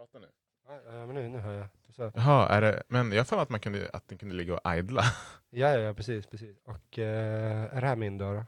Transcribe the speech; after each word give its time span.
Prata 0.00 0.18
nu. 0.18 0.28
Ja, 0.66 1.06
men 1.06 1.14
nu, 1.14 1.28
nu 1.28 1.38
hör 1.38 1.52
jag. 1.52 1.68
Så. 1.88 2.12
Jaha, 2.14 2.48
är 2.48 2.60
det, 2.60 2.82
men 2.88 3.12
jag 3.12 3.24
har 3.24 3.42
att, 3.42 3.48
man 3.48 3.60
kunde, 3.60 3.90
att 3.92 4.08
den 4.08 4.18
kunde 4.18 4.34
ligga 4.34 4.58
och 4.58 4.74
idla. 4.74 5.04
Ja, 5.50 5.72
ja, 5.72 5.78
ja, 5.78 5.94
precis, 5.94 6.26
precis. 6.26 6.56
Och 6.64 6.98
eh, 6.98 7.76
är 7.76 7.80
det 7.80 7.86
här 7.86 7.96
min 7.96 8.18
dörr? 8.18 8.46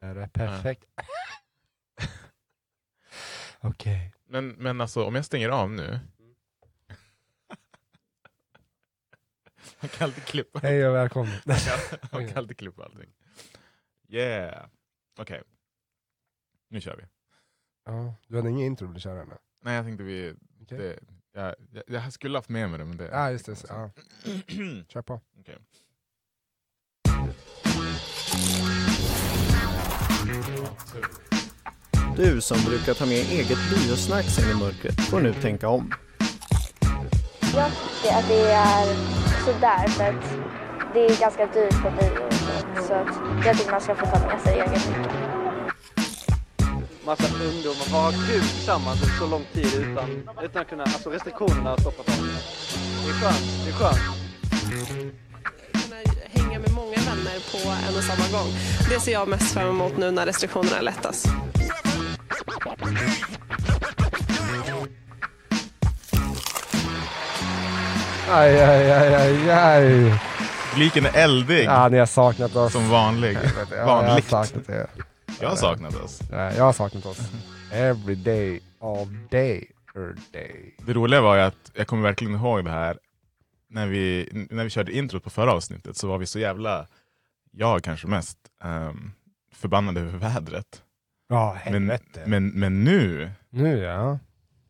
Är 0.00 0.14
det 0.14 0.28
perfekt? 0.32 0.84
Okej. 3.60 4.14
Men, 4.24 4.48
men 4.48 4.80
alltså 4.80 5.04
om 5.04 5.14
jag 5.14 5.24
stänger 5.24 5.48
av 5.48 5.70
nu. 5.70 6.00
Man 9.80 9.88
kan 9.88 10.04
alltid 10.04 10.24
klippa. 10.24 10.58
Hej 10.58 10.88
och 10.88 10.94
välkommen. 10.94 11.34
Man 11.46 11.56
kan, 11.56 11.98
man 12.12 12.28
kan 12.28 12.38
alltid 12.38 12.58
klippa 12.58 12.84
allting. 12.84 13.12
Yeah. 14.08 14.66
Okej. 15.18 15.42
Nu 16.68 16.80
kör 16.80 16.96
vi. 16.96 17.04
ja, 17.84 18.14
du 18.26 18.36
hade 18.36 18.50
ingen 18.50 18.66
intro 18.66 18.92
du 18.92 19.10
ännu? 19.10 19.38
Nej 19.62 19.74
jag 19.74 19.84
tänkte 19.84 20.04
vi... 20.04 20.34
Okej. 20.62 20.78
Det, 20.78 20.98
jag, 21.34 21.54
jag, 21.72 21.84
jag 21.86 22.12
skulle 22.12 22.38
haft 22.38 22.48
med 22.48 22.70
mig 22.70 22.78
det 22.78 22.84
men 22.84 22.96
det... 22.96 23.08
Ja, 23.12 23.30
just 23.30 23.46
det. 23.46 23.56
så, 23.56 23.66
Ja, 23.68 23.90
kör 24.88 25.02
på. 25.02 25.20
Okej. 25.40 25.58
Du 32.16 32.40
som 32.40 32.58
brukar 32.66 32.94
ta 32.94 33.06
med 33.06 33.14
eget 33.30 33.58
biosnacks 33.70 34.38
in 34.38 34.50
i 34.50 34.54
mörkret 34.54 35.00
får 35.00 35.20
nu 35.20 35.34
tänka 35.34 35.68
om. 35.68 35.92
Jag 37.54 37.70
tycker 37.70 38.16
att 38.16 38.28
det 38.28 38.52
är 38.52 38.86
sådär 39.44 39.88
för 39.88 40.04
att 40.04 40.24
det 40.94 41.06
är 41.06 41.20
ganska 41.20 41.46
dyrt 41.46 41.82
på 41.82 41.90
bio 41.90 42.30
så. 42.86 42.92
Jag 43.46 43.58
tycker 43.58 43.70
man 43.70 43.80
ska 43.80 43.94
få 43.94 44.06
ta 44.06 44.26
med 44.26 44.40
sig 44.40 44.54
dricka. 44.56 45.41
Massa 47.06 47.24
ungdomar 47.44 47.90
ha 47.90 48.10
kul 48.10 48.40
tillsammans 48.40 49.02
under 49.02 49.16
så 49.18 49.26
lång 49.26 49.44
tid 49.52 49.74
utan, 49.74 50.10
utan 50.42 50.62
att 50.62 50.68
kunna, 50.68 50.82
alltså 50.82 51.10
restriktionerna 51.10 51.70
har 51.70 51.76
stoppat 51.76 52.06
dem. 52.06 52.28
Det 53.04 53.10
är 53.10 53.14
skönt, 53.14 53.64
det 53.64 53.70
är 53.70 53.74
skönt. 53.74 54.00
hänga 56.30 56.58
med 56.58 56.72
många 56.72 56.96
vänner 56.96 57.38
på 57.52 57.70
en 57.88 57.96
och 57.96 58.04
samma 58.04 58.38
gång. 58.38 58.52
Det 58.90 59.00
ser 59.00 59.12
jag 59.12 59.28
mest 59.28 59.54
fram 59.54 59.68
emot 59.68 59.96
nu 59.96 60.10
när 60.10 60.26
restriktionerna 60.26 60.80
lättas. 60.80 61.26
Aj, 68.30 68.60
aj, 68.60 68.92
aj, 68.92 69.14
aj, 69.14 69.50
aj. 69.50 70.14
Publiken 70.70 71.06
är 71.06 71.24
eldig. 71.24 71.64
Ja, 71.64 71.88
ni 71.88 71.98
har 71.98 72.06
saknat 72.06 72.56
oss. 72.56 72.72
Som 72.72 72.88
vanlig. 72.90 73.38
Ja, 73.70 73.76
jag 73.76 73.84
har 73.84 74.02
Vanligt. 74.02 74.32
Er. 75.40 75.42
Jag 75.42 75.48
har 75.48 75.56
saknat 75.56 75.94
oss. 75.94 76.20
Ja, 76.30 76.52
jag 76.52 76.64
har 76.64 76.72
saknat 76.72 77.06
oss. 77.06 77.18
Every 77.72 78.14
day, 78.14 78.60
all 78.80 79.08
day, 79.30 79.70
every 79.94 80.14
day. 80.32 80.74
Det 80.86 80.92
roliga 80.92 81.20
var 81.20 81.36
ju 81.36 81.42
att 81.42 81.70
jag 81.74 81.86
kommer 81.86 82.02
verkligen 82.02 82.34
ihåg 82.34 82.64
det 82.64 82.70
här 82.70 82.98
när 83.68 83.86
vi, 83.86 84.28
när 84.50 84.64
vi 84.64 84.70
körde 84.70 84.92
introt 84.92 85.24
på 85.24 85.30
förra 85.30 85.52
avsnittet 85.52 85.96
så 85.96 86.08
var 86.08 86.18
vi 86.18 86.26
så 86.26 86.38
jävla, 86.38 86.86
jag 87.50 87.82
kanske 87.82 88.06
mest, 88.06 88.38
um, 88.64 89.12
förbannade 89.54 90.00
över 90.00 90.18
vädret. 90.18 90.82
Ja, 91.28 91.58
Men, 91.64 91.72
helvete. 91.72 92.22
men, 92.26 92.48
men 92.48 92.84
nu, 92.84 93.30
Nu 93.50 93.78
ja. 93.78 94.18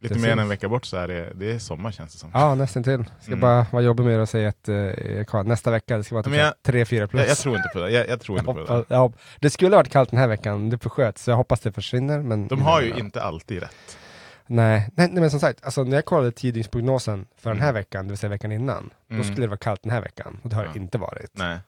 Lite 0.03 0.19
mer 0.19 0.29
än 0.31 0.39
en 0.39 0.49
vecka 0.49 0.69
bort 0.69 0.85
så 0.85 0.97
är 0.97 1.09
det, 1.09 1.33
det 1.35 1.53
är 1.53 1.59
sommar 1.59 1.91
känns 1.91 2.13
det 2.13 2.19
som. 2.19 2.31
Ja, 2.35 2.55
nästan 2.55 2.83
till. 2.83 3.05
Ska 3.21 3.27
Mm. 3.33 3.41
bara 3.41 3.67
vara 3.71 3.83
jobbig 3.83 4.05
med 4.05 4.21
och 4.21 4.29
säga 4.29 4.49
att 4.49 4.69
eh, 4.69 5.43
nästa 5.45 5.71
vecka 5.71 5.97
det 5.97 6.05
ska 6.05 6.15
vara 6.15 6.29
Men 6.31 6.39
jag- 6.39 6.63
typ 6.63 6.75
3-4 6.75 7.07
plus. 7.07 7.21
Jag, 7.23 7.31
jag 7.31 7.37
tror 7.39 7.57
inte 7.57 7.69
på 7.73 7.79
det. 7.81 7.91
Jag, 7.91 8.09
jag 8.09 8.21
tror 8.21 8.39
inte 8.39 8.53
på 8.53 8.59
det. 8.59 8.73
hoppas, 8.75 8.99
hopp- 8.99 9.17
det 9.41 9.51
skulle 9.51 9.71
ha 9.71 9.79
varit 9.81 9.93
kallt 9.93 10.11
den 10.11 10.19
här 10.21 10.29
veckan, 10.29 10.71
det 10.71 10.79
försköts, 10.79 11.23
så 11.25 11.31
jag 11.31 11.37
hoppas 11.37 11.61
det 11.61 11.73
försvinner. 11.73 12.19
Men 12.23 12.49
De 12.49 12.63
har 12.63 12.81
ju 12.83 12.89
Ja. 12.89 12.97
inte 12.99 13.23
alltid 13.23 13.61
rätt. 13.63 13.99
Nej, 14.47 14.91
nej, 14.97 15.09
nej 15.13 15.21
men 15.21 15.31
som 15.31 15.41
sagt, 15.41 15.65
alltså, 15.65 15.85
när 15.85 15.97
jag 15.97 16.05
kollade 16.05 16.33
tidningsprognosen 16.33 17.27
för 17.39 17.51
den 17.51 17.61
här 17.61 17.69
Mm. 17.69 17.81
veckan, 17.81 18.05
det 18.07 18.11
vill 18.11 18.19
säga 18.19 18.31
veckan 18.31 18.53
innan, 18.53 18.91
Mm. 19.11 19.23
då 19.23 19.29
skulle 19.29 19.41
det 19.47 19.49
vara 19.51 19.57
kallt 19.59 19.83
den 19.83 19.93
här 19.93 20.01
veckan. 20.01 20.39
Och 20.43 20.51
det 20.51 20.57
har 20.57 20.65
Ja. 20.65 20.71
det 20.73 20.79
inte 20.79 20.99
varit. 20.99 21.31
Nej. 21.33 21.59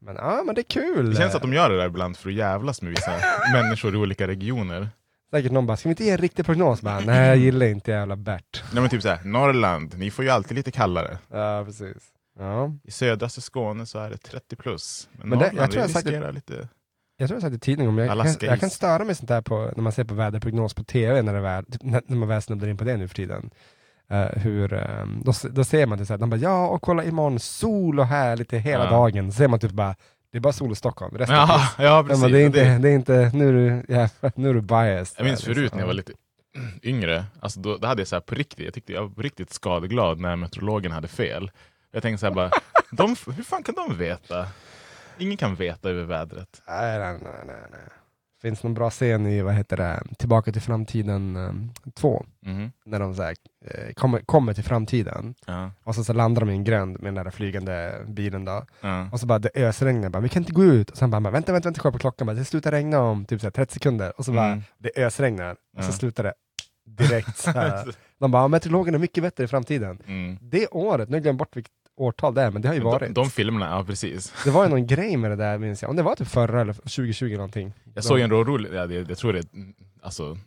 Men 0.00 0.16
ja, 0.16 0.42
men 0.46 0.54
det 0.54 0.60
är 0.60 0.62
kul. 0.62 1.10
Det 1.10 1.16
känns 1.16 1.34
att 1.34 1.42
de 1.42 1.52
gör 1.52 1.70
det 1.70 1.76
där 1.76 1.86
ibland 1.86 2.16
för 2.16 2.28
att 2.28 2.34
jävlas 2.34 2.82
med 2.82 2.90
vissa 2.90 3.10
människor 3.52 3.94
i 3.94 3.96
olika 3.98 4.26
regioner. 4.26 4.88
Säkert 5.30 5.52
någon 5.52 5.66
bara, 5.66 5.76
ska 5.76 5.88
vi 5.88 5.90
inte 5.92 6.04
ge 6.04 6.10
en 6.10 6.18
riktig 6.18 6.46
prognos? 6.46 6.82
Bara, 6.82 7.00
nej, 7.00 7.28
jag 7.28 7.36
gillar 7.36 7.66
inte 7.66 7.90
jävla 7.90 8.16
Bert. 8.16 8.62
Nej 8.72 8.80
men 8.80 8.90
typ 8.90 9.02
såhär, 9.02 9.24
Norrland, 9.24 9.94
ni 9.98 10.10
får 10.10 10.24
ju 10.24 10.30
alltid 10.30 10.56
lite 10.56 10.70
kallare. 10.70 11.18
Ja, 11.30 11.62
precis. 11.66 11.96
Ja. 12.38 12.72
I 12.84 12.90
södraste 12.90 13.40
Skåne 13.40 13.86
så 13.86 13.98
är 13.98 14.10
det 14.10 14.16
30 14.16 14.56
plus. 14.56 15.08
Men, 15.12 15.28
Men 15.28 15.38
det- 15.38 15.44
Norrland, 15.44 15.62
jag 15.62 15.70
tror 15.70 15.82
jag 15.82 15.90
sagt 15.90 16.06
det- 16.06 16.32
lite... 16.32 16.68
Jag 17.20 17.28
tror 17.28 17.36
jag 17.36 17.42
sagt 17.42 17.56
i 17.56 17.58
tidningen, 17.58 17.88
om 17.90 17.98
jag, 17.98 18.08
kan, 18.08 18.20
Alaska 18.20 18.46
jag 18.46 18.60
kan 18.60 18.70
störa 18.70 19.04
mig 19.04 19.14
sånt 19.14 19.28
där 19.28 19.42
på, 19.42 19.72
när 19.76 19.82
man 19.82 19.92
ser 19.92 20.04
på 20.04 20.14
väderprognos 20.14 20.74
på 20.74 20.84
tv, 20.84 21.22
när, 21.22 21.34
det 21.34 21.40
väl, 21.40 21.64
typ, 21.64 21.82
när 21.82 22.02
när 22.06 22.16
man 22.16 22.28
väl 22.28 22.42
snubblar 22.42 22.68
in 22.68 22.76
på 22.76 22.84
det 22.84 22.96
nu 22.96 23.08
för 23.08 23.14
tiden. 23.14 23.50
Eh, 24.10 24.26
hur, 24.26 24.72
ehm, 24.72 25.22
då, 25.24 25.32
då 25.50 25.64
ser 25.64 25.86
man 25.86 25.98
det 25.98 26.06
så 26.06 26.12
här, 26.12 26.18
de 26.18 26.30
bara 26.30 26.36
ja, 26.36 26.66
och 26.68 26.82
kolla 26.82 27.04
imorgon, 27.04 27.38
sol 27.40 28.00
och 28.00 28.06
härligt 28.06 28.52
hela 28.52 28.84
Ja. 28.84 28.90
dagen. 28.90 29.32
Så 29.32 29.36
ser 29.36 29.48
man 29.48 29.58
typ 29.60 29.72
bara, 29.72 29.94
det 30.32 30.38
är 30.38 30.40
bara 30.40 30.52
sol 30.52 30.72
i 30.72 30.74
Stockholm, 30.74 31.18
resten 31.18 31.36
Ja, 31.36 31.68
ja 31.78 32.04
precis. 32.08 32.22
men 32.22 32.32
det 32.32 32.40
är 32.40 32.46
inte, 32.46 32.78
det 32.78 32.88
är 32.88 32.94
inte, 32.94 33.30
nu 33.34 33.48
är 33.48 33.52
du, 33.52 33.94
ja, 33.94 34.30
nu 34.34 34.48
är 34.50 34.54
du 34.54 34.60
biased. 34.60 35.14
Jag 35.18 35.24
minns 35.24 35.44
förut 35.44 35.56
liksom. 35.56 35.76
när 35.76 35.82
jag 35.82 35.86
var 35.86 35.94
lite 35.94 36.12
yngre, 36.82 37.24
alltså 37.40 37.60
då, 37.60 37.76
då 37.76 37.86
hade 37.86 38.00
jag 38.00 38.08
så 38.08 38.16
här 38.16 38.20
på 38.20 38.34
riktigt, 38.34 38.64
jag 38.64 38.74
tyckte 38.74 38.92
jag 38.92 39.14
var 39.16 39.22
riktigt 39.22 39.52
skadeglad 39.52 40.20
när 40.20 40.36
meteorologen 40.36 40.92
hade 40.92 41.08
fel. 41.08 41.50
Jag 41.90 42.02
tänkte 42.02 42.20
så 42.20 42.26
här 42.26 42.34
bara, 42.34 42.50
de, 42.90 43.16
hur 43.36 43.42
fan 43.42 43.62
kan 43.62 43.74
de 43.74 43.96
veta? 43.98 44.46
Ingen 45.18 45.36
kan 45.36 45.54
veta 45.54 45.90
över 45.90 46.04
vädret. 46.04 46.62
Nej, 46.68 46.98
nej, 46.98 47.18
nej, 47.22 47.56
nej. 47.70 47.80
Finns 48.42 48.62
någon 48.62 48.74
bra 48.74 48.90
scen 48.90 49.26
i, 49.26 49.42
vad 49.42 49.54
heter 49.54 49.76
det, 49.76 50.02
Tillbaka 50.18 50.52
till 50.52 50.62
framtiden 50.62 51.36
2, 51.94 52.26
Mhm. 52.42 52.72
när 52.86 53.00
de 53.00 53.14
så 53.14 53.22
här, 53.22 53.34
eh, 53.66 53.92
kommer, 53.94 54.20
kommer 54.20 54.54
till 54.54 54.64
framtiden. 54.64 55.34
Ja, 55.46 55.70
Och 55.84 55.94
så, 55.94 56.04
så 56.04 56.12
landar 56.12 56.40
de 56.40 56.50
i 56.50 56.52
en 56.52 56.64
gränd 56.64 57.00
med 57.02 57.14
den 57.14 57.24
där 57.24 57.30
flygande 57.30 57.94
bilen 58.06 58.44
då. 58.44 58.64
ja. 58.80 59.08
Och 59.12 59.20
så 59.20 59.26
bara 59.26 59.38
det 59.38 59.50
ösregnar, 59.56 60.08
bara, 60.10 60.20
vi 60.20 60.28
kan 60.28 60.42
inte 60.42 60.52
gå 60.52 60.64
ut. 60.64 60.90
Och 60.90 60.96
sen 60.96 61.10
bara, 61.10 61.20
vänta, 61.20 61.52
vänta, 61.52 61.66
vänta, 61.66 61.80
kolla 61.80 61.92
på 61.92 61.98
klockan, 61.98 62.26
bara, 62.26 62.34
det 62.36 62.44
slutar 62.44 62.70
regna 62.70 63.00
om 63.00 63.24
typ 63.24 63.40
så 63.40 63.46
här 63.46 63.50
30 63.52 63.74
sekunder. 63.74 64.12
Och 64.18 64.24
så 64.24 64.32
bara, 64.32 64.46
Mm. 64.46 64.62
det 64.78 64.96
ösregnar. 64.98 65.56
Och 65.76 65.84
så 65.84 65.88
Ja. 65.90 65.92
slutar 65.92 66.24
det 66.24 66.34
direkt 66.86 67.36
så 67.38 67.50
här. 67.50 67.88
De 68.20 68.30
bara, 68.30 68.48
meteorologerna 68.48 68.96
är 68.96 69.00
mycket 69.00 69.22
bättre 69.22 69.44
i 69.44 69.46
framtiden. 69.46 69.98
Mm. 70.06 70.38
Det 70.40 70.66
året, 70.68 71.08
nu 71.08 71.12
har 71.12 71.16
jag 71.16 71.22
glömt 71.22 71.38
bort 71.38 71.56
vilket 71.56 71.72
årtal 72.00 72.34
det 72.34 72.42
är, 72.42 72.50
men 72.50 72.62
det 72.62 72.68
har 72.68 72.74
ju 72.74 72.80
varit. 72.80 73.00
De, 73.00 73.12
de 73.22 73.30
filmerna, 73.30 73.66
ja 73.66 73.84
precis. 73.84 74.32
Det 74.44 74.50
var 74.50 74.64
ju 74.64 74.70
någon 74.70 74.86
grej 74.86 75.16
med 75.16 75.30
det 75.30 75.36
där 75.36 75.58
minns 75.58 75.82
jag, 75.82 75.90
om 75.90 75.96
det 75.96 76.02
var 76.02 76.14
typ 76.14 76.28
förra 76.28 76.60
eller 76.60 76.72
2020 76.72 77.32
någonting. 77.32 77.72
Jag 77.94 78.04
såg 78.04 78.20
en 78.20 78.30
rolig, 78.30 78.70
ja, 78.74 78.86
det, 78.86 78.94
jag 79.08 79.18
tror 79.18 79.32
det 79.32 79.48
alltså, 80.02 80.38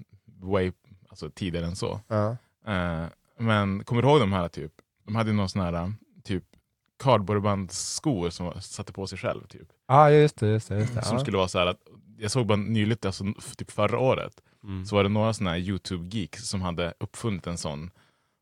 way 0.42 0.72
alltså, 1.10 1.30
tidigare 1.30 1.66
än 1.66 1.76
så. 1.76 2.00
Ja. 2.08 2.38
Eh, 2.68 3.06
men 3.40 3.84
kommer 3.84 4.02
du 4.02 4.08
ihåg 4.08 4.20
de 4.20 4.34
här 4.34 4.48
typ? 4.48 4.72
De 5.06 5.16
hade 5.16 5.34
någon 5.34 5.50
sån 5.50 5.62
här 5.62 5.94
typ 6.24 6.44
kardborrebandsskor 7.04 8.30
som 8.30 8.62
satte 8.62 8.94
på 8.94 9.08
sig 9.08 9.18
själv. 9.18 9.48
Typ. 9.48 9.68
Ja, 9.88 10.12
just 10.12 10.40
det, 10.40 10.48
just 10.48 10.70
det. 10.70 10.80
Just 10.80 10.96
det. 10.96 11.02
Som 11.06 11.18
Ja. 11.18 11.22
skulle 11.24 11.38
vara 11.38 11.48
så 11.48 11.60
här 11.60 11.66
att, 11.68 11.78
jag 12.18 12.32
såg 12.32 12.48
bara 12.48 12.56
nyligt, 12.58 13.06
alltså, 13.06 13.24
typ 13.58 13.72
förra 13.72 14.00
året, 14.00 14.34
Mm. 14.64 14.86
så 14.86 14.96
var 14.96 15.04
det 15.04 15.10
några 15.10 15.34
såna 15.34 15.50
här 15.50 15.58
YouTube-geeks 15.58 16.38
som 16.46 16.62
hade 16.62 16.94
uppfunnit 17.00 17.48
en 17.48 17.58
sån 17.58 17.92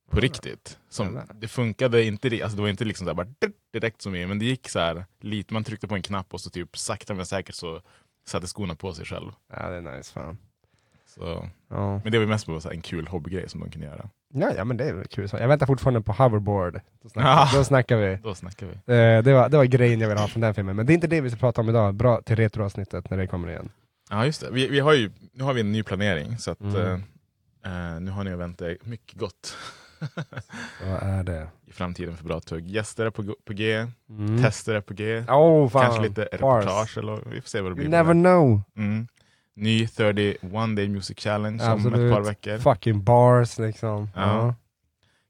på 0.10 0.20
riktigt. 0.20 0.78
Som, 0.90 1.20
det 1.34 1.48
funkade 1.48 2.04
inte, 2.04 2.28
alltså 2.44 2.56
det 2.56 2.62
var 2.62 2.70
inte 2.70 2.86
liksom 2.86 3.08
så 3.08 3.14
bara 3.14 3.28
direkt 3.74 4.02
som 4.02 4.16
i, 4.16 4.26
men 4.26 4.40
det 4.40 4.46
gick 4.46 4.70
så 4.70 4.80
här 4.80 5.06
lite, 5.22 5.54
man 5.54 5.64
tryckte 5.64 5.88
på 5.88 5.96
en 5.96 6.02
knapp 6.02 6.34
och 6.34 6.42
så 6.42 6.50
typ 6.50 6.78
sakta 6.78 7.14
men 7.14 7.26
säkert 7.26 7.56
så 7.56 7.82
satte 8.28 8.48
skorna 8.48 8.76
på 8.76 8.94
sig 8.94 9.06
själv. 9.06 9.32
ja, 9.54 9.70
det 9.70 9.76
är 9.76 9.98
nice 9.98 10.14
fan. 10.14 10.38
Så, 11.16 11.50
Ja. 11.70 12.02
men 12.04 12.12
det 12.12 12.20
var 12.20 12.26
mest 12.26 12.46
bara 12.48 12.60
så 12.62 12.70
en 12.70 12.82
kul 12.82 13.08
hobbygrej 13.08 13.50
som 13.50 13.60
de 13.62 13.70
kunde 13.72 13.88
göra. 13.88 14.10
Ja, 14.34 14.52
ja, 14.58 14.64
men 14.64 14.78
det 14.78 14.84
är 14.90 14.94
väl 14.94 15.08
kul. 15.08 15.28
Jag 15.32 15.48
väntar 15.48 15.66
fortfarande 15.66 16.02
på 16.02 16.12
hoverboard. 16.12 16.82
Då 17.02 17.10
snackar, 17.10 17.30
Ja. 17.30 17.50
då 17.54 17.64
snackar 17.64 17.98
vi. 17.98 18.16
Då 18.24 18.36
snackar 18.36 18.66
vi. 18.68 18.74
Eh, 18.74 19.24
det, 19.24 19.34
var, 19.34 19.50
det 19.50 19.58
var 19.58 19.66
grejen 19.66 20.00
jag 20.02 20.08
ville 20.10 20.22
ha 20.22 20.28
från 20.28 20.42
den 20.42 20.54
filmen, 20.54 20.76
men 20.76 20.86
det 20.86 20.92
är 20.92 20.96
inte 20.96 21.08
det 21.08 21.22
vi 21.22 21.30
ska 21.30 21.40
prata 21.40 21.62
om 21.62 21.70
idag. 21.70 21.96
Bra 21.96 22.22
till 22.22 22.36
retroavsnittet 22.36 23.10
när 23.10 23.18
det 23.18 23.28
kommer 23.28 23.50
igen. 23.50 23.70
Ja 24.10 24.26
just 24.26 24.42
det, 24.42 24.52
vi, 24.52 24.68
vi 24.68 24.80
har 24.80 24.94
ju, 24.94 25.12
nu 25.34 25.44
har 25.44 25.54
vi 25.54 25.62
en 25.62 25.72
ny 25.72 25.84
planering 25.84 26.38
så 26.38 26.52
att 26.52 26.62
Mm. 26.62 26.76
eh, 27.66 27.94
eh, 27.94 28.00
nu 28.00 28.12
har 28.12 28.24
ni 28.24 28.34
att 28.34 28.40
vänta 28.40 28.66
mycket 28.84 29.20
gott 29.20 29.58
Vad 30.88 31.04
är 31.04 31.24
det? 31.24 31.48
i 31.66 31.72
framtiden 31.72 32.18
för 32.18 32.24
Bra 32.26 32.40
Tugg. 32.40 32.68
Gäster 32.68 33.06
är 33.06 33.10
på, 33.10 33.36
på 33.46 33.54
G, 33.54 33.88
Mm. 34.10 34.42
tester 34.44 34.76
är 34.76 34.82
på 34.82 34.94
G, 34.94 35.20
Oh, 35.28 35.70
fan. 35.70 35.82
kanske 35.82 36.02
lite 36.02 36.22
reportage 36.22 36.98
eller 36.98 37.20
vi 37.32 37.42
får 37.42 37.50
se 37.50 37.62
vad 37.62 37.72
det 37.72 37.76
blir. 37.76 37.86
You 37.86 37.92
never 37.92 38.14
know. 38.14 38.62
Mm. 38.78 39.08
Ny 39.56 39.88
31 39.88 40.76
Day 40.76 40.88
Music 40.88 41.18
Challenge 41.20 41.64
om 41.64 41.72
Absolut. 41.72 42.00
ett 42.00 42.14
par 42.14 42.22
veckor. 42.22 42.58
Fucking 42.58 43.04
bars 43.04 43.58
liksom. 43.60 44.10
Ja. 44.16 44.22
Ja. 44.22 44.56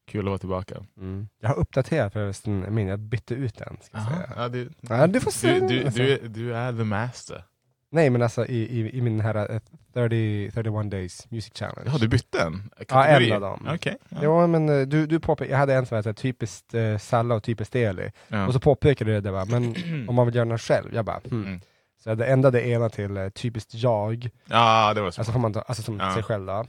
Kul 0.07 0.19
att 0.21 0.25
vara 0.29 0.37
tillbaka. 0.37 0.75
Mm. 0.97 1.27
Jag 1.41 1.49
har 1.49 1.55
uppdaterat 1.55 2.13
förresten 2.13 2.65
min, 2.75 2.87
jag 2.87 2.99
bytte 2.99 3.33
ut 3.33 3.57
den. 3.57 3.77
Ska 3.81 3.97
Aha, 3.97 4.09
säga. 4.15 4.33
ja, 4.35 4.47
du, 4.49 4.69
Ja, 4.81 5.07
du 5.07 5.19
får 5.19 5.31
se. 5.31 5.59
du, 5.59 5.67
du, 5.67 5.89
du, 5.89 6.27
du 6.27 6.55
är 6.55 6.73
the 6.77 6.83
master. 6.83 7.43
Nej 7.91 8.09
men 8.09 8.21
alltså 8.21 8.45
i, 8.45 8.79
i, 8.79 8.97
i 8.97 9.01
min 9.01 9.19
här 9.19 9.51
eh, 9.51 9.59
30, 9.93 10.51
31 10.53 10.91
days 10.91 11.27
music 11.31 11.53
challenge. 11.53 11.89
Ja, 11.91 11.97
du 11.97 12.07
bytte 12.07 12.41
en? 12.41 12.71
Ja, 12.77 12.85
Kategori? 12.85 13.29
en 13.31 13.35
av 13.35 13.41
dem. 13.41 13.67
Okej. 13.75 13.97
ja. 14.09 14.17
Jo 14.23 14.47
men 14.47 14.69
eh, 14.69 14.87
du, 14.87 15.05
du 15.05 15.19
påpekade, 15.19 15.51
jag 15.51 15.59
hade 15.59 15.73
en 15.73 15.85
som 15.85 15.95
var 15.95 16.01
så 16.01 16.09
här, 16.09 16.13
typiskt 16.13 16.73
eh, 16.73 16.97
Salla 16.97 17.35
och 17.35 17.43
typiskt 17.43 17.75
Eli. 17.75 18.11
Ja. 18.27 18.47
Och 18.47 18.53
så 18.53 18.59
påpekade 18.59 19.11
du 19.11 19.21
det, 19.21 19.31
bara, 19.31 19.45
men 19.45 19.75
om 20.09 20.15
man 20.15 20.25
vill 20.25 20.35
göra 20.35 20.45
den 20.45 20.57
själv, 20.57 20.89
jag 20.93 21.05
bara 21.05 21.21
hmm. 21.29 21.45
Mm. 21.45 21.59
Så 22.03 22.09
jag 22.09 22.29
ändrade 22.29 22.67
ena 22.67 22.89
till 22.89 23.17
eh, 23.17 23.29
typiskt 23.29 23.73
jag, 23.73 24.29
ja, 24.45 24.93
det 24.93 25.01
var 25.01 25.11
så. 25.11 25.21
alltså, 25.21 25.33
får 25.33 25.39
man 25.39 25.53
ta, 25.53 25.61
alltså 25.61 25.83
som 25.83 25.99
Ja. 25.99 26.13
sig 26.13 26.23
själv 26.23 26.45
då. 26.45 26.65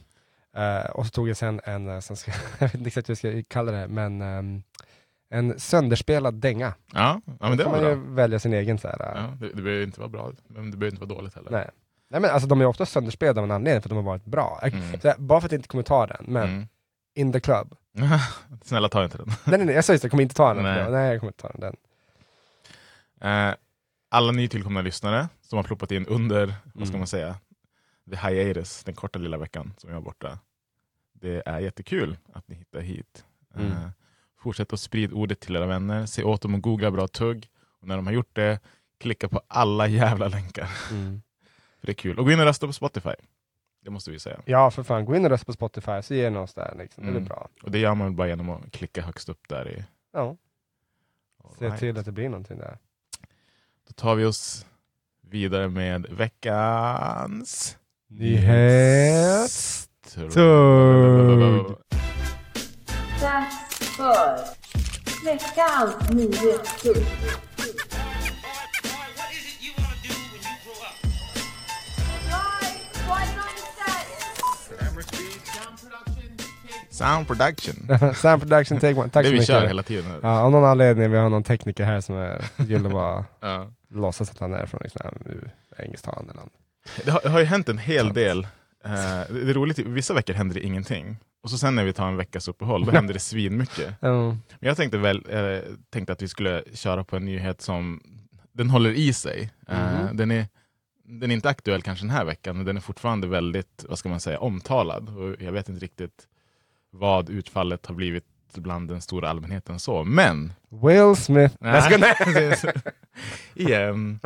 Eh, 0.57 0.91
och 0.91 1.07
så 1.07 1.11
tog 1.11 1.29
jag 1.29 1.37
sen 1.37 1.61
en, 1.65 1.89
eh, 1.89 2.01
som 2.01 2.17
ska, 2.17 2.33
jag 2.59 2.67
vet 2.67 2.75
inte 2.75 2.89
exakt 2.89 3.09
hur 3.09 3.13
jag 3.13 3.45
ska 3.45 3.55
kalla 3.55 3.73
det, 3.73 3.89
men 3.89 4.23
ehm, 4.23 4.63
en 5.31 5.61
sönderspelad 5.61 6.35
dänga. 6.35 6.75
Ja, 6.93 7.21
ja 7.41 7.49
men 7.49 7.57
det 7.59 7.65
var 7.65 7.71
man 7.71 7.81
ju 7.91 7.97
bra. 7.97 8.15
välja 8.15 8.39
sin 8.39 8.53
egen 8.55 8.79
så 8.79 8.89
här. 8.89 8.97
Ja, 8.99 9.37
det, 9.41 9.49
det 9.55 9.63
behöver 9.63 9.85
inte 9.85 10.01
vara 10.01 10.09
bra, 10.09 10.33
men 10.49 10.71
det 10.71 10.77
behöver 10.77 10.97
inte 10.97 11.07
vara 11.07 11.19
dåligt 11.19 11.35
heller. 11.35 11.51
Nej. 11.51 11.71
Nej 12.09 12.21
men 12.21 12.31
alltså 12.31 12.49
de 12.49 12.61
är 12.61 12.65
ofta 12.67 12.87
sönderspelade 12.87 13.41
av 13.41 13.45
en 13.45 13.51
anledning 13.51 13.83
för 13.83 13.89
att 13.89 13.91
de 13.91 13.97
har 13.97 14.03
varit 14.03 14.25
bra. 14.25 14.61
Mm. 14.63 15.01
Så 15.01 15.09
här, 15.09 15.19
bara 15.19 15.41
för 15.41 15.47
att 15.49 15.53
jag 15.53 15.59
inte 15.59 15.69
kommer 15.69 15.85
ta 15.85 16.07
den, 16.07 16.25
men 16.29 16.49
Mm. 16.49 16.69
in 17.15 17.33
the 17.33 17.41
club. 17.41 17.77
Snälla 18.65 18.89
ta 18.89 19.05
inte 19.05 19.17
den. 19.19 19.27
nej 19.27 19.59
nej 19.59 19.65
nej, 19.67 19.75
jag 19.75 19.85
sa 19.85 19.93
just 19.93 20.03
det, 20.03 20.07
jag 20.07 20.11
kommer 20.11 20.23
inte 20.23 20.35
ta 20.35 20.55
den. 20.55 20.63
Nej. 20.63 20.91
Nej, 20.91 21.11
jag 21.11 21.21
kommer 21.21 21.33
inte 21.33 21.43
ta 21.43 21.53
den. 21.59 21.77
Eh, 23.21 23.55
alla 24.09 24.33
nytillkomna 24.33 24.83
lyssnare 24.83 25.29
som 25.43 25.57
har 25.57 25.63
ploppat 25.65 25.93
in 25.93 26.07
under, 26.07 26.47
vad 26.75 26.87
ska 26.87 26.93
Mm. 26.93 26.99
man 27.01 27.07
säga, 27.07 27.35
the 28.11 28.17
hiatus, 28.17 28.85
den 28.85 28.95
korta 28.95 29.19
lilla 29.19 29.37
veckan 29.37 29.75
som 29.79 29.91
jag 29.91 29.95
var 29.97 30.03
borta. 30.05 30.39
Det 31.13 31.43
är 31.47 31.59
jättekul 31.61 32.17
att 32.33 32.49
ni 32.49 32.55
hittar 32.55 32.81
hit. 32.81 33.25
Eh, 33.55 33.61
Mm. 33.61 33.77
Fortsätt 34.41 34.73
att 34.73 34.81
sprida 34.81 35.15
ordet 35.15 35.41
till 35.41 35.57
era 35.57 35.67
vänner, 35.67 36.07
se 36.07 36.23
åt 36.25 36.43
dem 36.43 36.55
att 36.55 36.63
googla 36.63 36.91
bra 36.91 37.09
tugg. 37.09 37.49
Och 37.81 37.89
när 37.89 37.97
de 37.97 38.07
har 38.07 38.13
gjort 38.15 38.31
det, 38.33 38.61
klicka 38.99 39.29
på 39.29 39.41
alla 39.49 39.87
jävla 39.87 40.29
länkar. 40.29 40.69
Mm. 40.91 41.23
För 41.81 41.87
det 41.87 41.93
är 41.93 41.95
kul. 41.95 42.19
Och 42.19 42.25
gå 42.25 42.33
in 42.33 42.41
och 42.41 42.47
rösta 42.47 42.67
på 42.67 42.73
Spotify. 42.73 43.11
Det 43.85 43.91
måste 43.91 44.11
vi 44.11 44.19
säga. 44.19 44.41
Ja 44.45 44.71
för 44.71 44.83
fan, 44.83 45.05
gå 45.05 45.17
in 45.17 45.25
och 45.25 45.31
rösta 45.31 45.47
på 45.47 45.53
Spotify 45.53 46.03
så 46.03 46.15
ger 46.15 46.31
ni 46.31 46.39
oss 46.39 46.55
där 46.55 46.75
liksom. 46.79 47.05
Det 47.05 47.11
Mm. 47.11 47.23
är 47.23 47.27
bra. 47.27 47.49
Och 47.63 47.71
det 47.71 47.79
gör 47.79 47.95
man 47.95 48.07
väl 48.07 48.15
bara 48.17 48.29
genom 48.29 48.51
att 48.51 48.73
klicka 48.73 49.03
högst 49.03 49.29
upp 49.29 49.49
där 49.49 49.69
i... 49.69 49.85
Ja, 50.13 50.37
se 51.59 51.65
Alright. 51.65 51.81
till 51.81 51.99
att 51.99 52.05
det 52.05 52.13
blir 52.13 52.29
någonting 52.29 52.59
där. 52.59 52.79
Då 53.89 53.93
tar 53.93 54.15
vi 54.15 54.25
oss 54.25 54.67
vidare 55.21 55.69
med 55.69 56.07
veckans... 56.11 57.77
Nyhets... 58.09 59.89
För 64.01 64.45
veckans 65.25 66.11
nyhetstugg. 66.11 67.07
Sound 76.91 77.27
production. 77.27 77.75
Sound 78.15 78.43
production 78.43 78.79
take 78.81 78.95
one. 78.95 79.11
Tack 79.11 79.25
det 79.25 79.31
så 79.31 79.37
vi 79.37 79.47
kör 79.47 79.55
mycket. 79.55 79.71
hela 79.71 79.83
tiden. 79.83 80.05
Här. 80.11 80.19
Ja, 80.23 80.41
av 80.41 80.51
någon 80.51 80.65
anledning, 80.65 81.11
vi 81.11 81.19
har 81.19 81.31
någon 81.31 81.43
tekniker 81.43 81.85
här 81.85 82.01
som 82.01 82.15
är, 82.17 82.45
gillar 82.57 82.91
bara 82.91 83.25
Ja. 83.41 83.71
låtsas 83.91 84.31
att 84.31 84.39
han 84.39 84.55
är 84.55 84.67
från 84.67 84.81
liksom, 84.85 85.01
engelsktalande 85.79 86.35
land. 86.35 86.51
Det, 87.05 87.11
har, 87.11 87.21
det 87.23 87.29
har 87.29 87.39
ju 87.39 87.45
hänt 87.45 87.69
en 87.69 87.79
hel 87.79 88.13
del. 88.13 88.47
Eh, 88.85 88.91
det, 88.93 89.45
det 89.45 89.51
är 89.51 89.55
roligt, 89.55 89.79
vissa 89.79 90.15
veckor 90.15 90.35
händer 90.35 90.55
det 90.55 90.61
ingenting. 90.61 91.17
Och 91.43 91.51
så 91.51 91.59
sen 91.59 91.75
när 91.75 91.85
vi 91.85 91.93
tar 91.93 92.09
en 92.09 92.17
veckas 92.17 92.49
uppehåll, 92.49 92.85
då 92.85 92.91
händer 92.93 93.15
det 93.15 93.21
svinmycket. 93.21 93.95
Men 94.01 94.39
jag 94.61 94.77
tänkte, 94.77 94.99
väl, 94.99 95.25
eh, 95.29 95.61
tänkte 95.91 96.13
att 96.13 96.23
vi 96.23 96.29
skulle 96.29 96.65
köra 96.75 97.05
på 97.05 97.17
en 97.17 97.25
nyhet 97.25 97.61
som 97.61 98.03
den 98.53 98.71
håller 98.71 98.91
i 98.91 99.13
sig. 99.13 99.51
Eh, 99.69 99.79
Mhm. 100.05 100.17
den, 100.17 100.31
är, 100.31 100.47
den 101.05 101.31
är 101.31 101.35
inte 101.35 101.49
aktuell 101.49 101.83
kanske 101.83 102.05
den 102.05 102.11
här 102.11 102.25
veckan, 102.25 102.57
men 102.57 102.67
den 102.67 102.77
är 102.77 102.81
fortfarande 102.81 103.27
väldigt, 103.27 103.85
vad 103.89 103.99
ska 103.99 104.09
man 104.09 104.21
säga, 104.21 104.39
omtalad. 104.41 105.09
Och 105.17 105.37
jag 105.43 105.53
vet 105.53 105.69
inte 105.69 105.85
riktigt 105.85 106.27
vad 106.91 107.31
utfallet 107.31 107.87
har 107.87 107.95
blivit 107.95 108.25
bland 108.55 108.89
den 108.89 109.01
stora 109.01 109.31
allmänheten 109.31 109.79
så. 109.79 110.05
Men... 110.05 110.53
Will 110.69 111.17
Smith. 111.17 111.57
Nej, 111.61 111.83
ska. 112.57 112.73
Igen. 113.55 114.21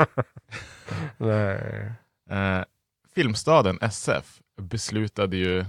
nej. 1.19 1.93
Eh, 2.31 2.61
Filmstaden 3.15 3.79
SF 3.81 4.41
beslutade 4.61 5.37
ju 5.37 5.65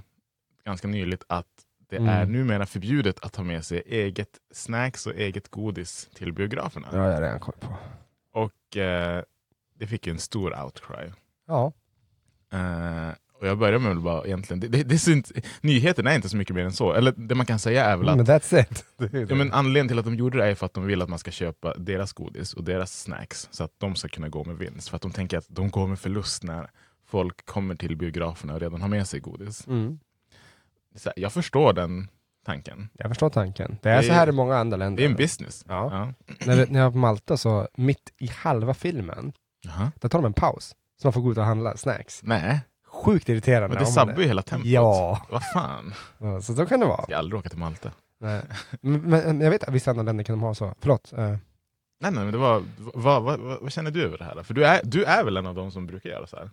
ganska 0.66 0.88
nyligt 0.88 1.24
att 1.28 1.48
det 1.90 1.96
Mm. 1.98 2.10
är 2.10 2.26
numera 2.26 2.66
förbjudet 2.66 3.20
att 3.20 3.34
ta 3.34 3.44
med 3.44 3.66
sig 3.66 3.84
eget 3.86 4.30
snacks 4.54 5.08
och 5.08 5.16
eget 5.16 5.50
godis 5.52 6.10
till 6.16 6.34
biograferna. 6.34 6.88
Ja, 6.92 6.98
jag 7.06 7.14
har 7.14 7.22
redan 7.22 7.40
koll 7.40 7.56
på. 7.60 7.78
Och 8.40 8.78
eh, 8.78 9.24
det 9.80 9.88
fick 9.88 10.08
ju 10.08 10.12
en 10.12 10.20
stor 10.20 10.64
outcry. 10.64 11.10
Ja. 11.48 11.74
Eh, 12.54 13.10
och 13.40 13.48
jag 13.48 13.58
börjar 13.58 13.80
med 13.80 13.90
väl 13.90 14.00
bara 14.00 14.26
egentligen, 14.26 14.60
det, 14.60 14.68
det, 14.68 14.84
det 14.84 15.08
inte, 15.08 15.42
nyheten 15.62 16.08
är 16.08 16.16
inte 16.16 16.30
så 16.30 16.38
mycket 16.38 16.56
mer 16.56 16.64
än 16.66 16.72
så. 16.74 16.94
Eller 16.94 17.12
det 17.18 17.36
man 17.36 17.46
kan 17.46 17.60
säga 17.60 17.86
är 17.86 17.98
väl 17.98 18.10
att 18.10 18.18
Men 18.18 18.26
that's 18.26 18.62
it. 18.62 18.86
Det 18.98 19.20
Ja, 19.20 19.26
det. 19.26 19.36
men 19.36 19.52
anledningen 19.52 19.88
till 19.88 20.00
att 20.00 20.06
de 20.06 20.16
gjorde 20.16 20.38
det 20.38 20.46
är 20.46 20.56
för 20.56 20.66
att 20.66 20.74
de 20.74 20.86
vill 20.86 21.02
att 21.02 21.10
man 21.10 21.20
ska 21.20 21.32
köpa 21.32 21.74
deras 21.78 22.14
godis 22.14 22.54
och 22.54 22.64
deras 22.64 23.02
snacks 23.02 23.48
så 23.52 23.64
att 23.64 23.72
de 23.78 23.96
ska 23.96 24.08
kunna 24.08 24.30
gå 24.30 24.44
med 24.44 24.58
vinst. 24.58 24.90
För 24.90 24.96
att 24.96 25.02
de 25.02 25.12
tänker 25.12 25.38
att 25.38 25.46
de 25.48 25.70
går 25.70 25.88
med 25.88 26.00
förlust 26.00 26.44
när 26.44 26.70
folk 27.06 27.46
kommer 27.46 27.76
till 27.76 27.96
biograferna 27.98 28.54
och 28.54 28.60
redan 28.60 28.82
har 28.82 28.90
med 28.90 29.08
sig 29.08 29.20
godis. 29.20 29.68
Mm. 29.68 30.00
Här, 31.06 31.14
jag 31.16 31.34
förstår 31.34 31.74
den 31.74 32.08
tanken. 32.46 32.90
Jag 32.94 33.10
förstår 33.10 33.30
tanken. 33.30 33.78
Det 33.82 33.90
är 33.90 33.98
Det 33.98 34.04
så 34.04 34.12
är- 34.12 34.16
här 34.16 34.30
i 34.30 34.32
många 34.32 34.58
andra 34.58 34.78
länder. 34.78 34.98
Det 35.02 35.06
är 35.06 35.10
en 35.10 35.16
business. 35.16 35.66
Ja. 35.68 35.90
Ja. 36.28 36.36
när, 36.46 36.68
när 36.68 36.80
jag 36.80 36.86
var 36.86 36.92
på 36.92 36.98
Malta 36.98 37.38
så, 37.38 37.68
mitt 37.76 38.14
i 38.18 38.28
halva 38.28 38.74
filmen, 38.74 39.34
Jaha. 39.62 39.92
där 39.96 40.10
tar 40.10 40.20
de 40.20 40.26
en 40.26 40.34
paus. 40.34 40.76
Så 41.02 41.08
man 41.08 41.14
får 41.14 41.22
gå 41.22 41.32
ut 41.32 41.38
och 41.38 41.44
handla 41.44 41.78
snacks. 41.78 42.20
Nej, 42.24 42.60
Sjukt 42.88 43.30
irriterande. 43.30 43.76
men 43.76 43.86
det 43.86 43.92
sabbar 43.92 44.18
ju 44.18 44.24
hela 44.28 44.42
tempot. 44.42 44.66
Ja. 44.68 45.26
Vad 45.30 45.44
fan. 45.54 45.94
Ja, 46.18 46.42
Så 46.42 46.56
så 46.56 46.66
kan 46.66 46.80
det 46.80 46.86
vara. 46.86 46.98
Jag 46.98 47.06
ska 47.06 47.18
aldrig 47.18 47.40
åka 47.40 47.50
till 47.50 47.60
Malta. 47.60 47.92
Nej. 48.20 48.42
Men, 48.82 49.02
men 49.02 49.42
jag 49.42 49.52
vet 49.52 49.64
att 49.64 49.74
vissa 49.74 49.92
andra 49.92 50.04
länder 50.04 50.24
kan 50.24 50.34
de 50.34 50.42
ha 50.42 50.56
så. 50.56 50.74
Förlåt. 50.80 51.14
eh, 51.14 51.20
Nej, 52.02 52.12
nej, 52.12 52.24
men 52.24 52.32
det 52.32 52.38
var, 52.38 52.64
vad, 52.78 53.24
vad, 53.24 53.40
vad, 53.40 53.62
vad 53.62 53.72
känner 53.72 53.92
du 53.92 54.04
över 54.04 54.18
det 54.18 54.24
här? 54.24 54.44
För 54.44 54.54
du 54.54 54.66
är, 54.66 54.82
du 54.84 55.04
är 55.04 55.24
väl 55.24 55.38
en 55.38 55.46
av 55.46 55.56
de 55.56 55.72
som 55.72 55.88
brukar 55.88 56.10
göra 56.10 56.28
så 56.28 56.36
här? 56.38 56.50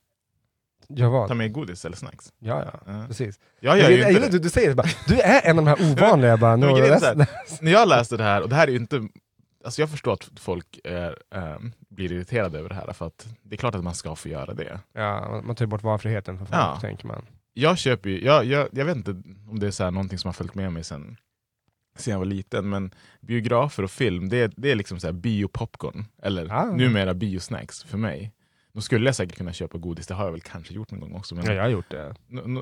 Jag 0.89 1.11
var. 1.11 1.29
Ta 1.29 1.35
med 1.35 1.53
godis 1.53 1.85
eller 1.85 1.97
snacks? 1.97 2.33
Ja, 2.39 2.65
ja. 2.73 2.81
Ja. 2.93 3.05
Precis. 3.09 3.41
Jag 3.61 3.79
Jag 3.79 3.83
gör 3.83 3.91
ju 3.91 3.97
jag 3.97 4.01
inte 4.01 4.09
gillar 4.09 4.21
det. 4.21 4.27
att 4.27 4.33
du, 4.33 4.39
du 4.39 4.51
säger 4.51 4.69
det 4.69 4.75
bara, 4.75 4.89
du 5.09 5.21
är 5.21 5.47
en 5.51 5.59
av 5.59 5.65
de 5.65 5.71
här 5.71 5.93
ovanliga. 5.93 6.37
bara, 6.37 6.57
Men 6.57 6.69
no, 6.69 6.77
här, 6.77 7.27
när 7.65 7.73
jag 7.73 7.89
läste 7.89 8.17
det 8.17 8.25
här, 8.25 8.43
och 8.43 8.49
det 8.49 8.55
här 8.55 8.69
är 8.69 8.75
inte... 8.77 9.09
Alltså 9.65 9.83
jag 9.83 9.91
förstår 9.91 10.13
att 10.13 10.31
folk 10.37 10.79
är, 10.85 11.19
ehm, 11.35 11.73
blir 11.89 12.13
irriterade 12.13 12.59
över 12.59 12.69
det 12.69 12.75
här, 12.75 12.93
för 12.93 13.07
att 13.07 13.27
det 13.43 13.55
är 13.55 13.59
klart 13.59 13.75
att 13.75 13.85
man 13.85 13.95
ska 13.95 14.17
få 14.17 14.29
göra 14.29 14.55
det. 14.55 14.81
ja, 14.93 15.41
man- 15.45 15.57
tar 15.57 15.67
bort 15.67 15.83
valfriheten 15.83 16.39
för 16.39 16.45
folk, 16.45 16.57
Ja. 16.59 16.79
tänker 16.81 17.07
man. 17.07 17.27
Jag 17.55 17.79
köper 17.79 18.11
ju, 18.11 18.25
jag, 18.25 18.45
jag, 18.45 18.69
jag 18.73 18.85
vet 18.85 18.97
inte 18.97 19.11
om 19.51 19.59
det 19.59 19.67
är 19.67 19.71
så 19.71 19.85
här 19.85 19.91
någonting 19.91 20.19
som 20.19 20.29
har 20.29 20.33
följt 20.33 20.55
med 20.55 20.73
mig 20.73 20.85
sen, 20.85 21.17
sen 21.99 22.13
jag 22.13 22.19
var 22.19 22.27
liten, 22.27 22.69
men 22.69 22.95
biografer 23.21 23.83
och 23.83 23.91
film, 23.91 24.29
det 24.29 24.37
är, 24.37 24.53
det 24.57 24.71
är 24.71 24.75
liksom 24.75 25.01
så 25.01 25.07
här 25.07 25.13
biopopcorn, 25.13 26.05
eller 26.23 26.53
Ah. 26.53 26.65
numera 26.65 27.15
biosnacks 27.15 27.83
för 27.85 27.99
mig. 27.99 28.33
Då 28.75 28.81
skulle 28.81 29.07
jag 29.09 29.15
säkert 29.15 29.37
kunna 29.39 29.53
köpa 29.53 29.79
godis, 29.79 30.07
det 30.07 30.15
har 30.15 30.25
jag 30.25 30.33
väl 30.33 30.41
kanske 30.41 30.75
gjort 30.75 30.91
någon 30.91 31.01
gång 31.01 31.15
också. 31.15 31.35
Men 31.35 31.45
Ja, 31.47 31.53
jag 31.53 31.63
har 31.63 31.69
gjort 31.69 31.91
det. 31.91 32.15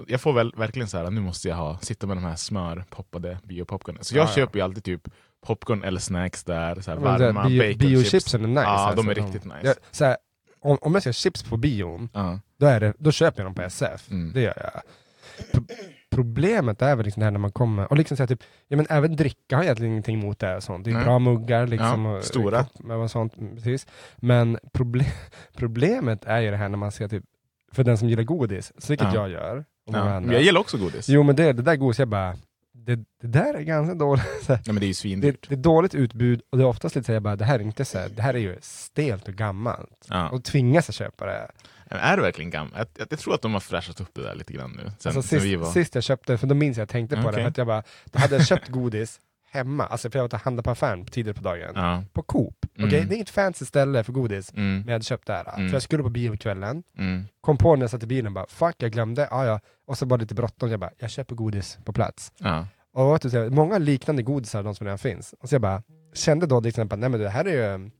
jag 0.08 0.20
får 0.20 0.32
väl 0.32 0.52
verkligen 0.56 0.88
så 0.88 0.98
här, 0.98 1.10
nu 1.10 1.20
måste 1.20 1.48
jag 1.48 1.56
ha, 1.56 1.78
sitta 1.78 2.06
med 2.06 2.16
de 2.16 2.24
här 2.24 2.36
smörpoppade 2.36 3.38
biopopcornen. 3.44 4.04
Så 4.04 4.16
jag 4.16 4.28
Ja, 4.28 4.32
köper 4.34 4.58
ju 4.58 4.64
alltid 4.64 4.84
typ 4.84 5.08
popcorn 5.46 5.84
eller 5.84 6.00
snacks 6.00 6.44
där, 6.44 6.80
så 6.80 6.90
här, 6.90 6.98
varma 6.98 7.44
bio- 7.48 7.58
baconchips. 7.58 7.78
Biochipsen 7.78 8.44
är 8.44 8.48
nice. 8.48 8.60
Ja, 8.62 8.68
alltså. 8.68 9.02
de 9.02 9.10
är 9.10 9.14
riktigt 9.14 9.44
nice. 9.44 9.58
Jag, 9.62 9.74
så 9.90 10.04
här, 10.04 10.16
om, 10.60 10.78
om 10.80 10.92
jag 10.92 11.02
ska 11.02 11.08
ha 11.08 11.12
chips 11.12 11.42
på 11.42 11.56
bion, 11.56 12.08
Ja. 12.12 12.40
då, 12.58 12.66
är 12.66 12.80
det, 12.80 12.94
då 12.98 13.12
köper 13.12 13.40
jag 13.42 13.46
dem 13.46 13.54
på 13.54 13.62
SF. 13.62 14.10
Mm. 14.10 14.32
Det 14.32 14.40
gör 14.40 14.54
jag. 14.56 14.82
Pro 15.52 15.62
problemet 16.10 16.82
är 16.82 16.96
väl 16.96 17.04
liksom 17.04 17.20
det 17.20 17.24
här 17.24 17.30
när 17.30 17.38
man 17.38 17.52
kommer, 17.52 17.90
och 17.90 17.96
liksom 17.96 18.16
så 18.16 18.22
här, 18.22 18.28
typ, 18.28 18.42
ja, 18.68 18.76
men 18.76 18.86
även 18.90 19.16
dricka 19.16 19.56
har 19.56 19.62
egentligen 19.62 19.92
ingenting 19.92 20.22
emot 20.22 20.38
det. 20.38 20.56
Och 20.56 20.62
sånt. 20.62 20.84
Det 20.84 20.90
är 20.90 20.94
Nej. 20.94 21.04
bra 21.04 21.18
muggar. 21.18 21.66
Liksom, 21.66 22.04
Ja, 22.04 22.16
och, 22.16 22.24
stora. 22.24 22.66
Och, 22.88 23.02
och 23.02 23.10
sånt, 23.10 23.34
precis. 23.54 23.86
Men 24.16 24.58
proble 24.72 25.04
problemet 25.56 26.24
är 26.24 26.40
ju 26.40 26.50
det 26.50 26.56
här 26.56 26.68
när 26.68 26.78
man 26.78 26.92
ska, 26.92 27.08
typ, 27.08 27.24
för 27.72 27.84
den 27.84 27.98
som 27.98 28.08
gillar 28.08 28.22
godis, 28.22 28.72
så 28.78 28.92
vilket 28.92 29.14
Ja. 29.14 29.20
jag 29.20 29.30
gör, 29.30 29.64
Ja. 29.92 30.22
jag 30.32 30.42
gillar 30.42 30.60
också 30.60 30.78
godis. 30.78 31.08
Jo 31.08 31.22
men 31.22 31.36
det, 31.36 31.52
det 31.52 31.62
där 31.62 31.76
godis, 31.76 31.98
jag 31.98 32.08
bara, 32.08 32.36
det, 32.72 32.96
det 32.96 33.26
där 33.26 33.54
är 33.54 33.62
ganska 33.62 33.94
dåligt. 33.94 34.24
Ja, 34.48 34.58
men 34.66 34.74
det 34.74 34.80
är 34.80 34.86
ju 34.86 34.90
det, 34.90 34.94
svindyrt. 34.94 35.48
det 35.48 35.54
är 35.54 35.56
dåligt 35.56 35.94
utbud 35.94 36.42
och 36.50 36.58
det 36.58 36.64
är 36.64 36.68
oftast 36.68 36.94
lite 36.96 37.06
såhär, 37.06 37.20
bara, 37.20 37.36
det 37.36 37.44
här 37.44 37.54
är 37.58 37.62
inte 37.62 37.84
så 37.84 37.98
här, 37.98 38.08
det 38.08 38.22
här 38.22 38.34
är 38.34 38.38
ju 38.38 38.56
stelt 38.60 39.28
och 39.28 39.34
gammalt. 39.34 40.06
Ja. 40.08 40.28
Och 40.28 40.44
tvingas 40.44 40.88
att 40.88 40.94
köpa 40.94 41.26
det. 41.26 41.50
Är 41.90 42.16
det 42.16 42.22
verkligen 42.22 42.50
gammalt? 42.50 42.74
Jag, 42.76 42.86
jag, 42.98 43.06
jag 43.10 43.18
tror 43.18 43.34
att 43.34 43.42
de 43.42 43.52
har 43.52 43.60
fräschat 43.60 44.00
upp 44.00 44.14
det 44.14 44.22
där 44.22 44.34
lite 44.34 44.52
grann 44.52 44.70
nu. 44.70 44.82
Sen, 44.82 44.92
Alltså, 45.16 45.22
sist, 45.22 45.44
vi 45.44 45.56
var... 45.56 45.66
sist 45.72 45.94
jag 45.94 46.04
köpte, 46.04 46.38
för 46.38 46.46
då 46.46 46.54
minns 46.54 46.76
jag, 46.76 46.82
jag 46.82 46.88
tänkte 46.88 47.16
på 47.16 47.22
det, 47.22 47.28
Okej. 47.28 47.42
för 47.42 47.48
att 47.50 47.58
jag 47.58 47.66
bara, 47.66 47.82
då 48.04 48.18
hade 48.18 48.36
jag 48.36 48.46
köpt 48.46 48.68
godis 48.68 49.20
hemma, 49.52 49.86
alltså 49.86 50.10
för 50.10 50.18
jag 50.18 50.22
var 50.24 50.34
och 50.34 50.40
handlade 50.44 50.64
på 50.64 50.70
affären 50.70 51.04
tidigare 51.06 51.36
på 51.36 51.42
dagen, 51.42 51.72
Ja. 51.74 52.04
på 52.12 52.22
Coop. 52.22 52.54
Mm. 52.76 52.88
Okej, 52.88 53.04
det 53.08 53.14
är 53.14 53.16
inget 53.16 53.30
fancy 53.30 53.64
ställe 53.64 54.04
för 54.04 54.12
godis, 54.12 54.52
Mm. 54.52 54.72
men 54.78 54.84
jag 54.86 54.92
hade 54.92 55.04
köpt 55.04 55.26
där. 55.26 55.54
Mm. 55.54 55.68
För 55.68 55.74
jag 55.74 55.82
skulle 55.82 56.02
på 56.02 56.08
bio 56.08 56.36
kvällen, 56.36 56.82
Mm. 56.98 57.24
kom 57.40 57.56
på 57.56 57.76
när 57.76 57.82
jag 57.82 57.90
satt 57.90 58.02
i 58.02 58.06
bilen, 58.06 58.34
bara 58.34 58.46
fuck 58.48 58.74
jag 58.78 58.92
glömde, 58.92 59.28
ja 59.30 59.44
ja. 59.46 59.60
Och 59.86 59.98
så 59.98 60.06
var 60.06 60.18
det 60.18 60.22
lite 60.24 60.34
bråttom, 60.34 60.70
jag 60.70 60.80
bara, 60.80 60.90
jag 60.98 61.10
köper 61.10 61.34
godis 61.34 61.78
på 61.84 61.92
plats. 61.92 62.32
Ja. 62.38 62.66
Och 62.94 63.18
du, 63.22 63.30
så 63.30 63.50
många 63.50 63.78
liknande 63.78 64.22
godisar, 64.22 64.62
de 64.62 64.74
som 64.74 64.84
redan 64.84 64.98
finns. 64.98 65.34
Och 65.40 65.48
så 65.48 65.54
jag 65.54 65.62
bara, 65.62 65.82
kände 66.14 66.46
då 66.46 66.60
till 66.60 66.68
exempel, 66.68 66.98
nej 66.98 67.08
men 67.08 67.20
det 67.20 67.28
här 67.30 67.44
är 67.44 67.78
ju, 67.78 67.90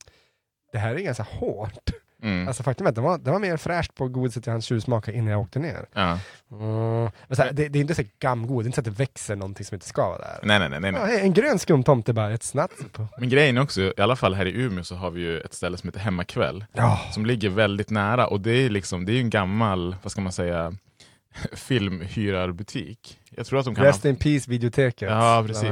det 0.73 0.79
här 0.79 0.95
är 0.95 0.99
ganska 0.99 1.23
hårt. 1.23 1.91
Mm. 2.23 2.49
Alltså 2.49 2.63
faktum 2.63 2.87
är 2.87 2.91
att 2.91 2.95
det 2.95 3.01
var, 3.01 3.19
det 3.19 3.31
var 3.31 3.39
mer 3.39 3.57
fräscht 3.57 3.95
på 3.95 4.09
godiset 4.09 4.47
jag 4.47 4.53
hann 4.53 4.63
tjuvsmaka 4.63 5.13
innan 5.13 5.31
jag 5.33 5.41
åkte 5.41 5.59
ner. 5.59 5.87
ja. 5.95 6.19
Mm. 6.53 7.11
Men 7.29 7.37
så 7.37 7.43
här, 7.43 7.53
det, 7.53 7.69
det 7.69 7.79
är 7.79 7.81
inte 7.81 7.95
så 7.95 8.03
gammgodis, 8.19 8.65
det 8.65 8.67
är 8.67 8.69
inte 8.69 8.77
så 8.77 8.81
att 8.81 8.97
det 8.97 9.03
växer 9.05 9.37
någonting 9.37 9.67
som 9.67 9.75
inte 9.75 9.87
ska 9.87 10.09
vara 10.09 10.19
där. 10.19 10.39
Nej, 10.43 10.59
nej, 10.59 10.81
nej. 10.81 10.81
nej. 10.93 10.93
Ja, 10.95 11.09
en 11.09 11.33
grön 11.35 11.59
skumtomte 11.59 12.13
bara, 12.13 12.31
ett 12.33 12.43
snatt 12.43 12.71
på. 12.93 13.07
Men 13.19 13.29
grejen 13.29 13.57
är 13.57 13.63
också, 13.63 13.81
i 13.81 13.93
alla 14.01 14.17
fall 14.17 14.35
här 14.35 14.47
i 14.47 14.63
Umeå 14.63 14.85
så 14.85 14.95
har 14.95 15.11
vi 15.11 15.21
ju 15.21 15.41
ett 15.41 15.55
ställe 15.55 15.77
som 15.77 15.89
heter 15.89 16.01
Hemmakväll. 16.01 16.65
Ja. 16.73 17.01
Som 17.13 17.27
ligger 17.27 17.49
väldigt 17.49 17.91
nära 17.91 18.27
och 18.27 18.41
det 18.41 18.51
är 18.51 18.71
liksom, 18.71 19.05
det 19.05 19.13
är 19.13 19.15
ju 19.15 19.21
en 19.21 19.31
gammal, 19.31 19.97
vad 20.03 20.13
ska 20.13 20.21
man 20.21 20.33
säga, 20.33 20.73
filmhyrarbutik. 21.53 23.19
Jag 23.31 23.47
tror 23.47 23.59
att 23.59 23.65
de 23.65 23.75
kan 23.75 23.85
Rest 23.85 24.05
in 24.05 24.17
peace 24.17 24.51
videoteket. 24.51 25.11
Ja, 25.11 25.45
precis. 25.47 25.69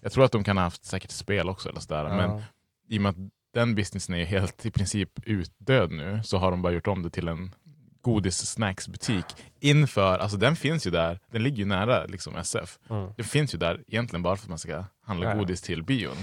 jag 0.00 0.12
tror 0.12 0.24
att 0.24 0.32
de 0.32 0.44
kan 0.44 0.56
ha 0.56 0.64
haft 0.64 0.84
säkert 0.84 1.10
spel 1.10 1.48
också 1.48 1.68
eller 1.68 1.80
sådär. 1.80 2.04
Men 2.04 2.30
Ja. 2.30 2.42
i 2.88 2.98
och 2.98 3.02
med 3.02 3.10
att 3.10 3.16
den 3.54 3.74
businessen 3.74 4.14
är 4.14 4.24
helt 4.24 4.66
i 4.66 4.70
princip 4.70 5.10
utdöd 5.26 5.90
nu 5.92 6.20
så 6.24 6.38
har 6.38 6.50
de 6.50 6.62
bara 6.62 6.72
gjort 6.72 6.86
om 6.86 7.02
det 7.02 7.10
till 7.10 7.28
en 7.28 7.54
godis-snacksbutik 8.02 9.24
inför, 9.60 10.18
alltså 10.18 10.36
den 10.36 10.56
finns 10.56 10.86
ju 10.86 10.90
där, 10.90 11.18
den 11.32 11.42
ligger 11.42 11.56
ju 11.58 11.64
nära 11.64 12.04
liksom 12.04 12.36
SF. 12.36 12.78
Mm. 12.90 13.08
Den 13.16 13.24
finns 13.26 13.54
ju 13.54 13.58
där 13.58 13.80
egentligen 13.88 14.22
bara 14.22 14.36
för 14.36 14.44
att 14.44 14.48
man 14.48 14.58
ska 14.58 14.84
handla 15.06 15.26
Ja, 15.26 15.32
ja. 15.32 15.38
godis 15.38 15.62
till 15.62 15.82
bion. 15.82 16.16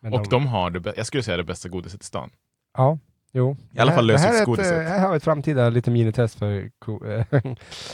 Men 0.00 0.12
och 0.12 0.28
de 0.30 0.46
har 0.46 0.70
det, 0.70 0.92
jag 0.96 1.06
skulle 1.06 1.22
säga 1.22 1.36
det 1.36 1.44
bästa 1.44 1.68
godiset 1.68 2.02
i 2.02 2.04
stan. 2.04 2.30
Ja, 2.76 2.98
jo. 3.32 3.56
I 3.72 3.78
alla 3.78 3.92
fall 3.92 4.06
Det 4.06 4.18
här- 4.18 4.26
lösviktsgodiset. 4.28 4.72
eh, 4.72 4.78
Här 4.82 5.00
har 5.00 5.10
vi 5.10 5.16
ett 5.16 5.24
framtida 5.24 5.68
lite 5.70 5.90
minitest 5.90 6.38
för, 6.38 6.70
ko- 6.78 6.98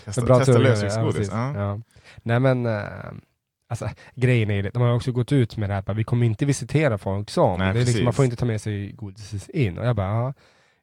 Testa, 0.05 0.13
för 0.13 0.23
bra 0.23 0.39
testa 0.39 0.59
lösviktsgodis. 0.59 1.17
precis. 1.17 1.33
Ja, 1.33 1.55
Ja. 1.55 1.81
Nej 2.23 2.41
men, 2.41 2.67
eh, 2.67 2.83
alltså 3.71 3.89
grejen 4.15 4.51
är 4.51 4.63
det, 4.63 4.71
de 4.71 4.83
har 4.83 4.95
också 4.95 5.13
gått 5.13 5.33
ut 5.33 5.57
med 5.57 5.71
det 5.71 5.75
här, 5.75 5.83
bara, 5.83 5.93
vi 5.93 6.05
kommer 6.05 6.27
inte 6.27 6.47
visitera 6.47 6.99
folk 6.99 7.31
som. 7.31 7.59
Nej, 7.59 7.75
det 7.75 7.81
är 7.81 7.85
liksom, 7.85 8.05
man 8.05 8.13
får 8.13 8.25
inte 8.25 8.37
ta 8.37 8.47
med 8.47 8.61
sig 8.61 8.93
godis 8.93 9.49
in. 9.49 9.79
Och 9.79 9.87
jag 9.87 9.97
bara, 9.97 10.09
ja, 10.09 10.35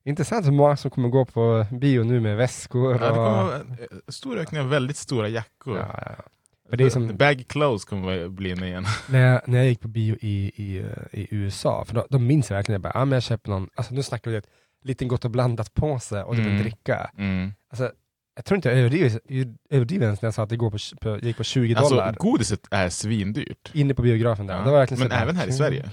intressant 0.03 0.45
hur 0.45 0.51
många 0.51 0.77
som 0.77 0.91
kommer 0.91 1.09
gå 1.09 1.25
på 1.25 1.65
bio 1.71 2.03
nu 2.03 2.19
med 2.19 2.37
väskor. 2.37 2.93
Ja, 2.93 2.99
det 2.99 3.09
och, 3.09 3.15
kommer 3.15 3.53
en 3.55 3.71
eh, 3.71 3.97
stor 4.07 4.37
ökning 4.37 4.61
av 4.61 4.69
väldigt 4.69 4.97
stora 4.97 5.27
jackor. 5.27 5.77
ja, 5.77 5.99
ja. 6.05 6.23
För 6.69 6.77
det 6.77 6.83
är 6.83 6.89
som, 6.89 7.17
Bag 7.17 7.43
clothes 7.47 7.85
kommer 7.85 8.27
bli 8.27 8.49
inne 8.49 8.67
igen. 8.67 8.85
när, 9.09 9.19
jag, 9.19 9.41
när 9.45 9.57
jag 9.57 9.67
gick 9.67 9.81
på 9.81 9.87
bio 9.87 10.15
i, 10.21 10.51
i, 10.55 10.77
eh, 10.77 11.19
i 11.19 11.27
USA, 11.31 11.85
för 11.85 11.95
då, 11.95 12.07
då 12.09 12.19
minns 12.19 12.49
jag 12.49 12.57
verkligen, 12.57 12.81
jag 12.81 12.93
bara, 12.93 12.99
ja, 12.99 13.05
men 13.05 13.15
jag 13.15 13.23
köper 13.23 13.49
någon, 13.49 13.69
alltså 13.75 13.93
nu 13.93 14.03
snackar 14.03 14.31
vi 14.31 14.37
ett 14.37 14.47
liten 14.83 15.07
gott 15.07 15.25
och 15.25 15.31
blandat 15.31 15.73
påse 15.73 16.23
och 16.23 16.35
typ 16.35 16.45
en 16.45 16.51
Mm. 16.51 16.61
dricka. 16.61 17.11
Mm. 17.17 17.53
Alltså, 17.69 17.91
jag 18.37 18.45
tror 18.45 18.55
inte 18.55 18.69
jag 18.69 18.77
överdriver, 18.77 19.19
överdriver 19.69 20.05
ens 20.05 20.21
när 20.21 20.27
jag 20.27 20.33
sa 20.33 20.43
att 20.43 20.49
det 20.49 20.57
går 20.57 20.71
på, 20.71 20.77
på, 21.01 21.25
gick 21.25 21.37
på 21.37 21.43
20 21.43 21.73
dollar. 21.73 22.07
Alltså 22.07 22.23
godiset 22.23 22.67
är 22.71 22.89
svindyrt. 22.89 23.71
inne 23.73 23.93
på 23.93 24.01
biografen 24.01 24.47
där. 24.47 24.55
Ja, 24.57 24.61
Det 24.63 24.71
var 24.71 24.77
verkligen 24.79 25.07
men 25.07 25.11
även 25.21 25.35
här 25.35 25.47
i. 25.47 25.51
Sverige. 25.53 25.89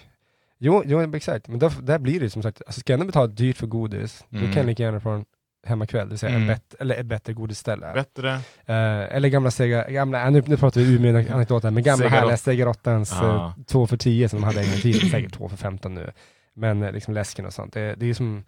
Jo, 0.58 0.82
jo 0.86 1.14
exakt. 1.16 1.48
Men 1.48 1.58
då, 1.58 1.70
där 1.82 1.98
blir 1.98 2.20
det 2.20 2.30
som 2.30 2.42
sagt, 2.42 2.62
alltså 2.66 2.80
ska 2.80 2.92
jag 2.92 3.00
ändå 3.00 3.06
betala 3.06 3.26
dyrt 3.26 3.56
för 3.56 3.66
godis, 3.66 4.24
då 4.28 4.38
Mm. 4.38 4.50
kan 4.52 4.60
jag 4.60 4.66
lika 4.66 4.82
gärna 4.82 5.00
få 5.00 5.10
en 5.10 5.24
hemmakväll, 5.66 6.06
det 6.06 6.10
vill 6.10 6.18
säga 6.18 6.30
en 6.30 6.36
Mm. 6.36 6.48
bet, 6.48 6.74
eller 6.80 6.94
ett 6.94 7.06
bättre 7.06 7.32
godisställe. 7.32 7.92
Bättre. 7.94 8.30
Eh, 8.66 9.16
eller 9.16 9.28
gamla 9.28 9.50
Sega, 9.50 9.90
gamla, 9.90 10.24
äh, 10.26 10.30
nu, 10.30 10.42
nu 10.46 10.56
pratar 10.56 10.80
vi 10.80 10.94
Umeå-anekdoter, 10.96 11.70
men 11.70 11.82
gamla 11.82 12.04
Sega 12.04 12.08
härliga 12.16 12.34
Rot- 12.36 12.40
Sega 12.40 12.66
Rottans 12.66 13.12
Ah. 13.12 13.46
eh, 13.46 13.52
två 13.66 13.86
för 13.86 13.96
10 13.96 14.28
som 14.28 14.40
de 14.40 14.44
hade 14.46 14.60
en 14.60 14.66
gång 14.70 14.76
tiden, 14.80 15.10
säkert 15.10 15.32
två 15.34 15.48
för 15.48 15.56
15 15.56 15.94
nu. 15.94 16.10
Men 16.54 16.82
eh, 16.82 16.92
liksom 16.92 17.14
läsken 17.14 17.46
och 17.46 17.52
sånt, 17.52 17.72
det, 17.72 17.94
det 17.94 18.10
är 18.10 18.14
som 18.14 18.44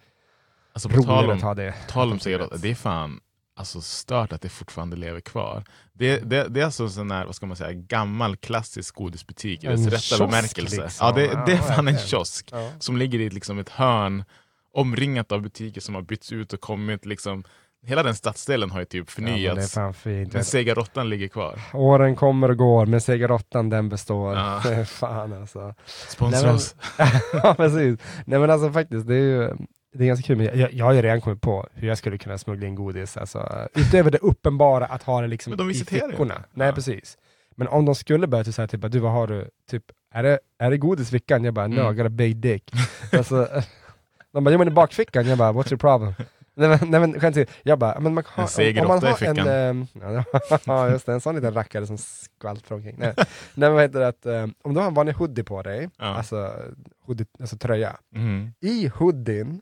Alltså 0.73 0.89
på 0.89 1.03
tal 1.03 1.25
om, 1.31 1.37
att 1.37 1.43
ha 1.43 1.55
det. 1.55 1.75
tal 1.89 2.13
om 2.13 2.19
cigaretter, 2.21 2.59
det 2.59 2.71
är 2.71 2.75
fan 2.75 3.21
alltså 3.57 3.81
stört 3.81 4.33
att 4.33 4.43
det 4.43 4.49
fortfarande 4.49 4.97
lever 4.97 5.21
kvar. 5.21 5.65
Det, 5.93 6.19
det, 6.31 6.49
det 6.49 6.61
är 6.61 6.65
alltså 6.65 6.83
en 6.83 6.91
sån 6.91 7.11
här, 7.11 7.25
vad 7.27 7.35
ska 7.35 7.47
man 7.47 7.57
säga, 7.57 7.73
gammal 7.73 8.37
klassisk 8.37 8.95
godisbutik 8.95 9.65
i 9.65 9.67
dess 9.67 10.11
rätta 10.13 10.27
bemärkelse. 10.27 10.83
liksom. 10.83 11.07
Ja, 11.07 11.13
det, 11.13 11.27
det 11.47 11.53
är 11.53 11.57
Ja, 11.57 11.63
fan 11.63 11.89
en 11.89 11.99
kiosk 11.99 12.49
Ja. 12.53 12.71
som 12.79 12.97
ligger 12.97 13.19
i 13.19 13.31
liksom 13.31 13.59
ett 13.59 13.69
hörn 13.69 14.25
omringat 14.73 15.33
av 15.33 15.43
butiker 15.43 15.81
som 15.81 15.95
har 15.95 16.03
bytts 16.03 16.33
ut 16.33 16.53
och 16.53 16.61
kommit 16.61 17.07
liksom 17.07 17.45
Hela 17.87 18.03
den 18.03 18.15
stadsdelen 18.15 18.71
har 18.71 18.79
ju 18.79 18.85
typ 18.85 19.07
Ja, 19.19 19.23
men 19.23 19.33
förnyats. 19.33 19.77
fint. 20.03 20.33
men 20.33 20.45
Sega 20.45 20.75
Råttan 20.75 21.09
ligger 21.09 21.29
kvar. 21.29 21.61
Åren 21.75 22.17
kommer 22.17 22.51
och 22.51 22.57
går, 22.57 22.87
men 22.87 23.01
Sega 23.01 23.29
Rottan 23.29 23.71
den 23.71 23.89
består. 23.89 24.35
Ja. 24.37 24.85
fan 24.87 25.33
alltså. 25.33 25.75
Sponsra 26.09 26.47
men- 26.47 26.55
oss. 26.55 26.75
ja, 27.33 27.55
precis. 27.57 28.01
Nej 28.27 28.39
men 28.39 28.51
alltså 28.51 28.73
faktiskt, 28.73 29.07
det 29.07 29.15
är 29.15 29.19
ju 29.21 29.53
det 29.99 30.05
är 30.05 30.09
ganska 30.09 30.27
kul. 30.27 30.37
Men 30.37 30.59
jag, 30.59 30.73
jag 30.73 30.85
har 30.85 30.93
ju 30.93 31.03
redan 31.03 31.21
kommit 31.21 31.41
på 31.41 31.69
hur 31.75 31.89
jag 31.89 31.99
skulle 31.99 32.19
kunna 32.19 32.39
smuggla 32.39 32.67
in 32.67 32.75
godis. 32.75 33.17
Alltså, 33.17 33.69
utöver 33.75 34.11
det 34.11 34.19
uppenbara 34.19 34.87
att 34.87 35.03
ha 35.03 35.21
det 35.21 35.27
liksom 35.27 35.51
Men 35.51 35.59
de 35.59 35.71
i 35.71 35.73
ju 35.73 35.85
fickorna. 35.85 36.35
inte. 36.35 36.49
Nej 36.55 36.67
Ja. 36.69 36.73
precis. 36.75 37.19
Men 37.57 37.69
om 37.69 37.85
de 37.85 37.95
skulle 37.95 38.27
börja 38.27 38.45
säga 38.45 38.69
typ, 38.69 38.91
du 38.93 38.99
vad 38.99 39.13
har 39.13 39.27
du? 39.27 39.49
Typ, 39.71 39.85
är 40.15 40.23
det, 40.23 40.39
är 40.59 40.71
det 40.71 40.79
godis 40.79 41.09
i 41.09 41.11
fickan? 41.11 41.45
Jag 41.45 41.55
bara, 41.55 41.67
no, 41.67 41.81
Mm. 41.81 41.93
I 41.93 41.97
got 41.97 42.07
a 42.07 42.09
big 42.09 42.37
dick. 42.37 42.71
alltså, 43.13 43.49
de 44.33 44.45
bara, 44.45 44.51
jo 44.51 44.59
men 44.59 44.69
i 44.69 44.71
bakfickan? 44.71 45.27
Jag 45.27 45.39
bara, 45.39 45.53
what's 45.53 45.69
your 45.73 45.79
problem? 45.79 46.15
Nej 46.59 46.69
men, 46.69 46.79
nej, 46.91 47.01
men 47.01 47.21
skämt 47.21 47.37
jag 47.63 47.79
bara, 47.79 48.01
men 48.01 48.15
man 48.15 48.25
har, 48.27 48.61
En 48.61 48.79
om 48.79 48.89
man 48.89 48.99
i 49.05 49.07
har 49.07 49.23
en, 49.23 49.39
ehm, 49.39 49.87
ja 50.67 50.89
just 50.91 51.07
det, 51.07 51.13
en 51.13 51.21
sån 51.21 51.35
liten 51.35 51.55
rackare 51.55 51.87
som 51.87 51.99
skvalpar 51.99 52.75
omkring. 52.77 52.95
Nej, 52.99 53.13
nej 53.17 53.25
men 53.55 53.73
vad 53.73 53.83
heter 53.83 54.01
det, 54.01 54.09
att, 54.09 54.27
ehm, 54.27 54.55
om 54.65 54.75
du 54.75 54.81
har 54.81 54.87
en 54.87 54.95
vanlig 54.95 55.13
hoodie 55.13 55.45
på 55.45 55.63
dig, 55.63 55.89
Ja. 55.99 56.05
alltså, 56.05 56.53
hoodie, 57.07 57.27
alltså 57.41 57.57
tröja, 57.59 57.97
Mm. 58.15 58.53
i 58.61 58.89
hoodien, 58.95 59.61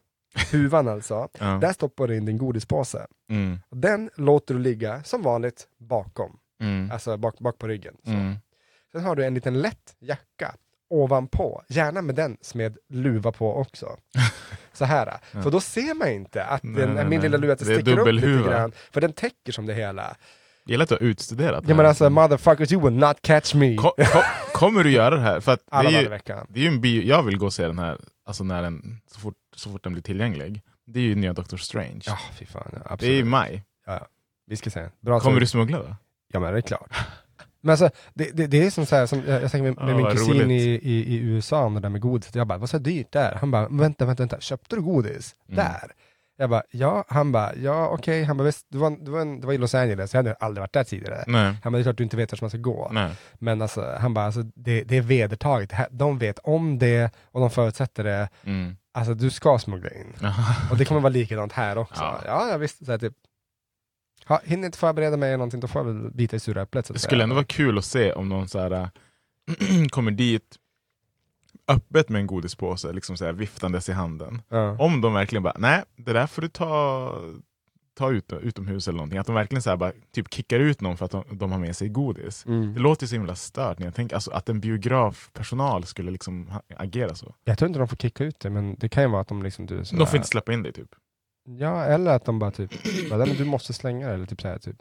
huvan 0.52 0.88
alltså, 0.88 1.28
Ja. 1.38 1.46
där 1.60 1.72
stoppar 1.72 2.08
du 2.08 2.16
in 2.16 2.24
din 2.24 2.38
godispåse. 2.38 3.06
Mm. 3.30 3.58
Den 3.70 4.10
låter 4.16 4.54
du 4.54 4.60
ligga 4.60 5.02
som 5.02 5.22
vanligt 5.22 5.66
bakom, 5.78 6.36
Mm. 6.60 6.90
alltså 6.90 7.16
bak, 7.16 7.38
bak 7.38 7.58
på 7.58 7.68
ryggen. 7.68 7.94
Så. 8.04 8.10
Mm. 8.10 8.34
Sen 8.92 9.04
har 9.04 9.16
du 9.16 9.24
en 9.24 9.34
liten 9.34 9.60
lätt 9.62 9.96
jacka 10.00 10.54
ovanpå, 10.90 11.62
gärna 11.68 12.02
med 12.02 12.14
den 12.14 12.36
med 12.54 12.76
luva 12.88 13.32
på 13.32 13.56
också. 13.56 13.96
Så 14.72 14.84
här, 14.84 15.18
Ja. 15.32 15.42
för 15.42 15.50
då 15.50 15.60
ser 15.60 15.94
man 15.94 16.08
inte 16.08 16.44
att 16.44 16.62
Nej, 16.62 16.74
den, 16.86 16.94
nej, 16.94 17.04
min 17.06 17.20
lilla 17.20 17.36
luva 17.36 17.54
det 17.54 17.64
Det 17.64 17.72
är 17.72 17.74
sticker 17.80 17.98
upp 17.98 18.12
lite 18.12 18.26
grann, 18.50 18.72
för 18.92 19.00
den 19.00 19.12
täcker 19.12 19.52
som 19.52 19.66
det 19.66 19.74
hela. 19.74 20.16
Gillar 20.66 20.82
att 20.82 20.88
du 20.88 20.94
har 20.94 21.02
utstuderat 21.02 21.64
Ja 21.64 21.68
det 21.68 21.74
men 21.74 21.86
alltså 21.86 22.10
motherfuckers 22.10 22.72
you 22.72 22.82
will 22.84 22.98
not 22.98 23.22
catch 23.22 23.54
me. 23.54 23.76
Ko- 23.76 23.92
ko- 23.98 24.22
kommer 24.52 24.84
du 24.84 24.90
göra 24.90 25.14
det 25.14 25.20
här? 25.20 25.40
För 25.40 25.52
att 25.52 25.60
det 25.66 25.76
Alla 25.76 25.88
är 25.88 25.92
dagar 25.92 26.00
i 26.00 26.04
ju, 26.04 26.10
veckan. 26.10 26.46
det 26.50 26.60
är 26.60 26.62
ju 26.62 26.68
en 26.68 26.80
bio, 26.80 27.02
jag 27.02 27.22
vill 27.22 27.38
gå 27.38 27.46
och 27.46 27.52
se 27.52 27.66
den 27.66 27.78
här, 27.78 27.98
alltså 28.26 28.44
när 28.44 28.62
den, 28.62 29.00
så 29.06 29.20
fort, 29.20 29.34
så 29.56 29.70
fort 29.70 29.82
den 29.84 29.92
blir 29.92 30.02
tillgänglig. 30.02 30.62
Det 30.86 30.98
är 30.98 31.04
ju 31.04 31.14
nya 31.14 31.32
Doctor 31.32 31.56
Strange. 31.56 32.00
Ja 32.06 32.18
fy 32.38 32.46
fan, 32.46 32.82
ja, 32.90 32.96
det 33.00 33.06
är 33.06 33.18
i 33.18 33.24
maj. 33.24 33.62
Vi 34.46 34.56
ska 34.56 34.70
se. 34.70 34.88
Bra 35.00 35.20
Kommer 35.20 35.36
så- 35.36 35.40
du 35.40 35.46
smuggla 35.46 35.78
då? 35.78 35.96
Ja 36.32 36.40
men 36.40 36.52
det 36.52 36.58
är 36.58 36.62
klart. 36.62 36.90
Men 37.60 37.70
alltså, 37.70 37.90
det, 38.14 38.30
det, 38.36 38.46
det 38.46 38.66
är 38.66 38.70
som 38.70 38.86
så 38.86 38.96
här, 38.96 39.06
som 39.06 39.22
jag, 39.26 39.42
jag 39.42 39.50
snackade 39.50 39.70
med, 39.72 39.84
med 39.84 39.92
Ja, 39.92 39.96
min 39.96 40.06
kusin 40.16 40.50
i, 40.50 40.62
i, 40.64 41.14
i 41.14 41.16
USA 41.18 41.64
om 41.64 41.74
det 41.74 41.80
där 41.80 41.88
med 41.88 42.00
godis. 42.00 42.34
Jag 42.34 42.46
bara, 42.46 42.58
vad 42.58 42.70
så 42.70 42.78
dyrt 42.78 43.12
det 43.12 43.18
är? 43.20 43.34
Han 43.34 43.50
bara, 43.50 43.68
vänta, 43.68 44.04
vänta, 44.04 44.22
vänta, 44.22 44.40
köpte 44.40 44.76
du 44.76 44.82
godis? 44.82 45.36
Mm. 45.48 45.56
Där? 45.56 45.92
Jag 46.36 46.50
bara, 46.50 46.62
ja. 46.70 47.04
Han 47.08 47.32
bara, 47.32 47.54
ja 47.54 47.88
okej. 47.88 48.24
Han 48.24 48.36
bara, 48.36 48.44
visst, 48.44 48.66
det 48.70 48.78
var, 48.78 48.90
det, 49.04 49.10
var 49.10 49.20
en, 49.20 49.40
det 49.40 49.46
var 49.46 49.54
i 49.54 49.58
Los 49.58 49.74
Angeles, 49.74 50.14
jag 50.14 50.18
hade 50.18 50.34
aldrig 50.34 50.60
varit 50.62 50.72
där 50.72 50.84
tidigare. 50.84 51.24
Nej. 51.26 51.54
Han 51.62 51.72
bara, 51.72 51.76
det 51.76 51.80
är 51.80 51.82
klart 51.82 51.96
du 51.96 52.04
inte 52.04 52.16
vet 52.16 52.32
vart 52.32 52.40
man 52.40 52.50
ska 52.50 52.58
gå. 52.58 52.90
Nej. 52.92 53.14
Men 53.34 53.62
alltså, 53.62 53.96
han 54.00 54.14
bara, 54.14 54.24
alltså, 54.26 54.42
det, 54.42 54.82
det 54.84 54.96
är 54.96 55.02
vedertaget. 55.02 55.72
De 55.90 56.18
vet 56.18 56.38
om 56.38 56.78
det 56.78 57.10
och 57.24 57.40
de 57.40 57.50
förutsätter 57.50 58.04
det. 58.04 58.28
Mm. 58.44 58.76
Alltså 58.94 59.14
du 59.14 59.30
ska 59.30 59.58
smuggla 59.58 59.90
in. 59.90 60.14
Och 60.70 60.76
det 60.76 60.84
kommer 60.84 61.00
vara 61.00 61.12
likadant 61.12 61.52
här 61.52 61.78
också. 61.78 62.02
Ja. 62.02 62.22
Ja, 62.26 62.48
ja 62.50 62.56
visst. 62.56 62.86
Så 62.86 62.90
här, 62.90 62.98
typ, 62.98 63.14
ha, 64.26 64.40
hinner 64.44 64.66
inte 64.66 64.78
förbereda 64.78 65.16
mig 65.16 65.32
någonting, 65.32 65.60
då 65.60 65.68
får 65.68 65.80
jag 65.80 65.94
väl 65.94 66.10
bita 66.10 66.36
i 66.36 66.40
sura 66.40 66.62
äpplet. 66.62 66.92
Det 66.92 66.98
skulle 66.98 67.22
ändå 67.22 67.34
vara 67.34 67.44
kul 67.44 67.78
att 67.78 67.84
se 67.84 68.12
om 68.12 68.28
någon 68.28 68.48
så 68.48 68.58
här, 68.58 68.70
äh, 68.70 68.88
kommer 69.90 70.10
dit 70.10 70.58
öppet 71.68 72.08
med 72.08 72.20
en 72.20 72.26
godispåse, 72.26 72.92
liksom 72.92 73.16
så 73.16 73.24
här, 73.24 73.32
viftandes 73.32 73.88
i 73.88 73.92
handen. 73.92 74.42
Ja. 74.48 74.76
Om 74.78 75.00
de 75.00 75.14
verkligen 75.14 75.42
bara, 75.42 75.56
nej, 75.58 75.82
det 75.96 76.12
där 76.12 76.26
får 76.26 76.42
du 76.42 76.48
ta, 76.48 77.10
ta 77.94 78.10
ut, 78.10 78.32
utomhus 78.32 78.88
eller 78.88 78.96
någonting. 78.96 79.18
Att 79.18 79.26
de 79.26 79.34
verkligen 79.34 79.62
så 79.62 79.70
här, 79.70 79.76
bara, 79.76 79.92
typ 80.12 80.32
kickar 80.34 80.60
ut 80.60 80.80
någon 80.80 80.96
för 80.96 81.04
att 81.04 81.10
de, 81.10 81.24
de 81.32 81.52
har 81.52 81.58
med 81.58 81.76
sig 81.76 81.88
godis. 81.88 82.46
Mm. 82.46 82.74
Det 82.74 82.80
låter 82.80 83.04
ju 83.04 83.08
så 83.08 83.14
himla 83.14 83.34
stört 83.34 83.78
när 83.78 83.86
jag 83.86 83.94
tänker 83.94 84.16
alltså, 84.16 84.30
att 84.30 84.48
en 84.48 84.60
biografpersonal 84.60 85.84
skulle 85.84 86.10
liksom 86.10 86.50
agera 86.76 87.14
så. 87.14 87.34
Jag 87.44 87.58
tror 87.58 87.66
inte 87.66 87.78
de 87.78 87.88
får 87.88 87.96
kicka 87.96 88.24
ut 88.24 88.40
det, 88.40 88.50
men 88.50 88.76
det 88.78 88.88
kan 88.88 89.02
ju 89.02 89.08
vara 89.08 89.20
att 89.20 89.28
de 89.28 89.42
liksom... 89.42 89.66
Du, 89.66 89.76
De 89.82 90.06
får 90.06 90.16
inte 90.16 90.28
släppa 90.28 90.52
in 90.52 90.62
dig 90.62 90.72
typ. 90.72 90.88
Ja, 91.58 91.84
eller 91.84 92.10
att 92.16 92.24
de 92.24 92.38
bara 92.38 92.50
typ, 92.50 92.70
bara, 93.10 93.18
"Nej, 93.18 93.28
men 93.28 93.36
du 93.36 93.44
måste 93.44 93.72
slänga 93.72 94.08
det, 94.08 94.14
eller 94.14 94.26
typ 94.26 94.40
så 94.40 94.48
här, 94.48 94.58
typ. 94.58 94.76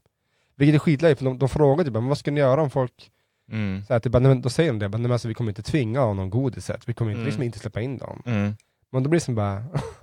Vilket 0.55 0.75
är 0.75 0.79
skitlöjligt, 0.79 1.19
för 1.19 1.25
de, 1.25 1.39
de 1.39 1.49
frågar 1.49 1.83
typ, 1.83 1.93
men 1.93 2.07
vad 2.07 2.17
ska 2.17 2.31
ni 2.31 2.39
göra 2.39 2.61
om 2.61 2.69
folk, 2.69 3.09
Mm. 3.51 3.83
så 3.87 3.93
här, 3.93 3.99
typ, 3.99 4.11
bara, 4.11 4.19
"Nej, 4.19 4.41
då 4.41 4.49
säger 4.49 4.69
de 4.71 4.79
det, 4.79 4.89
bara, 4.89 4.97
"Nej, 4.97 5.01
men 5.03 5.11
alltså, 5.11 5.27
vi 5.27 5.33
kommer 5.33 5.51
inte 5.51 5.63
tvinga 5.63 5.99
någon 6.13 6.29
godiset, 6.29 6.89
vi 6.89 6.93
kommer 6.93 7.11
inte, 7.11 7.17
Mm. 7.19 7.25
liksom 7.25 7.43
inte 7.43 7.59
släppa 7.59 7.81
in 7.81 7.97
dem. 7.97 8.21
Mm. 8.25 8.53
Men 8.91 9.03
då 9.03 9.09
blir 9.09 9.19
det 9.19 9.23
som 9.25 9.35
bara, 9.35 9.63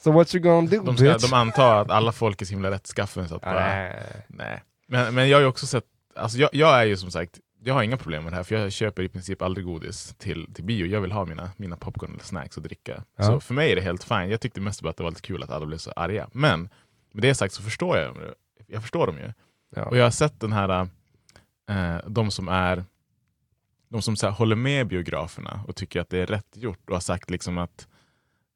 so 0.00 0.12
what 0.12 0.34
you 0.34 0.42
gonna 0.42 0.70
do 0.70 0.82
De, 0.82 0.96
ska, 0.96 1.12
bitch? 1.12 1.30
de 1.30 1.36
antar 1.36 1.82
att 1.82 1.90
alla 1.90 2.12
folk 2.12 2.42
är 2.42 2.46
så 2.46 2.50
himla 2.50 2.70
rättskaffen 2.70 3.28
så 3.28 3.36
att 3.36 3.42
bara, 3.42 3.54
nej. 3.54 4.24
Nej. 4.28 4.62
Men, 4.86 5.14
men 5.14 5.28
jag 5.28 5.36
har 5.36 5.42
ju 5.42 5.46
också 5.46 5.66
sett, 5.66 5.84
alltså 6.16 6.38
jag, 6.38 6.50
jag 6.52 6.80
är 6.80 6.84
ju 6.84 6.96
som 6.96 7.10
sagt, 7.10 7.38
jag 7.62 7.74
har 7.74 7.82
inga 7.82 7.96
problem 7.96 8.24
med 8.24 8.32
det 8.32 8.36
här 8.36 8.42
för 8.42 8.54
jag 8.54 8.72
köper 8.72 9.02
i 9.02 9.08
princip 9.08 9.42
aldrig 9.42 9.66
godis 9.66 10.14
till, 10.18 10.54
till 10.54 10.64
bio. 10.64 10.86
Jag 10.86 11.00
vill 11.00 11.12
ha 11.12 11.24
mina, 11.24 11.50
mina 11.56 11.76
popcorn 11.76 12.10
eller 12.10 12.24
snacks 12.24 12.56
och 12.56 12.62
dricka. 12.62 13.04
Ja. 13.16 13.24
Så 13.24 13.40
för 13.40 13.54
mig 13.54 13.72
är 13.72 13.76
det 13.76 13.82
helt 13.82 14.04
fine. 14.04 14.30
Jag 14.30 14.40
tyckte 14.40 14.60
mest 14.60 14.82
bara 14.82 14.90
att 14.90 14.96
det 14.96 15.02
var 15.02 15.10
lite 15.10 15.22
kul 15.22 15.42
att 15.42 15.50
alla 15.50 15.66
blev 15.66 15.78
så 15.78 15.90
arga. 15.96 16.28
Men 16.32 16.68
med 17.12 17.22
det 17.22 17.34
sagt 17.34 17.54
så 17.54 17.62
förstår 17.62 17.98
jag. 17.98 18.16
Jag 18.66 18.82
förstår 18.82 19.06
dem 19.06 19.18
ju. 19.18 19.32
Ja. 19.76 19.84
Och 19.84 19.96
jag 19.96 20.04
har 20.04 20.10
sett 20.10 20.40
den 20.40 20.52
här, 20.52 20.88
eh, 21.70 21.96
de 22.06 22.30
som 22.30 22.48
är 22.48 22.84
de 23.88 24.02
som 24.02 24.16
så 24.16 24.30
håller 24.30 24.56
med 24.56 24.86
biograferna 24.86 25.60
och 25.68 25.76
tycker 25.76 26.00
att 26.00 26.10
det 26.10 26.18
är 26.18 26.26
rätt 26.26 26.56
gjort 26.56 26.90
och 26.90 26.96
har 26.96 27.00
sagt 27.00 27.30
liksom 27.30 27.58
att 27.58 27.88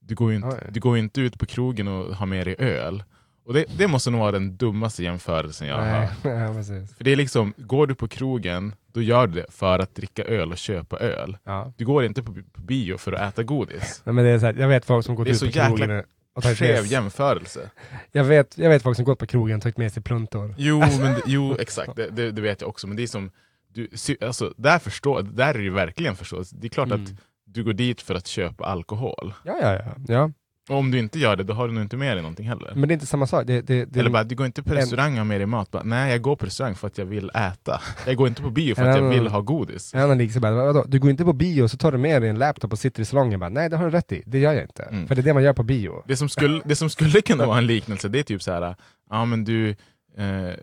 du 0.06 0.14
går 0.14 0.30
ju 0.30 0.36
inte, 0.36 0.48
Oj. 0.48 0.70
du 0.72 0.80
går 0.80 0.98
inte 0.98 1.20
ut 1.20 1.38
på 1.38 1.46
krogen 1.46 1.88
och 1.88 2.16
har 2.16 2.26
med 2.26 2.46
dig 2.46 2.54
öl. 2.58 3.02
Och 3.46 3.54
det, 3.54 3.64
det 3.78 3.86
måste 3.88 4.10
nog 4.10 4.20
vara 4.20 4.32
den 4.32 4.56
dummaste 4.56 5.02
jämförelsen 5.02 5.68
jag 5.68 5.76
har 5.76 5.82
Nej, 5.84 6.06
hört. 6.06 6.16
ja. 6.24 6.86
För 6.96 7.04
det 7.04 7.12
är 7.12 7.16
liksom, 7.16 7.54
går 7.56 7.86
du 7.86 7.94
på 7.94 8.08
krogen, 8.08 8.74
då 8.92 9.02
gör 9.02 9.26
du 9.26 9.32
det 9.40 9.46
för 9.52 9.78
att 9.78 9.94
dricka 9.94 10.24
öl 10.24 10.52
och 10.52 10.58
köpa 10.58 10.98
öl. 10.98 11.36
Ja. 11.44 11.72
Du 11.76 11.84
går 11.84 12.04
inte 12.04 12.22
på, 12.22 12.32
på 12.52 12.60
bio 12.60 12.96
för 12.98 13.12
att 13.12 13.32
äta 13.32 13.42
godis. 13.42 14.02
Nej, 14.04 14.14
men 14.14 14.24
det 14.24 14.30
är 14.30 14.38
så 14.38 14.46
här, 14.46 14.54
jag 14.54 14.68
vet 14.68 14.84
folk 14.84 15.06
som 15.06 15.14
gått 15.14 15.24
Det 15.24 15.30
är 15.30 15.32
ut 15.32 15.38
så 15.38 15.46
på 15.46 15.52
krogen 15.52 15.78
jäkla- 15.90 16.04
och- 16.34 16.42
tagit 16.42 16.58
skev 16.58 16.82
med, 16.82 16.90
jämförelse. 16.92 17.70
jag, 18.12 18.24
vet, 18.24 18.58
jag 18.58 18.70
vet 18.70 18.82
folk 18.82 18.96
som 18.96 19.04
gått 19.04 19.18
på 19.18 19.26
krogen 19.26 19.56
och 19.56 19.62
tagit 19.62 19.76
med 19.78 19.92
sig 19.92 20.02
pluntor. 20.02 20.54
Jo, 20.58 20.78
men, 20.78 21.00
det- 21.14 21.22
jo 21.26 21.56
exakt, 21.58 21.96
det, 21.96 22.10
det, 22.10 22.30
det 22.30 22.42
vet 22.42 22.60
jag 22.60 22.70
också. 22.70 22.86
Men 22.86 22.96
det 22.96 23.02
är 23.02 23.06
som, 23.06 23.30
du, 23.74 23.88
sy- 23.92 24.16
alltså, 24.20 24.54
där, 24.56 24.78
förstår, 24.78 25.22
där 25.22 25.48
är 25.48 25.54
det 25.58 25.64
ju 25.64 25.70
verkligen 25.70 26.16
förståelse. 26.16 26.56
Det 26.58 26.66
är 26.66 26.68
klart 26.68 26.88
att 26.92 26.98
Mm. 26.98 27.16
Du 27.54 27.64
går 27.64 27.72
dit 27.72 28.00
för 28.02 28.14
att 28.14 28.26
köpa 28.26 28.64
alkohol. 28.64 29.34
Ja, 29.44 29.58
ja, 29.62 29.72
ja. 29.72 29.94
ja. 30.08 30.30
Och 30.68 30.76
om 30.76 30.90
du 30.90 30.98
inte 30.98 31.18
gör 31.18 31.36
det, 31.36 31.42
då 31.44 31.54
har 31.54 31.68
du 31.68 31.74
nog 31.74 31.82
inte 31.82 31.96
med 31.96 32.16
dig 32.16 32.22
någonting 32.22 32.48
heller. 32.48 32.72
Men 32.74 32.88
det 32.88 32.92
är 32.92 32.94
inte 32.94 33.06
samma 33.06 33.26
sak. 33.26 33.46
Det, 33.46 33.60
det, 33.60 33.84
det, 33.84 34.00
Eller 34.00 34.10
bara, 34.10 34.24
du 34.24 34.34
går 34.34 34.46
inte 34.46 34.62
på 34.62 34.74
restaurang 34.74 35.12
och 35.12 35.18
har 35.18 35.24
med 35.24 35.40
dig 35.40 35.46
mat. 35.46 35.70
Bara, 35.70 35.82
Nej, 35.82 36.10
jag 36.10 36.22
går 36.22 36.36
på 36.36 36.46
restaurang 36.46 36.74
för 36.74 36.86
att 36.86 36.98
jag 36.98 37.06
vill 37.06 37.30
äta. 37.34 37.80
Jag 38.06 38.16
går 38.16 38.28
inte 38.28 38.42
på 38.42 38.50
bio 38.50 38.74
för 38.74 38.82
att 38.82 38.96
jag 38.96 39.04
Ja, 39.04 39.08
vill 39.08 39.26
ha 39.26 39.40
godis. 39.40 39.94
En 39.94 40.00
annan 40.00 40.18
liknelse 40.18 40.40
bara, 40.40 40.54
vadå? 40.54 40.84
Du 40.88 40.98
går 40.98 41.10
inte 41.10 41.24
på 41.24 41.32
bio 41.32 41.68
så 41.68 41.76
tar 41.76 41.92
du 41.92 41.98
med 41.98 42.22
dig 42.22 42.30
en 42.30 42.38
laptop 42.38 42.72
och 42.72 42.78
sitter 42.78 43.02
i 43.02 43.04
salongen 43.04 43.40
bara, 43.40 43.50
nej 43.50 43.70
det 43.70 43.76
har 43.76 43.84
du 43.84 43.90
rätt 43.90 44.12
i, 44.12 44.22
det 44.26 44.38
gör 44.38 44.52
jag 44.52 44.62
inte. 44.62 44.82
Mm. 44.82 45.08
För 45.08 45.14
det 45.14 45.20
är 45.20 45.22
det 45.22 45.34
man 45.34 45.42
gör 45.42 45.52
på 45.52 45.62
bio. 45.62 46.02
Det 46.06 46.16
som, 46.16 46.28
skulle, 46.28 46.62
det 46.64 46.76
som 46.76 46.90
skulle 46.90 47.20
kunna 47.20 47.46
vara 47.46 47.58
en 47.58 47.66
liknelse, 47.66 48.08
det 48.08 48.18
är 48.18 48.22
typ 48.22 48.42
så 48.42 48.52
här, 48.52 48.76
ja 49.10 49.24
men 49.24 49.44
du, 49.44 49.68
eh, 49.70 50.54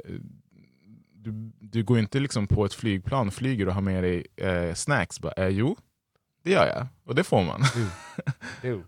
du, 1.15 1.51
du 1.60 1.83
går 1.83 2.00
inte 2.00 2.19
liksom 2.19 2.48
på 2.48 2.65
ett 2.65 2.74
flygplan, 2.74 3.31
flyger 3.31 3.67
och 3.67 3.74
har 3.74 3.81
med 3.81 4.03
dig 4.03 4.25
eh, 4.38 4.74
snacks. 4.74 5.19
Bara, 5.19 5.33
eh, 5.33 5.48
jo, 5.48 5.77
det 6.43 6.51
gör 6.51 6.67
jag. 6.67 6.88
Och 7.05 7.15
det 7.15 7.24
får 7.24 7.43
man. 7.43 7.62
Jo. 8.63 8.83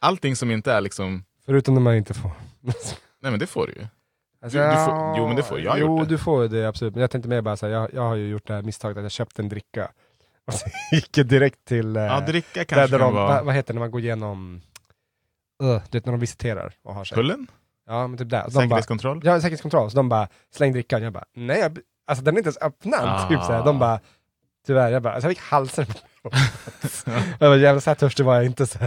Allting 0.00 0.36
som 0.36 0.50
inte 0.50 0.72
är 0.72 0.80
liksom, 0.80 1.24
Förutom 1.46 1.74
när 1.74 1.80
man 1.80 1.94
inte 1.94 2.14
får. 2.14 2.30
nej 3.20 3.30
men 3.30 3.38
det 3.38 3.46
får 3.46 3.66
du 3.66 3.72
ju. 3.72 3.86
Alltså, 4.42 4.58
Du- 4.58 4.64
du 4.64 4.74
får- 4.74 5.14
jo, 5.18 5.26
men 5.26 5.36
det 5.36 5.42
får 5.42 5.60
jag 5.60 5.70
har 5.70 5.78
Jo, 5.78 5.86
gjort 5.98 6.08
det. 6.08 6.14
du 6.14 6.18
får 6.18 6.48
det 6.48 6.68
absolut. 6.68 6.94
Men 6.94 7.00
jag 7.00 7.10
tänkte 7.10 7.28
mer 7.28 7.40
bara 7.42 7.56
så 7.56 7.66
här, 7.66 7.72
jag, 7.72 7.94
jag 7.94 8.02
har 8.02 8.14
ju 8.14 8.28
gjort 8.28 8.46
det 8.46 8.54
här 8.54 8.62
misstaget 8.62 8.96
att 8.96 9.02
jag 9.02 9.12
köpte 9.12 9.42
en 9.42 9.48
dricka. 9.48 9.90
Och 10.46 10.54
så 10.54 10.68
gick 10.92 11.18
jag 11.18 11.26
direkt 11.26 11.64
till... 11.64 11.96
eh, 11.96 12.02
Ja, 12.02 12.20
dricka 12.20 12.48
där, 12.54 12.64
kanske 12.64 12.86
där 12.96 12.98
kan 12.98 13.08
de, 13.08 13.14
vara 13.14 13.26
vad, 13.34 13.44
vad 13.44 13.54
heter 13.54 13.72
det 13.72 13.74
när 13.74 13.80
man 13.86 13.90
går 13.90 14.00
igenom... 14.00 14.60
Uh, 15.62 15.80
du 15.90 15.98
vet 15.98 16.04
när 16.06 16.12
de 16.12 16.20
visiterar 16.20 16.74
och 16.82 16.94
har 16.94 17.04
sig. 17.04 17.14
tullen, 17.16 17.46
Ja, 17.86 18.06
men 18.06 18.18
typ 18.18 18.28
där. 18.30 18.44
De 18.44 18.52
bara, 18.54 18.62
säkerhetskontroll. 18.62 19.20
ja, 19.24 19.40
säkerhetskontroll. 19.40 19.90
Så 19.90 19.96
de 19.96 20.08
bara, 20.08 20.28
släng 20.54 20.72
drickan. 20.72 21.02
Jag 21.02 21.12
bara, 21.12 21.24
nej, 21.34 21.60
jag, 21.60 21.78
alltså 22.06 22.24
den 22.24 22.34
är 22.34 22.38
inte 22.38 22.48
ens 22.48 22.62
öppnad. 22.62 23.00
Ah. 23.08 23.28
Typ 23.28 23.40
så 23.42 23.52
här. 23.52 23.64
De 23.64 23.78
bara, 23.78 24.00
tyvärr. 24.66 24.90
Jag 24.90 25.02
bara, 25.02 25.14
alltså, 25.14 25.28
jag 25.28 25.36
fick 25.36 25.44
halsen 25.44 25.86
på 25.86 25.92
Jag 27.38 27.48
var 27.48 27.56
jävla 27.56 27.80
så 27.80 27.90
här 27.90 27.94
törstig 27.94 28.24
var 28.24 28.34
jag 28.34 28.44
inte. 28.46 28.66
Så. 28.66 28.78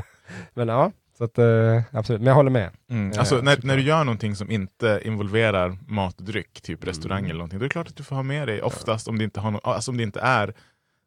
Men 0.54 0.68
ja, 0.68 0.92
så 1.18 1.24
att, 1.24 1.38
eh, 1.38 1.82
absolut. 1.92 2.22
Men 2.22 2.28
jag 2.28 2.36
håller 2.36 2.50
med. 2.52 2.70
Mm. 2.90 3.12
Eh, 3.12 3.20
Alltså, 3.20 3.42
när, 3.42 3.60
när 3.64 3.78
du 3.78 3.84
gör 3.84 4.04
någonting 4.04 4.36
som 4.36 4.52
inte 4.52 5.02
involverar 5.04 5.78
mat 5.88 6.18
och 6.20 6.24
dryck, 6.26 6.62
typ 6.62 6.84
restaurang 6.88 7.20
Mm. 7.20 7.30
eller 7.30 7.38
någonting, 7.38 7.60
då 7.60 7.66
är 7.66 7.70
det 7.70 7.74
klart 7.74 7.88
att 7.88 7.96
du 7.96 8.04
får 8.04 8.16
ha 8.16 8.24
med 8.24 8.48
dig 8.48 8.62
oftast 8.62 9.08
om 9.08 9.18
det 9.18 9.24
inte, 9.24 9.40
har 9.40 9.52
no- 9.52 9.60
alltså, 9.64 9.92
om 9.92 9.98
det 9.98 10.04
inte 10.04 10.20
är 10.20 10.54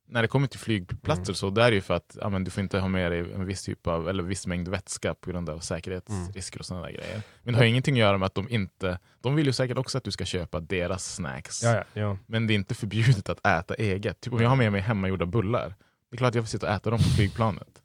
när 0.08 0.22
det 0.22 0.28
kommer 0.28 0.46
till 0.46 0.60
flygplatser 0.60 1.22
Mm. 1.22 1.34
så 1.34 1.50
där 1.50 1.62
är 1.66 1.70
det 1.70 1.74
ju 1.74 1.80
för 1.80 1.94
att 1.94 2.16
ja, 2.20 2.28
men 2.28 2.44
du 2.44 2.50
får 2.50 2.62
inte 2.62 2.78
ha 2.78 2.88
med 2.88 3.12
dig 3.12 3.20
en 3.34 3.44
viss 3.46 3.62
typ 3.62 3.86
av 3.86 4.08
eller 4.08 4.22
viss 4.22 4.46
mängd 4.46 4.68
vätska 4.68 5.14
på 5.14 5.30
grund 5.30 5.50
av 5.50 5.58
säkerhetsrisker 5.58 6.58
och 6.60 6.66
sådana 6.66 6.86
där 6.86 6.92
grejer. 6.92 7.22
Men 7.42 7.54
det 7.54 7.60
har 7.60 7.64
ingenting 7.64 7.94
att 7.94 7.98
göra 7.98 8.18
med 8.18 8.26
att 8.26 8.34
de 8.34 8.48
inte, 8.48 8.98
de 9.20 9.34
vill 9.34 9.46
ju 9.46 9.52
säkert 9.52 9.78
också 9.78 9.98
att 9.98 10.04
du 10.04 10.10
ska 10.10 10.24
köpa 10.24 10.60
deras 10.60 11.14
snacks. 11.14 11.62
Ja, 11.62 11.74
ja, 11.74 11.84
ja. 11.92 12.16
Men 12.26 12.46
det 12.46 12.52
är 12.52 12.54
inte 12.54 12.74
förbjudet 12.74 13.28
att 13.28 13.46
äta 13.46 13.74
eget. 13.74 14.20
Typ 14.20 14.32
om 14.32 14.40
jag 14.42 14.48
har 14.48 14.56
med 14.56 14.72
mig 14.72 14.80
hemmagjorda 14.80 15.26
bullar, 15.26 15.74
det 16.10 16.14
är 16.14 16.18
klart 16.18 16.34
jag 16.34 16.44
får 16.44 16.48
sitta 16.48 16.66
och 16.66 16.72
äta 16.72 16.90
dem 16.90 16.98
på 16.98 17.04
flygplanet. 17.04 17.68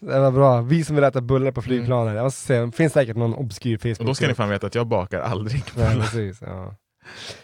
Det 0.00 0.20
var 0.20 0.30
bra. 0.30 0.60
Vi 0.60 0.84
som 0.84 0.94
vill 0.96 1.04
äta 1.04 1.20
bullar 1.20 1.50
på 1.52 1.62
flygplanen. 1.62 2.14
Jag 2.14 2.24
måste 2.24 2.40
säga, 2.46 2.66
det 2.66 2.72
finns 2.72 2.92
säkert 2.92 3.16
någon 3.16 3.34
obskyr 3.34 3.78
Facebook. 3.78 3.98
Och 4.00 4.04
då 4.06 4.14
ska 4.14 4.26
ni 4.28 4.34
fan 4.34 4.48
veta 4.48 4.66
att 4.66 4.74
jag 4.74 4.86
bakar 4.86 5.20
aldrig 5.20 5.64
Nej, 5.76 5.88
bullar. 5.88 6.04
precis. 6.04 6.38
Ja. 6.40 6.74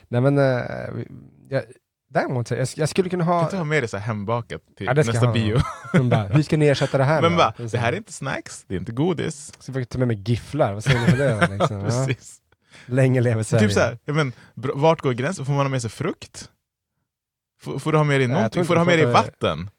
Nej 0.09 0.20
men, 0.20 0.38
eh, 0.38 0.62
vi- 0.94 1.09
jag, 1.49 1.62
däremot, 2.11 2.50
jag, 2.50 2.68
jag 2.76 2.88
skulle 2.88 3.11
kunna 3.11 3.25
Kan 3.25 3.32
ha... 3.35 3.42
inte 3.44 3.56
ha 3.56 3.64
med 3.64 3.82
dig 3.82 3.88
så 3.88 3.97
här 3.97 4.04
hembakat 4.06 4.61
till 4.76 4.87
Ja, 4.87 4.94
det 4.94 5.04
ska 5.04 5.12
nästa 5.12 5.26
jag 5.26 5.30
ha. 5.30 5.35
bio. 6.02 6.09
Bara, 6.11 6.23
hur 6.26 6.42
ska 6.42 6.56
ni 6.56 6.66
ersätta 6.66 6.99
det 6.99 7.04
här 7.04 7.23
Men 7.23 7.37
bara, 7.37 7.54
det 7.59 7.78
här 7.78 7.92
är 7.92 7.97
inte 7.97 8.12
snacks, 8.12 8.64
det 8.68 8.75
är 8.75 8.78
inte 8.78 8.92
godis. 8.92 9.52
Så 9.59 9.73
får 9.73 9.80
jag 9.80 9.88
ta 9.88 9.99
med 9.99 10.09
mig 10.09 10.23
gifflar, 10.26 10.73
vad 10.75 10.85
säger 10.85 11.00
ni 11.00 11.11
på 11.11 11.16
det? 11.16 11.49
Liksom? 11.59 11.80
Ja. 11.80 11.85
Precis. 12.06 12.37
Länge 12.87 13.20
lever 13.20 13.42
Sverige. 13.42 13.66
Typ 13.68 13.75
så 13.75 13.80
här, 13.80 13.99
ja, 14.04 14.12
men, 14.12 14.32
br- 14.54 14.73
vart 14.80 15.00
går 15.00 15.12
gränsen? 15.12 15.47
Får 15.47 15.52
man 15.52 15.64
ha 15.66 15.68
med 15.70 15.82
sig 15.82 15.90
frukt? 15.90 16.50
Får, 17.61 17.79
får 17.79 17.93
du 17.93 17.99
ha 17.99 18.05
med 18.05 18.21
dig 18.21 18.26
Nej, 18.29 18.35
någonting? 18.37 18.50
tror 18.52 18.64
Får 18.64 18.75
du 18.75 18.81
ha 18.81 18.85
med 18.85 18.99
dig 18.99 19.07
vatten? 19.07 19.71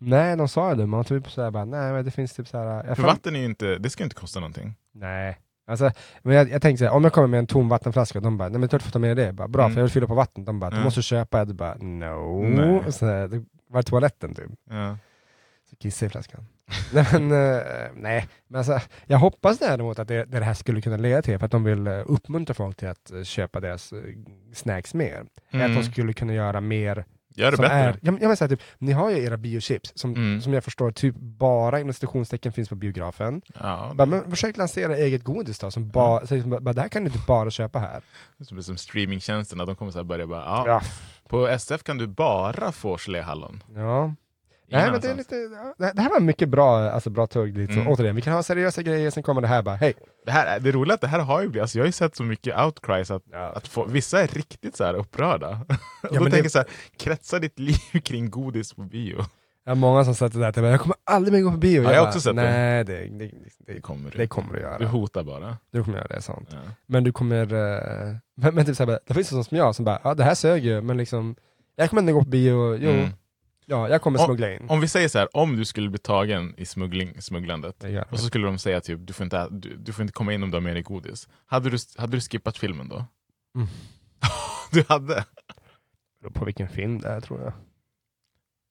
Nej, 0.00 0.36
de 0.36 0.48
sa 0.48 0.74
det, 0.74 0.86
man 0.86 1.04
på 1.04 1.30
så 1.30 1.42
här 1.42 1.50
bara, 1.50 1.64
nej 1.64 1.92
men 1.92 2.04
det 2.04 2.10
finns 2.10 2.32
typ 2.34 2.48
så 2.48 2.58
här... 2.58 2.66
Jag 2.66 2.84
För 2.86 2.94
fan- 2.94 3.04
vatten 3.06 3.36
är 3.36 3.40
ju 3.40 3.44
inte, 3.44 3.78
det 3.78 3.90
ska 3.90 4.02
ju 4.02 4.04
inte 4.04 4.16
kosta 4.16 4.40
någonting. 4.40 4.74
Nej. 4.94 5.38
Alltså, 5.68 5.90
men 6.22 6.36
jag, 6.36 6.50
jag 6.50 6.62
tänkte 6.62 6.78
så 6.78 6.84
här, 6.84 6.96
om 6.96 7.04
jag 7.04 7.12
kommer 7.12 7.28
med 7.28 7.38
en 7.38 7.46
tom 7.46 7.68
vattenflaska, 7.68 8.20
de 8.20 8.38
bara, 8.38 8.48
nej 8.48 8.60
men 8.60 8.68
klart 8.68 8.82
du 8.82 8.84
får 8.84 8.92
ta 8.92 8.98
med 8.98 9.16
det. 9.16 9.32
Bara, 9.32 9.48
Bra, 9.48 9.62
Mm. 9.64 9.74
för 9.74 9.80
jag 9.80 9.84
vill 9.84 9.92
fylla 9.92 10.06
på 10.06 10.14
vatten. 10.14 10.44
De 10.44 10.60
bara, 10.60 10.70
du 10.70 10.76
Ja. 10.76 10.84
måste 10.84 11.02
köpa. 11.02 11.38
Jag 11.38 11.54
bara, 11.54 11.74
no. 11.74 12.42
Nej. 12.48 12.92
Så 12.92 13.04
det 13.04 13.44
var 13.68 13.82
toaletten 13.82 14.34
typ. 14.34 14.50
Ja. 14.70 14.96
Så 15.70 15.76
kissade 15.76 16.06
i 16.06 16.10
flaskan. 16.10 16.46
nej, 16.92 17.06
men, 17.12 17.32
eh, 17.32 17.62
nej, 17.94 18.28
men 18.48 18.58
alltså, 18.58 18.80
jag 19.06 19.18
hoppas 19.18 19.58
däremot 19.58 19.98
att 19.98 20.08
det, 20.08 20.24
det 20.24 20.44
här 20.44 20.54
skulle 20.54 20.80
kunna 20.80 20.96
leda 20.96 21.22
till, 21.22 21.38
för 21.38 21.46
att 21.46 21.52
de 21.52 21.64
vill 21.64 21.86
eh, 21.86 22.02
uppmuntra 22.06 22.54
folk 22.54 22.76
till 22.76 22.88
att 22.88 23.10
eh, 23.10 23.22
köpa 23.22 23.60
deras 23.60 23.92
snacks 24.54 24.94
mer. 24.94 25.14
Är 25.14 25.20
Att 25.20 25.54
Mm. 25.54 25.74
de 25.74 25.82
skulle 25.82 26.12
kunna 26.12 26.34
göra 26.34 26.60
mer 26.60 27.04
Gör 27.38 27.50
det 27.50 27.56
som 27.56 27.62
bättre. 27.62 27.76
är, 27.76 27.98
jag, 28.02 28.22
jag 28.22 28.28
här, 28.28 28.48
typ, 28.48 28.60
ni 28.78 28.92
har 28.92 29.10
ju 29.10 29.24
era 29.24 29.36
biochips 29.36 29.92
som, 29.94 30.14
Mm. 30.14 30.40
som 30.40 30.52
jag 30.52 30.64
förstår 30.64 30.90
typ 30.90 31.14
bara 31.16 31.80
inom 31.80 31.92
citationstecken 31.92 32.52
finns 32.52 32.68
på 32.68 32.74
biografen. 32.74 33.42
Ja, 33.60 33.92
Bara, 33.94 34.06
men 34.06 34.30
försök 34.30 34.56
lansera 34.56 34.96
eget 34.96 35.24
godis 35.24 35.58
då, 35.58 35.70
som 35.70 35.88
bara, 35.90 36.26
så, 36.26 36.36
bara, 36.38 36.72
det 36.72 36.80
här 36.80 36.88
kan 36.88 37.02
du 37.04 37.06
inte 37.06 37.24
bara 37.26 37.50
köpa 37.50 37.78
här. 37.78 38.02
som, 38.40 38.62
som 38.62 38.76
streamingtjänsterna, 38.76 39.64
de 39.64 39.76
kommer 39.76 39.92
så 39.92 39.98
här 39.98 40.04
börja 40.04 40.26
bara, 40.26 40.44
ja, 40.44 40.64
Ja. 40.66 40.80
på 41.28 41.46
SF 41.48 41.82
kan 41.82 41.98
du 41.98 42.06
bara 42.06 42.72
få 42.72 42.98
geléhallon. 42.98 43.62
ja. 43.74 44.14
Nej, 44.68 44.90
men 44.90 45.00
det, 45.00 45.08
är 45.10 45.14
lite, 45.14 45.36
ja, 45.78 45.92
det 45.92 46.00
här 46.02 46.10
var 46.10 46.20
mycket 46.20 46.48
bra, 46.48 46.90
alltså 46.90 47.10
bra 47.10 47.26
tugg. 47.26 47.54
Så. 47.66 47.72
Mm. 47.80 47.88
Återigen, 47.88 48.16
vi 48.16 48.22
kan 48.22 48.32
ha 48.32 48.42
seriösa 48.42 48.82
grejer, 48.82 49.10
sen 49.10 49.22
kommer 49.22 49.40
det 49.40 49.48
här 49.48 49.62
bara, 49.62 49.76
hej. 49.76 49.94
Det, 50.26 50.30
här, 50.32 50.56
är- 50.56 50.60
det 50.60 50.72
roliga 50.72 50.92
är 50.92 50.94
att 50.94 51.00
det 51.00 51.06
här 51.08 51.18
har 51.20 51.42
ju 51.42 51.48
blivit, 51.48 51.62
alltså 51.62 51.78
jag 51.78 51.82
har 51.82 51.86
ju 51.86 51.92
sett 51.92 52.16
så 52.16 52.22
mycket 52.22 52.58
outcries 52.60 53.10
att, 53.10 53.22
Ja. 53.32 53.52
att 53.56 53.68
få, 53.68 53.84
vissa 53.84 54.22
är 54.22 54.26
riktigt 54.26 54.76
så 54.76 54.84
här 54.84 54.94
upprörda. 54.94 55.48
och 56.02 56.14
då 56.16 56.20
men 56.22 56.22
tänker 56.32 56.42
det- 56.42 56.50
så 56.50 56.58
här, 56.58 56.66
kretsar 56.98 57.40
ditt 57.40 57.58
liv 57.58 57.76
kring 58.04 58.30
godis 58.30 58.72
på 58.74 58.82
bio? 58.82 59.16
Har 59.66 59.74
många 59.74 60.04
som 60.04 60.14
sagt 60.14 60.34
det 60.34 60.40
där 60.40 60.52
till 60.52 60.62
mig, 60.62 60.70
jag 60.70 60.80
kommer 60.80 60.96
aldrig 61.04 61.32
mer 61.32 61.40
gå 61.40 61.50
på 61.50 61.56
bio. 61.56 61.82
Ja, 61.82 61.90
jag 61.90 61.98
har 61.98 62.04
bara, 62.04 62.08
också 62.08 62.20
sett 62.20 62.36
det. 62.36 62.42
Nej, 62.42 62.84
det, 62.84 62.92
det, 62.98 63.08
det, 63.08 63.72
Det 63.74 63.80
kommer 63.80 64.10
du. 64.10 64.18
det 64.18 64.26
kommer 64.26 64.52
du 64.54 64.60
göra. 64.60 64.78
Du 64.78 64.86
hotar 64.86 65.22
bara. 65.24 65.56
Du 65.72 65.84
kommer 65.84 65.96
göra 65.98 66.08
det, 66.08 66.22
sant. 66.22 66.48
Ja. 66.52 66.58
Men 66.86 67.04
du 67.04 67.12
kommer, 67.12 67.52
eh, 67.54 68.16
men, 68.36 68.54
men 68.54 68.64
typ 68.66 68.76
såhär, 68.76 68.98
det 69.06 69.14
finns 69.14 69.28
sådana 69.28 69.44
som 69.44 69.56
jag 69.56 69.74
som 69.74 69.84
bara, 69.84 70.00
ja 70.04 70.14
det 70.14 70.24
här 70.24 70.34
sög 70.34 70.64
ju, 70.64 70.80
men 70.80 70.96
liksom, 70.96 71.34
jag 71.76 71.90
kommer 71.90 72.02
inte 72.02 72.12
gå 72.12 72.22
på 72.22 72.28
bio, 72.28 72.74
jo, 72.76 72.90
Mm. 72.90 73.08
Ja 73.66 73.88
jag 73.88 74.02
kommer 74.02 74.18
Om- 74.20 74.24
smuggla 74.26 74.52
in. 74.52 74.66
Om 74.68 74.80
vi 74.80 74.88
säger 74.88 75.08
så 75.08 75.18
här, 75.18 75.36
om 75.36 75.56
du 75.56 75.64
skulle 75.64 75.90
bli 75.90 75.98
tagen 75.98 76.54
i 76.56 76.66
smuggling, 76.66 77.22
smugglandet 77.22 77.80
Det 77.80 77.90
gör 77.90 78.06
och 78.10 78.20
så 78.20 78.26
skulle 78.26 78.46
de 78.46 78.58
säga 78.58 78.80
typ 78.80 78.98
du 79.06 79.12
får 79.12 79.24
inte, 79.24 79.48
du, 79.50 79.76
du 79.76 79.92
får 79.92 80.02
inte 80.02 80.12
komma 80.12 80.32
in 80.32 80.42
om 80.42 80.50
du 80.50 80.56
har 80.56 80.62
med 80.62 80.74
dig 80.76 80.82
godis. 80.82 81.28
Hade 81.46 81.70
du, 81.70 81.78
hade 81.96 82.16
du 82.16 82.20
skippat 82.20 82.58
filmen 82.58 82.88
då? 82.88 82.96
Mm. 83.54 83.68
du 84.72 84.84
hade? 84.88 85.24
På 86.34 86.44
vilken 86.44 86.68
film 86.68 86.98
det 86.98 87.08
är 87.08 87.20
tror 87.20 87.42
jag. 87.42 87.52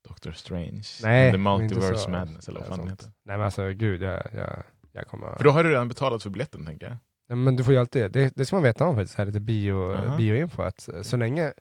Doctor 0.08 0.32
Strange, 0.32 0.84
Nej, 1.04 1.32
The 1.32 1.38
Multiverse 1.38 1.98
så. 1.98 2.10
Madness 2.10 2.48
eller 2.50 2.60
vad 2.60 2.70
fan 2.70 2.86
det 2.86 2.92
heter. 2.92 3.12
Nej 3.26 3.38
men 3.38 3.46
alltså 3.46 3.70
gud, 3.70 4.02
jag, 4.02 4.24
jag, 4.34 4.64
jag 4.92 5.08
kommer... 5.08 5.36
För 5.38 5.44
då 5.44 5.50
har 5.52 5.64
du 5.64 5.70
redan 5.70 5.88
betalat 5.88 6.24
för 6.24 6.30
biljetten 6.30 6.66
tänker 6.66 6.88
jag. 6.88 6.98
Nej, 7.30 7.38
men 7.38 7.56
du 7.56 7.64
får 7.64 7.74
ju 7.74 7.80
alltid, 7.80 8.12
det, 8.12 8.36
det 8.36 8.46
ska 8.46 8.56
man 8.56 8.64
veta 8.64 8.86
om 8.86 8.96
faktiskt, 8.96 9.18
här 9.18 9.26
lite 9.26 9.40
bio, 9.40 9.94
Aha. 9.94 10.18
bioinfo, 10.18 10.62
att 10.62 10.90
eh, 10.90 11.02
så 11.02 11.18
länge 11.18 11.54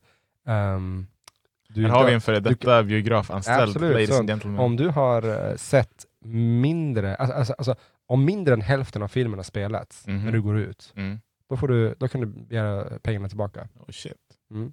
du 0.46 1.06
Här 1.82 1.88
har 1.88 2.06
vi 2.06 2.14
en 2.14 2.20
före 2.20 2.40
detta 2.40 2.82
biografanställd, 2.82 3.62
Absolut, 3.62 3.90
ladies 3.92 4.08
så 4.10 4.18
and 4.18 4.28
gentlemen. 4.28 4.60
Om 4.60 4.76
du 4.76 4.88
har 4.88 5.48
eh, 5.50 5.56
sett 5.56 6.06
mindre, 6.24 7.14
alltså, 7.14 7.36
alltså, 7.36 7.52
alltså 7.58 7.74
om 8.06 8.24
mindre 8.24 8.54
än 8.54 8.60
hälften 8.60 9.02
av 9.02 9.08
filmen 9.08 9.38
har 9.38 9.44
spelats 9.44 10.06
Mhm. 10.06 10.24
när 10.24 10.32
du 10.32 10.42
går 10.42 10.58
ut, 10.58 10.92
Mm. 10.96 11.20
då, 11.48 11.56
får 11.56 11.68
du, 11.68 11.94
då 11.98 12.08
kan 12.08 12.20
du 12.20 12.26
begära 12.26 12.98
pengarna 13.02 13.28
tillbaka. 13.28 13.68
Oh 13.74 13.90
shit. 13.90 14.12
Mm. 14.50 14.72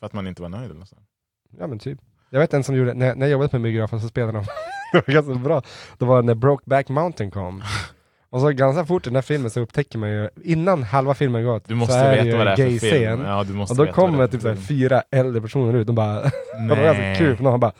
För 0.00 0.06
att 0.06 0.12
man 0.12 0.26
inte 0.26 0.42
var 0.42 0.48
nöjd 0.48 0.70
eller 0.70 0.84
sånt. 0.84 1.02
Ja 1.58 1.66
men 1.66 1.78
typ. 1.78 1.98
Jag 2.30 2.40
vet 2.40 2.54
en 2.54 2.64
som 2.64 2.76
gjorde, 2.76 2.94
när, 2.94 3.14
när 3.14 3.26
jag 3.26 3.30
jobbade 3.32 3.58
med 3.58 3.62
biografen 3.62 4.00
så 4.00 4.08
spelade 4.08 4.32
de, 4.32 4.44
det 4.92 5.02
var 5.06 5.14
ganska 5.14 5.34
bra, 5.34 5.62
det 5.98 6.04
var 6.04 6.22
när 6.22 6.34
Brokeback 6.34 6.88
Mountain 6.88 7.30
kom. 7.30 7.62
Och 8.34 8.40
så 8.40 8.50
ganska 8.50 8.84
fort 8.84 9.06
i 9.06 9.10
den 9.10 9.14
här 9.14 9.22
filmen 9.22 9.50
så 9.50 9.60
upptäcker 9.60 9.98
man 9.98 10.10
ju, 10.10 10.28
innan 10.44 10.82
halva 10.82 11.14
filmen 11.14 11.44
gått, 11.44 11.68
Du 11.68 11.74
måste 11.74 11.92
så 11.94 11.98
är 11.98 12.16
det 12.16 12.22
veta 12.22 12.36
vad 12.38 12.46
det 12.46 12.52
är 12.62 12.66
en 12.66 12.78
för 12.80 12.86
film. 12.86 13.20
Ja, 13.24 13.44
du 13.44 13.52
måste 13.54 13.72
Och 13.72 13.76
då 13.76 13.82
veta 13.82 13.92
det 13.92 14.06
kommer 14.08 14.26
typ 14.26 14.40
så 14.42 14.48
här 14.48 14.54
film. 14.54 14.66
fyra 14.66 15.02
äldre 15.10 15.40
personer 15.42 15.74
ut, 15.78 15.86
de 15.86 15.94
bara, 15.94 16.20
det 16.22 16.68
var 16.68 16.76
ganska 16.76 17.14
kul, 17.14 17.36
för 17.36 17.44
någon 17.44 17.60
bara 17.60 17.72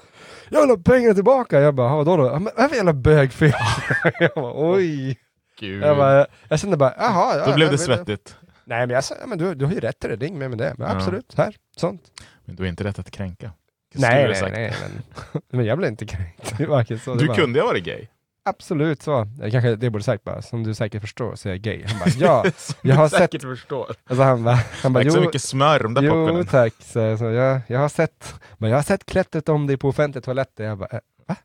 Jag 0.48 0.60
vill 0.60 0.70
ha 0.70 0.76
pengarna 0.76 1.14
tillbaka! 1.14 1.60
Jag 1.60 1.74
bara, 1.74 1.88
"Ja, 1.88 1.96
vadå 1.96 2.16
då? 2.16 2.26
"Ja, 2.26 2.38
Men 2.38 2.52
vad 2.56 2.68
för 2.70 2.76
jävla 2.76 2.92
bögfilm? 2.92 3.52
jag 4.20 4.30
bara, 4.34 4.52
oj! 4.72 5.18
Gud. 5.60 5.82
Jag, 5.82 5.96
bara, 5.96 6.26
jag 6.48 6.60
kände 6.60 6.76
bara, 6.76 6.94
jaha, 6.98 7.38
ja, 7.38 7.46
Då 7.46 7.54
blev 7.54 7.70
det 7.70 7.78
svettigt. 7.78 8.36
Nej 8.64 8.86
men 8.86 8.90
jag 8.94 9.04
sa, 9.04 9.14
ja, 9.20 9.26
men 9.26 9.38
du, 9.38 9.54
du 9.54 9.64
har 9.64 9.72
ju 9.72 9.80
rätt 9.80 9.98
till 10.00 10.10
det, 10.10 10.16
det 10.16 10.26
är 10.26 10.28
inget 10.28 10.40
mer 10.40 10.48
med 10.48 10.58
det. 10.58 10.74
Men 10.78 10.88
Ja. 10.88 10.94
absolut, 10.96 11.34
här, 11.36 11.54
sånt. 11.76 12.02
Men 12.44 12.56
du 12.56 12.62
har 12.62 12.68
inte 12.68 12.84
rätt 12.84 12.98
att 12.98 13.10
kränka. 13.10 13.50
Nej, 13.94 14.28
nej, 14.42 14.50
nej, 14.52 14.74
men, 14.82 15.42
men 15.52 15.64
jag 15.66 15.78
blev 15.78 15.90
inte 15.90 16.06
kränkt. 16.06 16.54
Det 16.58 16.66
var 16.66 16.98
så, 16.98 17.14
det 17.14 17.26
Du 17.26 17.34
kunde 17.34 17.60
ha 17.60 17.66
varit 17.66 17.84
gay. 17.84 18.06
Absolut 18.46 19.02
så. 19.02 19.26
Jag 19.40 19.52
kanske 19.52 19.76
det 19.76 19.90
borde 19.90 20.04
sagt 20.04 20.24
bara, 20.24 20.42
som 20.42 20.62
du 20.64 20.74
säkert 20.74 21.00
förstår 21.00 21.34
så 21.34 21.48
är 21.48 21.52
jag 21.52 21.60
gay. 21.60 21.84
Han 21.86 21.98
bara, 21.98 22.10
ja. 22.16 22.44
Jag 22.82 22.96
har 22.96 23.08
sett- 23.08 23.18
säkert 23.18 23.42
förstår. 23.42 23.90
Alltså 24.06 24.22
han 24.22 24.44
bara, 24.44 24.58
han 24.82 24.92
bara 24.92 25.04
Tack 25.04 25.12
så 25.12 25.18
jo, 25.18 25.24
mycket 25.24 25.42
smör 25.42 25.80
de 25.80 25.94
där 25.94 26.02
jo 26.02 26.10
popcornen. 26.10 26.46
tack. 26.46 26.74
Så, 26.80 27.18
så 27.18 27.24
jag, 27.24 27.60
jag 27.66 27.78
har 27.78 27.88
sett, 27.88 28.34
men 28.58 28.70
jag 28.70 28.76
har 28.78 28.82
sett 28.82 29.06
klättret 29.06 29.48
om 29.48 29.66
dig 29.66 29.76
på 29.76 29.88
offentliga 29.88 30.22
toaletter. 30.22 30.64
Jag 30.64 30.78
bara, 30.78 30.88
äh, 30.92 31.00
va? 31.26 31.36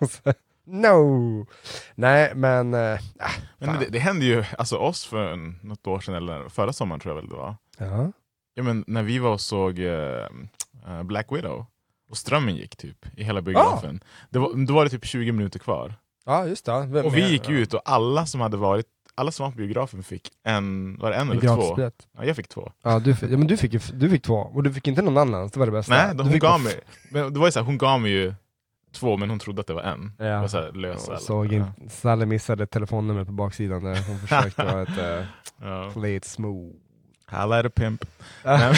Så, 0.10 0.32
No! 0.66 1.46
Nej, 1.94 2.32
men... 2.34 2.74
ah, 2.74 2.98
Men 3.58 3.78
det, 3.80 3.86
det 3.90 3.98
hände 3.98 4.24
ju 4.24 4.44
alltså 4.58 4.76
oss 4.76 5.04
för 5.06 5.32
en- 5.32 5.58
något 5.62 5.86
år 5.86 6.00
sedan, 6.00 6.14
eller 6.14 6.48
förra 6.48 6.72
sommaren 6.72 7.00
tror 7.00 7.14
jag 7.14 7.22
väl 7.22 7.30
det 7.30 7.36
var. 7.36 7.56
Ja. 7.78 8.12
Ja, 8.54 8.62
men 8.62 8.84
när 8.86 9.02
vi 9.02 9.18
var 9.18 9.30
och 9.32 9.40
såg 9.40 9.78
eh, 9.78 10.26
Black 11.04 11.26
Widow 11.32 11.66
och 12.10 12.16
strömmen 12.16 12.56
gick 12.56 12.76
typ 12.76 13.06
i 13.16 13.24
hela 13.24 13.42
biografen. 13.42 14.00
Det 14.30 14.38
var, 14.38 14.66
då 14.66 14.74
var 14.74 14.84
det 14.84 14.90
typ 14.90 15.04
20 15.04 15.32
minuter 15.32 15.58
kvar. 15.58 15.94
ja, 16.26 16.46
just 16.46 16.64
det. 16.66 16.86
Vem- 16.86 17.06
Och 17.06 17.16
vi 17.16 17.30
gick 17.30 17.48
ja. 17.48 17.52
ut 17.52 17.74
och 17.74 17.80
alla 17.84 18.26
som 18.26 18.40
hade 18.40 18.56
varit 18.56 18.86
alla 19.16 19.30
som 19.32 19.44
var 19.44 19.50
på 19.50 19.56
biografen 19.56 20.02
fick 20.02 20.28
en, 20.44 20.96
var 20.98 21.10
det 21.10 21.16
en 21.16 21.30
En 21.30 21.38
eller 21.38 21.56
två? 21.56 21.90
Ja, 22.18 22.24
jag 22.24 22.36
fick 22.36 22.48
två. 22.48 22.72
Ja, 22.82 22.98
du, 22.98 23.14
fick- 23.14 23.30
ja, 23.30 23.36
men 23.36 23.46
du 23.46 23.56
fick, 23.56 23.72
du 23.94 24.10
fick 24.10 24.22
två, 24.22 24.34
och 24.36 24.62
du 24.62 24.72
fick 24.72 24.88
inte 24.88 25.02
någon 25.02 25.18
annan, 25.18 25.48
det 25.48 25.56
var 25.58 25.66
det 25.66 25.72
bästa. 25.72 25.94
Nej, 26.14 26.26
hon 26.28 26.38
gav 26.38 26.60
mig, 26.60 26.80
men 27.10 27.32
det 27.32 27.38
var 27.40 27.46
ju 27.46 27.52
så 27.52 27.58
här, 27.58 27.66
hon 27.66 27.78
gav 27.78 28.00
mig 28.00 28.10
ju 28.10 28.34
två 28.92 29.16
men 29.16 29.30
hon 29.30 29.38
trodde 29.38 29.60
att 29.60 29.66
det 29.66 29.74
var 29.74 29.82
en. 29.82 30.12
Ja. 30.18 30.24
Det 30.24 30.38
var 30.40 30.48
så 30.48 30.56
här 30.60 30.72
lösa. 30.72 31.12
Jag 31.12 31.22
såg 31.22 31.52
in, 31.52 31.64
Sally 31.90 32.26
missade 32.26 32.64
ett 32.64 32.70
telefonnummer 32.70 33.24
på 33.24 33.32
baksidan 33.32 33.84
där 33.84 34.02
hon 34.08 34.18
försökte 34.18 34.64
vara 34.64 34.82
ett 34.82 34.88
uh, 34.88 35.26
ja. 35.68 35.90
play 35.92 36.14
it 36.16 36.24
smooth. 36.24 36.74
Alla 37.26 37.58
är 37.58 37.68
pimp. 37.68 38.04
Ja. 38.44 38.72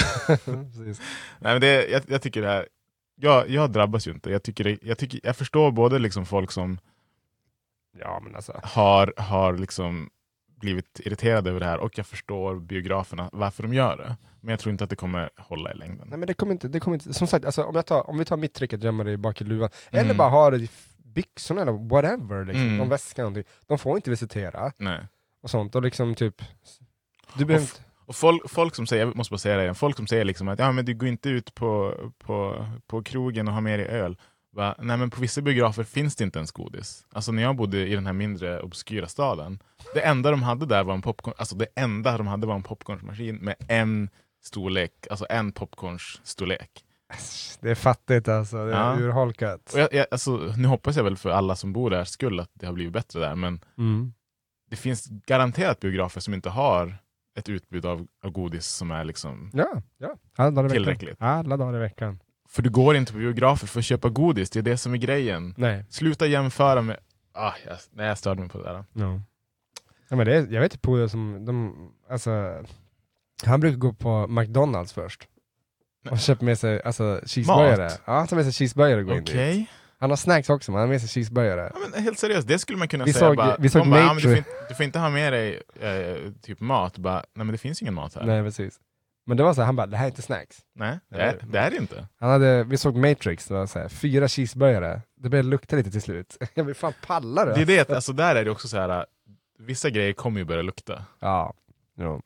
Nej, 0.47 0.95
men 1.41 1.61
det, 1.61 1.87
jag, 1.89 2.03
jag 2.09 2.23
tycker 2.23 2.43
det 2.43 2.49
här, 2.49 2.67
jag, 3.17 3.51
jag 3.51 3.73
drabbas 3.73 4.07
ju 4.09 4.11
inte. 4.13 4.31
Jag, 4.31 4.43
tycker 4.43 4.65
det, 4.65 4.79
jag, 4.83 4.99
tycker, 4.99 5.21
jag 5.23 5.37
förstår 5.37 5.71
både 5.71 5.99
liksom 5.99 6.27
folk 6.27 6.51
som 6.51 6.79
Ja 7.99 8.21
men 8.25 8.37
alltså. 8.37 8.61
har, 8.65 9.15
har 9.17 9.53
liksom 9.59 10.11
blivit 10.61 11.01
irriterade 11.05 11.51
över 11.51 11.61
det 11.61 11.67
här 11.67 11.79
och 11.79 11.99
jag 11.99 12.07
förstår 12.07 12.57
biograferna 12.61 13.31
varför 13.33 13.63
de 13.63 13.75
gör 13.75 13.97
det. 13.97 14.17
Men 14.41 14.51
jag 14.51 14.61
tror 14.61 14.73
inte 14.73 14.85
att 14.85 14.91
det 14.91 14.97
kommer 14.97 15.31
hålla 15.37 15.73
i 15.73 15.75
längden. 15.77 16.09
Nej 16.09 16.19
men 16.19 16.27
det 16.27 16.35
kommer 16.35 16.53
inte, 16.53 16.69
det 16.69 16.81
kommer 16.81 16.95
inte, 16.95 17.15
som 17.15 17.27
sagt, 17.27 17.45
alltså, 17.45 17.63
om, 17.65 17.75
jag 17.75 17.87
tar, 17.87 18.11
om 18.11 18.19
vi 18.19 18.25
tar 18.25 18.37
mitt 18.37 18.55
trick 18.55 18.73
att 18.73 18.83
gömma 18.83 19.05
det 19.05 19.13
i 19.13 19.17
bak 19.17 19.41
i 19.41 19.45
luvan, 19.45 19.69
Mm. 19.91 20.05
eller 20.05 20.15
bara 20.15 20.29
ha 20.29 20.51
det 20.51 20.57
i 20.57 20.65
f- 20.65 20.89
byxorna 21.05 21.63
eller 21.63 21.73
whatever, 21.89 22.45
liksom, 22.45 22.63
Mm. 22.65 22.77
någon 22.77 22.89
väska 22.89 23.23
någonting. 23.23 23.45
De 23.67 23.79
får 23.79 23.97
inte 23.97 24.11
visitera 24.11 24.73
Nej. 24.79 25.01
och 25.43 25.51
sånt, 25.51 25.75
och 25.75 25.83
liksom 25.83 26.15
typ, 26.15 26.43
du 27.39 27.45
behöver 27.45 27.65
inte, 27.65 27.81
Och 28.07 28.17
folk, 28.17 28.51
folk 28.51 28.75
som 28.75 28.87
säger, 28.87 29.07
jag 29.07 29.17
måste 29.17 29.31
bara 29.33 29.39
säga 29.39 29.57
det 29.57 29.63
igen, 29.63 29.75
folk 29.75 29.97
som 29.97 30.07
säger 30.07 30.25
liksom 30.25 30.49
att 30.49 30.59
ja, 30.59 30.73
men 30.73 30.85
du 30.85 30.95
går 30.95 31.09
inte 31.09 31.29
ut 31.29 31.55
på, 31.55 31.95
på, 32.19 32.67
på 32.87 33.03
krogen 33.03 33.49
och 33.49 33.55
har 33.55 33.61
med 33.61 33.79
dig 33.79 33.87
öl. 33.89 34.17
Va? 34.53 34.75
Nej 34.79 34.97
men 34.97 35.11
på 35.11 35.21
vissa 35.21 35.43
biografer 35.43 35.85
finns 35.85 36.17
det 36.17 36.25
inte 36.25 36.39
ens 36.39 36.53
godis. 36.53 37.07
Alltså 37.13 37.33
när 37.33 37.43
jag 37.43 37.57
bodde 37.57 37.87
i 37.87 37.95
den 37.95 38.07
här 38.07 38.13
mindre 38.13 38.61
obskyra 38.61 39.07
staden, 39.07 39.59
det 39.95 40.01
enda 40.01 40.31
de 40.31 40.43
hade 40.43 40.67
där 40.67 40.85
var 40.85 40.95
en 40.95 41.03
popcorn, 41.03 41.35
alltså 41.39 41.57
det 41.57 41.67
enda 41.77 42.19
de 42.19 42.27
hade 42.27 42.47
var 42.47 42.55
en 42.55 42.63
popcornsmaskin 42.63 43.37
med 43.37 43.55
en 43.69 44.09
storlek, 44.45 44.93
alltså 45.11 45.27
en 45.31 45.53
popcornsstorlek. 45.53 46.71
det 47.61 47.71
är 47.71 47.75
fattigt 47.75 48.29
alltså, 48.29 48.57
det 48.67 48.75
är 48.75 48.91
Ja. 48.95 48.97
urholkat. 49.01 49.73
Och 49.75 49.81
jag, 49.81 49.89
jag, 49.95 50.07
alltså, 50.11 50.37
nu 50.57 50.69
hoppas 50.69 50.97
jag 50.97 51.05
väl 51.05 51.17
för 51.17 51.31
alla 51.31 51.57
som 51.57 51.73
bor 51.73 51.91
där 51.91 52.05
skull 52.05 52.41
att 52.41 52.51
det 52.55 52.67
har 52.67 52.73
blivit 52.73 52.93
bättre 52.93 53.21
där, 53.21 53.35
men 53.35 53.61
Mm. 53.79 54.13
det 54.71 54.77
finns 54.77 55.07
garanterat 55.27 55.81
biografer 55.81 56.21
som 56.21 56.35
inte 56.35 56.51
har 56.51 56.99
ett 57.37 57.49
utbud 57.49 57.87
av, 57.87 58.07
av 58.25 58.31
godis 58.31 58.67
som 58.67 58.91
är 58.91 59.05
liksom 59.05 59.51
Ja, 59.55 59.83
ja. 59.99 60.17
Alla 60.37 60.51
dagar. 60.51 60.69
Tillräckligt. 60.69 61.17
Alla 61.19 61.57
dagar 61.57 61.77
i 61.77 61.81
veckan. 61.81 62.21
För 62.49 62.63
du 62.63 62.71
går 62.71 62.97
inte 62.97 63.13
på 63.13 63.19
biografer 63.19 63.67
för 63.67 63.79
att 63.79 63.85
köpa 63.85 64.09
godis, 64.09 64.51
det 64.51 64.59
är 64.59 64.63
det 64.63 64.77
som 64.77 64.93
är 64.95 64.99
grejen. 64.99 65.55
Nej. 65.57 65.85
Sluta 65.89 66.27
jämföra 66.27 66.83
med... 66.83 66.97
Ah, 67.33 67.53
jag, 67.67 67.77
nej, 67.91 68.07
jag 68.07 68.19
störde 68.19 68.41
mig 68.41 68.49
på 68.51 68.59
det 68.59 68.65
där. 68.65 68.85
Ja. 68.93 69.21
Ja, 70.09 70.17
men 70.17 70.27
det 70.27 70.37
är, 70.37 70.47
jag 70.47 70.61
vet 70.61 70.83
polare 70.83 71.09
som, 71.09 71.45
de, 71.45 71.75
alltså, 72.11 72.65
han 73.45 73.61
brukar 73.61 73.79
gå 73.79 73.93
på 73.93 74.27
McDonalds 74.27 74.93
först. 74.93 75.29
Och 76.11 76.19
köpa 76.19 76.45
med 76.45 76.59
sig 76.59 76.83
alltså, 76.83 77.21
cheeseburgare. 77.27 77.83
Mat? 77.83 78.03
Ja, 78.05 78.13
han 78.13 78.27
tar 78.27 78.37
med 78.37 78.45
sig 78.45 78.53
cheeseburgare 78.53 79.01
och 79.01 79.07
går 79.07 79.21
Okej. 79.21 79.53
in 79.53 79.59
dit. 79.61 79.69
Han 79.99 80.11
har 80.11 80.17
snacks 80.17 80.51
också, 80.51 80.73
men 80.73 80.79
han 80.81 80.89
har 80.89 80.93
med 80.95 81.01
sig 81.01 81.09
cheeseburgare. 81.09 81.71
Ja, 81.75 81.81
men 81.91 82.03
helt 82.03 82.19
seriöst, 82.19 82.49
det 82.49 82.59
skulle 82.59 82.79
man 82.79 82.89
kunna 82.89 83.05
Vi 83.05 83.13
säga. 83.13 83.27
såg- 83.29 83.37
bara, 83.37 83.57
vi 83.59 83.69
såg 83.69 83.91
bara, 83.91 84.01
ja, 84.01 84.07
men 84.07 84.17
du, 84.17 84.23
får 84.23 84.37
inte, 84.37 84.51
du 84.69 84.75
får 84.75 84.85
inte 84.85 84.99
ha 84.99 85.11
med 85.11 85.33
dig 85.33 85.63
eh, 85.81 86.33
typ 86.43 86.61
mat. 86.61 86.99
Bara, 86.99 87.15
nej 87.15 87.25
men 87.35 87.49
det 87.49 87.59
finns 87.59 87.83
ingen 87.83 87.95
mat 87.95 88.15
här. 88.15 88.25
Nej, 88.27 88.43
precis. 88.43 88.81
Men 89.27 89.37
det 89.37 89.43
var 89.43 89.55
så 89.55 89.61
här, 89.61 89.67
han 89.67 89.77
bara, 89.77 89.87
det 89.87 89.97
här 89.97 90.05
är 90.05 90.11
inte 90.11 90.23
snacks. 90.23 90.59
Nej, 90.75 90.99
det 91.11 91.21
är 91.21 91.39
det, 91.43 91.59
är 91.59 91.71
det 91.71 91.77
inte. 91.77 92.07
Han 92.21 92.31
hade, 92.31 92.65
vi 92.65 92.77
såg 92.77 92.97
Matrix, 92.97 93.47
det 93.47 93.55
var 93.55 93.67
så 93.67 93.79
här, 93.79 93.89
fyra 93.89 94.29
cheeseburgare. 94.29 95.03
Det 95.17 95.29
började 95.29 95.49
lukta 95.49 95.77
lite 95.77 95.91
till 95.91 96.03
slut. 96.03 96.37
Jag 96.55 96.65
vill 96.65 96.75
fan 96.75 96.93
palla 97.07 97.45
det. 97.45 97.55
Det 97.55 97.63
är 97.63 97.67
det, 97.67 97.91
alltså 97.91 98.13
där 98.13 98.37
är 98.37 98.45
det 98.45 98.51
också 98.51 98.69
så 98.69 98.77
här. 98.77 99.07
vissa 99.59 99.91
grejer 99.91 100.13
kommer 100.13 100.39
ju 100.41 100.45
börja 100.45 100.63
lukta. 100.63 101.05
Ja, 101.21 101.55
jo. 101.99 102.23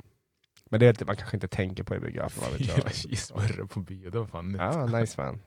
Men 0.72 0.80
det 0.80 0.87
är 0.87 0.92
det 0.92 1.04
man 1.06 1.16
kanske 1.16 1.37
inte 1.37 1.48
tänker 1.48 1.83
på 1.83 1.94
i 1.96 1.98
biografen. 2.00 2.42
Fyra 2.59 2.90
cheeseburgare 2.90 3.66
på 3.66 3.80
bio, 3.80 4.11
det 4.11 4.18
var 4.18 4.26
fan 4.26 4.48
nytt. 4.52 4.61
Ja, 4.61 4.87
nice 4.87 5.16
fan. 5.16 5.40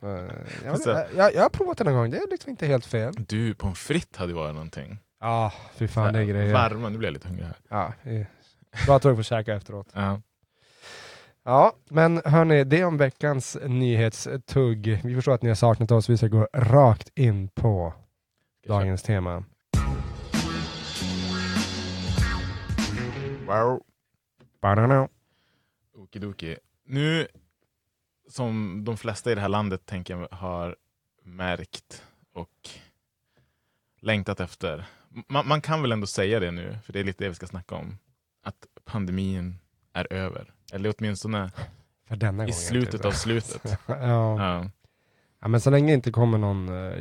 Jag, 0.64 0.72
Alltså- 0.72 0.90
jag, 0.90 1.06
jag, 1.16 1.34
jag 1.34 1.42
har 1.42 1.48
provat 1.48 1.78
det 1.78 1.84
någon 1.84 1.94
gång, 1.94 2.10
det 2.10 2.16
är 2.16 2.30
liksom 2.30 2.50
inte 2.50 2.66
helt 2.66 2.86
fel. 2.86 3.14
Du, 3.28 3.54
pommes 3.54 3.78
frites 3.78 4.18
hade 4.18 4.32
varit 4.34 4.54
någonting. 4.54 4.98
Ja, 5.20 5.52
fy 5.74 5.88
fan 5.88 6.12
det 6.12 6.18
är 6.20 6.24
grejer. 6.24 6.52
Varma, 6.52 6.88
nu 6.88 6.98
blir 6.98 7.08
jag 7.08 7.12
lite 7.12 7.28
hungrig 7.28 7.44
här. 7.46 7.56
Ja, 7.68 7.92
eh, 8.10 8.26
bra 8.86 8.98
tåg 8.98 9.14
för 9.16 9.20
att 9.20 9.26
käka 9.26 9.54
efteråt. 9.54 9.88
Ja. 9.92 10.20
Ja, 11.44 11.72
men 11.90 12.22
hörni, 12.24 12.64
det 12.64 12.84
om 12.84 12.96
veckans 12.96 13.56
nyhetstugg. 13.66 15.00
Vi 15.04 15.14
förstår 15.14 15.32
att 15.34 15.42
ni 15.42 15.48
har 15.48 15.54
saknat 15.56 15.90
oss, 15.90 16.08
vi 16.08 16.16
ska 16.16 16.28
gå 16.28 16.48
rakt 16.52 17.08
in 17.18 17.48
på 17.48 17.94
dagens 18.66 19.02
tema. 19.02 19.44
Wow. 23.46 23.82
Okidoki. 25.94 26.56
Nu, 26.84 27.28
som 28.28 28.84
de 28.84 28.96
flesta 28.96 29.32
i 29.32 29.34
det 29.34 29.40
här 29.40 29.48
landet 29.48 29.86
tänker 29.86 30.16
jag 30.16 30.28
har 30.30 30.76
märkt 31.22 32.02
och 32.32 32.70
längtat 34.00 34.40
efter. 34.40 34.86
Man, 35.28 35.48
man 35.48 35.60
kan 35.60 35.82
väl 35.82 35.92
ändå 35.92 36.06
säga 36.06 36.40
det 36.40 36.50
nu, 36.50 36.78
för 36.84 36.92
det 36.92 37.00
är 37.00 37.04
lite 37.04 37.24
det 37.24 37.28
vi 37.28 37.34
ska 37.34 37.46
snacka 37.46 37.74
om. 37.74 37.98
Att 38.42 38.66
pandemin 38.84 39.58
är 39.92 40.12
över. 40.12 40.52
Eller 40.72 40.94
åtminstone 40.98 41.50
För 42.08 42.16
denna 42.16 42.42
i 42.42 42.46
gången. 42.46 42.54
slutet 42.54 42.92
typ. 42.92 43.04
av 43.04 43.10
slutet. 43.10 43.62
ja. 43.86 43.96
Ja. 43.96 44.70
ja, 45.40 45.48
men 45.48 45.60
så 45.60 45.70
länge 45.70 45.86
det 45.86 45.94
inte 45.94 46.10
kommer 46.10 46.38
någon 46.38 46.68
uh, 46.68 46.98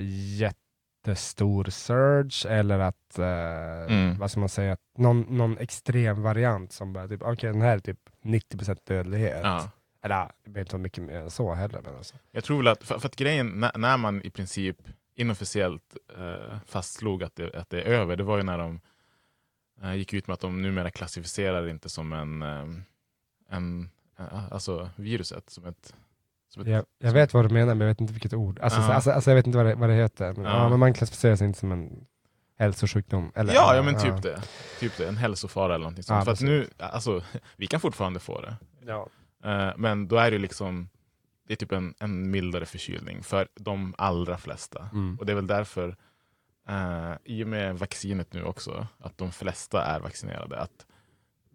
jättestor 1.08 1.64
surge 1.70 2.46
eller 2.50 2.80
att, 2.80 3.20
eh, 3.20 3.94
Mm. 3.96 4.18
vad 4.18 4.32
ska 4.32 4.40
man 4.40 4.50
säga, 4.50 4.78
någon, 4.98 5.22
någon 5.22 5.58
extrem 5.58 6.22
variant 6.22 6.72
som 6.72 6.94
bara, 6.94 7.08
typ, 7.08 7.22
okej 7.22 7.52
den 7.52 7.62
här 7.62 7.76
är 7.76 7.80
typ 7.80 8.00
90% 8.22 8.80
dödlighet. 8.86 9.40
Ja. 9.44 9.72
Eller 10.02 10.32
det 10.44 10.50
behöver 10.50 10.60
inte 10.62 10.74
vara 10.76 10.82
mycket 10.84 11.04
mer 11.04 11.16
än 11.22 11.32
så 11.32 11.54
heller. 11.54 11.82
Men 11.82 11.96
alltså. 11.96 12.16
Jag 12.32 12.44
tror 12.44 12.58
väl 12.58 12.68
att, 12.68 12.84
för, 12.84 13.00
för 13.00 13.08
att 13.08 13.16
grejen, 13.16 13.48
när, 13.48 13.72
när 13.78 13.98
man 13.98 14.22
i 14.22 14.30
princip 14.30 14.78
inofficiellt 15.16 15.98
eh, 16.18 16.58
fastslog 16.66 17.24
att 17.24 17.36
det, 17.36 17.56
att 17.56 17.70
det 17.70 17.82
är 17.82 17.86
över, 17.86 18.16
det 18.16 18.24
var 18.24 18.38
ju 18.38 18.44
när 18.44 18.58
de 18.58 18.80
eh, 19.82 19.94
gick 19.96 20.14
ut 20.14 20.28
med 20.28 20.34
att 20.34 20.40
de 20.40 20.62
numera 20.62 20.92
klassificerar 20.92 21.64
det 21.64 21.70
inte 21.72 21.90
som 21.90 22.14
en, 22.14 22.42
eh, 22.42 22.66
en 23.50 23.90
eh, 24.20 24.54
alltså 24.54 24.90
viruset, 24.96 25.50
som 25.50 25.66
ett... 25.66 25.96
Ett 26.62 26.68
Jag, 26.68 26.86
jag 27.00 27.12
vet 27.12 27.34
vad 27.34 27.50
du 27.50 27.54
menar, 27.54 27.76
men 27.76 27.88
jag 27.88 27.94
vet 27.94 28.02
inte 28.02 28.14
vilket 28.14 28.34
ord. 28.34 28.60
Alltså, 28.60 28.80
Ja. 28.80 28.86
så, 28.88 28.92
alltså, 28.92 29.12
alltså 29.12 29.30
jag 29.32 29.36
vet 29.36 29.46
inte 29.48 29.58
vad 29.58 29.66
det, 29.66 29.76
vad 29.76 29.90
det 29.90 29.96
heter. 29.96 30.34
Men, 30.34 30.46
Ja. 30.46 30.58
ja. 30.58 30.70
men 30.70 30.80
man 30.80 30.94
klassificerar 30.94 31.36
sig 31.36 31.48
inte 31.48 31.60
som 31.60 31.72
en 31.72 32.06
hälsosjukdom. 32.60 33.32
Eller, 33.36 33.54
ja, 33.54 33.76
ja, 33.76 33.82
men 33.82 34.00
typ 34.00 34.22
det. 34.22 34.42
Typ 34.80 34.98
det. 34.98 35.08
En 35.08 35.18
hälsofara 35.18 35.76
eller 35.76 35.84
någonting 35.84 36.04
sånt. 36.04 36.26
För 36.26 36.46
nu, 36.46 36.68
alltså, 36.78 37.22
vi 37.58 37.68
kan 37.68 37.80
fortfarande 37.80 38.20
få 38.20 38.42
det. 38.42 38.56
Ja. 38.86 39.08
Eh, 39.44 39.74
men 39.78 40.08
då 40.08 40.16
är 40.18 40.32
det 40.32 40.38
liksom, 40.38 40.90
det 41.48 41.54
är 41.54 41.58
typ 41.58 41.72
en, 41.72 41.94
en 42.00 42.32
mildare 42.32 42.66
förkylning 42.66 43.24
för 43.24 43.48
de 43.56 43.96
allra 43.98 44.38
flesta. 44.38 44.90
Mm. 44.94 45.18
Och 45.20 45.26
det 45.26 45.32
är 45.34 45.36
väl 45.36 45.48
därför, 45.48 45.96
eh, 46.70 47.14
i 47.24 47.44
och 47.44 47.48
med 47.48 47.80
vaccinet 47.80 48.34
nu 48.34 48.44
också, 48.44 48.88
att 49.00 49.18
de 49.18 49.32
flesta 49.32 49.84
är 49.84 50.00
vaccinerade. 50.00 50.60
Att 50.60 50.86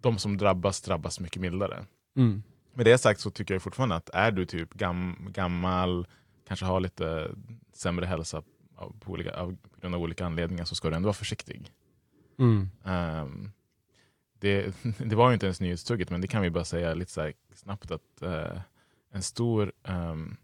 de 0.00 0.18
som 0.18 0.36
drabbas, 0.36 0.80
drabbas 0.80 1.20
mycket 1.20 1.42
mildare. 1.42 1.84
Mm. 2.16 2.42
Med 2.78 2.86
det 2.86 2.98
sagt 2.98 3.20
så 3.20 3.30
tycker 3.30 3.54
jag 3.54 3.62
fortfarande 3.62 3.94
att 3.96 4.08
är 4.12 4.30
du 4.30 4.44
typ 4.46 4.74
gam, 4.74 5.28
gammal, 5.30 6.06
kanske 6.48 6.66
har 6.66 6.80
lite 6.80 7.30
sämre 7.72 8.06
hälsa 8.06 8.42
av, 8.76 8.94
på, 9.00 9.12
olika, 9.12 9.34
av, 9.40 9.56
på 9.74 9.80
grund 9.80 9.94
av 9.94 10.00
olika 10.00 10.26
anledningar 10.26 10.64
så 10.64 10.74
ska 10.74 10.90
du 10.90 10.96
ändå 10.96 11.06
vara 11.06 11.14
försiktig. 11.14 11.72
Mm. 12.38 12.68
Ehm, 12.84 13.50
det, 14.38 14.74
det 14.98 15.16
var 15.16 15.28
ju 15.28 15.34
inte 15.34 15.46
ens 15.46 15.60
nyhetstugget, 15.60 16.10
men 16.10 16.20
det 16.20 16.26
kan 16.26 16.42
vi 16.42 16.50
bara 16.50 16.64
säga 16.64 16.94
lite 16.94 17.32
snabbt 17.54 17.90
att 17.90 18.22
eh, 18.22 18.60
en 19.12 19.22
stor 19.22 19.72
um, 19.88 20.36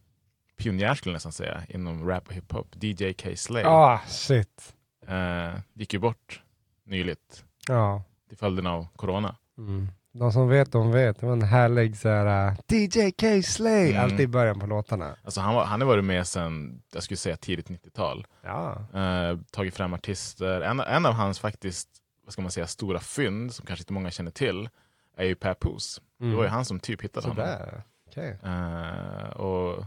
pionjär 0.56 0.94
skulle 0.94 1.10
jag 1.12 1.16
nästan 1.16 1.32
säga 1.32 1.62
inom 1.68 2.08
rap 2.08 2.28
och 2.28 2.34
hiphop, 2.34 2.76
DJ 2.84 3.12
K 3.12 3.36
Slay, 3.36 3.64
Ah, 3.64 4.00
shit. 4.08 4.74
eh, 5.06 5.54
gick 5.72 5.92
ju 5.94 5.98
bort 5.98 6.42
nyligt 6.84 7.44
Ja. 7.68 8.02
till 8.28 8.38
följden 8.38 8.66
av 8.66 8.86
corona. 8.96 9.36
Mm. 9.58 9.88
De 10.18 10.32
som 10.32 10.48
vet, 10.48 10.72
de 10.72 10.92
vet. 10.92 11.20
Det 11.20 11.26
var 11.26 11.32
en 11.32 11.42
härlig 11.42 11.96
så 11.96 12.08
här, 12.08 12.48
uh, 12.50 12.58
DJ 12.68 13.10
K 13.10 13.42
Slay, 13.42 13.90
Mm. 13.90 14.02
alltid 14.04 14.20
i 14.20 14.26
början 14.26 14.60
på 14.60 14.66
låtarna. 14.66 15.16
Alltså 15.24 15.40
han, 15.40 15.54
var, 15.54 15.64
han 15.64 15.80
har 15.80 15.88
varit 15.88 16.04
med 16.04 16.26
sedan, 16.26 16.82
jag 16.92 17.02
skulle 17.02 17.18
säga 17.18 17.36
tidigt 17.36 17.68
90-tal. 17.70 18.26
Ja. 18.42 18.86
Eh, 18.94 19.38
tagit 19.52 19.74
fram 19.76 19.94
artister. 19.94 20.60
En, 20.60 20.80
en 20.80 21.06
av 21.06 21.12
hans 21.12 21.38
faktiskt, 21.38 21.88
vad 22.24 22.32
ska 22.32 22.42
man 22.42 22.50
säga, 22.50 22.66
stora 22.66 23.00
fynd, 23.00 23.54
som 23.54 23.66
kanske 23.66 23.82
inte 23.82 23.92
många 23.92 24.10
känner 24.10 24.30
till, 24.30 24.68
är 25.16 25.24
ju 25.24 25.34
Papoose. 25.34 26.00
Det 26.18 26.34
var 26.34 26.42
ju 26.42 26.48
han 26.48 26.64
som 26.64 26.80
typ 26.80 27.02
hittade 27.02 27.28
honom. 27.28 27.44
Mm. 27.44 27.58
Sådär. 27.58 27.82
Okej. 28.08 28.38
Eh, 28.44 29.30
och 29.30 29.84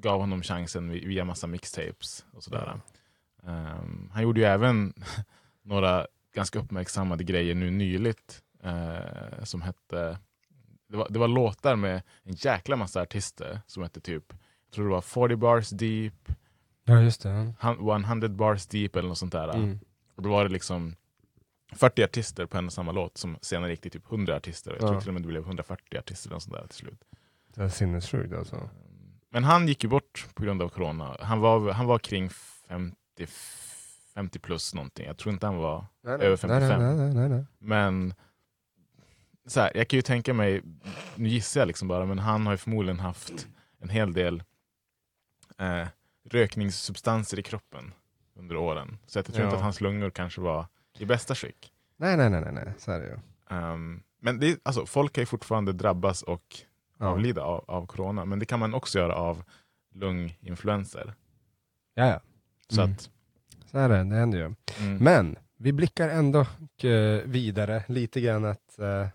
gav 0.00 0.20
honom 0.20 0.42
chansen 0.42 0.90
vi- 0.90 1.06
via 1.06 1.24
massa 1.24 1.46
mixtapes 1.46 2.24
och 2.32 2.42
sådär. 2.42 2.80
Ehm, 3.46 4.10
han 4.12 4.22
gjorde 4.22 4.40
ju 4.40 4.46
även 4.46 4.92
några 5.64 6.06
ganska 6.34 6.58
uppmärksammade 6.58 7.24
grejer 7.24 7.54
nu 7.54 7.70
nyligt 7.70 8.42
eh, 8.66 9.44
som 9.44 9.62
hette 9.62 10.18
det 10.88 10.96
var, 10.96 11.06
det 11.10 11.18
var 11.18 11.28
låtar 11.28 11.76
med 11.76 12.02
en 12.22 12.32
jäkla 12.32 12.76
massa 12.76 13.00
artister 13.02 13.60
som 13.66 13.82
hette 13.82 14.00
typ, 14.00 14.24
jag 14.66 14.72
tror 14.74 14.84
det 14.84 14.90
var 14.94 15.00
40 15.00 15.36
bars 15.36 15.70
deep, 15.70 16.32
Ja, 16.84 17.00
just 17.02 17.22
det. 17.22 17.54
hun- 17.60 18.04
100 18.04 18.28
bars 18.28 18.66
deep 18.66 18.96
eller 18.96 19.08
något 19.08 19.18
sånt 19.18 19.32
där. 19.32 19.48
Mm. 19.48 19.78
Och 20.16 20.22
då 20.22 20.28
var 20.30 20.44
det 20.44 20.50
liksom 20.50 20.96
40 21.72 22.04
artister 22.04 22.46
på 22.46 22.58
en 22.58 22.66
och 22.66 22.72
samma 22.72 22.92
låt 22.92 23.18
som 23.18 23.36
senare 23.40 23.70
gick 23.70 23.80
till 23.80 23.90
typ 23.90 24.06
100 24.12 24.36
artister. 24.36 24.70
Jag 24.70 24.80
tror 24.80 24.94
Ja. 24.94 25.00
till 25.00 25.08
och 25.08 25.14
med 25.14 25.22
det 25.22 25.28
blev 25.28 25.42
140 25.42 25.98
artister 25.98 26.28
eller 26.28 26.34
något 26.36 26.42
sånt 26.42 26.56
där 26.56 26.66
till 26.66 26.76
slut. 26.78 27.04
Det 27.54 27.62
är 27.62 27.68
sinnessjukt 27.68 28.34
alltså. 28.34 28.68
Men 29.30 29.44
han 29.44 29.68
gick 29.68 29.84
ju 29.84 29.90
bort 29.90 30.26
på 30.34 30.42
grund 30.42 30.62
av 30.62 30.68
corona. 30.68 31.16
Han 31.20 31.40
var, 31.40 31.70
han 31.72 31.86
var 31.86 31.98
kring 31.98 32.30
50, 32.30 33.26
50 34.14 34.38
plus 34.38 34.74
någonting. 34.74 35.06
Jag 35.06 35.16
tror 35.16 35.32
inte 35.32 35.46
han 35.46 35.56
var 35.56 35.84
över 36.04 36.36
55. 36.36 36.82
Nej, 36.82 36.94
nej, 36.96 37.14
nej, 37.14 37.28
nej. 37.28 37.44
Men 37.58 38.14
så 39.46 39.60
här, 39.60 39.72
jag 39.74 39.88
kan 39.88 39.98
ju 39.98 40.02
tänka 40.02 40.34
mig, 40.34 40.62
nu 41.14 41.28
gissar 41.28 41.60
jag 41.60 41.66
liksom 41.66 41.88
bara, 41.88 42.04
men 42.06 42.18
han 42.18 42.46
har 42.46 42.52
ju 42.52 42.56
förmodligen 42.56 43.00
haft 43.00 43.46
en 43.78 43.88
hel 43.88 44.12
del 44.12 44.42
eh, 45.58 45.88
rökningssubstanser 46.30 47.38
i 47.38 47.42
kroppen 47.42 47.94
under 48.34 48.56
åren. 48.56 48.98
Så 49.06 49.18
jag 49.18 49.26
tror 49.26 49.38
Ja. 49.38 49.44
inte 49.44 49.56
att 49.56 49.62
hans 49.62 49.80
lungor 49.80 50.10
kanske 50.10 50.40
var 50.40 50.66
i 50.98 51.04
bästa 51.04 51.34
skick. 51.34 51.72
Nej, 51.96 52.16
nej, 52.16 52.30
nej, 52.30 52.40
nej, 52.40 52.52
nej. 52.54 52.74
så 52.78 52.92
är 52.92 53.00
det 53.00 53.06
ju. 53.06 53.16
Ehm, 53.56 54.02
men 54.20 54.38
det 54.40 54.58
alltså, 54.62 54.86
folk 54.86 55.12
kan 55.12 55.22
ju 55.22 55.26
fortfarande 55.26 55.72
drabbas 55.72 56.22
och 56.22 56.56
Ja. 56.98 57.06
avlida 57.06 57.42
av, 57.42 57.64
av 57.68 57.86
corona, 57.86 58.24
men 58.24 58.38
det 58.38 58.46
kan 58.46 58.58
man 58.60 58.74
också 58.74 58.98
göra 58.98 59.14
av 59.14 59.44
lunginfluenser. 59.94 61.14
Ja, 61.94 62.06
ja. 62.06 62.20
Så 62.68 62.80
Mm. 62.80 62.92
att, 62.92 63.10
Så 63.70 63.78
är 63.78 63.88
det, 63.88 64.04
det 64.04 64.16
händer 64.16 64.38
ju. 64.38 64.44
mm. 64.44 64.96
Men 64.98 65.36
vi 65.56 65.72
blickar 65.72 66.08
ändå 66.08 66.40
eh, 66.82 67.20
vidare 67.24 67.84
lite 67.88 68.20
grann 68.20 68.44
att 68.44 68.76
uh, 68.80 69.06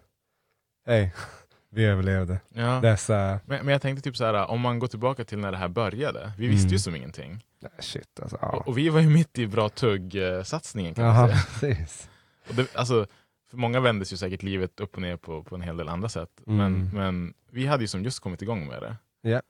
hej, 0.85 1.13
vi 1.69 1.85
överlevde 1.85 2.39
ja. 2.53 2.79
dessa, 2.81 3.39
men, 3.45 3.65
men 3.65 3.67
jag 3.67 3.81
tänkte 3.81 4.03
typ 4.03 4.17
så 4.17 4.25
här, 4.25 4.49
om 4.51 4.61
man 4.61 4.79
går 4.79 4.87
tillbaka 4.87 5.23
till 5.23 5.37
när 5.37 5.51
det 5.51 5.57
här 5.57 5.67
började, 5.67 6.31
vi 6.37 6.47
visste 6.47 6.65
Mm. 6.65 6.73
ju 6.73 6.79
som 6.79 6.95
ingenting. 6.95 7.45
nej, 7.61 7.71
shit 7.79 8.19
alltså. 8.21 8.37
Ja. 8.41 8.47
Och, 8.47 8.67
och 8.67 8.77
vi 8.77 8.89
var 8.89 8.99
ju 8.99 9.09
mitt 9.09 9.37
i 9.39 9.47
bra 9.47 9.69
tugg-satsningen 9.69 10.93
kan 10.93 11.05
man 11.05 11.15
Jaha, 11.15 11.27
säga. 11.27 11.75
precis. 11.77 12.09
Och 12.49 12.55
det, 12.55 12.75
alltså, 12.75 13.05
för 13.49 13.57
många 13.57 13.79
vändes 13.79 14.13
ju 14.13 14.17
säkert 14.17 14.43
livet 14.43 14.79
upp 14.79 14.95
och 14.95 15.01
ner 15.01 15.17
på, 15.17 15.43
på 15.43 15.55
en 15.55 15.61
hel 15.61 15.77
del 15.77 15.89
andra 15.89 16.09
sätt. 16.09 16.29
Mm. 16.47 16.57
Men, 16.57 16.89
men 16.93 17.33
vi 17.51 17.67
hade 17.67 17.83
ju 17.83 17.87
som 17.87 18.03
just 18.03 18.19
kommit 18.19 18.41
igång 18.41 18.67
med 18.67 18.81
det. 18.81 18.95
Ja. 19.29 19.41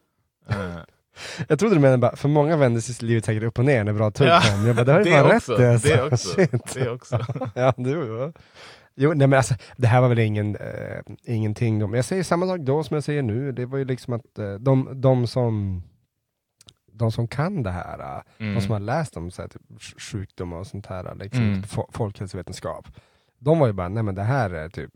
Eh, 0.49 0.77
Jag 1.47 1.59
trodde 1.59 1.75
du 1.75 1.79
menade 1.79 1.97
bara, 1.97 2.15
för 2.15 2.29
många 2.29 2.57
vänder 2.57 2.81
sig 2.81 3.07
livet 3.07 3.25
säkert 3.25 3.43
upp 3.43 3.59
och 3.59 3.65
ner 3.65 3.83
när 3.83 3.93
bra 3.93 4.11
tugg 4.11 4.27
Ja, 4.27 4.41
kom. 4.41 4.67
Jag 4.67 4.75
bara, 4.75 4.85
det 4.85 4.91
har 4.93 4.99
ju 4.99 5.11
fan 5.11 5.29
rätt 5.29 5.45
det. 5.47 5.71
Alltså. 5.71 5.87
det 5.89 6.03
också. 6.03 6.35
Shit. 6.35 6.73
det 6.73 6.89
också. 6.89 7.25
ja, 7.55 7.73
du 7.77 7.91
ja. 7.91 8.31
Jo, 8.95 9.13
nej 9.13 9.27
men 9.27 9.37
alltså, 9.37 9.55
det 9.77 9.87
här 9.87 10.01
var 10.01 10.09
väl 10.09 10.19
ingen, 10.19 10.55
eh, 10.55 11.01
ingenting. 11.23 11.77
Men 11.79 11.93
jag 11.93 12.05
säger 12.05 12.23
samma 12.23 12.47
sak 12.47 12.59
då 12.59 12.83
som 12.83 12.95
jag 12.95 13.03
säger 13.03 13.21
nu. 13.21 13.51
Det 13.51 13.65
var 13.65 13.77
ju 13.77 13.85
liksom 13.85 14.13
att 14.13 14.39
eh, 14.39 14.53
de, 14.53 15.01
de 15.01 15.27
som 15.27 15.83
de 16.93 17.11
som 17.11 17.27
kan 17.27 17.63
det 17.63 17.71
här, 17.71 18.23
Mm. 18.39 18.55
de 18.55 18.61
som 18.61 18.71
har 18.71 18.79
läst 18.79 19.17
om 19.17 19.31
så 19.31 19.41
här, 19.41 19.49
typ, 19.49 19.61
sj- 19.79 19.99
sjukdomar 19.99 20.57
och 20.57 20.67
sånt 20.67 20.85
här, 20.85 21.15
liksom, 21.15 21.43
Mm. 21.43 21.61
fo- 21.61 21.89
folkhälsovetenskap, 21.91 22.87
de 23.39 23.59
var 23.59 23.67
ju 23.67 23.73
bara, 23.73 23.89
nej 23.89 24.03
men 24.03 24.15
det 24.15 24.23
här 24.23 24.49
är 24.49 24.69
typ, 24.69 24.91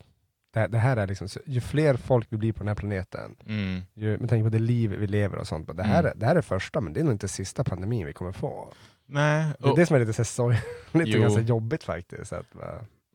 det, 0.53 0.59
här- 0.59 0.67
det 0.67 0.77
här 0.77 0.97
är 0.97 1.07
liksom, 1.07 1.27
ju 1.45 1.61
fler 1.61 1.95
folk 1.95 2.27
vi 2.29 2.37
blir 2.37 2.53
på 2.53 2.59
den 2.59 2.67
här 2.67 2.75
planeten, 2.75 3.35
Mm. 3.47 3.81
ju, 3.93 4.17
med 4.17 4.29
tanke 4.29 4.43
på 4.43 4.49
det 4.49 4.59
liv 4.59 4.91
vi 4.99 5.07
lever 5.07 5.37
och 5.37 5.47
sånt, 5.47 5.77
det, 5.77 5.83
här, 5.83 5.99
Mm. 6.03 6.19
det 6.19 6.25
här 6.25 6.35
är 6.35 6.41
första, 6.41 6.81
men 6.81 6.93
det 6.93 6.99
är 6.99 7.03
nog 7.03 7.13
inte 7.13 7.27
sista 7.27 7.63
pandemin 7.63 8.05
vi 8.05 8.13
kommer 8.13 8.31
få. 8.31 8.73
Nej, 9.05 9.53
Det 9.59 9.67
är 9.69 9.75
det 9.75 9.85
som 9.85 9.95
är 9.95 9.99
lite, 10.05 10.23
så 10.25 10.49
lite 10.91 11.19
ganska 11.19 11.41
jobbigt 11.41 11.83
faktiskt. 11.83 12.33
Att, 12.33 12.45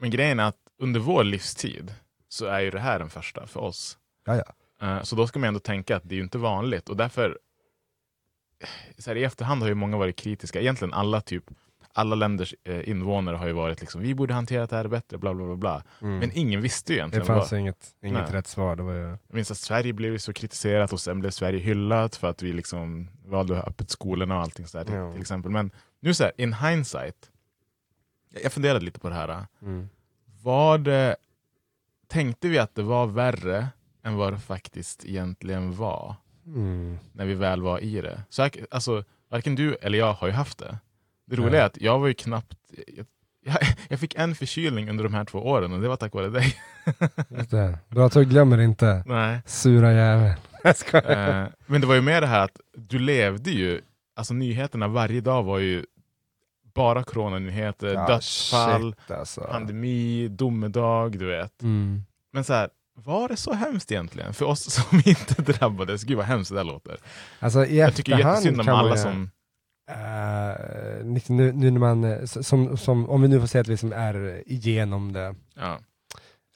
men 0.01 0.11
grejen 0.11 0.41
är 0.41 0.45
att 0.45 0.57
under 0.81 1.01
vår 1.01 1.25
livstid 1.25 1.95
så 2.29 2.47
är 2.47 2.61
ju 2.61 2.71
det 2.71 2.81
här 2.81 2.99
den 2.99 3.11
första 3.11 3.47
för 3.47 3.61
oss. 3.61 3.99
ja, 4.25 4.43
ja. 4.81 4.87
Eh, 4.97 5.03
Så 5.03 5.17
då 5.17 5.27
ska 5.27 5.39
man 5.39 5.49
ändå 5.49 5.61
tänka 5.61 5.97
att 5.97 6.03
det 6.09 6.15
är 6.15 6.17
ju 6.17 6.23
inte 6.23 6.39
vanligt 6.39 6.89
och 6.89 6.97
därför 6.97 7.39
så 8.99 9.11
här, 9.11 9.17
i 9.17 9.25
efterhand 9.25 9.63
har 9.63 9.69
ju 9.69 9.75
många 9.75 9.97
varit 9.97 10.17
kritiska. 10.17 10.61
Egentligen 10.61 10.95
alla 10.95 11.21
typ 11.21 11.45
alla 11.93 12.15
länders 12.15 12.55
eh, 12.65 12.89
invånare 12.89 13.37
har 13.37 13.47
ju 13.47 13.53
varit 13.53 13.81
liksom, 13.81 14.01
vi 14.01 14.15
borde 14.15 14.35
hantera 14.35 14.67
det 14.67 14.77
här 14.77 14.89
bättre, 14.89 15.19
bla 15.19 15.35
bla 15.35 15.47
bla. 15.47 15.57
bla. 15.57 15.83
Mm. 16.01 16.19
Men 16.19 16.31
ingen 16.35 16.61
visste 16.61 16.93
ju 16.93 16.97
det 16.97 17.01
egentligen. 17.01 17.27
fanns 17.27 17.53
vad, 17.53 17.61
inget, 17.61 17.95
inget 18.03 18.23
Nej. 18.23 18.33
rätt 18.33 18.47
svar. 18.47 18.77
Det 18.77 18.83
var 18.83 18.93
ju, 18.93 19.01
jag 19.09 19.19
minns 19.35 19.51
att 19.51 19.59
Sverige 19.59 19.93
blev 19.93 20.19
så 20.19 20.33
kritiserat 20.33 20.93
och 20.93 21.01
sen 21.01 21.21
blev 21.21 21.31
Sverige 21.31 21.59
hyllat 21.61 22.17
för 22.17 22.29
att 22.31 22.43
vi 22.43 22.53
liksom 22.53 23.11
valde 23.25 23.53
att 23.57 23.63
ha 23.65 23.69
öppet 23.71 23.91
skolorna 23.91 24.37
och 24.37 24.43
allting 24.43 24.67
sådär 24.67 24.95
Ja. 24.95 25.13
till, 25.13 25.21
exempel. 25.21 25.51
Men 25.53 25.71
nu 26.01 26.15
så 26.15 26.25
här, 26.25 26.33
in 26.37 26.53
hindsight, 26.53 27.31
jag 28.31 28.45
jag 28.45 28.53
funderade 28.53 28.85
lite 28.85 29.01
på 29.01 29.09
det 29.09 29.15
här. 29.15 29.47
mm. 29.63 29.89
Var 30.43 30.79
det, 30.79 31.17
tänkte 32.09 32.49
vi 32.49 32.59
att 32.59 32.75
det 32.75 32.83
var 32.83 33.07
värre 33.07 33.69
än 34.05 34.17
vad 34.17 34.33
det 34.33 34.39
faktiskt 34.39 35.05
egentligen 35.05 35.77
var? 35.77 36.17
Mm. 36.47 36.99
när 37.13 37.25
vi 37.25 37.35
väl 37.35 37.63
var 37.63 37.79
i 37.79 38.01
det. 38.01 38.23
Så 38.29 38.49
alltså, 38.71 39.05
varken 39.31 39.55
du 39.55 39.75
eller 39.75 39.99
jag 39.99 40.13
har 40.13 40.27
ju 40.27 40.33
haft 40.33 40.59
det. 40.59 40.79
Det 41.27 41.37
roliga 41.37 41.51
Nej. 41.51 41.61
är 41.61 41.65
att 41.65 41.81
jag 41.81 41.99
var 41.99 42.09
ju 42.09 42.15
knappt... 42.15 42.57
Jag, 43.45 43.57
jag, 43.89 44.01
fick 44.01 44.15
en 44.15 44.35
förkylning 44.35 44.91
under 44.91 45.05
de 45.05 45.15
här 45.15 45.25
två 45.25 45.39
åren 45.39 45.73
och 45.73 45.81
det 45.81 45.89
var 45.89 45.97
tack 45.97 46.15
vare 46.15 46.29
dig. 46.29 46.55
Just 47.29 47.51
det. 47.51 47.79
Bra 47.89 48.09
tugg 48.09 48.29
glömmer 48.29 48.61
inte. 48.61 49.03
Nej. 49.07 49.41
Sura 49.47 49.93
jävel. 49.93 50.35
Jag 50.65 50.77
skojar. 50.77 51.43
Eh, 51.43 51.49
men 51.67 51.81
det 51.81 51.87
var 51.87 51.95
ju 51.95 52.01
mer 52.01 52.21
det 52.21 52.27
här 52.27 52.45
att 52.45 52.61
du 52.77 52.99
levde 52.99 53.51
ju... 53.51 53.81
Alltså 54.17 54.35
nyheterna 54.35 54.89
varje 54.89 55.21
dag 55.21 55.43
var 55.43 55.59
ju 55.59 55.85
bara 56.75 57.05
coronanyheter, 57.05 57.95
Ja, 57.95 58.07
dödsfall, 58.07 58.95
shit, 58.95 59.11
alltså. 59.11 59.41
pandemi, 59.41 60.29
domedag, 60.29 61.19
du 61.19 61.27
vet. 61.27 61.63
Mm. 61.63 62.03
Men 62.33 62.45
så 62.45 62.53
här, 62.53 62.69
var 62.95 63.29
det 63.29 63.37
så 63.37 63.53
hemskt 63.53 63.93
egentligen? 63.93 64.35
För 64.35 64.45
oss 64.45 64.71
som 64.75 65.03
inte 65.05 65.43
drabbades, 65.43 66.03
gud 66.05 66.17
vad 66.17 66.27
hemskt 66.27 66.51
det 66.51 66.57
där 66.57 66.65
låter. 66.65 66.97
Alltså 67.39 67.67
i 67.67 67.79
Jag 67.79 67.95
tycker 67.95 68.19
jättesynd 68.19 68.61
om 68.61 68.69
alla 68.69 68.97
som... 68.97 69.31
Liksom 71.15 71.37
nu, 71.37 71.53
nu 71.53 71.71
när 71.71 71.81
man, 71.81 72.05
eh, 72.05 72.25
som, 72.25 72.77
som, 72.77 73.11
om 73.11 73.23
vi 73.23 73.29
nu 73.29 73.41
får 73.41 73.47
säga 73.47 73.61
att 73.61 73.69
vi 73.69 73.73
liksom 73.73 73.93
är 73.93 74.43
igenom 74.47 75.13
det. 75.13 75.35
Ja. 75.55 75.79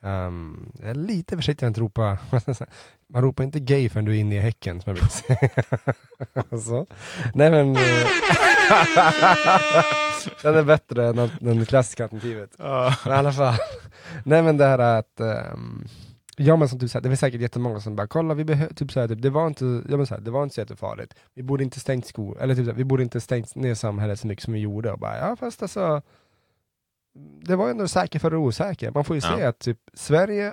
Um, 0.05 0.73
jag 0.81 0.91
är 0.91 0.95
lite 0.95 1.37
försiktig 1.37 1.67
att 1.67 1.71
inte 1.71 1.81
ropa, 1.81 2.19
man 3.09 3.23
ropar 3.23 3.45
inte 3.45 3.61
gay 3.61 3.89
förrän 3.89 4.05
du 4.05 4.17
är 4.17 4.21
inne 4.21 4.35
i 4.35 4.39
häcken 4.39 4.81
som 4.81 4.91
jag 4.91 4.95
brukar 4.97 5.09
säga. 5.09 5.51
Så. 6.65 6.87
Nej 7.35 7.51
men, 7.51 7.77
eh, 7.77 7.83
den 10.43 10.55
är 10.55 10.63
bättre 10.63 11.07
än 11.09 11.19
att- 11.19 11.31
det 11.41 11.69
klassiska 11.69 12.03
alternativet. 12.05 12.51
Ja. 12.59 12.95
Men 13.05 13.15
i 13.15 13.17
alla 13.17 13.33
fall. 13.33 13.55
Nej 14.25 14.43
men 14.43 14.57
det 14.57 14.65
här 14.67 14.79
att, 14.79 15.21
um, 15.53 15.85
ja 16.37 16.57
men 16.57 16.69
som 16.69 16.79
du 16.79 16.89
säger, 16.89 17.03
det 17.03 17.09
är 17.11 17.17
säkert 17.17 17.41
jättemånga 17.41 17.81
som 17.81 17.97
bara 17.97 18.07
kolla, 18.07 18.35
vi 18.35 18.45
behöver, 18.45 18.75
typ 18.75 18.93
såhär, 18.93 19.09
typ, 19.09 19.23
det 19.23 19.31
var 19.31 19.47
inte, 19.47 19.65
ja, 19.89 19.97
men 19.97 20.07
så 20.07 20.15
här, 20.15 20.21
det 20.21 20.31
var 20.31 20.43
inte 20.43 20.55
så 20.55 20.61
jättefarligt. 20.61 21.15
Vi 21.35 21.43
borde 21.43 21.65
inte 21.65 21.81
stängt 21.81 22.07
skol, 22.07 22.37
eller 22.41 22.55
typ 22.55 22.65
så 22.65 22.71
här, 22.71 22.79
vi 22.79 22.85
borde 22.85 23.03
inte 23.03 23.21
stängt 23.21 23.55
ner 23.55 23.75
samhället 23.75 24.21
så 24.21 24.27
mycket 24.27 24.45
som 24.45 24.53
vi 24.55 24.61
gjorde. 24.61 24.93
Och 24.93 24.99
bara, 24.99 25.19
ja 25.19 25.37
fast 25.37 25.63
alltså, 25.63 26.03
det 27.43 27.57
var 27.57 27.65
ju 27.67 27.71
ändå 27.71 27.89
säker 27.89 28.19
för 28.19 28.35
osäkra. 28.35 28.91
Man 28.95 29.05
får 29.05 29.17
ju 29.17 29.23
Ja. 29.25 29.37
se 29.37 29.45
att 29.45 29.59
typ 29.59 29.79
Sverige, 29.95 30.53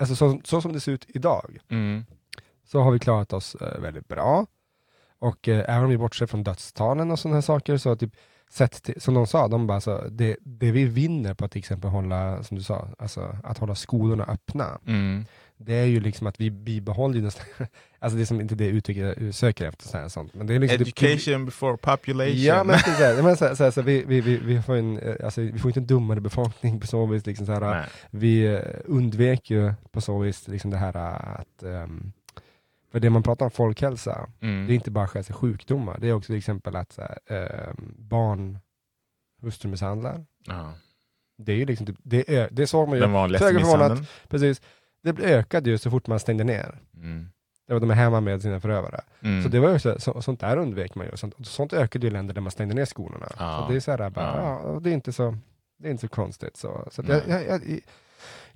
alltså 0.00 0.16
så, 0.16 0.40
så 0.44 0.60
som 0.60 0.72
det 0.72 0.80
ser 0.80 0.92
ut 0.92 1.04
idag, 1.08 1.58
Mm. 1.70 2.04
så 2.64 2.80
har 2.80 2.90
vi 2.92 2.98
klarat 2.98 3.32
oss 3.32 3.54
eh, 3.54 3.80
väldigt 3.80 4.08
bra. 4.08 4.46
Och 5.18 5.48
eh, 5.48 5.64
även 5.68 5.84
om 5.84 5.90
vi 5.90 5.98
bortser 5.98 6.26
från 6.26 6.42
dödstalen 6.44 7.10
och 7.10 7.18
sådana 7.18 7.36
här 7.36 7.42
saker, 7.42 7.76
så 7.76 7.96
typ, 7.96 8.12
sett 8.50 8.82
till, 8.82 9.00
som 9.00 9.14
de 9.14 9.26
sa, 9.26 9.48
de 9.48 9.66
bara, 9.66 9.80
så, 9.80 10.08
det, 10.08 10.36
det 10.40 10.70
vi 10.72 10.84
vinner 10.84 11.34
på 11.34 11.44
att 11.44 11.52
till 11.52 11.58
exempel 11.58 11.90
hålla, 11.90 12.42
som 12.42 12.56
du 12.56 12.62
sa, 12.62 12.88
alltså, 12.98 13.36
att 13.44 13.58
hålla 13.58 13.74
skolorna 13.74 14.24
öppna, 14.24 14.78
Mm. 14.86 15.24
Det 15.64 15.74
är 15.74 15.84
ju 15.84 16.00
liksom 16.00 16.26
att 16.26 16.40
vi 16.40 16.50
bibehåller 16.50 17.14
ju 17.16 17.22
nästan, 17.22 17.46
alltså 17.98 18.16
det 18.16 18.22
är 18.22 18.26
som 18.26 18.40
inte 18.40 18.54
det 18.54 18.66
uttrycket 18.66 19.18
jag 19.22 19.34
söker 19.34 19.68
efter, 19.68 19.88
så 19.88 19.98
här, 19.98 20.08
sånt. 20.08 20.34
Men 20.34 20.46
det 20.46 20.54
är 20.54 20.58
liksom 20.58 20.78
typ- 20.84 21.02
Education 21.02 21.44
before 21.44 21.76
population. 21.76 22.36
Ja 22.42 22.64
men 22.64 22.78
precis, 22.84 23.16
så 23.16 23.22
men, 23.22 23.36
så, 23.36 23.56
så, 23.56 23.72
så, 23.72 23.82
vi, 23.82 24.04
vi, 24.06 24.20
vi, 24.20 24.36
vi, 24.36 24.62
får 24.62 24.76
en, 24.76 24.98
eh, 24.98 25.16
alltså, 25.24 25.40
vi 25.40 25.58
får 25.58 25.68
inte 25.68 25.80
en 25.80 25.86
dummare 25.86 26.20
befolkning 26.20 26.80
på 26.80 26.86
så 26.86 27.06
vis. 27.06 27.26
Liksom, 27.26 27.46
så 27.46 27.52
här, 27.52 27.86
vi 28.10 28.44
eh, 28.54 28.60
undvek 28.84 29.50
ju 29.50 29.72
på 29.90 30.00
så 30.00 30.18
vis 30.18 30.48
liksom 30.48 30.70
det 30.70 30.76
här 30.76 30.96
att, 30.96 31.62
ehm, 31.62 32.12
för 32.92 33.00
det 33.00 33.10
man 33.10 33.22
pratar 33.22 33.44
om 33.46 33.50
folkhälsa, 33.50 34.28
Mm. 34.40 34.66
det 34.66 34.72
är 34.72 34.74
inte 34.74 34.90
bara 34.90 35.08
själva 35.08 35.34
sjukdomar, 35.34 35.98
det 36.00 36.08
är 36.08 36.12
också 36.12 36.26
till 36.26 36.36
exempel 36.38 36.76
att 36.76 36.92
så 36.92 37.02
här, 37.02 37.18
ehm, 37.26 37.94
barn 37.98 38.58
hustrumisshandlar. 39.42 40.24
Ja. 40.46 40.72
Det 41.38 41.52
är 41.52 41.56
ju 41.56 41.64
liksom, 41.66 41.86
typ- 41.86 41.98
det, 42.02 42.36
är, 42.36 42.48
det 42.52 42.66
såg 42.66 42.88
man 42.88 42.96
ju, 42.96 43.00
Den 43.02 43.12
vanligaste 43.12 43.52
misshandeln. 43.52 44.06
precis, 44.28 44.62
det 45.02 45.18
ökade 45.22 45.70
ju 45.70 45.78
så 45.78 45.90
fort 45.90 46.06
man 46.06 46.20
stängde 46.20 46.44
ner. 46.44 46.78
Mm. 46.96 47.28
Det 47.66 47.72
var 47.72 47.80
de 47.80 47.90
är 47.90 47.94
hemma 47.94 48.20
med 48.20 48.42
sina 48.42 48.60
förövare. 48.60 49.00
Mm. 49.20 49.42
Så 49.42 49.48
det 49.48 49.60
var 49.60 49.68
ju 49.68 49.74
också, 49.74 50.00
så, 50.00 50.22
sånt 50.22 50.40
där 50.40 50.56
undvek 50.56 50.94
man 50.94 51.06
ju. 51.06 51.16
Sånt, 51.16 51.34
sånt 51.46 51.72
ökade 51.72 52.06
ju 52.06 52.10
i 52.10 52.12
länder 52.12 52.34
där 52.34 52.40
man 52.40 52.50
stängde 52.50 52.74
ner 52.74 52.84
skolorna. 52.84 53.26
Ja. 53.38 53.58
Så 53.66 53.72
det 53.72 53.76
är 53.76 53.80
så 53.80 53.90
här, 53.90 54.10
bara, 54.10 54.36
Ja. 54.36 54.60
ja. 54.64 54.80
det 54.80 54.90
är 54.90 54.94
inte 54.94 55.12
så, 55.12 55.36
det 55.78 55.88
är 55.88 55.90
inte 55.90 56.00
så 56.00 56.08
konstigt. 56.08 56.56
Så, 56.56 56.88
så 56.90 57.02
jag, 57.08 57.20
jag, 57.28 57.46
jag, 57.46 57.80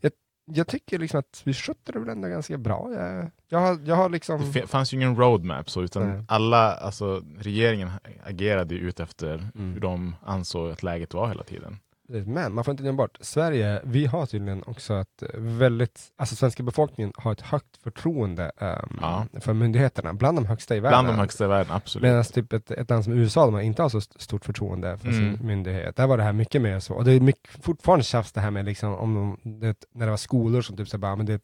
jag, 0.00 0.12
jag 0.44 0.66
tycker 0.66 0.98
liksom 0.98 1.20
att 1.20 1.42
vi 1.44 1.54
skötte 1.54 1.92
det 1.92 1.98
väl 1.98 2.08
ändå 2.08 2.28
ganska 2.28 2.58
bra. 2.58 2.92
Jag, 2.92 3.30
jag, 3.48 3.58
har, 3.58 3.78
jag 3.84 3.96
har 3.96 4.08
liksom... 4.08 4.52
Det 4.52 4.66
fanns 4.66 4.92
ju 4.92 4.96
ingen 4.96 5.16
roadmap, 5.16 5.70
så, 5.70 5.82
utan 5.82 6.08
Nej. 6.08 6.24
alla, 6.28 6.72
alltså 6.74 7.22
regeringen 7.38 7.90
agerade 8.24 8.74
ju 8.74 8.80
ut 8.80 9.00
efter 9.00 9.34
Mm. 9.34 9.72
hur 9.72 9.80
de 9.80 10.16
ansåg 10.24 10.70
att 10.70 10.82
läget 10.82 11.14
var 11.14 11.28
hela 11.28 11.42
tiden. 11.42 11.78
Men 12.08 12.54
man 12.54 12.64
får 12.64 12.72
inte 12.72 12.82
glömma 12.82 12.96
bort, 12.96 13.18
Sverige, 13.20 13.80
vi 13.84 14.06
har 14.06 14.26
tydligen 14.26 14.62
också 14.66 14.94
ett 14.94 15.22
väldigt, 15.34 16.00
alltså 16.16 16.36
svenska 16.36 16.62
befolkningen 16.62 17.12
har 17.16 17.32
ett 17.32 17.40
högt 17.40 17.76
förtroende 17.82 18.50
ehm, 18.58 18.98
Ja. 19.00 19.26
för 19.40 19.52
myndigheterna, 19.52 20.12
bland 20.14 20.38
de 20.38 20.46
högsta 20.46 20.76
i 20.76 20.80
världen. 20.80 21.04
Bland 21.04 21.18
de 21.18 21.20
högsta 21.20 21.44
i 21.44 21.48
världen, 21.48 21.72
absolut. 21.72 22.02
Medan 22.02 22.24
typ 22.24 22.52
ett, 22.52 22.70
ett 22.70 22.90
land 22.90 23.04
som 23.04 23.12
USA, 23.12 23.44
de 23.44 23.54
har 23.54 23.60
inte 23.60 23.82
har 23.82 23.88
så 23.88 23.98
st- 23.98 24.20
stort 24.20 24.44
förtroende 24.44 24.98
för 24.98 25.08
Mm. 25.08 25.36
sin 25.38 25.46
myndighet. 25.46 25.96
Där 25.96 26.06
var 26.06 26.16
det 26.16 26.22
här 26.22 26.32
mycket 26.32 26.62
mer 26.62 26.80
så. 26.80 26.94
Och 26.94 27.04
det 27.04 27.12
är 27.12 27.20
mycket, 27.20 27.64
fortfarande 27.64 28.04
tjafs 28.04 28.32
det 28.32 28.40
här 28.40 28.50
med 28.50 28.64
liksom, 28.64 28.94
om 28.94 29.14
de, 29.42 29.60
det, 29.60 29.76
när 29.94 30.06
det 30.06 30.10
var 30.10 30.16
skolor 30.16 30.62
som 30.62 30.76
typ 30.76 30.88
så 30.88 30.98
bara, 30.98 31.16
men 31.16 31.26
det 31.26 31.40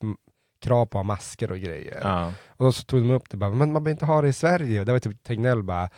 krav 0.62 0.86
på 0.86 1.02
masker 1.02 1.50
och 1.52 1.58
grejer. 1.58 2.00
ja. 2.02 2.32
Och 2.48 2.64
då 2.64 2.72
så 2.72 2.82
tog 2.84 3.00
de 3.02 3.10
upp 3.10 3.30
det 3.30 3.36
bara, 3.36 3.50
men 3.50 3.72
man 3.72 3.84
behöver 3.84 3.90
inte 3.90 4.06
ha 4.06 4.22
det 4.22 4.28
i 4.28 4.32
Sverige. 4.32 4.80
Och 4.80 4.86
det 4.86 4.92
var 4.92 4.98
typ 4.98 5.22
Tegnell 5.22 5.62
bara, 5.62 5.88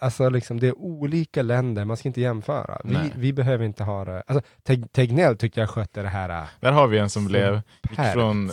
alltså 0.00 0.28
liksom 0.28 0.60
det 0.60 0.68
är 0.68 0.78
olika 0.78 1.42
länder, 1.42 1.84
man 1.84 1.96
ska 1.96 2.08
inte 2.08 2.20
jämföra. 2.20 2.80
Vi, 2.84 3.12
vi 3.16 3.32
behöver 3.32 3.64
inte 3.64 3.84
ha 3.84 4.04
det. 4.04 4.22
Alltså, 4.26 4.50
Teg- 4.64 4.88
Tegnell 4.92 5.36
tyckte 5.36 5.60
jag 5.60 5.70
skötte 5.70 6.02
det 6.02 6.08
här 6.08 6.42
äh, 6.42 6.48
Där 6.60 6.72
har 6.72 6.86
vi 6.86 6.98
en 6.98 7.10
som 7.10 7.26
blev, 7.26 7.60
gick 7.90 8.00
från 8.12 8.50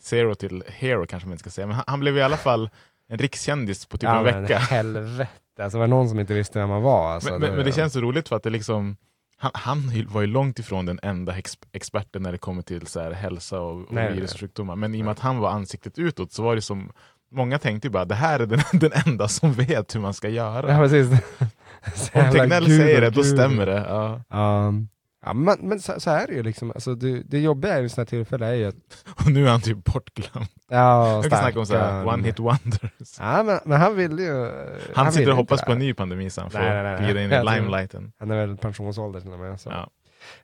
zero 0.00 0.34
till 0.34 0.64
hero 0.68 1.06
kanske 1.06 1.26
man 1.28 1.32
inte 1.32 1.40
ska 1.40 1.50
säga, 1.50 1.66
men 1.66 1.76
han, 1.76 1.84
han 1.86 2.00
blev 2.00 2.16
i 2.16 2.22
alla 2.22 2.36
fall 2.36 2.70
en 3.08 3.18
rikskändis 3.18 3.86
på 3.86 3.98
typ 3.98 4.02
ja, 4.08 4.18
en 4.18 4.24
men 4.24 4.42
vecka. 4.42 4.58
helvete, 4.58 5.30
alltså 5.58 5.78
var 5.78 5.86
det 5.86 5.90
någon 5.90 6.08
som 6.08 6.20
inte 6.20 6.34
visste 6.34 6.58
vem 6.58 6.68
man 6.68 6.82
var? 6.82 7.12
Alltså, 7.12 7.30
men, 7.30 7.40
men, 7.40 7.56
men 7.56 7.64
det 7.64 7.72
känns 7.72 7.92
så 7.92 8.00
roligt 8.00 8.28
för 8.28 8.36
att 8.36 8.42
det 8.42 8.50
liksom 8.50 8.96
han, 9.36 9.50
han 9.54 10.06
var 10.08 10.20
ju 10.20 10.26
långt 10.26 10.58
ifrån 10.58 10.86
den 10.86 11.00
enda 11.02 11.36
ex, 11.36 11.58
experten 11.72 12.22
när 12.22 12.32
det 12.32 12.38
kommer 12.38 12.62
till 12.62 12.86
så 12.86 13.00
här 13.00 13.10
hälsa 13.12 13.60
och, 13.60 13.72
och 13.72 13.92
Nej, 13.92 14.04
nej, 14.04 14.14
virus 14.14 14.32
och 14.32 14.36
nej. 14.36 14.48
sjukdomar. 14.48 14.76
Men 14.76 14.94
i 14.94 15.00
och 15.00 15.04
med 15.04 15.12
att 15.12 15.18
han 15.18 15.38
var 15.38 15.50
ansiktet 15.50 15.98
utåt 15.98 16.32
så 16.32 16.42
var 16.42 16.54
det 16.54 16.62
som 16.62 16.92
Många 17.34 17.58
tänkte 17.58 17.88
ju 17.88 17.92
bara 17.92 18.04
det 18.04 18.14
här 18.14 18.40
är 18.40 18.46
den, 18.46 18.60
den 18.80 18.92
enda 19.06 19.28
som 19.28 19.52
vet 19.52 19.94
hur 19.94 20.00
man 20.00 20.14
ska 20.14 20.28
göra. 20.28 20.72
Ja, 20.72 20.78
precis. 20.78 21.10
Om 22.12 22.32
Tegnell 22.32 22.66
gud 22.66 22.80
säger 22.80 23.00
det, 23.00 23.10
då 23.10 23.22
gud. 23.22 23.30
stämmer 23.30 23.66
det. 23.66 23.86
Ja. 23.88 24.20
Um, 24.66 24.88
ja, 25.24 25.32
men 25.32 25.58
men 25.60 25.80
så, 25.80 26.00
så 26.00 26.10
är 26.10 26.26
det 26.26 26.32
ju 26.32 26.42
liksom. 26.42 26.70
Alltså, 26.70 26.94
det, 26.94 27.22
det 27.22 27.40
jobbiga 27.40 27.80
i 27.80 27.88
sådana 27.88 28.06
tillfällen 28.06 28.48
är 28.48 28.54
ju 28.54 28.64
att... 28.64 28.74
Och 29.24 29.30
nu 29.30 29.46
är 29.46 29.50
han 29.50 29.60
typ 29.60 29.84
bortglömd. 29.84 30.48
Ja, 30.68 31.14
Jag 31.14 31.30
kan 31.30 31.38
snacka 31.40 31.58
om 31.58 31.66
så 31.66 31.76
här, 31.76 32.06
one 32.06 32.26
hit 32.26 32.38
wonders. 32.38 33.18
Ja, 33.18 33.42
men, 33.42 33.58
men 33.64 33.80
han 33.80 33.96
vill 33.96 34.18
ju... 34.18 34.50
Han, 34.94 35.12
sitter 35.12 35.20
vill 35.20 35.30
och 35.30 35.36
hoppas 35.36 35.62
på 35.62 35.72
en 35.72 35.78
ny 35.78 35.94
pandemi 35.94 36.30
sen 36.30 36.50
för 36.50 36.58
Nej, 36.58 36.68
nej, 36.70 36.82
nej, 36.82 36.94
att 36.94 37.00
glida 37.00 37.22
in 37.22 37.32
i 37.32 37.54
limelighten. 37.54 38.12
Han 38.18 38.30
är 38.30 38.46
väl 38.46 38.56
pensionsålder 38.56 39.20
till 39.20 39.32
och 39.32 39.38
med. 39.38 39.60
Så. 39.60 39.70
Ja. 39.70 39.90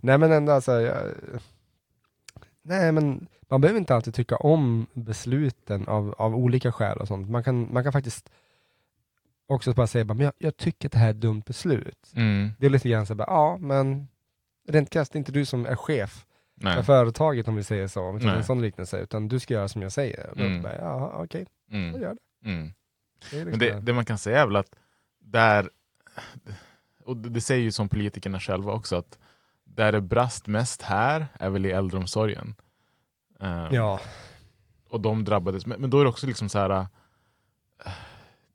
Nej 0.01 0.19
men 0.19 0.33
ändå 0.33 0.53
alltså, 0.53 0.81
jag, 0.81 0.97
nej 2.63 2.93
men 2.93 3.27
man 3.51 3.61
behöver 3.61 3.81
inte 3.81 3.95
alltid 3.95 4.15
tycka 4.15 4.37
om 4.37 4.87
besluten 4.93 5.89
av, 5.89 6.15
av 6.19 6.37
olika 6.37 6.73
skäl 6.73 6.99
och 6.99 7.09
sånt. 7.09 7.31
Man 7.31 7.45
kan, 7.45 7.73
man 7.73 7.83
kan 7.83 7.93
faktiskt 7.93 8.31
också 9.47 9.73
bara 9.73 9.87
säga, 9.87 10.05
men 10.05 10.21
jag, 10.21 10.33
jag 10.39 10.57
tycker 10.57 10.89
att 10.89 10.93
det 10.93 10.99
här 10.99 11.07
är 11.07 11.11
ett 11.11 11.21
dumt 11.21 11.43
beslut. 11.47 12.13
Mm. 12.15 12.51
Det 12.59 12.67
är 12.67 12.71
lite 12.71 12.89
grann 12.89 13.07
så 13.07 13.15
bara, 13.15 13.27
ja 13.29 13.57
men 13.61 14.09
rent 14.69 14.91
krasst, 14.91 15.13
det 15.13 15.17
är 15.17 15.19
inte 15.19 15.33
du 15.33 15.45
som 15.45 15.67
är 15.67 15.77
chef 15.77 16.27
för 16.61 16.65
Nej. 16.65 16.83
företaget 16.85 17.49
om 17.49 17.57
vi 17.57 17.65
säger 17.65 17.87
så, 17.89 18.03
om 18.03 18.17
vi 18.19 18.25
tar 18.25 18.35
en 18.35 18.45
sån 18.45 18.63
liknelse, 18.63 18.99
utan 19.01 19.29
du 19.29 19.39
ska 19.39 19.55
göra 19.55 19.69
som 19.69 19.83
jag 19.83 19.93
säger. 19.93 20.33
Mm. 20.37 20.63
bara, 20.63 20.77
ja 20.77 21.13
okej, 21.25 21.47
jag 21.71 21.79
Mm. 21.79 22.03
gör 22.03 22.15
det. 22.15 22.49
Mm. 22.51 22.73
det, 23.31 23.45
liksom 23.45 23.59
det, 23.59 23.81
det 23.81 23.93
man 23.93 24.05
kan 24.05 24.19
säga 24.19 24.41
är 24.43 24.47
väl 24.47 24.57
att 24.57 24.75
där, 25.19 25.71
och 27.05 27.17
det 27.17 27.29
det 27.29 27.41
säger 27.41 27.63
ju 27.63 27.73
som 27.73 27.89
politikerna 27.89 28.41
själva 28.41 28.73
också, 28.73 28.97
att 28.97 29.19
där 29.65 29.93
det 29.93 30.01
brast 30.01 30.47
mest 30.47 30.83
här 30.83 31.27
är 31.41 31.51
väl 31.51 31.67
i 31.67 31.71
äldreomsorgen. 31.71 32.55
Eh, 33.41 33.69
ja. 33.71 34.01
Och 34.89 35.01
de 35.01 35.25
drabbades, 35.25 35.67
men, 35.67 35.81
men 35.81 35.91
då 35.91 36.01
är 36.01 36.05
det 36.05 36.11
också 36.11 36.27
liksom 36.27 36.49
så 36.49 36.59
här. 36.59 36.71
eh, 36.71 37.93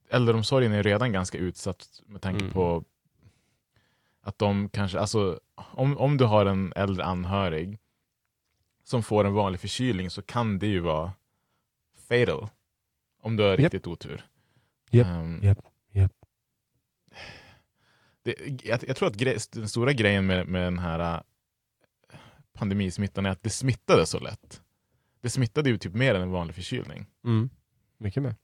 Äldreomsorgen 0.10 0.72
är 0.74 0.84
redan 0.84 1.12
ganska 1.12 1.38
utsatt 1.38 2.02
med 2.06 2.22
tanke 2.22 2.42
Mm. 2.44 2.54
på 2.54 2.84
att 4.22 4.38
de 4.38 4.70
kanske, 4.70 5.00
alltså 5.00 5.40
om, 5.56 5.98
om 5.98 6.18
du 6.18 6.26
har 6.26 6.46
en 6.46 6.74
äldre 6.76 7.04
anhörig 7.06 7.80
som 8.84 9.04
får 9.04 9.26
en 9.26 9.34
vanlig 9.34 9.60
förkylning 9.62 10.10
så 10.10 10.22
kan 10.22 10.60
det 10.60 10.68
ju 10.68 10.80
vara 10.80 11.12
fatal. 12.08 12.48
Om 13.22 13.36
du 13.36 13.44
har 13.44 13.58
riktigt 13.58 13.88
otur. 13.88 14.26
Japp, 14.92 15.08
Ehm, 15.08 15.40
japp, 15.44 15.60
japp. 15.92 16.12
Det, 18.24 18.36
jag, 18.64 18.80
jag 18.88 18.96
tror 18.96 19.08
att 19.10 19.16
grej, 19.16 19.38
den 19.54 19.70
stora 19.70 19.94
grejen 19.94 20.26
med, 20.26 20.48
med 20.48 20.62
den 20.64 20.80
här 20.80 21.00
äh, 21.00 21.20
pandemismittan 22.54 23.26
är 23.26 23.30
att 23.30 23.44
det 23.44 23.50
smittade 23.50 24.06
så 24.06 24.20
lätt. 24.20 24.62
Det 25.26 25.30
smittade 25.30 25.70
ju 25.70 25.78
typ 25.78 25.94
mer 25.94 26.16
än 26.16 26.22
en 26.22 26.32
vanlig 26.32 26.56
förkylning. 26.56 27.06
Mm. 27.24 27.50
Mycket 27.98 28.24
mer. 28.24 28.36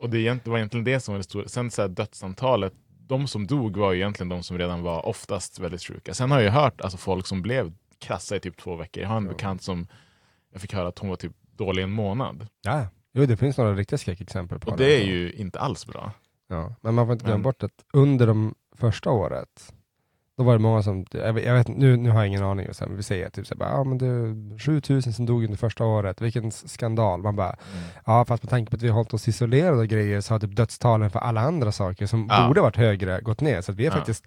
Och 0.00 0.10
det, 0.10 0.44
det 0.44 0.46
var 0.50 0.56
egentligen 0.58 0.84
det 0.84 1.00
som 1.00 1.14
var 1.14 1.18
det 1.18 1.22
stora. 1.24 1.48
Sen 1.48 1.70
så 1.70 1.82
här, 1.82 1.88
dödsantalet, 1.88 2.72
de 2.88 3.26
som 3.28 3.46
dog 3.46 3.76
var 3.76 3.92
ju 3.92 3.98
egentligen 3.98 4.28
de 4.28 4.42
som 4.42 4.58
redan 4.58 4.82
var 4.82 5.06
oftast 5.06 5.58
väldigt 5.58 5.82
sjuka. 5.82 6.14
Sen 6.14 6.30
har 6.30 6.40
jag 6.40 6.52
hört 6.52 6.80
alltså, 6.80 6.98
folk 6.98 7.26
som 7.26 7.42
blev 7.42 7.72
krassa 7.98 8.36
i 8.36 8.40
typ 8.40 8.56
två 8.56 8.76
veckor. 8.76 9.02
Jag 9.02 9.08
har 9.10 9.16
en 9.16 9.24
Ja. 9.24 9.30
bekant 9.32 9.62
som 9.62 9.86
jag 10.52 10.60
fick 10.60 10.72
höra 10.74 10.88
att 10.88 10.98
hon 10.98 11.08
var 11.10 11.16
typ 11.16 11.32
dålig 11.56 11.82
en 11.82 11.90
månad. 11.90 12.46
Ja, 12.62 12.86
jo 13.12 13.26
det 13.26 13.36
finns 13.36 13.56
några 13.58 13.74
riktiga 13.74 13.98
skräckexempel 13.98 14.58
på 14.58 14.70
Och 14.70 14.76
det 14.76 15.02
är 15.02 15.04
ju 15.06 15.32
inte 15.32 15.60
alls 15.60 15.86
bra. 15.86 16.12
Ja, 16.48 16.74
men 16.80 16.94
man 16.94 17.06
får 17.06 17.12
inte 17.12 17.24
glömma 17.24 17.36
Men- 17.36 17.42
bort 17.42 17.62
att 17.62 17.84
under 17.92 18.26
de 18.26 18.54
första 18.76 19.10
året, 19.10 19.74
då 20.38 20.44
var 20.44 20.52
det 20.52 20.58
många 20.58 20.82
som, 20.82 21.06
jag 21.10 21.32
vet, 21.32 21.44
jag 21.44 21.54
vet 21.54 21.68
nu, 21.68 21.96
nu 21.96 22.10
har 22.10 22.18
jag 22.18 22.26
ingen 22.26 22.42
aning, 22.42 22.68
och 22.68 22.76
sen, 22.76 22.96
vi 22.96 23.02
säger 23.02 23.30
typ 23.30 23.46
så 23.46 23.54
här, 23.54 23.58
bara, 23.58 23.70
ja 23.70 23.84
men 23.84 23.98
det 23.98 24.06
är 24.06 24.58
7000 24.58 25.12
som 25.12 25.26
dog 25.26 25.44
under 25.44 25.56
första 25.58 25.84
året, 25.84 26.20
vilken 26.20 26.50
skandal. 26.52 27.22
Man 27.22 27.36
bara, 27.36 27.56
ja 28.06 28.24
fast 28.24 28.42
med 28.42 28.50
tanke 28.50 28.70
på 28.70 28.76
att 28.76 28.82
vi 28.82 28.88
har 28.88 28.94
hållit 28.94 29.14
oss 29.14 29.28
isolerade 29.28 29.78
och 29.78 29.86
grejer 29.88 30.20
så 30.20 30.34
har 30.34 30.38
typ 30.40 30.56
dödstalen 30.56 31.10
för 31.10 31.18
alla 31.18 31.40
andra 31.40 31.72
saker 31.72 32.06
som 32.06 32.26
Ja. 32.30 32.46
borde 32.48 32.60
varit 32.60 32.76
högre 32.76 33.20
gått 33.20 33.40
ner. 33.40 33.60
Så 33.60 33.72
vi 33.72 33.84
har 33.86 33.92
Ja. 33.92 33.96
faktiskt, 33.96 34.24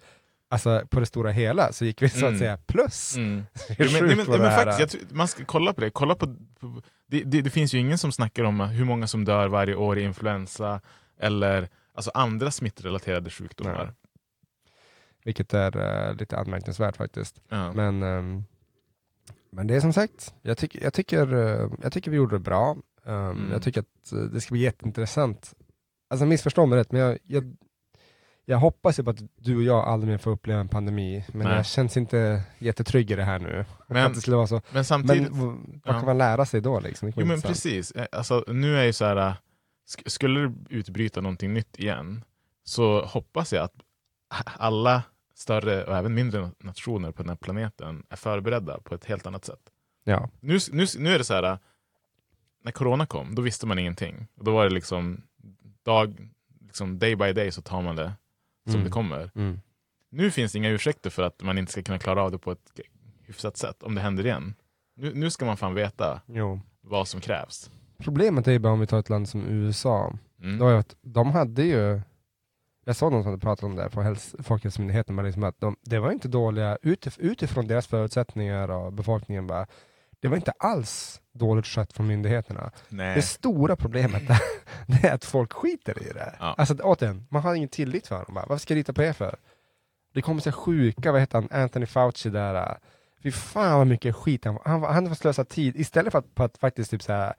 alltså 0.50 0.82
på 0.90 1.00
det 1.00 1.06
stora 1.06 1.30
hela 1.30 1.72
så 1.72 1.84
gick 1.84 2.02
vi 2.02 2.08
så 2.08 2.16
att 2.16 2.22
Mm. 2.28 2.38
säga 2.38 2.56
plus. 2.66 3.16
Mm. 3.16 3.42
Är 3.68 3.92
men, 4.08 4.16
men, 4.16 4.40
men 4.40 4.50
faktiskt, 4.64 4.90
tror, 5.08 5.16
man 5.16 5.28
ska 5.28 5.44
kolla 5.44 5.72
på 5.72 5.80
det. 5.80 5.90
Kolla 5.90 6.14
på, 6.14 6.26
på 6.60 6.82
det, 7.10 7.22
det. 7.24 7.40
Det 7.42 7.50
finns 7.50 7.74
ju 7.74 7.78
ingen 7.78 7.98
som 7.98 8.12
snackar 8.12 8.44
om 8.44 8.60
hur 8.60 8.84
många 8.84 9.06
som 9.06 9.24
dör 9.24 9.48
varje 9.48 9.74
år 9.74 9.98
i 9.98 10.02
influensa 10.02 10.80
eller 11.20 11.68
alltså 11.94 12.10
andra 12.14 12.50
smittrelaterade 12.50 13.30
sjukdomar. 13.30 13.84
Nej. 13.84 13.94
Vilket 15.24 15.54
är 15.54 15.76
eh, 16.08 16.14
lite 16.14 16.38
anmärkningsvärt 16.38 16.96
faktiskt. 16.96 17.40
Ja. 17.48 17.72
Men, 17.72 18.02
ehm, 18.02 18.44
men 19.50 19.66
det 19.66 19.76
är 19.76 19.80
som 19.80 19.92
sagt, 19.92 20.34
jag, 20.42 20.58
tycker 20.58 20.82
jag, 20.82 20.92
tycker, 20.94 21.34
eh, 21.34 21.70
jag 21.82 21.92
tycker 21.92 22.10
vi 22.10 22.16
gjorde 22.16 22.34
det 22.34 22.40
bra. 22.40 22.76
Ehm, 23.06 23.14
Mm. 23.30 23.52
Jag 23.52 23.62
tycker 23.62 23.80
att 23.80 24.12
eh, 24.12 24.18
det 24.18 24.40
ska 24.40 24.52
bli 24.54 24.60
jätteintressant. 24.62 25.54
Alltså 26.10 26.26
missförstå 26.26 26.66
mig 26.66 26.78
rätt, 26.78 26.92
men 26.92 27.00
jag, 27.00 27.18
jag, 27.26 27.56
jag 28.44 28.58
hoppas 28.58 28.98
ju 28.98 29.04
på 29.04 29.10
att 29.10 29.22
du 29.36 29.56
och 29.56 29.62
jag 29.62 29.84
aldrig 29.88 30.10
mer 30.10 30.18
får 30.18 30.30
uppleva 30.30 30.60
en 30.60 30.68
pandemi. 30.68 31.24
Men 31.32 31.46
Nej. 31.46 31.56
jag 31.56 31.66
känns 31.66 31.96
inte 31.96 32.42
jättetrygg 32.58 33.10
i 33.10 33.14
det 33.14 33.24
här 33.24 33.38
nu. 33.38 33.64
Men- 33.88 34.12
det 34.12 34.20
så. 34.20 34.54
Men 34.54 34.62
Men 34.70 34.84
samtidigt, 34.84 35.28
v- 35.28 35.32
vad 35.34 35.56
ja. 35.84 35.92
kan 35.92 36.04
man 36.04 36.18
lära 36.18 36.46
sig 36.46 36.60
då? 36.60 36.80
Liksom? 36.80 37.12
Jo, 37.16 37.26
men 37.26 37.40
precis. 37.40 37.92
Alltså, 38.12 38.44
nu 38.48 38.76
är 38.78 38.84
ju 38.84 38.92
så 38.92 39.04
här, 39.04 39.34
sk- 39.96 40.08
skulle 40.08 40.40
det 40.40 40.54
utbryta 40.68 41.20
någonting 41.20 41.52
nytt 41.54 41.78
igen 41.78 42.24
så 42.64 43.04
hoppas 43.04 43.52
jag 43.52 43.64
att 43.64 43.74
alla 44.58 45.02
större 45.34 45.84
och 45.84 45.96
även 45.96 46.14
mindre 46.14 46.50
nationer 46.58 47.12
på 47.12 47.22
den 47.22 47.28
här 47.28 47.36
planeten 47.36 48.06
är 48.08 48.16
förberedda 48.16 48.78
på 48.80 48.94
ett 48.94 49.04
helt 49.04 49.26
annat 49.26 49.44
sätt. 49.44 49.60
Ja. 50.04 50.28
Nu, 50.40 50.58
nu, 50.72 50.86
nu 50.98 51.10
är 51.14 51.18
det 51.18 51.24
så 51.24 51.34
här, 51.34 51.42
äh, 51.42 51.58
när 52.64 52.72
corona 52.72 53.06
kom, 53.06 53.34
då 53.34 53.42
visste 53.42 53.66
man 53.66 53.78
ingenting. 53.78 54.26
Och 54.36 54.44
Då 54.44 54.52
var 54.52 54.64
det 54.64 54.70
liksom, 54.74 55.22
dag, 55.84 56.30
liksom 56.60 56.98
day 56.98 57.16
by 57.16 57.32
day 57.32 57.50
så 57.52 57.62
tar 57.62 57.82
man 57.82 57.96
det 57.96 58.12
som 58.64 58.74
Mm. 58.74 58.84
det 58.84 58.90
kommer. 58.90 59.30
Mm. 59.34 59.60
Nu 60.10 60.30
finns 60.30 60.52
det 60.52 60.58
inga 60.58 60.68
ursäkter 60.70 61.10
för 61.10 61.22
att 61.22 61.42
man 61.42 61.58
inte 61.58 61.72
ska 61.72 61.82
kunna 61.82 61.98
klara 61.98 62.22
av 62.22 62.30
det 62.32 62.38
på 62.38 62.52
ett 62.52 62.80
hyfsat 63.26 63.56
sätt 63.56 63.82
om 63.82 63.94
det 63.94 64.00
händer 64.00 64.26
igen. 64.26 64.54
Nu, 64.96 65.14
nu 65.14 65.30
ska 65.30 65.44
man 65.44 65.56
fan 65.56 65.74
veta 65.74 66.20
Jo. 66.26 66.60
vad 66.80 67.08
som 67.08 67.20
krävs. 67.20 67.70
Problemet 67.98 68.48
är 68.48 68.52
ju 68.52 68.58
bara 68.58 68.72
om 68.72 68.80
vi 68.80 68.86
tar 68.86 68.98
ett 68.98 69.08
land 69.08 69.28
som 69.28 69.46
USA. 69.46 70.18
Mm. 70.42 70.68
Ju 70.68 70.76
att 70.76 70.96
de 71.02 71.30
hade 71.30 71.62
ju, 71.62 72.00
jag 72.84 72.96
såg 72.96 73.12
någon 73.12 73.22
som 73.22 73.40
pratat 73.40 73.64
om 73.64 73.76
det 73.76 73.90
på 73.90 74.00
häls- 74.02 74.34
Folkhälsomyndigheten, 74.42 75.14
men 75.14 75.24
liksom 75.24 75.44
att 75.44 75.60
de, 75.60 75.76
det 75.82 75.98
var 75.98 76.10
inte 76.12 76.28
dåliga, 76.28 76.76
utif- 76.82 77.20
utifrån 77.20 77.66
deras 77.66 77.86
förutsättningar 77.86 78.70
och 78.70 78.92
befolkningen 78.92 79.46
bara, 79.46 79.66
det 80.20 80.28
var 80.28 80.36
inte 80.36 80.52
alls 80.58 81.20
dåligt 81.34 81.66
skött 81.66 81.92
från 81.92 82.06
myndigheterna. 82.06 82.70
Nej. 82.88 83.14
Det 83.14 83.22
stora 83.22 83.76
problemet 83.76 84.30
är, 84.30 84.38
det 84.86 85.08
är 85.08 85.14
att 85.14 85.24
folk 85.24 85.52
skiter 85.52 86.02
i 86.02 86.12
det. 86.12 86.34
Ja. 86.40 86.54
Alltså 86.58 86.74
återigen, 86.82 87.26
man 87.30 87.42
har 87.42 87.54
ingen 87.54 87.68
tillit 87.68 88.06
för 88.06 88.24
dem. 88.24 88.34
Bara, 88.34 88.46
Varför 88.48 88.60
ska 88.62 88.74
jag 88.74 88.78
lita 88.78 88.92
på 88.92 89.02
er 89.02 89.12
för? 89.12 89.36
Det 90.14 90.22
kommer 90.22 90.40
så 90.40 90.52
sjuka, 90.52 91.12
vad 91.12 91.20
heter 91.20 91.40
han, 91.50 91.62
Anthony 91.62 91.86
Fauci 91.86 92.30
där. 92.30 92.54
äh, 92.54 92.76
Fy 93.22 93.30
fan 93.32 93.78
vad 93.78 93.86
mycket 93.86 94.16
skit 94.16 94.44
han 94.44 94.58
Han, 94.64 94.82
han 94.82 95.08
får 95.08 95.14
slösa 95.14 95.44
tid, 95.44 95.76
istället 95.76 96.12
för 96.12 96.18
att, 96.18 96.40
att 96.40 96.58
faktiskt 96.58 96.90
typ 96.90 97.02
så 97.02 97.12
här, 97.12 97.34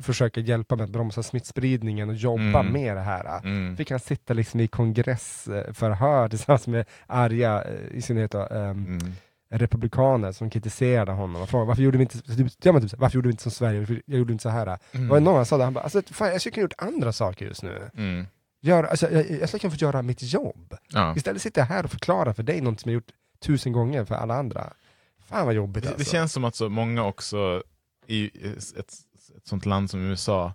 försöka 0.00 0.40
hjälpa 0.40 0.76
med 0.76 0.84
att 0.84 0.90
bromsa 0.90 1.22
smittspridningen 1.22 2.08
och 2.08 2.14
jobba 2.14 2.60
Mm. 2.60 2.72
med 2.72 2.96
det 2.96 3.00
här. 3.02 3.38
Mm. 3.44 3.76
Fick 3.76 3.90
han 3.90 4.00
sitta 4.00 4.34
liksom 4.34 4.60
i 4.60 4.68
kongressförhör 4.68 6.28
tillsammans 6.28 6.66
med 6.66 6.84
arga, 7.06 7.62
eh, 7.64 7.96
i 7.96 8.02
synnerhet 8.02 8.30
då, 8.30 8.38
ehm, 8.40 8.86
Mm. 8.86 9.12
republikaner 9.50 10.32
som 10.32 10.50
kritiserade 10.50 11.12
honom 11.12 11.42
och 11.42 11.48
frågade 11.48 11.68
varför 11.68 11.82
gjorde 11.82 11.98
vi 11.98 12.02
inte, 12.02 12.22
typ, 12.22 12.52
ja, 12.62 12.80
typ, 12.80 12.94
varför 12.98 13.14
gjorde 13.16 13.28
vi 13.28 13.32
inte 13.32 13.42
som 13.42 13.52
Sverige, 13.52 13.86
jag 14.06 14.18
gjorde 14.18 14.32
inte 14.32 14.42
så 14.42 14.48
här. 14.48 14.66
Mm. 14.66 14.78
Det 14.92 15.06
var 15.12 15.20
någon 15.20 15.46
sa 15.46 15.56
det, 15.58 15.64
han 15.64 15.74
bara, 15.74 15.84
alltså, 15.84 16.02
fan, 16.10 16.28
jag 16.28 16.40
skulle 16.40 16.52
kunna 16.54 16.62
gjort 16.62 16.74
andra 16.78 17.12
saker 17.12 17.46
just 17.46 17.62
nu. 17.62 17.82
Mm. 17.96 18.26
Gör, 18.60 18.84
alltså, 18.84 19.10
jag, 19.10 19.30
jag 19.30 19.48
skulle 19.48 19.60
kunna 19.60 19.70
få 19.70 19.76
göra 19.76 20.02
mitt 20.02 20.22
jobb. 20.22 20.76
Ja. 20.92 21.16
Istället 21.16 21.42
sitter 21.42 21.60
jag 21.60 21.66
här 21.66 21.84
och 21.84 21.90
förklarar 21.90 22.32
för 22.32 22.42
dig 22.42 22.60
något 22.60 22.80
som 22.80 22.90
jag 22.90 22.94
gjort 22.94 23.10
tusen 23.40 23.72
gånger 23.72 24.04
för 24.04 24.14
alla 24.14 24.34
andra. 24.34 24.72
Fan 25.28 25.46
vad 25.46 25.54
jobbigt 25.54 25.82
Det, 25.82 25.88
alltså. 25.88 26.04
det 26.04 26.10
känns 26.10 26.32
som 26.32 26.44
att 26.44 26.54
så 26.54 26.68
många 26.68 27.04
också 27.04 27.62
i 28.06 28.30
ett, 28.78 28.94
ett 29.36 29.46
sånt 29.46 29.66
land 29.66 29.90
som 29.90 30.00
USA, 30.00 30.54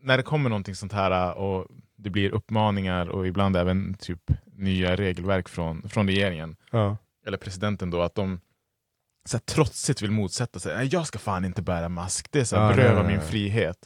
när 0.00 0.16
det 0.16 0.22
kommer 0.22 0.50
någonting 0.50 0.74
sånt 0.74 0.92
här 0.92 1.34
och 1.34 1.66
det 1.96 2.10
blir 2.10 2.30
uppmaningar 2.30 3.08
och 3.08 3.26
ibland 3.26 3.56
även 3.56 3.94
typ 3.94 4.30
nya 4.44 4.96
regelverk 4.96 5.48
från, 5.48 5.88
från 5.88 6.06
regeringen, 6.08 6.56
ja. 6.70 6.96
eller 7.26 7.38
presidenten 7.38 7.90
då, 7.90 8.02
att 8.02 8.14
de 8.14 8.40
så 9.24 9.36
här, 9.36 9.42
trotsigt 9.42 10.02
vill 10.02 10.10
motsätta 10.10 10.60
sig. 10.60 10.76
Nej, 10.76 10.88
jag 10.92 11.06
ska 11.06 11.18
fan 11.18 11.44
inte 11.44 11.62
bära 11.62 11.88
mask, 11.88 12.26
det 12.30 12.40
är 12.40 12.44
så 12.44 12.56
här, 12.56 12.70
Ja, 12.70 12.76
beröva 12.76 12.94
nej, 12.94 13.02
nej, 13.02 13.16
min 13.16 13.26
frihet. 13.26 13.78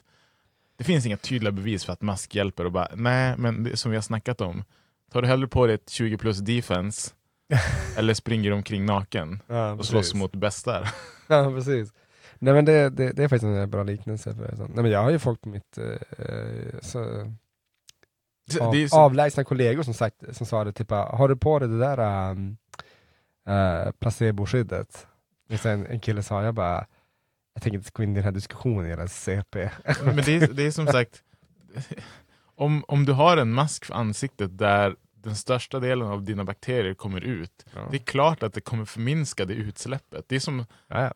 Det 0.77 0.85
finns 0.85 1.07
inga 1.07 1.17
tydliga 1.17 1.53
bevis 1.53 1.85
för 1.85 1.93
att 1.93 2.03
mask 2.03 2.35
hjälper 2.35 2.65
och 2.65 2.73
bara, 2.73 2.89
nej 2.95 3.35
men 3.39 3.65
det, 3.65 3.77
som 3.77 3.91
vi 3.91 3.97
har 3.97 4.03
snackat 4.03 4.41
om, 4.41 4.65
tar 5.13 5.23
du 5.23 5.29
hellre 5.29 5.49
på 5.49 5.67
dig 5.67 5.75
ett 5.75 5.91
20 5.91 6.19
plus 6.19 6.39
defense 6.39 7.11
eller 7.97 8.15
springer 8.15 8.53
omkring 8.53 8.87
naken 8.87 9.43
Ja, 9.47 9.73
och 9.73 9.85
slåss 9.85 10.15
mot 10.15 10.33
bästar? 10.33 10.89
Ja, 11.27 11.51
precis. 11.51 11.93
Nej 12.39 12.55
men 12.55 12.65
det, 12.65 12.91
det, 12.91 13.13
det 13.13 13.25
är 13.25 13.29
faktiskt 13.29 13.45
en 13.45 13.71
bra 13.71 13.83
liknelse. 13.83 14.35
För. 14.35 14.57
Nej, 14.59 14.83
men 14.83 14.91
jag 14.91 15.03
har 15.03 15.11
ju 15.11 15.19
folk 15.19 15.41
på 15.41 15.49
mitt 15.49 15.79
eh, 15.79 16.79
så, 16.83 17.01
av, 18.61 18.89
så, 18.89 18.97
avlägsna 18.97 19.45
kollegor 19.45 19.83
som, 19.83 19.95
sagt, 19.95 20.37
som 20.37 20.47
sa 20.47 20.65
det, 20.65 20.73
typ 20.73 20.91
har 20.91 21.29
du 21.29 21.37
på 21.37 21.59
dig 21.59 21.69
det 21.69 21.79
där 21.79 22.31
um, 22.31 22.57
uh, 23.49 23.91
placeboskyddet? 23.91 25.07
Sen 25.61 25.87
en 25.87 26.01
kille 26.01 26.23
sa, 26.23 26.43
jag 26.43 26.55
bara, 26.55 26.87
jag 27.55 27.63
tänker 27.63 27.79
inte 27.79 27.91
gå 27.93 28.03
in 28.03 28.11
i 28.11 28.15
den 28.15 28.25
här 28.25 28.33
diskussionen, 28.33 28.91
era 28.91 29.09
CP. 29.09 29.71
men 30.05 30.17
det 30.17 30.37
är, 30.37 30.53
det 30.53 30.63
är 30.63 30.71
som 30.71 30.87
sagt, 30.87 31.23
om, 32.55 32.85
om 32.89 33.05
du 33.05 33.13
har 33.13 33.37
en 33.37 33.53
mask 33.53 33.85
för 33.85 33.95
ansiktet 33.95 34.59
där 34.59 34.97
den 35.15 35.37
största 35.37 35.81
delen 35.81 36.09
av 36.09 36.23
dina 36.23 36.45
bakterier 36.45 36.95
kommer 36.95 37.21
ut, 37.21 37.67
Ja. 37.75 37.89
det 37.91 37.97
är 37.97 38.05
klart 38.05 38.43
att 38.43 38.55
det 38.55 38.61
kommer 38.61 38.85
förminska 38.85 39.45
det 39.45 39.55
utsläppet. 39.55 40.25
Det 40.29 40.37
är 40.37 40.41
som, 40.41 40.67
Ja, 40.89 41.03
ja. 41.03 41.13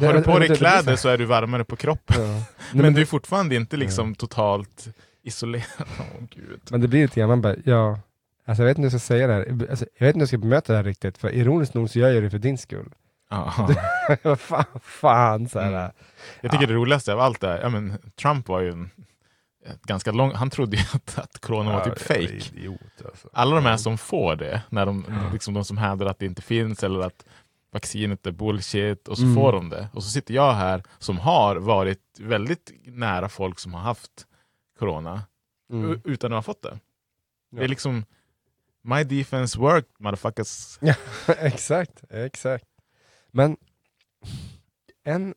Har 0.00 0.14
du 0.14 0.22
på 0.22 0.38
dig 0.38 0.56
kläder 0.56 0.96
så 0.96 1.08
är 1.08 1.18
du 1.18 1.24
varmare 1.24 1.64
på 1.64 1.76
kroppen. 1.76 2.22
Ja. 2.22 2.28
Nej, 2.32 2.44
Men, 2.72 2.82
men, 2.82 2.94
du 2.94 3.00
är 3.00 3.06
fortfarande 3.06 3.54
inte 3.54 3.76
liksom 3.76 4.14
totalt 4.14 4.88
isolerad. 5.22 5.64
Åh 5.98 6.26
gud. 6.30 6.60
men 6.70 6.80
det 6.80 6.88
blir 6.88 7.02
lite 7.02 7.20
grann, 7.20 7.28
man 7.28 7.40
bara, 7.40 7.56
ja, 7.64 8.00
alltså 8.46 8.62
jag 8.62 8.68
vet 8.68 8.78
inte 8.78 8.88
hur 8.88 8.92
jag 8.92 9.00
ska 9.00 9.06
säga 9.06 9.26
det 9.26 9.32
här, 9.32 9.70
alltså, 9.70 9.86
jag 9.98 10.06
vet 10.06 10.14
inte 10.14 10.18
hur 10.18 10.20
jag 10.20 10.28
ska 10.28 10.38
bemöta 10.38 10.72
det 10.72 10.76
här 10.76 10.84
riktigt, 10.84 11.18
för 11.18 11.30
ironiskt 11.30 11.74
nog 11.74 11.90
så 11.90 11.98
gör 11.98 12.10
jag 12.10 12.22
det 12.22 12.30
för 12.30 12.38
din 12.38 12.58
skull. 12.58 12.94
Ja. 13.30 13.68
Vad 14.22 14.40
fan, 14.40 14.64
fan 14.82 15.48
så. 15.48 15.58
Mm. 15.58 15.90
Jag 16.40 16.52
tycker 16.52 16.66
det 16.66 16.74
roligaste 16.74 17.12
av 17.12 17.20
allt 17.20 17.44
är, 17.44 17.60
ja, 17.60 17.68
men 17.68 17.98
Trump 18.20 18.48
var 18.48 18.60
ju 18.60 18.70
en, 18.70 18.90
ganska 19.82 20.12
lång, 20.12 20.32
han 20.34 20.50
trodde 20.50 20.76
ju 20.76 20.82
att, 20.92 21.18
att 21.18 21.38
corona 21.40 21.72
var 21.72 21.84
typ 21.84 21.98
fake. 21.98 22.22
Idiot, 22.22 22.80
alltså. 23.04 23.28
Alla 23.32 23.54
de 23.54 23.64
här 23.64 23.76
som 23.76 23.98
får 23.98 24.36
det, 24.36 24.62
när 24.68 24.86
de, 24.86 25.04
liksom 25.32 25.54
de 25.54 25.64
som 25.64 25.78
hävdar 25.78 26.06
att 26.06 26.18
det 26.18 26.26
inte 26.26 26.42
finns 26.42 26.82
eller 26.82 27.00
att 27.00 27.24
vaccinet 27.72 28.26
är 28.26 28.30
bullshit 28.32 29.08
och 29.08 29.16
så 29.18 29.22
Mm. 29.24 29.34
får 29.34 29.52
de 29.52 29.68
det. 29.68 29.88
Och 29.92 30.02
så 30.04 30.10
sitter 30.10 30.34
jag 30.34 30.52
här 30.54 30.82
som 30.98 31.18
har 31.18 31.56
varit 31.56 32.18
väldigt 32.20 32.72
nära 32.84 33.28
folk 33.28 33.58
som 33.58 33.74
har 33.74 33.80
haft 33.80 34.26
corona 34.78 35.22
Mm. 35.72 36.00
utan 36.04 36.32
att 36.32 36.36
ha 36.36 36.42
fått 36.42 36.62
det. 36.62 36.70
Det 37.50 37.56
Ja. 37.56 37.62
är 37.62 37.68
liksom 37.68 38.04
My 38.84 39.04
defense 39.04 39.58
worked 39.58 39.90
motherfuckers. 39.98 40.78
exakt, 41.38 42.04
exakt. 42.10 42.64
Men 43.30 43.56
en, 45.04 45.34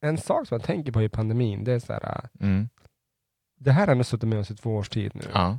en 0.00 0.18
sak 0.18 0.48
som 0.48 0.54
jag 0.58 0.64
tänker 0.66 0.92
på 0.92 1.02
i 1.02 1.08
pandemin, 1.08 1.64
det 1.64 1.72
är 1.72 1.78
så 1.78 1.92
här, 1.92 2.28
Mm. 2.40 2.68
det 3.60 3.72
här 3.72 3.86
har 3.86 3.92
ändå 3.92 4.04
suttit 4.04 4.28
med 4.28 4.38
oss 4.38 4.50
i 4.50 4.56
två 4.56 4.76
års 4.76 4.88
tid 4.88 5.10
nu. 5.14 5.22
Ja. 5.34 5.58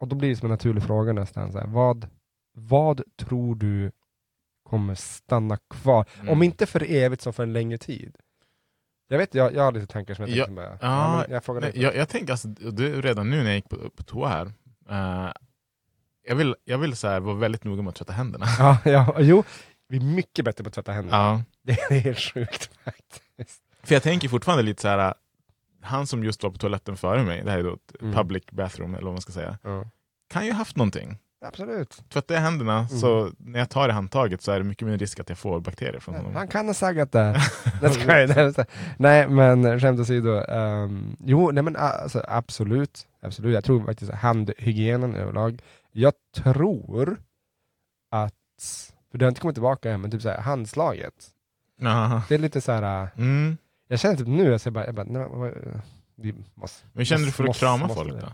Och 0.00 0.08
då 0.08 0.16
blir 0.16 0.28
det 0.28 0.36
som 0.36 0.46
en 0.46 0.50
naturlig 0.50 0.82
fråga 0.82 1.12
nästan, 1.12 1.52
så 1.52 1.58
här, 1.58 1.66
vad, 1.66 2.08
vad 2.52 3.02
tror 3.16 3.54
du 3.54 3.92
kommer 4.66 4.94
stanna 4.94 5.56
kvar? 5.70 6.04
Mm. 6.16 6.28
Om 6.28 6.42
inte 6.42 6.66
för 6.66 6.90
evigt 6.90 7.22
så 7.22 7.32
för 7.32 7.42
en 7.42 7.52
längre 7.52 7.78
tid. 7.78 8.16
Jag 9.08 9.18
vet, 9.18 9.34
jag, 9.34 9.54
jag 9.54 9.62
har 9.62 9.72
lite 9.72 9.86
tankar 9.86 10.14
som 10.14 10.26
jag 10.26 10.36
Ja, 10.36 10.44
tänkte 10.44 10.62
bara, 10.62 10.78
ja, 10.80 11.16
men 11.22 11.30
jag 11.30 11.44
frågar. 11.44 11.60
Nej, 11.60 11.72
jag, 11.74 11.96
jag 11.96 12.08
tänker 12.08 12.32
alltså, 12.32 12.48
är 12.48 13.02
redan 13.02 13.30
nu 13.30 13.36
när 13.36 13.44
jag 13.44 13.54
gick 13.54 13.68
på, 13.68 13.76
på 13.90 14.02
toa 14.02 14.28
här, 14.28 14.46
eh, 14.90 15.32
jag 16.28 16.36
vill, 16.36 16.54
jag 16.64 16.78
vill 16.78 16.96
så 16.96 17.08
här, 17.08 17.20
vara 17.20 17.34
väldigt 17.36 17.64
noga 17.64 17.82
med 17.82 17.88
att 17.90 17.94
tvätta 17.96 18.12
händerna. 18.12 18.46
Ja, 18.58 18.78
ja, 18.84 19.16
jo, 19.18 19.44
vi 19.88 19.96
är 19.96 20.00
mycket 20.00 20.44
bättre 20.44 20.64
på 20.64 20.68
att 20.68 20.74
tvätta 20.74 20.92
händerna. 20.92 21.16
Ja. 21.16 21.42
Det 21.62 21.72
är 21.80 22.00
helt 22.00 22.18
sjukt 22.20 22.70
faktiskt. 22.84 23.62
För 23.82 23.94
jag 23.94 24.02
tänker 24.02 24.28
fortfarande 24.28 24.62
lite 24.62 24.82
så 24.82 24.88
här, 24.88 25.14
han 25.82 26.06
som 26.06 26.24
just 26.24 26.42
var 26.42 26.50
på 26.50 26.58
toaletten 26.58 26.96
före 26.96 27.22
mig, 27.22 27.42
det 27.44 27.50
här 27.50 27.58
är 27.58 27.62
då 27.62 27.74
ett 27.74 28.02
Mm. 28.02 28.14
public 28.14 28.42
bathroom 28.52 28.94
eller 28.94 29.04
vad 29.04 29.12
man 29.14 29.20
ska 29.22 29.32
säga, 29.32 29.58
Ja. 29.62 29.90
kan 30.30 30.46
ju 30.46 30.52
ha 30.52 30.58
haft 30.58 30.76
någonting. 30.76 31.18
Absolut. 31.48 32.02
Tvättar 32.08 32.34
jag 32.34 32.42
händerna 32.42 32.76
Mm. 32.78 32.88
så 32.88 33.30
när 33.38 33.58
jag 33.58 33.70
tar 33.70 33.88
i 33.88 33.92
handtaget 33.92 34.42
så 34.42 34.52
är 34.52 34.58
det 34.58 34.64
mycket 34.64 34.86
mindre 34.86 35.04
risk 35.04 35.20
att 35.20 35.28
jag 35.28 35.38
får 35.38 35.60
bakterier 35.60 36.00
från 36.00 36.14
honom. 36.14 36.34
Han 36.34 36.48
kan 36.48 36.66
ha 36.66 36.74
saggat 36.74 37.12
det. 37.12 37.40
Nej, 38.98 39.28
men 39.28 39.80
skämt 39.80 40.00
åsido. 40.00 40.28
Um, 40.30 41.16
jo, 41.24 41.50
nej 41.50 41.62
men 41.62 41.76
alltså, 41.76 42.24
absolut. 42.28 43.06
absolut. 43.20 43.54
Jag 43.54 43.64
tror 43.64 43.84
faktiskt 43.84 44.12
handhygienen 44.12 45.14
överlag. 45.14 45.62
Jag 45.92 46.12
tror 46.36 47.16
att, 48.10 48.34
för 49.10 49.18
det 49.18 49.24
har 49.24 49.28
inte 49.28 49.40
kommit 49.40 49.54
tillbaka 49.56 49.90
än, 49.90 50.00
men 50.00 50.10
typ 50.10 50.22
så 50.22 50.28
här, 50.28 50.40
handslaget. 50.40 51.14
Jaha. 51.80 52.22
Det 52.28 52.34
är 52.34 52.38
lite 52.38 52.60
så 52.60 52.72
här. 52.72 53.02
äh, 53.02 53.08
Mm. 53.18 53.56
jag 53.88 54.00
känner 54.00 54.16
typ 54.16 54.26
nu, 54.28 54.58
jag, 54.64 54.72
bara, 54.72 54.86
jag 54.86 54.94
bara, 54.94 55.06
nej, 55.08 55.52
vi 56.14 56.34
måste, 56.54 56.86
Men 56.92 57.04
känner 57.04 57.24
du 57.26 57.32
för 57.32 57.44
att 57.44 57.46
Måste- 57.48 57.60
krama 57.60 57.86
måste 57.86 57.94
folk 58.04 58.20
då? 58.20 58.28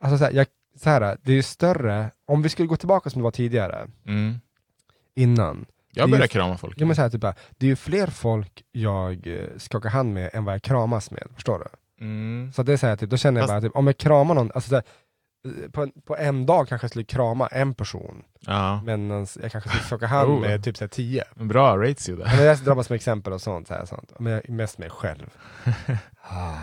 alltså 0.00 0.18
så 0.18 0.24
här, 0.24 0.32
jag, 0.32 0.46
så 0.76 0.90
här, 0.90 1.16
det 1.22 1.32
är 1.32 1.42
större, 1.42 2.10
om 2.26 2.42
vi 2.42 2.48
skulle 2.48 2.68
gå 2.68 2.76
tillbaka 2.76 3.10
som 3.10 3.20
det 3.20 3.24
var 3.24 3.30
tidigare, 3.30 3.86
Mm. 4.06 4.40
innan, 5.14 5.66
Jag 5.92 6.10
börjar 6.10 6.24
ju- 6.24 6.28
krama 6.28 6.58
folk. 6.58 6.74
Jo 6.78 6.86
men 6.86 6.96
så 6.96 7.02
här, 7.02 7.10
typ, 7.10 7.20
det 7.58 7.66
är 7.66 7.70
ju 7.70 7.76
fler 7.76 8.06
folk 8.06 8.62
jag 8.72 9.26
eh, 9.26 9.46
skakar 9.56 9.88
hand 9.90 10.14
med 10.14 10.30
än 10.32 10.44
vad 10.44 10.54
jag 10.54 10.62
kramas 10.62 11.10
med, 11.10 11.22
förstår 11.34 11.58
du? 11.58 12.04
Mm. 12.04 12.52
Så 12.52 12.62
det 12.62 12.72
är 12.72 12.76
så 12.76 12.86
här, 12.86 12.96
typ, 12.96 13.10
då 13.10 13.16
känner 13.16 13.40
jag 13.40 13.48
Fast- 13.48 13.54
bara, 13.62 13.68
typ, 13.68 13.76
om 13.76 13.86
jag 13.86 13.98
kramar 13.98 14.34
någon, 14.34 14.50
alltså, 14.54 14.68
så 14.68 14.74
här, 14.74 14.84
eh, 15.64 15.70
på, 15.70 15.82
en, 15.82 15.92
på 16.06 16.16
en 16.16 16.46
dag 16.46 16.68
kanske 16.68 16.84
jag 16.84 16.90
skulle 16.90 17.04
krama 17.04 17.46
en 17.46 17.74
person, 17.74 18.22
Ja. 18.40 18.82
men 18.84 19.10
jag 19.10 19.52
kanske 19.52 19.68
skulle 19.70 19.82
skaka 19.84 20.06
hand 20.06 20.30
Oh. 20.30 20.40
med 20.40 20.64
typ 20.64 20.76
så 20.76 20.84
här, 20.84 20.88
tio. 20.88 21.24
Bra 21.34 21.76
ratio 21.76 22.16
där. 22.16 22.24
Men 22.36 22.44
jag 22.44 22.58
drar 22.64 22.74
bara 22.74 22.84
som 22.84 22.96
exempel 22.96 23.32
och 23.32 23.40
sånt, 23.42 23.68
så 23.68 23.74
här, 23.74 23.84
sånt. 23.84 24.12
men 24.18 24.32
jag 24.32 24.48
mest 24.50 24.78
mig 24.78 24.90
själv. 24.90 25.30
Ah, 26.28 26.58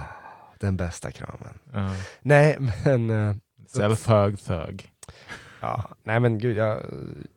den 0.59 0.77
bästa 0.77 1.11
kramen. 1.11 1.59
Ja. 1.73 1.89
Nej 2.21 2.57
men, 2.85 3.09
eh, 3.09 3.35
Self-hug 3.67 4.37
thug. 4.37 4.91
ja, 5.61 5.89
nej 6.03 6.19
men 6.19 6.39
gud, 6.39 6.57
jag, 6.57 6.79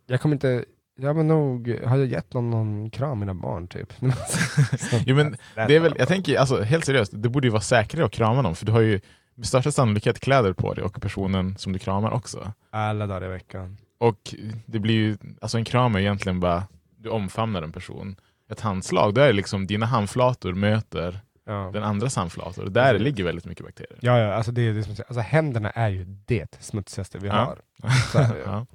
jag 0.07 0.20
kommer 0.20 0.35
inte, 0.35 0.64
jag 0.99 1.16
men 1.16 1.29
nog, 1.29 1.81
har 1.85 1.97
jag 1.97 2.07
gett 2.07 2.35
någon, 2.35 2.51
någon 2.51 2.91
kram 2.91 3.18
mina 3.18 3.35
barn 3.35 3.68
typ? 3.68 3.93
Jo, 5.07 5.16
men 5.16 5.37
Det 5.55 5.77
är 5.77 5.81
väl, 5.81 5.95
jag 5.99 6.09
tänker, 6.09 6.39
alltså, 6.39 6.62
helt 6.62 6.85
seriöst, 6.85 7.12
det 7.14 7.29
borde 7.29 7.47
ju 7.47 7.51
vara 7.51 7.62
säkrare 7.62 8.05
att 8.05 8.12
krama 8.12 8.43
någon, 8.43 8.57
för 8.57 8.66
du 8.66 8.72
har 8.72 8.81
ju 8.81 9.01
med 9.35 9.47
största 9.47 9.72
sannolikhet 9.72 10.20
kläder 10.20 10.53
på 10.53 10.74
dig 10.74 10.85
och 10.85 11.01
personen 11.03 11.59
som 11.59 11.72
du 11.72 11.79
kramar 11.79 12.11
också. 12.11 12.53
Alla 12.70 13.07
dagar 13.07 13.27
i 13.27 13.29
veckan. 13.29 13.77
Och 13.99 14.35
det 14.66 14.79
blir 14.79 14.95
ju, 14.95 15.16
alltså 15.41 15.59
en 15.59 15.64
kram 15.64 15.95
är 15.95 16.01
egentligen 16.01 16.41
bara, 16.41 16.64
du 16.99 17.09
omfamnar 17.09 17.62
en 17.62 17.72
person. 17.72 18.16
Ett 18.51 18.61
handslag, 18.61 19.14
då 19.14 19.20
är 19.20 19.27
det 19.27 19.33
liksom 19.33 19.66
dina 19.66 19.87
handflator 19.87 20.53
möter 20.53 21.20
Ja. 21.49 21.71
den 21.73 21.83
andras 21.83 22.17
handflator. 22.17 22.65
Och 22.65 22.73
där 22.73 22.93
Precis. 22.93 23.05
ligger 23.05 23.25
väldigt 23.25 23.45
mycket 23.45 23.65
bakterier. 23.67 23.99
Ja, 24.03 24.19
ja 24.19 24.35
alltså, 24.35 24.53
det 24.53 24.63
är 24.63 24.73
det 24.73 24.83
som, 24.83 24.91
alltså 25.09 25.21
händerna 25.21 25.71
är 25.71 25.89
ju 25.89 26.05
det 26.27 26.63
smutsigaste 26.63 27.19
vi 27.19 27.29
Ja. 27.29 27.35
har. 27.35 27.89
Så 28.13 28.19
är 28.19 28.29
det 28.33 28.39
ju. 28.39 28.45
Ja. 28.45 28.67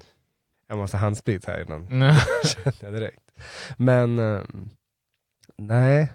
Jag 0.68 0.78
måste 0.78 0.96
ha 0.96 1.02
handsprit 1.04 1.44
här 1.44 1.60
innan, 1.62 1.88
kände 1.88 2.72
jag 2.80 2.92
direkt. 2.92 3.20
Men 3.76 4.18
ehm, 4.18 4.70
nej, 5.58 6.12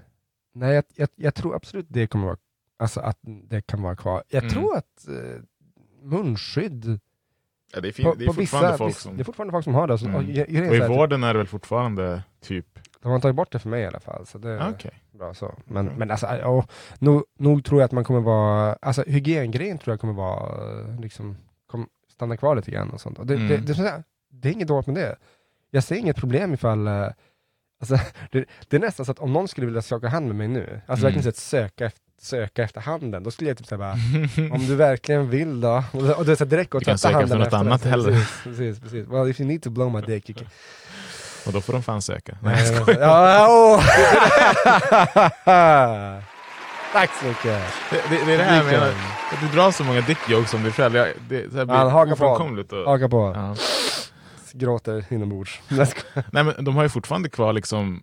nej 0.53 0.73
jag, 0.75 0.83
jag, 0.95 1.09
jag 1.15 1.35
tror 1.35 1.55
absolut 1.55 1.85
det 1.89 2.07
kommer 2.07 2.25
vara, 2.25 2.37
alltså 2.79 2.99
att 2.99 3.19
det 3.23 3.61
kan 3.61 3.81
vara 3.81 3.95
kvar. 3.95 4.23
Jag 4.29 4.43
Mm. 4.43 4.53
tror 4.53 4.77
att 4.77 5.07
eh, 5.07 5.41
munskydd, 6.03 6.99
Ja, 7.73 7.81
det, 7.81 7.87
är 7.87 7.91
på, 7.91 7.95
fin, 7.95 8.13
det 8.17 8.23
är 8.23 8.27
på 8.27 8.33
fortfarande 8.33 8.67
vissa, 8.71 8.77
folk 8.77 8.95
som... 8.97 9.17
det 9.17 9.21
är 9.21 9.25
fortfarande 9.25 9.51
folk 9.51 9.63
som 9.63 9.75
har 9.75 9.87
det. 9.87 9.93
Alltså, 9.93 10.05
Mm. 10.07 10.15
och, 10.15 10.23
Och 10.23 10.29
i 10.29 10.79
här, 10.79 10.87
vården 10.87 11.23
är 11.23 11.33
det 11.33 11.37
väl 11.37 11.47
fortfarande 11.47 12.23
typ... 12.41 12.79
de 13.07 13.13
har 13.13 13.19
tagit 13.19 13.35
bort 13.35 13.51
det 13.51 13.59
för 13.59 13.69
mig 13.69 13.81
i 13.81 13.85
alla 13.85 13.99
fall. 13.99 14.25
Så 14.25 14.37
det, 14.37 14.63
Ah, 14.63 14.69
Okej. 14.69 14.91
Bra 15.11 15.33
så. 15.33 15.55
Men, 15.65 15.85
Bra. 15.85 15.95
men 15.97 16.11
alltså, 16.11 16.25
ja, 16.27 16.65
nog, 16.99 17.23
nog 17.39 17.65
tror 17.65 17.81
jag 17.81 17.85
att 17.85 17.91
man 17.91 18.03
kommer 18.03 18.19
vara, 18.19 18.73
alltså 18.81 19.03
hygiengrejen 19.07 19.77
tror 19.77 19.91
jag 19.93 19.99
kommer 20.01 20.13
vara, 20.13 20.51
liksom, 20.99 21.37
kom, 21.67 21.87
stanna 22.13 22.37
kvar 22.37 22.55
lite 22.55 22.71
grann 22.71 22.89
och 22.89 23.01
sånt. 23.01 23.19
Och 23.19 23.25
det, 23.25 23.33
Mm. 23.35 23.47
det, 23.47 23.57
det, 23.57 23.73
är 23.73 23.75
här, 23.75 24.03
det 24.31 24.49
är 24.49 24.53
inget 24.53 24.67
dåligt 24.67 24.87
med 24.87 24.95
det. 24.95 25.15
Jag 25.71 25.83
ser 25.83 25.95
inget 25.95 26.15
problem 26.17 26.53
ifall, 26.53 26.87
eh, 26.87 27.07
alltså, 27.79 27.95
det, 28.31 28.45
det 28.67 28.75
är 28.75 28.79
nästan 28.81 29.05
så 29.05 29.11
att 29.11 29.19
om 29.19 29.33
någon 29.33 29.47
skulle 29.47 29.65
vilja 29.67 29.81
skaka 29.81 30.07
hand 30.07 30.27
med 30.27 30.35
mig 30.35 30.47
nu, 30.47 30.81
alltså 30.87 30.91
Mm. 30.93 31.01
verkligen 31.01 31.23
så 31.23 31.29
att 31.29 31.35
söka 31.35 31.85
efter, 31.85 32.01
söka 32.21 32.63
efter 32.63 32.81
handen. 32.81 33.23
Då 33.23 33.31
skulle 33.31 33.49
jag 33.49 33.57
typ 33.57 33.67
säga 33.67 33.79
bara, 33.79 33.91
om 34.55 34.65
du 34.67 34.75
verkligen 34.75 35.29
vill 35.29 35.61
då. 35.61 35.83
Och 35.93 36.01
och 36.01 36.19
är 36.21 36.25
det 36.25 36.35
så 36.35 36.45
direkt 36.45 36.69
gå 36.69 36.77
och 36.77 36.81
Du 36.81 36.85
kan 36.85 36.97
tvätta 36.97 37.07
söka 37.07 37.17
handen 37.19 37.41
efter 37.41 37.57
något 37.57 37.65
annat 37.67 37.83
det. 37.83 37.89
hellre. 37.89 38.11
Precis, 38.11 38.43
precis, 38.43 38.79
precis. 38.79 39.07
Well 39.07 39.29
if 39.29 39.39
you 39.41 39.47
need 39.47 39.61
to 39.63 39.69
blow 39.69 39.91
my 39.93 40.01
dick 40.01 40.29
you 40.29 40.37
can... 40.39 40.47
Och 41.47 41.53
då 41.53 41.61
får 41.61 41.73
de 41.73 41.83
fan 41.83 42.01
söka. 42.01 42.37
Nej, 42.41 42.65
jag 42.67 42.81
skojar. 42.83 42.99
ja, 43.01 43.47
åh. 43.49 43.83
Tack 46.93 47.09
så 47.21 47.25
mycket. 47.25 47.61
Det, 47.91 48.01
det, 48.09 48.25
det 48.25 48.33
är 48.33 48.37
det 48.37 48.43
här 48.43 48.57
jag 48.57 48.65
menar. 48.65 48.87
Att 49.33 49.39
du 49.41 49.47
drar 49.57 49.71
så 49.71 49.83
många 49.83 50.01
dick-jokes 50.01 50.55
om 50.55 50.63
dig 50.63 50.71
själv. 50.71 50.95
Jag, 50.95 51.07
det 51.29 51.51
så 51.51 51.57
här 51.57 51.65
Han 51.65 51.91
hakar 51.91 52.05
blir 52.51 52.63
på. 52.63 52.75
Och, 52.75 52.91
Haka 52.91 53.09
på. 53.09 53.33
ja. 53.35 53.55
Gråter 54.53 55.05
inombords. 55.09 55.59
Nej, 56.31 56.43
men 56.43 56.63
de 56.65 56.75
har 56.75 56.83
ju 56.83 56.89
fortfarande 56.89 57.29
kvar 57.29 57.53
liksom 57.53 58.01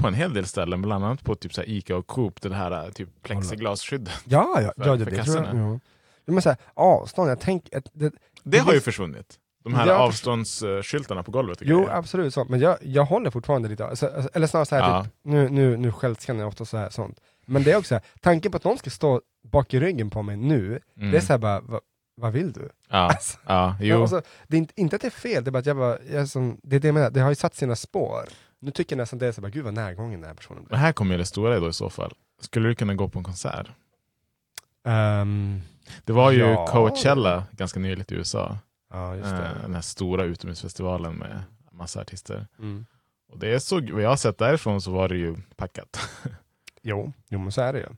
på 0.00 0.08
en 0.08 0.14
hel 0.14 0.34
del 0.34 0.46
ställen, 0.46 0.82
bland 0.82 1.04
annat 1.04 1.24
på 1.24 1.34
typ 1.34 1.54
så 1.54 1.62
Ica 1.62 1.96
och 1.96 2.06
Coop, 2.06 2.40
det 2.42 2.54
här 2.54 2.90
typ 2.90 3.08
plexiglasskyddet. 3.22 4.14
Ja, 4.24 4.60
ja, 4.60 4.72
För- 4.76 4.86
ja 4.90 4.98
för 4.98 5.04
det, 5.04 5.10
det 5.16 5.24
tror 5.24 5.44
jag. 5.44 5.56
Ja. 5.56 5.78
Men 6.26 6.42
så 6.42 6.48
här, 6.48 6.58
avstånd, 6.74 7.30
jag 7.30 7.40
tänker... 7.40 7.78
att 7.78 7.84
Det, 7.92 8.12
Det 8.42 8.58
har 8.58 8.72
ju 8.72 8.80
försvunnit. 8.80 9.34
De 9.64 9.74
här 9.74 9.86
Ja, 9.86 9.94
avståndsskyltarna 9.94 11.22
på 11.22 11.30
golvet. 11.30 11.58
jo, 11.62 11.78
grejer. 11.78 11.92
absolut 11.98 12.34
så. 12.34 12.44
Men 12.44 12.60
jag, 12.60 12.78
jag 12.82 13.04
håller 13.04 13.30
fortfarande 13.30 13.68
lite, 13.68 13.86
alltså, 13.86 14.06
alltså, 14.06 14.30
eller 14.34 14.46
snarare 14.46 14.66
så 14.66 14.74
här, 14.76 14.82
Ja. 14.90 15.04
typ, 15.04 15.12
nu, 15.22 15.48
nu, 15.48 15.76
nu 15.76 15.92
självskannar 15.92 16.40
jag 16.40 16.48
ofta 16.48 16.64
så 16.64 16.76
här 16.76 16.90
sånt. 16.90 17.20
Men 17.46 17.62
det 17.62 17.72
är 17.72 17.76
också 17.76 17.94
här, 17.94 18.02
tanken 18.20 18.50
på 18.52 18.56
att 18.56 18.64
någon 18.64 18.78
ska 18.78 18.90
stå 18.90 19.20
bak 19.52 19.74
i 19.74 19.80
ryggen 19.80 20.10
på 20.10 20.22
mig 20.22 20.36
nu, 20.36 20.80
Mm. 20.98 21.10
det 21.10 21.16
är 21.16 21.20
så 21.20 21.32
här 21.32 21.38
bara, 21.38 21.60
va, 21.60 21.80
vad 22.16 22.32
vill 22.32 22.52
du? 22.52 22.68
Ja, 22.90 22.96
Alltså, 23.10 23.38
ja, 23.46 23.76
jo. 23.80 24.00
alltså, 24.00 24.22
det 24.48 24.56
är 24.56 24.58
inte, 24.58 24.80
inte 24.80 24.96
att 24.96 25.02
det 25.02 25.08
är 25.08 25.10
fel, 25.10 25.44
det 25.44 25.48
är 25.48 25.52
bara 25.52 25.58
att 25.58 25.66
jag 25.66 25.76
bara, 25.76 25.98
jag 26.12 26.22
är 26.22 26.26
som, 26.26 26.60
det 26.62 26.76
är 26.76 26.80
det 26.80 26.88
jag 26.88 26.94
menar, 26.94 27.10
det 27.10 27.20
har 27.20 27.28
ju 27.28 27.34
satt 27.34 27.54
sina 27.54 27.76
spår. 27.76 28.24
Nu 28.60 28.70
tycker 28.70 28.96
jag 28.96 29.02
nästan 29.02 29.18
det 29.18 29.26
är 29.26 29.32
så 29.32 29.40
bara, 29.40 29.50
gud 29.50 29.64
vad 29.64 29.74
närgången 29.74 30.20
den 30.20 30.28
här 30.28 30.34
personen 30.34 30.58
Men 30.62 30.68
blev. 30.68 30.78
här 30.78 30.92
kommer 30.92 31.12
ju 31.14 31.18
det 31.18 31.26
stora 31.26 31.60
då 31.60 31.68
i 31.68 31.72
så 31.72 31.90
fall. 31.90 32.12
Skulle 32.40 32.68
du 32.68 32.74
kunna 32.74 32.94
gå 32.94 33.08
på 33.08 33.18
en 33.18 33.24
konsert? 33.24 33.66
Ehm, 34.86 35.60
Det 36.04 36.12
var 36.12 36.30
ju 36.30 36.38
Ja. 36.38 36.66
Coachella 36.66 37.44
ganska 37.52 37.80
nyligt 37.80 38.12
i 38.12 38.14
USA. 38.14 38.58
Ja, 38.94 39.16
just 39.16 39.32
Eh, 39.32 39.38
det. 39.38 39.58
Den 39.62 39.74
här 39.74 39.80
stora 39.80 40.24
utomhusfestivalen 40.24 41.14
med 41.14 41.42
massa 41.72 42.00
artister. 42.00 42.46
Mm. 42.58 42.86
Och 43.28 43.38
det 43.38 43.54
är 43.54 43.58
så, 43.58 43.74
vad 43.74 44.02
jag 44.02 44.08
har 44.08 44.16
sett 44.16 44.38
därifrån 44.38 44.80
så 44.80 44.90
var 44.90 45.08
det 45.08 45.16
ju 45.16 45.36
packat. 45.56 46.08
Jo, 46.86 47.12
jo 47.28 47.38
men 47.38 47.52
så 47.52 47.60
är 47.60 47.72
det 47.72 47.78
ju. 47.78 47.84
Eh, 47.84 47.92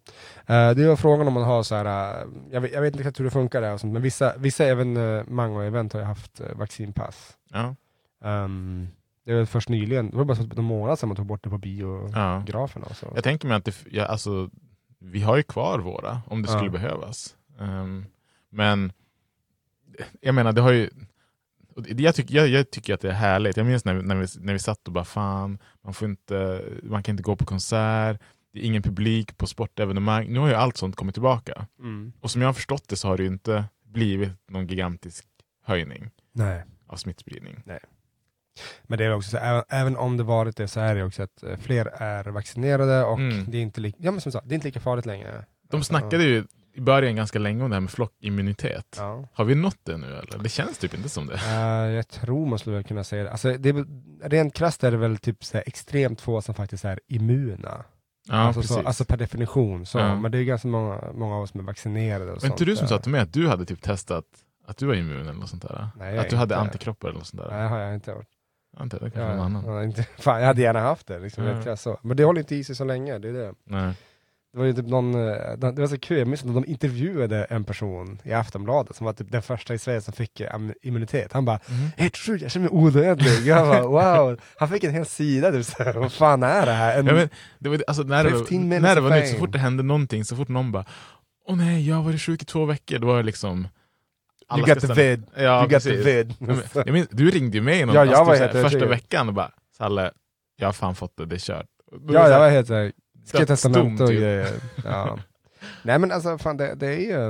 det 0.47 0.83
är 0.85 0.91
ju 0.91 0.97
frågan 0.97 1.27
om 1.27 1.33
man 1.33 1.43
har 1.43 1.63
så 1.63 1.75
här, 1.75 2.21
eh, 2.21 2.27
jag, 2.51 2.61
vet, 2.61 2.73
jag 2.73 2.81
vet 2.81 2.95
inte 2.95 3.01
exakt 3.01 3.21
hur 3.21 3.25
det 3.25 3.31
funkar 3.31 3.61
där, 3.61 3.73
och 3.73 3.81
sånt, 3.81 3.93
men 3.93 4.03
vissa, 4.03 4.37
vissa 4.37 4.65
evenemang 4.65 5.57
och 5.57 5.65
event 5.65 5.93
har 5.93 6.01
ju 6.01 6.07
haft 6.07 6.41
uh, 6.41 6.47
vaccinpass. 6.55 7.37
Ja. 7.53 7.75
Ehm, 8.25 8.89
det 9.25 9.35
var 9.35 9.45
först 9.45 9.69
nyligen, 9.69 10.11
det 10.11 10.17
var 10.17 10.25
bara 10.25 10.39
någon 10.39 10.65
månad 10.65 10.99
sedan 10.99 11.09
man 11.09 11.17
tog 11.17 11.27
bort 11.27 11.45
det 11.45 11.51
på 11.51 11.59
biograferna 11.59 12.87
Ja. 12.89 12.95
så. 12.95 13.13
Jag 13.15 13.25
tänker 13.25 13.49
mig 13.49 13.57
att 13.57 13.65
det, 13.65 13.75
ja, 13.91 14.05
alltså, 14.05 14.51
vi 14.99 15.23
har 15.23 15.37
ju 15.37 15.43
kvar 15.43 15.79
våra 15.79 16.21
om 16.27 16.43
det 16.43 16.49
skulle 16.49 16.71
behövas. 16.71 17.37
Ehm, 17.61 18.07
men 18.51 18.93
jag 20.21 20.35
menar, 20.35 20.53
det 20.53 20.61
har 20.61 20.73
ju 20.73 20.91
jag, 21.97 22.15
tycker, 22.15 22.35
jag, 22.35 22.49
jag 22.49 22.71
tycker 22.71 22.95
att 22.95 23.01
det 23.01 23.09
är 23.09 23.13
härligt. 23.13 23.57
Jag 23.57 23.67
minns 23.67 23.85
när 23.85 23.95
vi, 23.95 24.03
när 24.03 24.15
vi, 24.17 24.27
när 24.39 24.53
vi 24.53 24.59
satt 24.59 24.87
och 24.87 24.93
bara 24.93 25.05
fan, 25.05 25.59
man, 25.85 25.95
får 25.95 26.09
inte, 26.09 26.65
man 26.83 27.03
kan 27.03 27.13
inte 27.13 27.23
gå 27.23 27.37
på 27.37 27.45
konsert, 27.45 28.21
det 28.53 28.61
är 28.61 28.65
ingen 28.65 28.83
publik 28.83 29.37
på 29.37 29.47
sportevenemang. 29.47 30.33
Nu 30.33 30.39
har 30.39 30.49
ju 30.49 30.55
allt 30.55 30.77
sånt 30.77 30.97
kommit 30.97 31.15
tillbaka. 31.15 31.67
Mm. 31.79 32.13
Och 32.21 32.31
som 32.31 32.41
jag 32.43 32.49
har 32.49 32.53
förstått 32.55 32.89
det 32.89 32.97
så 32.97 33.09
har 33.09 33.17
det 33.17 33.23
ju 33.23 33.29
inte 33.29 33.65
blivit 33.85 34.31
någon 34.49 34.67
gigantisk 34.67 35.25
höjning 35.65 36.11
Nej. 36.33 36.65
av 36.87 36.97
smittspridning. 36.97 37.63
Men 38.83 38.99
det 38.99 39.05
är 39.05 39.15
också 39.15 39.31
så, 39.31 39.37
även, 39.37 39.63
även 39.69 39.97
om 39.97 40.17
det 40.17 40.23
varit 40.23 40.57
det 40.57 40.69
så 40.69 40.81
är 40.81 40.95
det 40.95 41.05
också 41.05 41.23
att 41.23 41.43
eh, 41.43 41.57
fler 41.57 41.87
är 41.87 42.25
vaccinerade 42.25 43.05
och 43.05 43.19
Mm. 43.19 43.45
det 43.51 43.59
är 43.59 43.63
inte 43.63 43.81
lika, 43.81 43.99
ja 44.01 44.11
men 44.11 44.21
som 44.21 44.33
sagt, 44.33 44.49
det 44.49 44.53
är 44.53 44.55
inte 44.55 44.69
lika 44.69 44.81
farligt 44.81 45.07
längre. 45.07 45.45
De 45.71 45.77
Alltså, 45.77 45.89
snackade 45.89 46.25
ju 46.25 46.45
i 46.77 46.81
början 46.81 47.17
ganska 47.17 47.39
länge 47.39 47.65
om 47.65 47.71
det 47.71 47.77
här 47.77 47.81
med 47.81 47.91
flockimmunitet. 47.91 48.97
Ja. 48.99 49.29
Har 49.33 49.45
vi 49.45 49.55
nått 49.55 49.79
det 49.83 49.97
nu 49.97 50.07
eller? 50.07 50.39
Det 50.39 50.49
känns 50.49 50.79
typ 50.79 50.95
inte 50.95 51.09
som 51.09 51.27
det. 51.27 51.35
Eh, 51.35 51.95
jag 51.95 52.09
tror 52.09 52.47
man 52.47 52.59
skulle 52.59 52.83
kunna 52.83 53.05
säga 53.05 53.25
det. 53.25 53.31
Alltså, 53.31 53.53
det 53.59 53.69
är, 53.69 53.87
rent 54.29 54.55
krasst 54.55 54.85
är 54.85 54.91
det 54.91 54.97
väl 54.97 55.19
typ 55.19 55.45
så 55.45 55.59
extremt 55.59 56.21
få 56.21 56.43
som 56.43 56.55
faktiskt 56.55 56.85
är 56.85 57.01
immuna. 57.07 57.85
Ja, 58.29 58.35
alltså, 58.35 58.63
så, 58.63 58.81
alltså 58.87 59.05
per 59.05 59.17
definition. 59.17 59.87
Så. 59.87 59.99
Ja. 59.99 60.15
Men 60.21 60.33
det 60.33 60.39
är 60.39 60.43
ganska 60.45 60.69
många, 60.69 61.01
många 61.15 61.35
av 61.37 61.43
oss 61.43 61.51
som 61.51 61.61
är 61.61 61.65
vaccinerade. 61.65 62.33
Och 62.33 62.41
sånt. 62.41 62.53
inte 62.53 62.65
du 62.65 62.77
som 62.77 62.89
sa 62.89 62.99
till 62.99 63.13
mig 63.13 63.21
att 63.21 63.33
du 63.33 63.49
hade 63.49 63.65
typ 63.65 63.83
testat 63.83 64.25
att 64.67 64.77
du 64.77 64.87
var 64.87 64.95
immun 64.95 65.21
eller 65.21 65.33
något 65.33 65.49
sånt 65.51 65.63
där? 65.63 65.89
Nej, 65.99 66.19
att 66.19 66.31
du 66.31 66.37
hade 66.37 66.57
antikroppar 66.57 67.09
eller 67.09 67.19
något 67.19 67.27
sånt 67.27 67.43
där? 67.43 67.51
Nej, 67.51 67.63
det 67.63 67.69
har 67.69 67.79
jag 67.79 67.95
inte 67.95 68.11
gjort. 68.11 68.27
Ja, 68.77 68.83
inte, 68.83 68.97
det 68.97 69.11
kanske 69.11 69.21
Jag, 69.21 69.37
någon 69.37 69.57
annan. 69.67 69.85
inte, 69.85 70.03
fan, 70.19 70.41
jag 70.41 70.47
hade 70.47 70.63
gärna 70.63 70.81
haft 70.81 71.07
det. 71.07 71.19
Liksom, 71.19 71.45
Ja. 71.45 71.77
så. 71.77 71.99
Men 72.03 72.17
det 72.17 72.25
håller 72.25 72.41
inte 72.41 72.57
i 72.57 72.65
sig 72.65 72.77
så 72.77 72.85
länge. 72.85 73.19
Det 73.19 73.29
är 73.29 73.33
det. 73.33 73.55
Nej. 73.65 73.95
Det 74.53 74.59
var 74.59 74.67
ju 74.67 74.73
typ 74.73 74.87
någon, 74.87 75.15
eh, 75.15 75.53
det 75.59 75.81
var 75.81 75.87
så 75.87 75.99
kul, 75.99 76.19
jag 76.19 76.29
minns 76.29 76.45
att 76.45 76.55
de 76.55 76.65
intervjuade 76.67 77.45
en 77.45 77.65
person 77.65 78.19
i 78.25 78.33
Aftonbladet 78.33 78.97
som 78.97 79.05
var 79.07 79.13
typ 79.13 79.33
den 79.33 79.43
första 79.43 79.75
i 79.75 79.79
Sverige 79.79 80.01
som 80.01 80.13
fick 80.13 80.41
eh, 80.41 80.51
immunitet. 80.83 81.33
Han 81.33 81.45
bara 81.45 81.61
Mhm. 81.69 81.91
Helt 81.97 82.17
sjukt, 82.17 82.43
jag 82.43 82.51
känner 82.51 82.71
mig 82.71 82.79
odödlig. 82.79 83.47
Jag 83.47 83.69
bara 83.69 83.87
wow, 83.87 84.41
han 84.59 84.69
fick 84.69 84.85
en 84.85 84.93
hel 84.95 85.07
sida. 85.07 85.53
Typ, 85.53 85.67
så 85.67 85.93
vad 85.95 86.13
fan 86.13 86.43
är 86.43 86.67
det 86.67 86.73
här? 86.73 86.99
En, 86.99 87.07
Ja, 87.07 87.13
men, 87.15 87.29
det 87.59 87.69
var, 87.69 87.83
alltså, 87.87 88.03
när, 88.03 88.25
det 88.25 88.31
15 88.31 88.71
var, 88.71 88.81
när 88.81 88.95
det 88.95 89.01
var 89.01 89.11
nytt, 89.11 89.29
så 89.29 89.37
fort 89.37 89.53
det 89.53 89.59
hände 89.59 89.83
någonting, 89.83 90.25
så 90.25 90.37
fort 90.37 90.49
någon 90.49 90.73
bara 90.73 90.85
Åh 91.49 91.57
nej, 91.57 91.89
jag 91.89 91.97
har 91.97 92.03
varit 92.03 92.21
sjuk 92.21 92.43
i 92.43 92.45
två 92.45 92.65
veckor, 92.65 92.99
då 92.99 93.07
var 93.07 93.17
det 93.17 93.23
liksom 93.23 93.69
alla 94.49 94.67
you 94.67 94.75
got 94.75 94.87
the 94.87 94.93
vid, 94.95 95.27
Ja, 95.37 95.61
you 95.63 95.69
got 95.69 95.83
the 95.83 95.97
vid. 95.97 96.35
Jag 96.75 96.93
minns, 96.93 97.09
du 97.11 97.31
ringde 97.31 97.57
ju 97.57 97.63
mig 97.63 97.87
någon, 97.87 97.95
Ja, 97.95 98.05
jag 98.05 98.15
alltså, 98.15 98.25
var 98.25 98.33
typ, 98.49 98.53
såhär, 98.53 98.65
första 98.69 98.87
veckan 98.87 99.29
och 99.29 99.35
bara 99.35 99.51
Salle, 99.79 100.11
jag 100.57 100.69
har 100.69 100.73
fan 100.73 100.95
fått 100.95 101.17
det, 101.17 101.27
det 101.27 101.35
är 101.37 101.39
kört. 101.39 101.67
Ja, 102.09 102.29
jag 102.31 102.39
var 102.39 102.51
helt 102.51 102.67
såhär, 102.67 102.93
skrev 103.27 103.47
testament 103.47 104.01
och 104.01 104.09
typ. 104.09 104.19
grejer. 104.21 104.49
Ja. 104.85 105.19
Nej 105.83 105.99
men 105.99 106.13
alltså 106.13 106.39
fan 106.39 106.57
det, 106.57 106.75
det 106.75 106.87
är 106.87 106.99
ju 107.01 107.23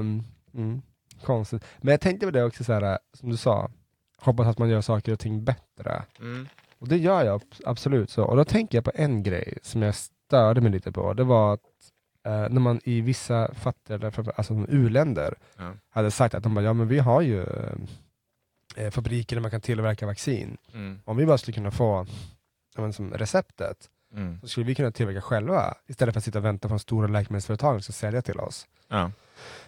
mm, 0.54 0.82
konstigt. 1.24 1.64
Men 1.80 1.90
jag 1.90 2.00
tänkte 2.00 2.26
på 2.26 2.30
det 2.32 2.44
också 2.44 2.64
så 2.64 2.72
här, 2.72 2.98
som 3.12 3.30
du 3.30 3.36
sa, 3.36 3.70
hoppas 4.18 4.46
att 4.46 4.58
man 4.58 4.68
gör 4.68 4.80
saker 4.80 5.12
och 5.12 5.18
ting 5.20 5.44
bättre. 5.44 6.02
Mm. 6.20 6.48
Och 6.78 6.88
det 6.88 6.96
gör 6.96 7.24
jag 7.24 7.34
ab- 7.34 7.54
absolut 7.66 8.10
så. 8.10 8.24
Och 8.24 8.36
då 8.36 8.44
tänker 8.44 8.78
jag 8.78 8.84
på 8.84 8.92
en 8.94 9.22
grej 9.22 9.58
som 9.62 9.82
jag 9.82 9.94
störde 9.94 10.60
mig 10.60 10.70
lite 10.72 10.92
på. 10.92 11.14
Det 11.14 11.24
var 11.24 11.54
att 11.54 11.60
eh, 12.26 12.32
när 12.50 12.60
man 12.60 12.80
i 12.84 13.00
vissa 13.00 13.54
fattiga, 13.54 14.12
alltså 14.36 14.54
u-länder, 14.68 15.34
Ja. 15.58 15.72
hade 15.90 16.10
sagt 16.10 16.34
att 16.34 16.42
de 16.42 16.54
bara, 16.54 16.64
ja 16.64 16.72
men 16.72 16.88
vi 16.88 16.98
har 16.98 17.20
ju 17.20 17.42
eh, 18.76 18.90
fabriker 18.90 19.36
där 19.36 19.40
man 19.40 19.50
kan 19.50 19.60
tillverka 19.60 20.06
vaccin. 20.06 20.56
Mm. 20.74 21.00
Om 21.04 21.16
vi 21.16 21.26
bara 21.26 21.38
skulle 21.38 21.54
kunna 21.54 21.70
få 21.70 22.06
men, 22.76 22.92
som 22.92 23.10
receptet, 23.14 23.76
Mm. 24.12 24.40
så 24.40 24.48
skulle 24.48 24.66
vi 24.66 24.74
kunna 24.74 24.90
tillverka 24.90 25.20
själva 25.20 25.74
istället 25.86 26.14
för 26.14 26.18
att 26.18 26.24
sitta 26.24 26.38
och 26.38 26.44
vänta 26.44 26.68
på 26.68 26.72
de 26.74 26.78
stora 26.78 27.06
läkemedelsföretagen 27.06 27.82
som 27.82 27.92
ska 27.92 28.00
sälja 28.00 28.22
till 28.22 28.40
oss. 28.40 28.66
Ja. 28.88 29.10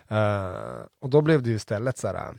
Eh, 0.09 0.83
och 0.99 1.11
då 1.11 1.21
blev 1.21 1.43
det 1.43 1.51
ju 1.51 1.57
istället 1.57 1.99
så 1.99 2.07
här 2.09 2.35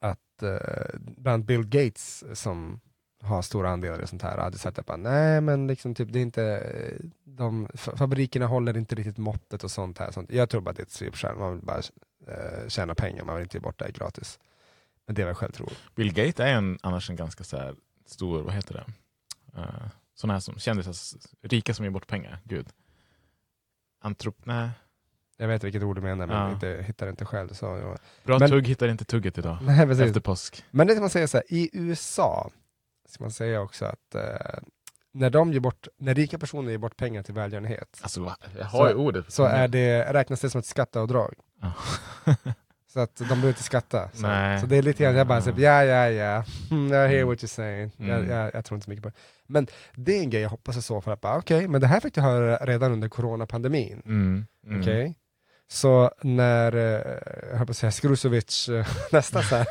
att 0.00 0.42
uh, 0.42 0.58
bland 1.00 1.44
Bill 1.44 1.64
Gates 1.64 2.24
som 2.40 2.80
har 3.22 3.42
stora 3.42 3.70
andelar 3.70 4.02
i 4.02 4.06
sånt 4.06 4.22
här 4.22 4.38
hade 4.38 4.58
sagt 4.58 4.78
att 4.78 5.00
nej 5.00 5.40
men 5.40 5.66
liksom 5.66 5.94
typ 5.94 6.12
det 6.12 6.18
är 6.18 6.22
inte, 6.22 6.44
eh, 6.44 7.04
de, 7.24 7.68
fa- 7.68 7.96
fabrikerna 7.96 8.46
håller 8.46 8.76
inte 8.76 8.94
riktigt 8.94 9.18
måttet 9.18 9.64
och 9.64 9.70
sånt 9.70 9.98
här. 9.98 10.10
Sånt. 10.10 10.30
Jag 10.32 10.50
tror 10.50 10.60
bara 10.60 10.72
det 10.72 10.82
är 10.82 10.84
ett 10.86 10.90
svepskäl, 10.90 11.36
man 11.36 11.52
vill 11.52 11.64
bara 11.64 11.78
uh, 11.78 12.68
tjäna 12.68 12.94
pengar, 12.94 13.24
man 13.24 13.36
vill 13.36 13.42
inte 13.42 13.56
ge 13.56 13.60
bort 13.60 13.78
det 13.78 13.90
gratis. 13.90 14.38
Men 15.06 15.14
det 15.14 15.22
är 15.22 15.24
vad 15.24 15.30
jag 15.30 15.38
själv 15.38 15.52
tror. 15.52 15.72
Bill 15.94 16.12
Gates 16.12 16.40
är 16.40 16.46
en, 16.46 16.78
annars 16.82 17.10
en 17.10 17.16
ganska 17.16 17.44
så 17.44 17.56
här, 17.56 17.74
stor, 18.06 18.42
vad 18.42 18.54
heter 18.54 18.74
det? 18.74 18.84
Uh, 19.60 19.86
sådana 20.20 20.32
här 20.34 20.40
som 20.40 20.58
kändisar, 20.58 20.94
rika 21.42 21.74
som 21.74 21.84
ger 21.84 21.90
bort 21.92 22.06
pengar. 22.06 22.38
Gud. 22.44 22.68
Antrop... 24.00 24.36
Nej. 24.44 24.70
Jag 25.36 25.48
vet 25.48 25.64
vilket 25.64 25.82
ord 25.82 25.96
du 25.96 26.02
menar 26.02 26.26
men 26.26 26.36
Ja. 26.36 26.52
inte, 26.52 26.84
hittar 26.86 27.08
inte 27.08 27.24
själv. 27.24 27.48
Så, 27.48 27.66
ja. 27.66 27.96
Bra 28.24 28.38
Men- 28.38 28.50
tugg 28.50 28.66
hittar 28.68 28.88
inte 28.88 29.04
tugget 29.04 29.38
idag. 29.38 29.58
Nej, 29.62 29.86
precis. 29.86 30.04
Efter 30.06 30.20
påsk. 30.20 30.64
Men 30.70 30.86
det 30.86 30.92
ska 30.92 31.00
man 31.00 31.10
säga 31.10 31.28
så 31.28 31.36
här, 31.36 31.44
i 31.48 31.70
USA 31.72 32.50
ska 33.08 33.24
man 33.24 33.30
säga 33.32 33.60
också 33.60 33.84
att 33.84 34.14
eh, 34.14 34.58
när, 35.12 35.30
de 35.30 35.52
ger 35.52 35.60
bort, 35.60 35.88
när 35.98 36.14
rika 36.14 36.38
personer 36.38 36.70
ger 36.70 36.78
bort 36.78 36.96
pengar 36.96 37.22
till 37.22 37.34
välgörenhet 37.34 37.98
Alltså, 38.02 38.34
jag 38.58 38.64
har 38.64 38.88
Så- 38.90 38.94
ordet. 38.94 39.32
så 39.32 39.44
är 39.44 39.68
det, 39.68 40.12
räknas 40.12 40.40
det 40.40 40.50
som 40.50 40.58
ett 40.58 40.66
skatteavdrag. 40.66 41.34
Ja. 41.60 41.72
Så 42.92 43.00
att 43.00 43.16
de 43.16 43.24
behöver 43.28 43.48
inte 43.48 43.62
skatta. 43.62 44.10
Så, 44.12 44.20
så 44.60 44.66
det 44.66 44.76
är 44.76 44.82
lite 44.82 45.02
grann, 45.02 45.14
jag 45.16 45.26
bara 45.26 45.40
så, 45.40 45.50
ja 45.56 45.84
ja 45.84 46.08
ja, 46.10 46.44
I 46.70 46.74
hear 46.90 47.24
what 47.24 47.38
you're 47.38 47.46
saying. 47.46 47.90
Jag, 47.96 48.08
Mm. 48.18 48.30
jag, 48.30 48.50
jag 48.54 48.64
tror 48.64 48.76
inte 48.76 48.84
så 48.84 48.90
mycket 48.90 49.02
på 49.02 49.08
det. 49.08 49.14
Men 49.46 49.66
det 49.94 50.18
är 50.18 50.22
en 50.22 50.30
grej 50.30 50.42
jag 50.42 50.50
hoppas 50.50 50.76
i 50.76 50.82
så 50.82 51.00
fall, 51.00 51.12
att 51.12 51.20
bara, 51.20 51.36
okej, 51.38 51.68
men 51.68 51.80
det 51.80 51.86
här 51.86 52.00
fick 52.00 52.14
du 52.14 52.20
höra 52.20 52.56
redan 52.56 52.92
under 52.92 53.08
coronapandemin. 53.08 54.02
Mm. 54.04 54.46
Mm. 54.66 54.80
Okej? 54.80 55.14
Så 55.70 56.10
när, 56.22 56.74
eh, 56.76 57.16
jag 57.50 57.56
höll 57.58 57.66
på 57.66 57.70
att 57.70 57.76
säga 57.76 57.92
Skrusovic, 57.92 58.68
eh, 58.68 58.86
nästan 59.12 59.42
så 59.42 59.56
här, 59.56 59.66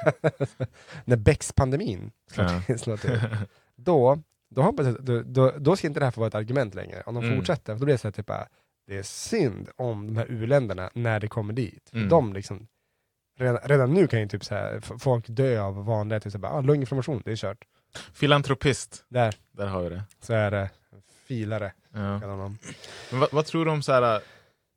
när 1.06 1.18
Becks-pandemin 1.18 2.12
slår 2.78 2.98
till, 2.98 3.20
då, 3.76 4.20
då, 4.50 4.62
hoppas 4.62 4.86
jag, 4.86 5.04
då, 5.06 5.22
då, 5.26 5.52
då 5.58 5.76
ska 5.76 5.88
inte 5.88 6.00
det 6.00 6.06
här 6.06 6.12
få 6.12 6.20
vara 6.22 6.28
ett 6.28 6.36
argument 6.36 6.76
längre. 6.76 7.04
Om 7.06 7.16
de 7.16 7.24
Mm. 7.26 7.38
fortsätter, 7.38 7.74
för 7.74 7.80
då 7.80 7.86
blir 7.86 7.94
det 7.94 7.98
så 7.98 8.08
här, 8.08 8.12
typ, 8.12 8.32
det 8.88 8.98
är 8.98 9.04
synd 9.04 9.70
om 9.76 10.08
de 10.08 10.18
här 10.18 10.26
u-länderna 10.30 10.90
när 10.94 11.20
det 11.20 11.28
kommer 11.28 11.54
dit. 11.54 11.90
För 11.90 11.98
Mm. 11.98 12.10
de 12.10 12.34
liksom, 12.34 12.68
redan, 13.38 13.60
redan 13.64 13.94
nu 13.94 14.08
kan 14.08 14.20
ju 14.20 14.28
typ 14.28 14.46
så 14.46 14.56
här, 14.56 14.80
folk 15.00 15.26
dö 15.28 15.62
av 15.62 15.86
vanliga, 15.86 16.20
typ 16.20 16.32
så 16.32 16.38
bara, 16.40 16.52
ah, 16.52 16.62
lunginflammation, 16.62 17.22
det 17.26 17.32
är 17.32 17.36
kört. 17.36 17.66
Filantropist, 18.14 19.06
Där, 19.10 19.36
där 19.52 19.68
har 19.68 19.82
vi 19.84 19.90
det. 19.90 20.04
så 20.22 20.34
är 20.34 20.52
det 20.52 20.70
filare, 21.28 21.72
Ja. 21.94 22.20
kallar. 22.20 22.36
Men 22.38 23.20
vad, 23.20 23.30
vad 23.34 23.46
tror 23.46 23.66
du 23.66 23.72
om 23.72 23.82
så 23.82 23.92
här, 23.92 24.22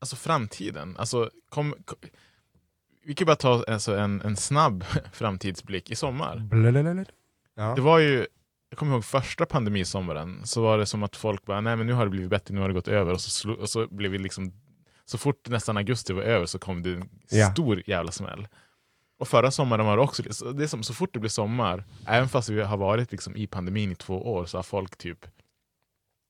alltså 0.00 0.16
framtiden. 0.16 0.96
Alltså, 0.98 1.30
kom, 1.48 1.74
kom, 1.84 1.98
vi 3.04 3.14
kan 3.14 3.26
bara 3.26 3.36
ta 3.36 3.64
alltså, 3.68 3.96
en, 3.96 4.20
en 4.22 4.36
snabb 4.36 4.84
framtidsblick 5.12 5.90
i 5.90 5.94
sommar. 5.94 6.48
Ja. 7.54 7.72
Det 7.74 7.80
var 7.82 7.98
ju, 7.98 8.26
jag 8.68 8.78
kommer 8.78 8.92
ihåg 8.92 9.04
första 9.04 9.46
pandemisommaren, 9.46 10.40
så 10.46 10.62
var 10.62 10.78
det 10.78 10.86
som 10.86 11.02
att 11.02 11.16
folk 11.16 11.44
bara, 11.44 11.60
nej 11.60 11.76
men 11.76 11.86
nu 11.86 11.92
har 11.92 12.04
det 12.04 12.10
blivit 12.10 12.30
bättre, 12.30 12.54
nu 12.54 12.60
har 12.60 12.68
det 12.68 12.74
gått 12.74 12.88
över. 12.88 13.12
Och 13.12 13.20
så, 13.20 13.52
och 13.52 13.70
så 13.70 13.86
blev 13.90 14.10
vi 14.10 14.18
liksom, 14.18 14.52
så 15.10 15.18
fort 15.18 15.48
nästan 15.48 15.76
augusti 15.76 16.12
var 16.12 16.22
över 16.22 16.46
så 16.46 16.58
kom 16.58 16.82
det 16.82 16.90
en 16.92 17.08
Ja. 17.30 17.52
stor 17.52 17.82
jävla 17.86 18.12
smäll. 18.12 18.48
Och 19.18 19.28
förra 19.28 19.50
sommaren 19.50 19.86
var 19.86 19.96
det 19.96 20.02
också, 20.02 20.22
så 20.30 20.52
det 20.52 20.62
är 20.64 20.66
som 20.66 20.82
så 20.82 20.94
fort 20.94 21.10
det 21.14 21.18
blir 21.20 21.30
sommar, 21.30 21.84
även 22.06 22.28
fast 22.28 22.48
vi 22.48 22.62
har 22.62 22.76
varit 22.76 23.12
liksom 23.12 23.36
i 23.36 23.46
pandemin 23.46 23.92
i 23.92 23.94
två 23.94 24.32
år, 24.32 24.46
så 24.46 24.58
har 24.58 24.62
folk 24.62 24.96
typ 24.96 25.26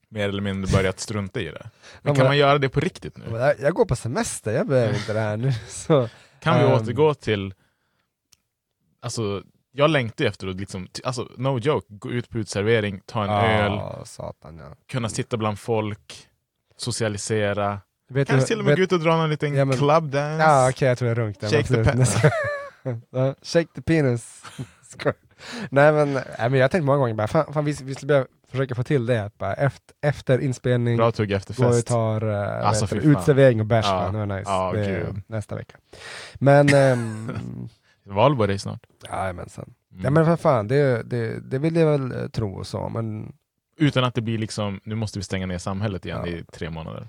mer 0.09 0.29
eller 0.29 0.43
mindre 0.43 0.73
börjat 0.73 1.01
strunta 1.01 1.41
i 1.41 1.45
det. 1.45 1.71
Men 2.03 2.15
Ja, 2.15 2.15
kan 2.15 2.27
man 2.27 2.37
göra 2.39 2.59
det 2.59 2.69
på 2.69 2.81
riktigt 2.81 3.17
nu? 3.17 3.25
Jag, 3.31 3.61
jag 3.61 3.75
går 3.75 3.85
på 3.85 3.97
semester, 3.97 4.53
jag 4.53 4.67
behöver 4.69 4.95
inte 4.95 5.13
det 5.13 5.21
här 5.21 5.37
nu. 5.37 5.53
Så. 5.69 6.09
Kan 6.41 6.59
vi 6.59 6.65
Ehm. 6.65 6.73
återgå 6.73 7.15
till, 7.15 7.55
alltså 9.01 9.43
jag 9.73 9.91
längtar 9.91 10.25
efter 10.25 10.47
att 10.49 10.57
liksom, 10.57 10.89
alltså 11.05 11.29
no 11.37 11.59
joke, 11.59 11.87
gå 11.89 12.11
ut 12.11 12.29
på 12.31 12.39
utservering, 12.39 13.01
ta 13.07 13.25
en 13.25 13.31
öl, 13.31 13.73
Ja, 13.73 14.05
satan 14.05 14.59
ja. 14.59 14.75
kunna 14.89 15.09
sitta 15.09 15.37
bland 15.37 15.59
folk, 15.59 16.29
socialisera, 16.77 17.81
Vet 18.11 18.29
kanske 18.29 18.45
du- 18.45 18.47
till 18.49 18.59
och 18.59 18.65
med 18.65 18.71
vet- 18.73 18.79
gå 18.79 18.83
ut 18.85 18.93
och 18.93 19.01
dra 19.01 19.17
någon 19.17 19.31
liten 19.31 19.55
Ja, 19.55 19.65
men- 19.65 19.77
club 19.79 20.11
dance. 20.11 20.43
Ja 20.45 20.69
okej, 20.71 20.89
jag 20.89 20.99
tror 20.99 21.09
jag 21.09 21.19
runkade. 21.19 21.53
Shake 21.57 21.69
the 21.69 21.81
Absolut. 21.91 22.23
pen. 22.23 23.03
Ja, 23.11 23.35
Shake 23.43 23.69
the 23.75 23.83
penis. 23.83 24.43
Nej, 25.71 25.93
men, 25.93 26.13
nej 26.13 26.25
men 26.39 26.55
jag 26.55 26.65
har 26.65 26.69
tänkt 26.69 26.85
många 26.85 26.99
gånger 26.99 27.15
bara, 27.15 27.29
fan, 27.29 27.53
fan 27.53 27.65
vi, 27.65 27.73
vi 27.83 27.95
skulle 27.95 28.07
behöva 28.09 28.27
försöka 28.51 28.75
få 28.75 28.83
till 28.83 29.07
det, 29.07 29.25
att 29.25 29.39
bara 29.39 29.55
efter, 29.55 29.95
efter 30.01 30.39
inspelning, 30.39 30.97
Bra 30.97 31.13
tugg 31.13 31.33
efter 31.33 31.55
fest. 31.55 31.87
tar 31.87 32.25
uh, 32.25 32.67
Alltså, 32.67 32.95
vet, 32.95 33.05
utservering 33.05 33.61
och 33.61 33.67
bärs, 33.67 33.85
Ja. 33.85 33.91
fan, 34.01 34.13
det 34.13 34.19
var 34.27 34.39
nice. 34.39 34.51
Ja, 34.51 34.73
det 34.75 34.85
är 34.87 35.15
nästa 35.27 35.55
vecka. 35.55 35.77
Men, 36.35 36.69
ehm, 36.75 37.33
Valborg 38.05 38.55
är 38.55 38.59
snart. 38.59 38.81
jajamensan. 39.11 39.75
Mm. 39.93 40.05
Ja 40.05 40.11
men 40.11 40.25
för 40.25 40.37
fan, 40.37 40.69
det, 40.69 41.03
det, 41.03 41.41
det 41.51 41.59
vill 41.59 41.77
jag 41.77 41.87
väl 41.99 42.13
eh, 42.13 42.29
tro 42.29 42.55
och 42.55 42.67
så, 42.67 42.89
men 42.89 43.33
Utan 43.77 44.05
att 44.05 44.15
det 44.15 44.21
blir 44.21 44.39
liksom, 44.39 44.81
nu 44.85 44.95
måste 44.95 45.19
vi 45.19 45.23
stänga 45.23 45.47
ner 45.47 45.59
samhället 45.59 46.07
igen 46.07 46.21
Ja. 46.27 46.33
i 46.33 46.45
tre 46.53 46.71
månader. 46.71 47.09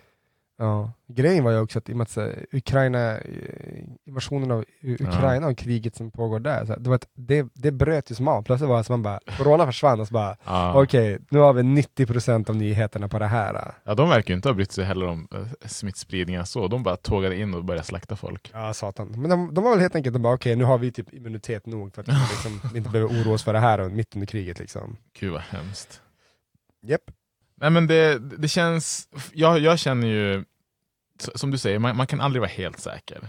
Ja, 0.62 0.92
grejen 1.08 1.44
var 1.44 1.52
ju 1.52 1.60
också 1.60 1.80
att 1.80 1.90
i 1.90 1.94
och 1.94 1.98
med 1.98 2.04
att 2.04 2.16
här, 2.16 2.46
Ukraina, 2.52 3.18
eh, 3.18 3.84
invasionen 4.06 4.52
av. 4.52 4.66
Ukraina 4.82 5.48
och 5.48 5.58
kriget 5.58 5.96
som 5.96 6.12
pågår 6.12 6.40
där, 6.40 6.66
så 6.66 6.72
här, 6.72 6.80
det, 6.80 6.90
var 6.90 6.96
ett, 6.96 7.08
det, 7.14 7.48
det 7.54 7.72
bröt 7.72 8.12
ju 8.12 8.16
som 8.16 8.28
av. 8.28 8.44
Plötsligt 8.44 8.70
var 8.70 8.78
det 8.78 8.84
som 8.84 8.94
man 8.94 9.04
bara, 9.04 9.20
corona 9.38 9.66
försvann 9.66 10.00
och 10.00 10.08
så 10.08 10.14
bara, 10.14 10.38
Ja. 10.46 10.82
okej, 10.84 11.20
nu 11.30 11.40
har 11.40 11.54
vi 11.54 11.62
90% 11.62 12.50
av 12.50 12.56
nyheterna 12.56 13.08
på 13.08 13.20
det 13.20 13.26
här. 13.28 13.74
Ja, 13.84 13.96
de 13.96 14.10
verkar 14.10 14.30
ju 14.30 14.36
inte 14.36 14.50
ha 14.50 14.54
brytt 14.54 14.72
sig 14.72 14.86
heller 14.86 15.08
om 15.08 15.28
eh, 15.34 15.68
smittspridningen 15.68 16.46
så. 16.46 16.68
De 16.68 16.84
bara 16.84 16.96
tågade 16.96 17.36
in 17.36 17.54
och 17.54 17.66
började 17.66 17.86
slakta 17.88 18.16
folk. 18.16 18.52
Ja, 18.54 18.74
satan. 18.74 19.08
Men 19.18 19.30
de, 19.30 19.54
de 19.54 19.64
var 19.64 19.72
väl 19.72 19.80
helt 19.80 19.96
enkelt, 19.96 20.14
de 20.14 20.22
bara, 20.22 20.34
okej, 20.34 20.56
nu 20.56 20.64
har 20.64 20.78
vi 20.78 20.92
typ 20.92 21.14
immunitet 21.14 21.66
nog 21.66 21.94
för 21.96 22.02
att 22.02 22.08
liksom, 22.08 22.62
vi 22.74 22.78
inte 22.78 22.90
behöver 22.90 23.14
oroa 23.14 23.34
oss 23.34 23.44
för 23.44 23.54
det 23.54 23.60
här 23.60 23.80
och 23.80 23.92
mitt 23.92 24.16
under 24.16 24.28
kriget 24.28 24.60
liksom. 24.60 24.98
Gud 25.20 25.32
vad 25.32 25.42
hemskt. 25.42 26.02
Japp. 26.84 27.02
Nej 27.56 27.70
men 27.70 27.88
det, 27.88 28.20
det 28.38 28.48
känns, 28.48 29.08
jag, 29.34 29.60
jag 29.60 29.80
känner 29.80 30.08
ju, 30.08 30.44
som 31.36 31.52
du 31.52 31.58
säger, 31.58 31.80
man, 31.80 31.98
man 31.98 32.08
kan 32.08 32.22
aldrig 32.22 32.42
vara 32.42 32.50
helt 32.52 32.80
säker 32.80 33.28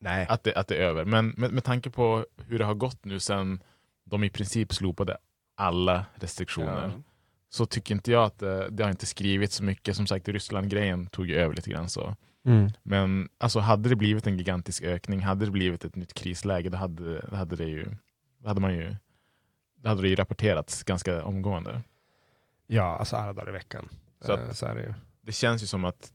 Nej. 0.00 0.26
att 0.28 0.44
det, 0.44 0.54
att 0.54 0.68
det 0.68 0.76
är 0.76 0.80
över. 0.80 1.04
Men 1.04 1.28
med, 1.36 1.52
med 1.52 1.64
tanke 1.64 1.90
på 1.90 2.26
hur 2.46 2.58
det 2.58 2.64
har 2.64 2.74
gått 2.74 3.04
nu 3.04 3.20
sen 3.20 3.62
de 4.04 4.24
i 4.24 4.30
princip 4.30 4.74
slopade 4.74 5.16
alla 5.54 6.06
restriktioner, 6.14 6.92
så 7.50 7.66
tycker 7.66 7.94
inte 7.94 8.12
jag 8.12 8.24
att 8.24 8.38
det, 8.38 8.68
det 8.70 8.82
har 8.82 8.90
inte 8.90 9.06
skrivit 9.06 9.52
så 9.52 9.64
mycket. 9.64 9.96
Som 9.96 10.06
sagt, 10.06 10.28
Ryssland-grejen 10.28 11.06
tog 11.06 11.26
ju 11.26 11.36
över 11.36 11.54
lite 11.54 11.70
grann 11.70 11.88
så. 11.88 12.16
Mm. 12.44 12.70
Men 12.82 13.28
alltså, 13.38 13.60
hade 13.60 13.88
det 13.88 13.96
blivit 13.96 14.26
en 14.26 14.38
gigantisk 14.38 14.82
ökning, 14.82 15.20
hade 15.20 15.44
det 15.44 15.50
blivit 15.50 15.84
ett 15.84 15.96
nytt 15.96 16.14
krisläge, 16.14 16.68
då 16.68 16.76
hade, 16.78 17.20
då 17.20 17.36
hade 17.36 17.56
det 17.56 17.64
ju, 17.64 17.86
då 18.38 18.48
hade 18.48 18.60
man 18.60 18.74
ju, 18.74 18.96
då 19.76 19.88
hade 19.88 20.02
det 20.02 20.08
ju 20.08 20.14
rapporterats 20.14 20.82
ganska 20.82 21.24
omgående. 21.24 21.82
Ja, 22.66 22.96
alltså 22.98 23.16
alla 23.16 23.32
dagar 23.32 23.48
i 23.48 23.52
veckan. 23.52 23.88
Så 24.20 24.26
Så, 24.26 24.32
att- 24.32 24.56
så 24.56 24.66
är 24.66 24.74
det 24.74 24.82
ju. 24.82 24.94
Det 25.22 25.32
känns 25.32 25.62
ju 25.62 25.66
som 25.66 25.84
att 25.84 26.12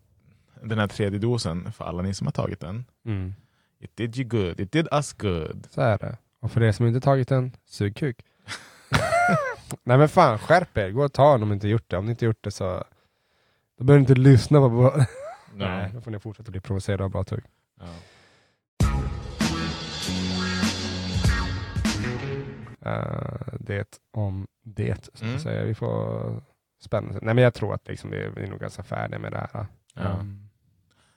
den 0.63 0.79
här 0.79 0.87
tredje 0.87 1.19
dosen, 1.19 1.71
för 1.71 1.85
alla 1.85 2.01
ni 2.03 2.13
som 2.13 2.27
har 2.27 2.31
tagit 2.31 2.59
den, 2.59 2.85
Mm. 3.05 3.33
it 3.79 3.95
did 3.97 4.17
you 4.17 4.27
good, 4.29 4.59
it 4.59 4.71
did 4.71 4.87
us 4.91 5.13
good. 5.13 5.67
Så 5.71 5.81
är 5.81 5.97
det. 5.97 6.17
Och 6.39 6.51
för 6.51 6.63
er 6.63 6.71
som 6.71 6.87
inte 6.87 7.01
tagit 7.01 7.27
den, 7.27 7.51
sug 7.65 7.95
kuk. 7.95 8.25
Nej 9.83 9.97
men 9.97 10.09
fan, 10.09 10.37
skärp 10.39 10.77
er. 10.77 10.89
Gå 10.91 11.03
och 11.05 11.13
ta 11.13 11.31
den 11.31 11.43
om 11.43 11.49
ni 11.49 11.53
inte 11.53 11.67
gjort 11.67 11.89
det. 11.89 11.97
Om 11.97 12.05
ni 12.05 12.11
inte 12.11 12.25
gjort 12.25 12.43
det 12.43 12.51
så 12.51 12.83
då 13.77 13.83
behöver 13.83 13.99
ni 13.99 14.03
inte 14.11 14.21
lyssna 14.21 14.59
på... 14.59 14.69
på- 14.69 15.05
Nej, 15.53 15.91
då 15.93 16.01
får 16.01 16.11
ni 16.11 16.19
fortsätta 16.19 16.51
bli 16.51 16.59
provocerade 16.59 17.03
av 17.03 17.09
bra 17.11 17.23
tugg. 17.23 17.43
Ja. 17.79 17.85
Eh, 22.81 23.53
det 23.59 23.99
om 24.11 24.47
det, 24.63 25.09
så 25.13 25.25
Mm. 25.25 25.39
säga. 25.39 25.63
Vi 25.63 25.73
får 25.75 26.41
spännande. 26.81 27.19
Nej 27.21 27.33
men 27.33 27.43
jag 27.43 27.53
tror 27.53 27.73
att 27.73 27.87
liksom, 27.87 28.09
vi 28.09 28.17
är 28.17 28.47
nog 28.49 28.59
ganska 28.59 28.83
färdiga 28.83 29.19
med 29.19 29.31
det 29.31 29.37
här. 29.53 29.65
Ja. 29.93 30.09
Um, 30.19 30.44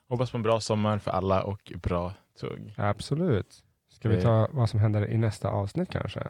Hoppas 0.09 0.31
på 0.31 0.37
en 0.37 0.43
bra 0.43 0.61
sommar 0.61 0.99
för 0.99 1.11
alla 1.11 1.43
och 1.43 1.73
bra 1.83 2.13
tugg. 2.41 2.75
absolut. 2.77 3.63
Ska 3.95 4.09
vi 4.09 4.23
ta 4.23 4.49
vad 4.53 4.71
som 4.71 4.81
händer 4.81 5.11
i 5.11 5.19
nästa 5.19 5.49
avsnitt 5.49 5.89
kanske? 5.93 6.21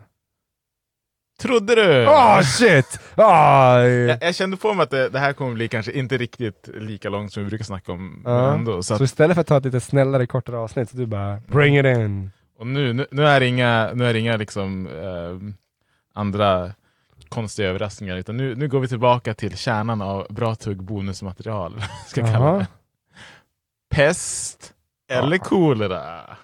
Trodde 1.41 1.74
du? 1.74 2.07
Åh 2.09 2.41
shit! 2.43 3.01
Aj! 3.14 3.89
jag, 3.91 4.18
jag 4.22 4.35
kände 4.35 4.57
på 4.57 4.74
mig 4.74 4.83
att 4.85 4.91
det, 4.91 5.09
det 5.09 5.18
här 5.18 5.33
kommer 5.33 5.55
bli 5.55 5.68
kanske 5.68 5.93
inte 5.93 6.16
riktigt 6.16 6.68
lika 6.74 7.09
långt 7.09 7.33
som 7.33 7.43
vi 7.43 7.49
brukar 7.49 7.64
snacka 7.64 7.93
om 7.93 8.22
Ja. 8.24 8.53
ändå. 8.55 8.76
Så 8.76 8.83
Så 8.83 8.95
att, 8.95 9.01
istället 9.01 9.35
för 9.35 9.41
att 9.41 9.47
ta 9.47 9.57
ett 9.57 9.64
lite 9.64 9.81
snällare, 9.81 10.26
kortare 10.26 10.59
avsnitt, 10.59 10.91
så 10.91 10.97
du 10.97 11.07
bara 11.07 11.41
bring 11.47 11.79
it 11.79 11.87
in. 11.87 12.31
och 12.59 12.66
nu, 12.66 12.93
nu, 12.93 13.07
nu 13.11 13.26
är 13.26 13.41
det 13.41 13.47
inga, 13.47 13.91
nu 13.95 14.05
är 14.07 14.14
inga 14.14 14.37
liksom, 14.37 14.87
eh, 14.87 15.55
andra 16.14 16.72
konstiga 17.29 17.68
överraskningar, 17.68 18.16
utan 18.16 18.37
nu, 18.37 18.55
nu 18.55 18.68
går 18.68 18.81
vi 18.81 18.89
tillbaka 18.89 19.35
till 19.35 19.57
kärnan 19.57 20.03
av 20.03 20.26
bra 20.31 20.55
tugg 20.55 20.83
bonusmaterial. 20.83 21.83
Ska 22.07 22.22
kalla 22.33 22.53
det. 22.53 22.66
Pest 23.91 24.74
eller 25.11 25.36
Ja. 25.36 25.45
kolera? 25.45 26.36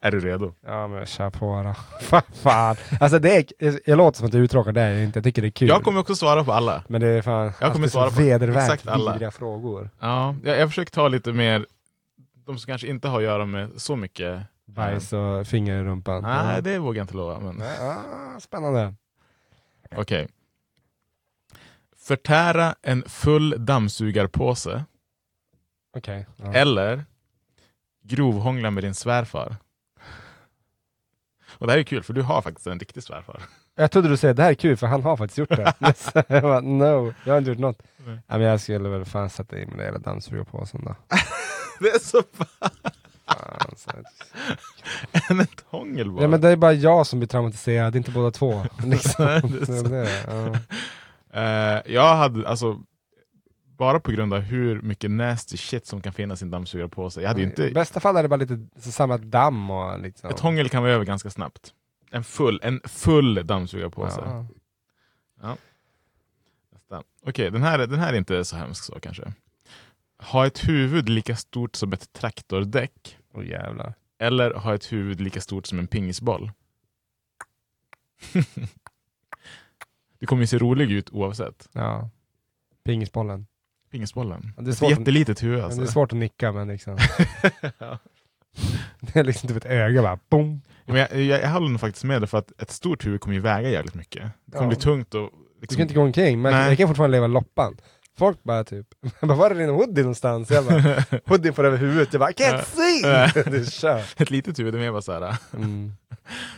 Är 0.00 0.10
du 0.10 0.20
redo? 0.20 0.54
Ja 0.66 0.88
men 0.88 1.06
kör 1.06 1.30
på 1.30 1.62
då. 1.62 1.74
Fan. 2.34 2.76
Alltså 3.00 3.18
det 3.18 3.36
är, 3.58 3.80
jag 3.90 3.96
låter 3.98 4.18
som 4.18 4.26
att 4.26 4.32
jag 4.34 4.40
är 4.40 4.44
uttråkad, 4.44 4.74
det 4.74 4.80
är 4.80 4.90
jag 4.92 5.04
inte. 5.04 5.18
Jag 5.18 5.24
tycker 5.24 5.42
det 5.42 5.48
är 5.48 5.50
kul. 5.50 5.68
Jag 5.68 5.82
kommer 5.82 6.00
också 6.00 6.14
svara 6.14 6.44
på 6.44 6.52
alla. 6.52 6.84
Men 6.88 7.00
det 7.00 7.06
är 7.08 7.22
fan 7.22 7.44
Jag 7.44 7.54
kommer 7.54 7.70
alltid 7.70 7.84
så 7.84 7.88
svara 7.90 8.10
på 8.50 8.58
exakt 8.58 8.88
alla. 8.88 9.30
frågor. 9.30 9.90
Ja, 10.00 10.34
jag, 10.44 10.58
jag 10.58 10.68
försöker 10.68 10.92
ta 10.92 11.08
lite 11.08 11.32
mer, 11.32 11.66
de 12.46 12.58
som 12.58 12.66
kanske 12.66 12.86
inte 12.86 13.08
har 13.08 13.18
att 13.18 13.24
göra 13.24 13.46
med 13.46 13.70
så 13.76 13.96
mycket 13.96 14.40
Bajs 14.66 15.12
och 15.12 15.46
finger 15.46 15.80
i 15.80 15.82
rumpan. 15.84 16.22
Nej, 16.22 16.54
Ja. 16.54 16.60
det 16.60 16.78
vågar 16.78 16.98
jag 16.98 17.04
inte 17.04 17.16
lova. 17.16 17.40
Men... 17.40 17.62
Ah, 17.62 18.40
spännande. 18.40 18.94
Okej. 19.90 20.28
Förtära 21.96 22.74
en 22.82 23.02
full 23.08 23.54
dammsugarpåse 23.66 24.84
Okej. 25.96 26.26
ja. 26.36 26.52
eller 26.52 27.04
grovhångla 28.02 28.70
med 28.70 28.84
din 28.84 28.94
svärfar. 28.94 29.56
Och 31.58 31.66
det 31.66 31.72
här 31.72 31.78
är 31.78 31.82
kul 31.82 32.02
för 32.02 32.12
du 32.12 32.22
har 32.22 32.42
faktiskt 32.42 32.66
en 32.66 32.78
riktig 32.78 33.02
svärfar. 33.02 33.42
Jag 33.74 33.90
trodde 33.90 34.08
du 34.08 34.16
säger 34.16 34.34
det 34.34 34.42
här 34.42 34.50
är 34.50 34.54
kul 34.54 34.76
för 34.76 34.86
han 34.86 35.02
har 35.02 35.16
faktiskt 35.16 35.38
gjort 35.38 35.48
det. 35.48 35.74
jag 36.28 36.42
bara, 36.42 36.60
no, 36.60 37.14
jag 37.24 37.32
har 37.32 37.38
inte 37.38 37.50
gjort 37.50 37.58
något. 37.58 37.82
Nej. 37.96 38.18
Men 38.26 38.40
jag 38.40 38.60
skulle 38.60 38.88
väl 38.88 39.04
fan 39.04 39.30
sätta 39.30 39.58
in 39.58 39.68
mig 39.68 39.76
det 39.76 39.84
jävla 39.84 39.98
dammsugarpåsen 39.98 40.84
då. 40.84 40.96
Det 41.80 41.88
är 41.88 41.98
så 41.98 42.22
fan 42.32 42.70
Fan, 43.76 45.40
ett 45.40 45.64
hångel 45.66 46.10
bara. 46.12 46.22
Ja 46.22 46.28
men 46.28 46.40
det 46.40 46.48
är 46.48 46.56
bara 46.56 46.72
jag 46.72 47.06
som 47.06 47.18
blir 47.18 47.28
traumatiserad, 47.28 47.96
inte 47.96 48.10
båda 48.10 48.30
två. 48.30 48.66
Liksom. 48.84 49.24
Nej, 49.24 49.40
det 49.42 49.72
är. 49.72 49.82
Det 49.82 49.98
är 49.98 50.04
det, 50.04 50.24
ja. 50.28 50.58
Eh, 51.40 51.82
jag 51.94 52.16
hade 52.16 52.48
alltså 52.48 52.80
bara 53.78 54.00
på 54.00 54.12
grund 54.12 54.34
av 54.34 54.40
hur 54.40 54.82
mycket 54.82 55.10
nasty 55.10 55.56
shit 55.56 55.86
som 55.86 56.00
kan 56.00 56.12
finnas 56.12 56.42
i 56.42 56.44
en 56.44 56.50
dammsugarpåse. 56.50 57.20
Jag 57.20 57.28
hade 57.28 57.40
ju 57.40 57.46
I 57.46 57.50
inte, 57.50 57.70
bästa 57.70 58.00
fall 58.00 58.16
är 58.16 58.22
det 58.22 58.28
bara 58.28 58.36
lite 58.36 58.66
så 58.78 58.92
samma 58.92 59.18
damm 59.18 59.70
och 59.70 60.00
liksom. 60.00 60.30
ett 60.30 60.40
hångel 60.40 60.68
kan 60.68 60.82
vara 60.82 60.92
över 60.92 61.04
ganska 61.04 61.30
snabbt. 61.30 61.72
En 62.10 62.24
full, 62.24 62.60
en 62.62 62.80
full 62.84 63.46
dammsugarpåse. 63.46 64.20
Ja. 65.42 65.56
Nästa. 66.72 67.02
Okej, 67.26 67.50
den, 67.50 67.62
här, 67.62 67.78
den 67.78 68.00
här 68.00 68.12
är 68.12 68.16
inte 68.16 68.44
så 68.44 68.56
hemsk 68.56 68.84
så 68.84 69.00
kanske. 69.00 69.32
Ha 70.32 70.46
ett 70.46 70.68
huvud 70.68 71.08
lika 71.08 71.36
stort 71.36 71.76
som 71.76 71.92
ett 71.92 72.12
traktordäck 72.12 73.18
Åh 73.34 73.46
jävlar. 73.46 73.94
eller 74.18 74.54
ha 74.54 74.74
ett 74.74 74.92
huvud 74.92 75.20
lika 75.20 75.40
stort 75.40 75.66
som 75.66 75.78
en 75.78 75.86
pingisboll. 75.86 76.50
du 80.18 80.26
kommer 80.26 80.42
ju 80.42 80.46
se 80.46 80.58
rolig 80.58 80.90
ut 80.92 81.10
oavsett. 81.10 81.68
Ja. 81.72 82.10
Pingisbollen. 82.84 83.46
Pingisbollen. 83.90 84.52
Ja, 84.56 84.62
det 84.62 84.68
är 84.68 84.72
Ett 84.72 84.78
svårt 84.78 84.90
jättelitet 84.90 85.42
huvud 85.42 85.56
Men 85.56 85.64
alltså. 85.64 85.80
det 85.80 85.86
är 85.86 85.90
svårt 85.90 86.12
att 86.12 86.18
nicka 86.18 86.52
men 86.52 86.68
liksom. 86.68 86.98
Ja. 87.78 87.98
Det 89.00 89.16
är 89.20 89.24
liksom 89.24 89.48
typ 89.48 89.56
ett 89.56 89.64
öga 89.64 90.02
bara, 90.02 90.18
boom. 90.28 90.60
Men 90.86 90.96
jag, 90.96 91.12
jag, 91.22 91.42
jag 91.42 91.50
håller 91.50 91.68
nog 91.68 91.80
faktiskt 91.80 92.04
med 92.04 92.20
dig 92.22 92.28
för 92.28 92.38
att 92.38 92.62
ett 92.62 92.70
stort 92.70 93.06
huvud 93.06 93.20
kommer 93.20 93.34
ju 93.34 93.40
väga 93.40 93.68
jävligt 93.70 93.94
mycket. 93.94 94.22
Det 94.44 94.52
kommer 94.52 94.64
Ja. 94.64 94.68
bli 94.68 94.76
tungt 94.76 95.14
och... 95.14 95.30
Du 95.30 95.60
Liksom, 95.60 95.76
kan 95.76 95.82
inte 95.82 95.94
gå 95.94 96.00
omkring, 96.02 96.42
men 96.42 96.52
Nej. 96.52 96.68
jag 96.68 96.78
kan 96.78 96.88
fortfarande 96.88 97.16
leva 97.16 97.26
loppan. 97.26 97.76
Folk 98.16 98.42
bara 98.42 98.64
typ, 98.64 98.86
bara, 99.20 99.34
var 99.34 99.50
är 99.50 99.54
din 99.54 99.68
hoodie 99.70 100.02
någonstans? 100.02 100.50
Jag 100.50 100.64
bara, 100.64 101.04
hoodie 101.26 101.52
får 101.52 101.64
över 101.64 101.78
huvudet. 101.78 102.12
Jag 102.12 102.20
bara, 102.20 102.30
I 102.30 102.34
can't 102.34 102.64
see! 102.64 103.02
det 103.50 103.56
är 103.56 103.70
kört. 103.70 104.20
ett 104.20 104.30
litet 104.30 104.58
huvud 104.58 104.74
är 104.74 104.78
mer 104.78 104.90
bara 104.92 105.02
såhär. 105.02 105.36
Mm. 105.52 105.92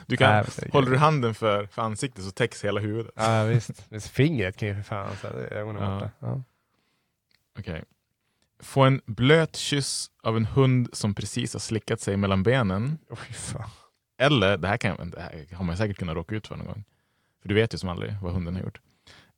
Du 0.07 0.16
kan, 0.16 0.30
Nej, 0.59 0.70
håller 0.72 0.90
du 0.90 0.96
handen 0.96 1.34
för, 1.34 1.66
för 1.66 1.82
ansiktet 1.82 2.24
så 2.24 2.30
täcks 2.30 2.64
hela 2.64 2.80
huvudet. 2.80 3.12
Ja 3.16 3.44
visst, 3.44 3.70
visst. 3.88 4.09
fingret 4.09 4.57
kan 4.57 4.68
ju 4.68 4.74
för 4.74 4.82
fan, 4.82 5.11
så 5.20 5.26
här, 5.26 5.34
ögonen 5.34 5.82
Ja. 5.82 5.94
borta. 5.94 6.11
Ja. 6.18 6.42
Okej. 7.59 7.84
Få 8.62 8.82
en 8.82 9.00
blöt 9.07 9.57
kyss 9.57 10.11
av 10.22 10.36
en 10.36 10.46
hund 10.46 10.88
som 10.92 11.14
precis 11.14 11.52
har 11.52 11.61
slickat 11.61 12.00
sig 12.00 12.16
mellan 12.16 12.42
benen. 12.42 12.98
Fy 13.16 13.32
fan. 13.32 13.70
Eller, 14.18 14.57
det 14.57 14.68
här, 14.68 14.76
kan, 14.76 15.11
det 15.11 15.20
här 15.20 15.54
har 15.57 15.64
man 15.64 15.76
säkert 15.76 15.98
kunnat 15.98 16.16
råka 16.16 16.34
ut 16.34 16.46
för 16.46 16.57
någon 16.57 16.66
gång. 16.66 16.84
För 17.42 17.48
du 17.48 17.54
vet 17.54 17.74
ju 17.74 17.78
som 17.78 17.88
aldrig 17.88 18.14
vad 18.22 18.32
hunden 18.32 18.54
har 18.57 18.62
gjort. 18.62 18.80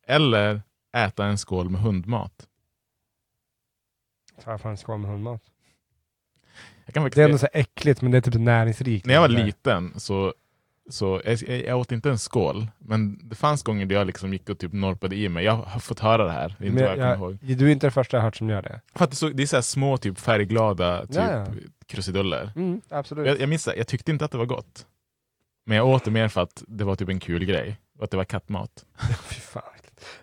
Eller 0.07 0.63
äta 1.05 1.25
en 1.25 1.39
skål 1.39 1.71
med 1.71 1.81
hundmat. 1.81 2.49
Ta 4.45 4.59
fan 4.59 4.71
en 4.71 4.77
skål 4.77 4.99
med 4.99 5.11
hundmat. 5.11 5.43
Jag 6.87 6.95
kan 6.95 7.11
Det 7.11 7.19
är 7.19 7.25
ändå 7.25 7.39
så 7.39 7.49
äckligt 7.53 8.03
men 8.03 8.11
det 8.11 8.17
är 8.17 8.21
typ 8.23 8.35
näringsrikt. 8.35 9.07
när 9.07 9.15
jag 9.15 9.21
var 9.21 9.29
liten 9.29 10.01
så, 10.01 10.35
så 10.91 11.23
jag, 11.25 11.43
jag, 11.43 11.79
åt 11.79 11.93
inte 11.93 12.11
en 12.11 12.19
skål, 12.19 12.71
men 12.79 13.29
det 13.29 13.37
fanns 13.37 13.63
gånger 13.63 13.87
där 13.87 13.97
jag 13.97 14.07
liksom 14.07 14.33
gick 14.33 14.49
och 14.49 14.59
typ 14.59 14.73
norpade 14.73 15.17
i 15.17 15.29
mig. 15.29 15.45
Jag 15.45 15.53
har 15.53 15.81
fått 15.81 16.01
höra 16.01 16.25
det 16.25 16.33
här, 16.33 16.57
det 16.59 16.67
inte 16.67 16.83
jag 16.83 16.99
jag, 16.99 17.19
ihåg. 17.19 17.39
du 17.41 17.67
är 17.67 17.73
inte 17.73 17.87
den 17.87 17.93
första 17.93 18.17
jag 18.17 18.25
hört 18.25 18.37
som 18.37 18.51
gör 18.51 18.63
det. 18.63 18.81
För 18.95 19.05
att 19.05 19.11
det, 19.11 19.17
så, 19.17 19.29
det 19.29 19.43
är 19.43 19.47
så 19.47 19.57
här 19.57 19.63
små 19.63 19.97
typ 19.97 20.19
färgglada 20.19 21.07
typ, 21.07 21.17
Ja, 21.17 21.31
ja. 21.31 21.47
krusiduller. 21.87 22.53
Mm, 22.57 22.81
absolut. 22.89 23.27
Jag, 23.27 23.41
jag 23.41 23.49
minns 23.49 23.65
det, 23.65 23.77
jag 23.77 23.87
tyckte 23.87 24.11
inte 24.11 24.25
att 24.25 24.31
det 24.31 24.39
var 24.39 24.47
gott. 24.47 24.87
Men 25.67 25.77
jag 25.77 25.87
åt 25.87 26.05
det 26.05 26.11
mer 26.11 26.29
för 26.29 26.41
att 26.41 26.65
det 26.67 26.85
var 26.85 26.97
typ 26.97 27.09
en 27.09 27.21
kul 27.21 27.45
grej. 27.45 27.81
Och 27.99 28.05
att 28.05 28.11
det 28.11 28.17
var 28.17 28.25
kattmat. 28.25 28.85
Fy 29.29 29.41
fan. 29.41 29.63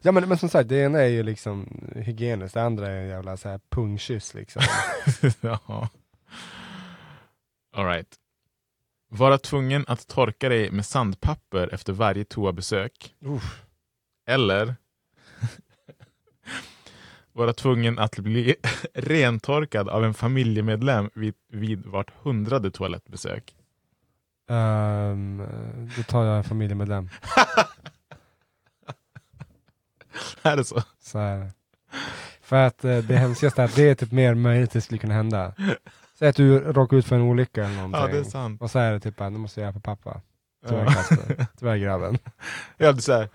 Ja 0.01 0.11
men, 0.11 0.29
men 0.29 0.37
som 0.37 0.49
sagt, 0.49 0.69
det 0.69 0.77
ena 0.77 0.99
är 0.99 1.07
ju 1.07 1.23
liksom 1.23 1.67
hygieniskt, 1.95 2.53
det 2.53 2.63
andra 2.63 2.87
är 2.87 3.01
en 3.01 3.07
jävla 3.07 3.37
så 3.37 3.49
här 3.49 3.59
pungkyss 3.69 4.33
liksom. 4.33 4.61
ja. 5.41 5.89
All 7.75 7.85
right. 7.85 8.15
Vara 9.09 9.37
tvungen 9.37 9.85
att 9.87 10.07
torka 10.07 10.49
dig 10.49 10.71
med 10.71 10.85
sandpapper 10.85 11.73
efter 11.73 11.93
varje 11.93 12.25
toabesök. 12.25 13.15
Uff. 13.19 13.61
Eller 14.27 14.75
vara 17.33 17.53
tvungen 17.53 17.99
att 17.99 18.19
bli 18.19 18.55
rentorkad 18.93 19.89
av 19.89 20.05
en 20.05 20.13
familjemedlem 20.13 21.09
vid, 21.13 21.33
vid 21.51 21.85
vart 21.85 22.11
hundrade 22.21 22.71
toalettbesök. 22.71 23.55
Um, 24.47 25.37
då 25.97 26.03
tar 26.03 26.25
jag 26.25 26.37
en 26.37 26.43
familjemedlem. 26.43 27.09
Är 30.43 30.57
det 30.57 30.63
så? 30.63 30.81
Så 31.03 31.19
här. 31.19 31.51
För 32.41 32.55
att 32.67 32.85
eh, 32.85 32.97
det 32.97 33.15
hemskaste 33.17 33.61
är 33.61 33.65
att 33.65 33.75
det 33.75 33.89
är 33.89 33.95
typ 33.95 34.11
mer 34.11 34.33
möjligt 34.33 34.69
att 34.69 34.73
det 34.73 34.81
skulle 34.81 34.97
kunna 34.99 35.13
hända. 35.13 35.53
Säg 36.19 36.27
att 36.29 36.35
du 36.35 36.59
råkar 36.59 36.97
ut 36.97 37.05
för 37.05 37.15
en 37.15 37.21
olycka 37.21 37.65
eller 37.65 37.75
någonting. 37.75 38.01
Ja, 38.01 38.07
det 38.07 38.17
är 38.17 38.23
sant. 38.23 38.61
Och 38.61 38.71
så 38.71 38.79
är 38.79 38.91
det 38.93 38.99
typ, 38.99 39.15
bara, 39.17 39.29
nu 39.29 39.37
måste 39.37 39.61
jag 39.61 39.73
för 39.73 39.79
pappa. 39.79 40.21
Tyvärr. 40.67 40.85
Kasper, 40.85 41.45
tyvärr 41.59 41.77
grabben. 41.77 42.17
Ja, 42.77 42.91
det 42.91 42.99
är 42.99 43.01
så 43.01 43.13
här, 43.13 43.29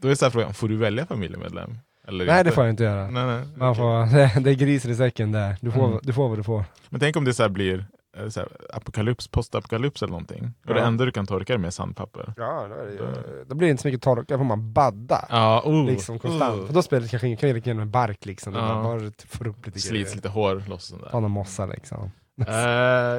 då 0.00 0.08
är 0.08 0.10
det 0.10 0.16
så 0.16 0.24
här 0.24 0.30
frågan, 0.30 0.54
får 0.54 0.68
du 0.68 0.76
välja 0.76 1.06
familjemedlem? 1.06 1.78
Eller 2.08 2.26
Nej 2.26 2.34
det 2.34 2.40
inte? 2.40 2.52
får 2.52 2.64
jag 2.64 2.72
inte 2.72 2.84
göra. 2.84 3.10
Nej, 3.10 3.26
nej, 3.26 3.42
Man 3.56 3.68
okej. 3.68 3.80
får, 3.80 4.40
det 4.40 4.50
är 4.50 4.54
grisen 4.54 4.90
i 4.90 4.94
säcken 4.94 5.32
där. 5.32 5.56
Du 5.60 5.70
får, 5.70 5.86
Mm. 5.88 6.00
du 6.02 6.12
får 6.12 6.28
vad 6.28 6.38
du 6.38 6.42
får. 6.42 6.64
Men 6.88 7.00
tänk 7.00 7.16
om 7.16 7.24
det 7.24 7.34
så 7.34 7.42
här 7.42 7.50
blir 7.50 7.86
så 8.28 8.40
här, 8.40 8.48
apokalyps, 8.72 9.28
postapokalyps 9.28 10.02
eller 10.02 10.10
någonting. 10.10 10.54
Och 10.66 10.74
det 10.74 10.80
Ja. 10.80 10.86
enda 10.86 11.04
du 11.04 11.12
kan 11.12 11.26
torka 11.26 11.52
det 11.52 11.58
med 11.58 11.66
är 11.66 11.70
sandpapper. 11.70 12.34
Ja, 12.36 12.66
då, 12.68 12.74
är 12.74 12.86
det, 12.86 12.92
ju- 12.92 13.44
då 13.48 13.54
blir 13.54 13.66
det 13.68 13.70
inte 13.70 13.82
så 13.82 13.88
mycket 13.88 14.02
torka, 14.02 14.24
då 14.34 14.38
får 14.38 14.44
man 14.44 14.72
badda. 14.72 15.26
Ja, 15.30 15.62
oh, 15.64 15.86
liksom 15.86 16.18
konstant. 16.18 16.60
oh. 16.60 16.66
För 16.66 16.74
då 16.74 16.82
spelar 16.82 17.02
det 17.02 17.08
kanske 17.08 17.26
ingen, 17.26 17.36
kan 17.38 17.48
ju 17.48 17.54
lika 17.54 17.70
gärna 17.70 17.80
med 17.84 17.88
bark 17.88 18.26
liksom. 18.26 18.54
Ja. 18.54 18.68
Ja. 18.68 18.82
Bara 18.82 19.00
typ 19.10 19.30
får 19.30 19.46
upp 19.46 19.66
lite 19.66 19.80
Slits 19.80 20.14
lite 20.14 20.28
hår 20.28 20.54
loss 20.54 20.70
och 20.70 20.80
sånt 20.82 21.02
där. 21.02 21.10
Ta 21.10 21.20
någon 21.20 21.30
mossa 21.30 21.66
liksom. 21.66 22.10
Eh, 22.46 22.54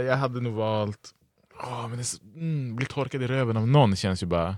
jag 0.06 0.18
hade 0.18 0.42
nog 0.42 0.54
valt... 0.54 1.10
Åh, 1.64 1.82
men 1.88 1.92
det 1.98 2.02
är 2.02 2.04
så, 2.04 2.24
mm, 2.36 2.76
bli 2.76 2.86
torkad 2.86 3.24
i 3.24 3.28
röven 3.28 3.58
av 3.58 3.68
någon 3.68 3.96
känns 3.96 4.24
ju 4.24 4.28
bara... 4.28 4.58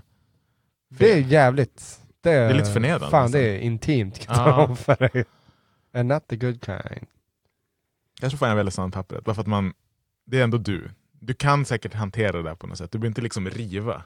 Det 0.88 1.12
är 1.12 1.18
jävligt. 1.18 1.98
Det 2.20 2.30
är, 2.30 2.48
Det 2.48 2.54
är 2.54 2.58
lite 2.58 2.70
förnedrande, 2.72 3.10
Fan 3.10 3.22
alltså. 3.22 3.38
det 3.38 3.44
är 3.56 3.58
intimt 3.58 4.18
kan 4.26 4.34
Ja. 4.36 4.46
jag 4.46 4.54
tala 4.54 4.66
om 4.68 4.76
för 4.76 4.96
dig. 5.12 5.24
And 5.94 6.08
not 6.08 6.28
the 6.28 6.36
good 6.36 6.64
kind. 6.64 7.06
Jag 8.20 8.30
tror 8.30 8.38
fan 8.38 8.48
jag 8.48 8.56
väljer 8.56 8.70
sandpappret. 8.70 9.24
Bara 9.24 9.34
för 9.34 9.40
att 9.42 9.46
man... 9.46 9.72
Det 10.32 10.40
är 10.40 10.44
ändå 10.44 10.58
du. 10.58 10.90
Du 11.20 11.34
kan 11.34 11.64
säkert 11.64 11.94
hantera 11.94 12.32
det 12.36 12.42
där 12.42 12.54
på 12.54 12.66
något 12.66 12.78
sätt. 12.78 12.92
Du 12.92 12.98
behöver 12.98 13.08
inte 13.10 13.20
liksom 13.20 13.50
riva. 13.50 14.02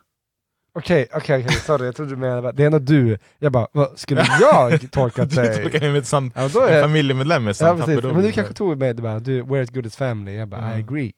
Okej, 0.72 1.06
okej, 1.14 1.44
okej, 1.44 1.56
sorry, 1.60 1.86
jag 1.86 1.96
trodde 1.96 2.10
du 2.10 2.16
menade, 2.16 2.52
det 2.52 2.62
är 2.62 2.66
ändå 2.66 2.78
du. 2.78 3.18
Jag 3.38 3.52
bara, 3.52 3.66
vad, 3.72 3.98
skulle 3.98 4.20
jag 4.40 4.90
torkat 4.90 5.30
Du 5.30 5.36
dig? 5.36 5.62
torkar 5.62 5.80
mig 5.80 5.88
med 5.92 5.98
ett 5.98 6.06
sand, 6.06 6.32
Ja, 6.34 6.48
då 6.48 6.62
en 6.66 6.68
är, 6.74 6.82
familjemedlem 6.82 7.44
med 7.44 7.56
ja, 7.60 7.76
precis. 7.76 8.02
Men 8.04 8.14
du 8.14 8.22
det- 8.22 8.32
kanske 8.32 8.54
tog 8.54 8.78
med, 8.78 8.96
du 8.96 9.02
bara, 9.02 9.18
du, 9.18 9.42
we're 9.42 9.62
as 9.62 9.70
good 9.70 9.86
as 9.86 9.96
family. 9.96 10.34
Jag 10.36 10.48
bara, 10.48 10.60
Ja. 10.70 10.78
I 10.78 10.82
agree. 10.82 11.12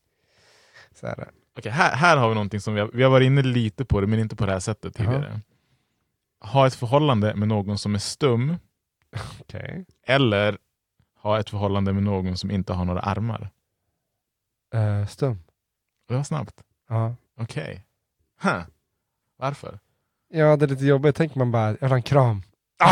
Så 1.01 1.07
här. 1.07 1.29
Okej, 1.59 1.73
här, 1.73 1.97
här 1.97 2.17
har 2.17 2.29
vi 2.29 2.35
någonting 2.35 2.61
som 2.61 2.75
vi 2.75 2.81
har, 2.81 2.91
vi 2.93 3.03
har 3.03 3.11
varit 3.11 3.27
inne 3.27 3.43
lite 3.43 3.85
på 3.85 4.01
det, 4.01 4.07
men 4.07 4.19
inte 4.19 4.37
på 4.37 4.47
det 4.47 4.53
här 4.53 4.61
sättet 4.61 4.95
tidigare. 4.95 5.41
Ha 6.41 6.67
ett 6.67 6.75
förhållande 6.75 7.35
med 7.35 7.49
någon 7.49 7.79
som 7.79 7.95
är 7.95 7.99
stum, 7.99 8.57
Okej. 9.41 9.85
eller 10.07 10.59
ha 11.23 11.39
ett 11.41 11.51
förhållande 11.51 11.93
med 11.93 12.03
någon 12.03 12.37
som 12.37 12.51
inte 12.51 12.73
har 12.73 12.85
några 12.85 13.01
armar. 13.01 13.51
Eh, 14.75 15.07
stum. 15.07 15.39
Det 16.09 16.15
var 16.15 16.23
snabbt. 16.23 16.55
Ja. 16.89 17.15
Okej. 17.41 17.85
Huh. 18.43 18.63
Varför? 19.37 19.79
ja, 20.31 20.57
det 20.57 20.65
är 20.65 20.69
lite 20.69 20.85
jobbigt. 20.85 21.17
Tänker 21.17 21.39
man 21.39 21.51
bara, 21.53 21.67
jag 21.71 21.79
vill 21.81 21.89
ha 21.89 21.97
en 21.97 22.03
kram. 22.03 22.43
Det 22.79 22.85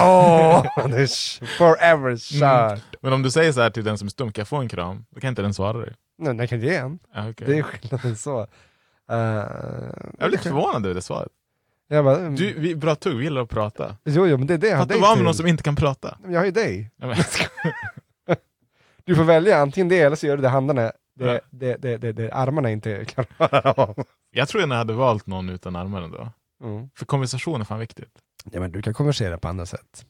är 1.03 1.07
sh- 1.07 1.45
forever 1.59 2.17
kört. 2.17 2.83
Men 3.03 3.13
om 3.13 3.23
du 3.23 3.31
säger 3.31 3.53
så 3.53 3.61
här 3.61 3.71
till 3.71 3.85
den 3.85 3.99
som 3.99 4.07
är 4.07 4.11
stum, 4.11 4.33
kan 4.33 4.41
jag 4.41 4.49
få 4.49 4.57
en 4.57 4.69
kram? 4.69 5.05
Då 5.11 5.21
kan 5.21 5.29
inte 5.29 5.43
den 5.43 5.55
svara 5.55 5.79
dig. 5.79 5.95
Nej, 6.19 6.37
jag 6.37 6.49
kan 6.49 6.61
ge 6.61 6.77
en. 6.77 6.99
Ja, 7.15 7.29
okej. 7.31 7.47
Det 7.47 7.59
är 7.59 7.63
skillnaden 7.63 8.17
så. 8.17 8.41
Uh, 8.41 8.47
Jag 10.19 10.27
är 10.27 10.29
lite 10.31 10.43
förvånad 10.43 10.85
över 10.87 10.95
det 10.95 11.03
svaret. 11.03 11.29
Jag 11.89 12.05
bara, 12.05 12.17
mm, 12.19 12.37
Du, 12.37 12.55
vi, 12.59 12.75
bra 12.77 12.95
tugg, 12.95 13.17
vi 13.17 13.25
gillar 13.25 13.43
att 13.43 13.49
prata. 13.49 13.97
jo, 14.05 14.27
jo, 14.27 14.37
men 14.39 14.47
det 14.47 14.55
är 14.55 14.59
det 14.59 14.69
jag 14.69 14.81
att 14.81 14.91
vara 14.91 15.01
med 15.01 15.15
till. 15.17 15.25
någon 15.25 15.35
som 15.35 15.47
inte 15.47 15.63
kan 15.63 15.77
prata. 15.77 16.19
Jag 16.29 16.39
har 16.41 16.45
ju 16.45 16.51
dig. 16.51 16.91
Du 19.05 19.15
får 19.17 19.25
välja 19.25 19.59
antingen 19.59 19.89
det 19.89 20.01
eller 20.01 20.17
så 20.17 20.27
gör 20.27 20.37
du 20.37 20.43
det 20.43 20.49
händerna, 20.49 20.93
det, 21.17 21.41
det, 21.51 21.77
det, 21.77 21.97
det, 21.97 22.13
det 22.13 22.33
armarna 22.33 22.71
inte 22.71 23.05
klarar 23.05 23.79
av. 23.81 24.05
jag 24.31 24.49
tror 24.49 24.63
jag 24.63 24.69
hade 24.69 24.93
valt 24.93 25.27
någon 25.27 25.49
utan 25.49 25.77
armar 25.77 26.03
ändå. 26.03 26.33
Mm. 26.63 26.91
För 26.99 27.07
konversation 27.07 27.61
är 27.61 27.65
fan 27.65 27.79
viktigt. 27.79 28.13
Ja, 28.45 28.61
men 28.61 28.73
du 28.73 28.83
kan 28.83 28.95
konversera 28.95 29.39
på 29.39 29.49
andra 29.49 29.67
sätt. 29.67 30.07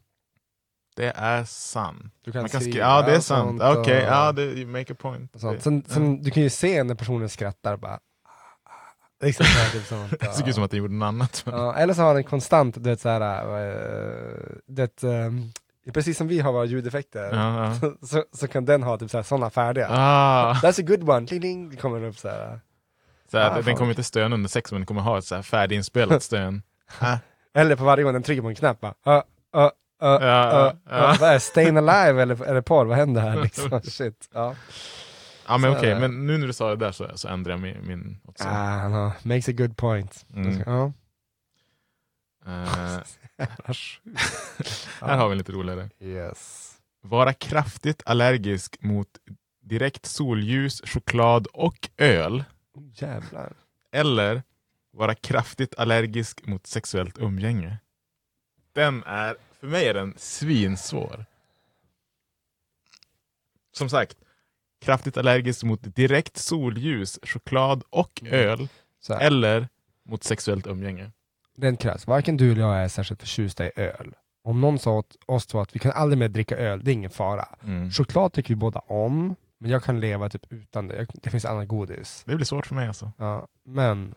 Det 0.96 1.12
är 1.16 1.44
sant. 1.44 2.14
Du 2.24 2.32
kan, 2.32 2.42
Man 2.42 2.48
kan 2.48 2.61
skri- 2.61 2.78
ja, 2.78 3.02
det 3.02 3.16
är 3.16 3.20
sant. 3.20 3.62
Okej, 3.62 3.96
och- 3.96 4.12
ja, 4.12 4.32
det, 4.32 4.42
you 4.42 4.66
make 4.66 4.92
a 4.92 4.96
point. 4.98 5.40
sånt. 5.40 5.62
Sen, 5.62 5.84
sen, 5.86 6.22
du 6.22 6.30
kan 6.30 6.42
ju 6.42 6.50
se 6.50 6.84
när 6.84 6.94
personen 6.94 7.28
skrattar 7.28 7.76
bara... 7.76 8.00
Liksom 9.22 9.46
så 9.46 9.59
här, 9.59 9.70
typ 9.70 9.86
sånt, 9.86 10.11
Det 10.20 10.32
såg 10.32 10.48
ut 10.48 10.54
som 10.54 10.64
att 10.64 10.70
den 10.70 10.78
gjorde 10.78 10.94
något 10.94 11.07
annat. 11.07 11.42
Ja, 11.46 11.74
eller 11.74 11.94
så 11.94 12.02
har 12.02 12.14
den 12.14 12.24
konstant, 12.24 12.74
du 12.74 12.90
vet 12.90 13.00
såhär, 13.00 13.44
uh, 13.44 14.57
det, 14.66 15.02
ehm, 15.02 15.52
precis 15.93 16.18
som 16.18 16.28
vi 16.28 16.41
har 16.41 16.53
våra 16.53 16.64
ljudeffekter, 16.64 17.30
Ja, 17.32 17.64
ja. 17.82 17.91
så, 18.07 18.24
så 18.32 18.49
kan 18.49 18.64
den 18.64 18.82
ha 18.82 18.99
typ 18.99 19.26
såna 19.26 19.51
färdiga. 19.51 19.89
Ah, 19.91 20.55
That's 20.55 20.80
a 20.80 20.84
good 20.87 21.09
one, 21.11 21.26
ding, 21.26 21.41
ding, 21.41 21.70
det 21.70 21.76
kommer 21.76 22.05
upp 22.05 22.18
så 22.18 22.28
här, 22.28 22.61
Ah, 23.32 23.55
den 23.55 23.64
fan. 23.64 23.76
kommer 23.76 23.91
inte 23.91 24.03
stöna 24.03 24.34
under 24.34 24.49
sex, 24.49 24.72
men 24.72 24.80
den 24.80 24.87
kommer 24.87 25.01
ha 25.01 25.18
ett 25.18 25.24
så 25.24 25.34
här 25.34 25.43
färdiginspelat 25.43 26.22
stön. 26.22 26.62
Ah, 27.01 27.16
Eller 27.55 27.76
på 27.76 27.84
varje 27.84 28.05
gång 28.05 28.12
den 28.12 28.22
trycker 28.22 28.43
på 28.43 28.49
en 28.49 28.55
knapp 28.55 28.80
bara, 28.80 28.95
uh, 29.07 29.22
uh, 29.57 29.62
uh, 29.62 29.70
Ja, 30.01 30.72
uh, 30.91 30.93
uh, 30.99 31.20
vad 31.20 31.30
är? 31.30 31.39
Stayin' 31.39 31.78
alive 31.91 32.22
eller, 32.22 32.43
eller 32.45 32.61
porr, 32.61 32.84
vad 32.87 32.97
händer 32.97 33.20
här 33.20 33.37
liksom? 33.43 33.80
Shit. 33.82 34.28
Ja. 34.34 34.55
Ja 35.49 35.59
men 35.59 35.72
Så 35.72 35.78
okej, 35.78 35.91
är 35.91 35.95
det. 35.95 36.01
men 36.01 36.26
nu 36.26 36.39
när 36.39 36.47
du 36.47 36.53
sa 36.53 36.68
det 36.70 36.76
där 36.76 36.93
så, 36.93 37.09
så 37.14 37.28
ändrar 37.28 37.53
jag 37.53 37.61
min, 37.61 37.76
min 37.87 38.20
också. 38.24 38.45
Ah, 38.49 38.78
har, 38.89 39.12
makes 39.22 39.49
a 39.49 39.53
good 39.53 39.76
point. 39.76 40.24
Mm. 40.34 40.62
Ja. 40.66 40.93
Ja. 43.37 43.47
här 45.01 45.16
har 45.16 45.28
vi 45.28 45.37
lite 45.37 45.53
roligare. 45.53 45.91
Yes. 46.01 46.72
Vara 47.01 47.32
kraftigt 47.32 48.03
allergisk 48.07 48.82
mot 48.82 49.09
direkt 49.61 50.07
solljus, 50.07 50.82
choklad 50.84 51.47
och 51.47 51.89
öl. 51.97 52.45
Oh, 52.74 52.84
jävlar. 52.95 53.53
Eller 53.93 54.43
vara 54.91 55.14
kraftigt 55.14 55.74
allergisk 55.78 56.47
mot 56.47 56.66
sexuellt 56.66 57.18
umgänge. 57.18 57.78
Den 58.72 59.03
är, 59.07 59.37
för 59.61 59.66
mig 59.66 59.89
är 59.89 59.95
den 59.95 60.14
svinsvår. 60.16 61.26
Som 63.72 63.89
sagt, 63.89 64.16
kraftigt 64.80 65.16
allergisk 65.16 65.62
mot 65.62 65.80
direkt 65.82 66.37
solljus, 66.37 67.18
choklad 67.22 67.84
och 67.91 68.22
öl. 68.26 68.68
Så 69.01 69.14
här. 69.14 69.20
Eller 69.20 69.68
mot 70.03 70.24
sexuellt 70.24 70.66
umgänge. 70.66 71.12
Rent 71.57 71.80
krasst, 71.80 72.07
varken 72.07 72.36
du 72.36 72.52
eller 72.52 72.62
jag 72.62 72.76
är 72.76 72.88
särskilt 72.88 73.20
förtjusta 73.20 73.66
i 73.66 73.70
öl. 73.76 74.14
Om 74.44 74.61
någon 74.61 74.78
sa 74.78 74.92
åt 74.92 75.16
oss 75.26 75.46
två 75.46 75.61
att 75.61 75.76
vi 75.76 75.78
kan 75.78 75.92
aldrig 75.92 76.18
mer 76.18 76.28
dricka 76.28 76.57
öl, 76.57 76.84
det 76.84 76.90
är 76.90 76.92
ingen 76.92 77.11
fara. 77.11 77.48
Mm. 77.64 77.90
Choklad 77.90 78.32
tycker 78.32 78.48
vi 78.48 78.57
båda 78.57 78.80
om, 78.80 79.36
Men 79.59 79.70
jag 79.70 79.84
kan 79.84 80.00
leva 80.00 80.28
typ 80.28 80.52
utan 80.52 80.88
det. 80.88 80.96
Jag, 80.96 81.07
det 81.22 81.30
finns 81.30 81.44
annat 81.44 81.68
godis. 81.68 82.22
Det 82.26 82.36
blir 82.36 82.46
svårt 82.46 82.66
för 82.66 82.74
mig 82.74 82.88
alltså. 82.88 83.12
Ja, 83.18 83.48
men 83.64 84.14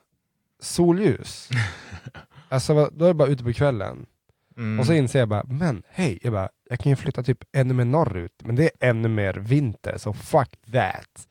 solljus. 0.60 1.50
alltså 2.50 2.90
då 2.94 3.06
är 3.06 3.10
jag 3.10 3.16
bara 3.16 3.30
ute 3.30 3.44
på 3.44 3.54
kvällen. 3.54 4.06
Mm. 4.58 4.80
Och 4.80 4.86
så 4.86 4.94
inser 4.94 5.20
jag 5.20 5.28
bara, 5.28 5.44
men 5.44 5.84
hej, 5.90 6.20
jag, 6.22 6.34
bara, 6.34 6.50
jag 6.70 6.80
kan 6.80 6.90
ju 6.90 6.96
flytta 6.96 7.24
typ 7.24 7.44
ännu 7.52 7.74
mer 7.74 7.86
norrut, 7.86 8.42
men 8.44 8.56
det 8.56 8.64
är 8.64 8.90
ännu 8.90 9.08
mer 9.08 9.34
vinter, 9.34 9.98
så 9.98 10.14
fuck 10.14 10.58
that. 10.74 11.28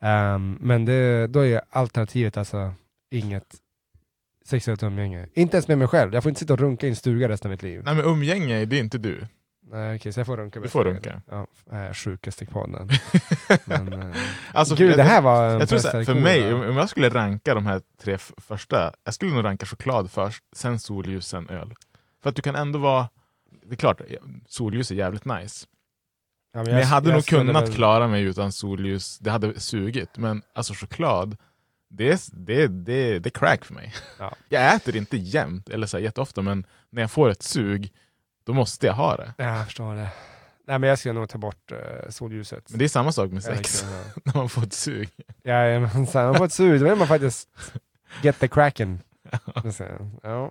Ehm, 0.00 0.58
men 0.60 0.84
det, 0.84 1.26
då 1.26 1.46
är 1.46 1.60
alternativet 1.70 2.36
alltså 2.36 2.74
inget 3.10 3.56
sexuellt 4.46 4.82
umgänge. 4.82 5.28
Inte 5.34 5.56
ens 5.56 5.68
med 5.68 5.78
mig 5.78 5.88
själv, 5.88 6.14
jag 6.14 6.22
får 6.22 6.30
inte 6.30 6.38
sitta 6.38 6.52
och 6.52 6.60
runka 6.60 6.86
i 6.86 6.90
en 6.90 6.96
stuga 6.96 7.28
resten 7.28 7.48
av 7.48 7.50
mitt 7.50 7.62
liv. 7.62 7.82
Nej 7.84 7.94
men 7.94 8.04
umgänge, 8.04 8.64
det 8.64 8.76
är 8.76 8.80
inte 8.80 8.98
du. 8.98 9.26
Nej 9.70 9.96
okej, 9.96 10.12
så 10.12 10.20
jag 10.20 10.26
får 10.26 10.36
runka. 10.36 10.60
Du 10.60 10.68
får 10.68 10.84
runka. 10.84 11.22
Ja, 11.30 11.46
äh, 11.86 11.92
sjukaste 11.92 12.44
i 12.44 12.46
podden. 12.46 12.88
men, 13.64 13.92
eh, 13.92 14.16
Alltså, 14.52 14.74
Gud, 14.74 14.90
jag- 14.90 14.96
det 14.96 15.02
här 15.02 15.20
var 15.22 15.46
en 15.50 15.58
Jag 15.60 15.68
tror 15.68 15.78
så 15.78 15.88
här, 15.88 16.04
för 16.04 16.14
mig, 16.14 16.54
om 16.54 16.76
jag 16.76 16.88
skulle 16.88 17.08
ranka 17.08 17.54
de 17.54 17.66
här 17.66 17.80
tre 18.02 18.18
första, 18.36 18.92
jag 19.04 19.14
skulle 19.14 19.34
nog 19.34 19.44
ranka 19.44 19.66
choklad 19.66 20.10
först, 20.10 20.44
sen 20.52 20.78
solljus, 20.78 21.26
sen 21.28 21.48
öl. 21.48 21.74
För 22.22 22.30
att 22.30 22.36
du 22.36 22.42
kan 22.42 22.56
ändå 22.56 22.78
vara, 22.78 23.08
det 23.66 23.74
är 23.74 23.76
klart, 23.76 24.00
solljus 24.48 24.90
är 24.90 24.94
jävligt 24.94 25.24
nice. 25.24 25.66
ja, 26.54 26.62
Men 26.64 26.74
jag, 26.74 26.86
hade 26.86 27.12
nog 27.12 27.22
skulle 27.22 27.40
kunnat 27.40 27.62
väl- 27.68 27.74
klara 27.74 28.08
mig 28.08 28.22
utan 28.22 28.52
solljus, 28.52 29.18
det 29.18 29.30
hade 29.30 29.60
sugit. 29.60 30.18
Men 30.18 30.42
alltså 30.54 30.74
choklad, 30.74 31.36
det 31.88 32.12
är, 32.12 32.18
det, 32.32 32.66
det, 32.66 33.18
det 33.18 33.28
är 33.28 33.30
crack 33.38 33.64
för 33.64 33.74
mig. 33.74 33.94
Ja. 34.18 34.34
Jag 34.48 34.74
äter 34.74 34.96
inte 34.96 35.16
jämt, 35.16 35.68
eller 35.68 35.86
så 35.86 35.96
här, 35.96 36.04
jätteofta, 36.04 36.42
men 36.42 36.66
när 36.90 37.02
jag 37.02 37.10
får 37.10 37.30
ett 37.30 37.42
sug, 37.42 37.92
då 38.44 38.52
måste 38.52 38.86
jag 38.86 38.94
ha 38.94 39.16
det. 39.16 39.34
Ja, 39.38 39.44
jag 39.44 39.64
förstår 39.64 39.94
det. 39.94 40.08
Nej 40.66 40.78
men 40.78 40.88
jag 40.88 40.98
skulle 40.98 41.14
nog 41.14 41.28
ta 41.28 41.38
bort 41.38 41.72
uh, 41.72 41.78
solljuset. 42.08 42.70
Men 42.70 42.78
det 42.78 42.84
är 42.84 42.88
samma 42.88 43.12
sak 43.12 43.30
med 43.30 43.42
sex, 43.42 43.80
kan 43.80 43.90
jag- 43.92 44.04
när 44.24 44.34
man 44.36 44.48
får 44.48 44.62
ett 44.62 44.72
sug. 44.72 45.08
Jajamensan, 45.44 46.24
man 46.26 46.34
får 46.34 46.44
ett 46.44 46.52
sug, 46.52 46.80
då 46.80 46.86
vill 46.88 46.98
man 46.98 47.08
faktiskt 47.08 47.48
get 48.22 48.38
the 48.38 48.48
jag. 49.78 50.10
Ja. 50.22 50.50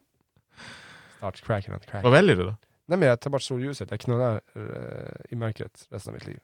Start 1.17 1.41
cracking, 1.45 1.73
not 1.73 1.85
cracking. 1.85 2.03
Vad 2.03 2.11
väljer 2.11 2.35
du 2.35 2.43
då? 2.43 2.55
Nej 2.87 2.97
men 2.97 3.09
jag 3.09 3.19
tar 3.19 3.29
bort 3.29 3.41
solljuset, 3.41 3.91
jag 3.91 3.99
knullar 3.99 4.41
eh, 4.55 4.61
i 5.29 5.35
mörkret 5.35 5.87
resten 5.89 6.11
av 6.11 6.13
mitt 6.13 6.27
liv. 6.27 6.39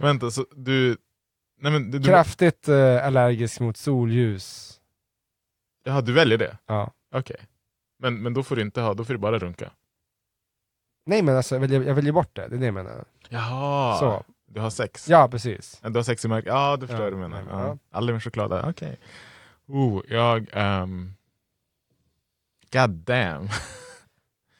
Vänta, 0.00 0.30
så 0.30 0.46
du... 0.56 0.96
Nej 1.60 1.72
men 1.72 1.90
du, 1.90 1.98
du, 1.98 2.08
Kraftigt 2.08 2.68
eh, 2.68 3.06
allergisk 3.06 3.60
mot 3.60 3.76
solljus. 3.76 4.74
jaha, 5.84 6.00
du 6.00 6.12
väljer 6.12 6.38
det? 6.38 6.58
Ja. 6.66 6.92
Okej. 7.14 7.36
Men, 7.98 8.22
men 8.22 8.34
då 8.34 8.42
får 8.42 8.56
du 8.56 8.62
inte 8.62 8.80
ha, 8.80 8.94
då 8.94 9.04
får 9.04 9.12
du 9.14 9.18
bara 9.18 9.38
runka? 9.38 9.70
Nej 11.06 11.22
men 11.22 11.36
alltså 11.36 11.54
jag 11.54 11.60
väljer, 11.60 11.82
jag 11.82 11.94
väljer 11.94 12.12
bort 12.12 12.36
det, 12.36 12.48
det 12.48 12.56
är 12.56 12.60
det 12.60 12.64
jag 12.66 12.74
menar. 12.74 13.04
Jaha, 13.28 13.98
Så. 13.98 14.24
du 14.46 14.60
har 14.60 14.70
sex? 14.70 15.08
Ja 15.08 15.28
precis. 15.28 15.80
Du 15.82 15.98
har 15.98 16.02
sex 16.02 16.24
i 16.24 16.28
mörker? 16.28 16.48
Ja, 16.50 16.76
du 16.76 16.86
förstår 16.86 17.04
Ja, 17.06 17.10
vad 17.10 17.12
du 17.12 17.28
menar. 17.28 17.42
ja. 17.50 17.66
Ja. 17.66 17.78
Aldrig 17.90 18.14
med 18.14 18.22
choklad? 18.22 18.68
Okej. 18.70 18.98
Oh, 19.66 20.02
jag... 20.08 20.56
Um, 20.82 21.14
God 22.72 22.90
damn. 22.90 23.48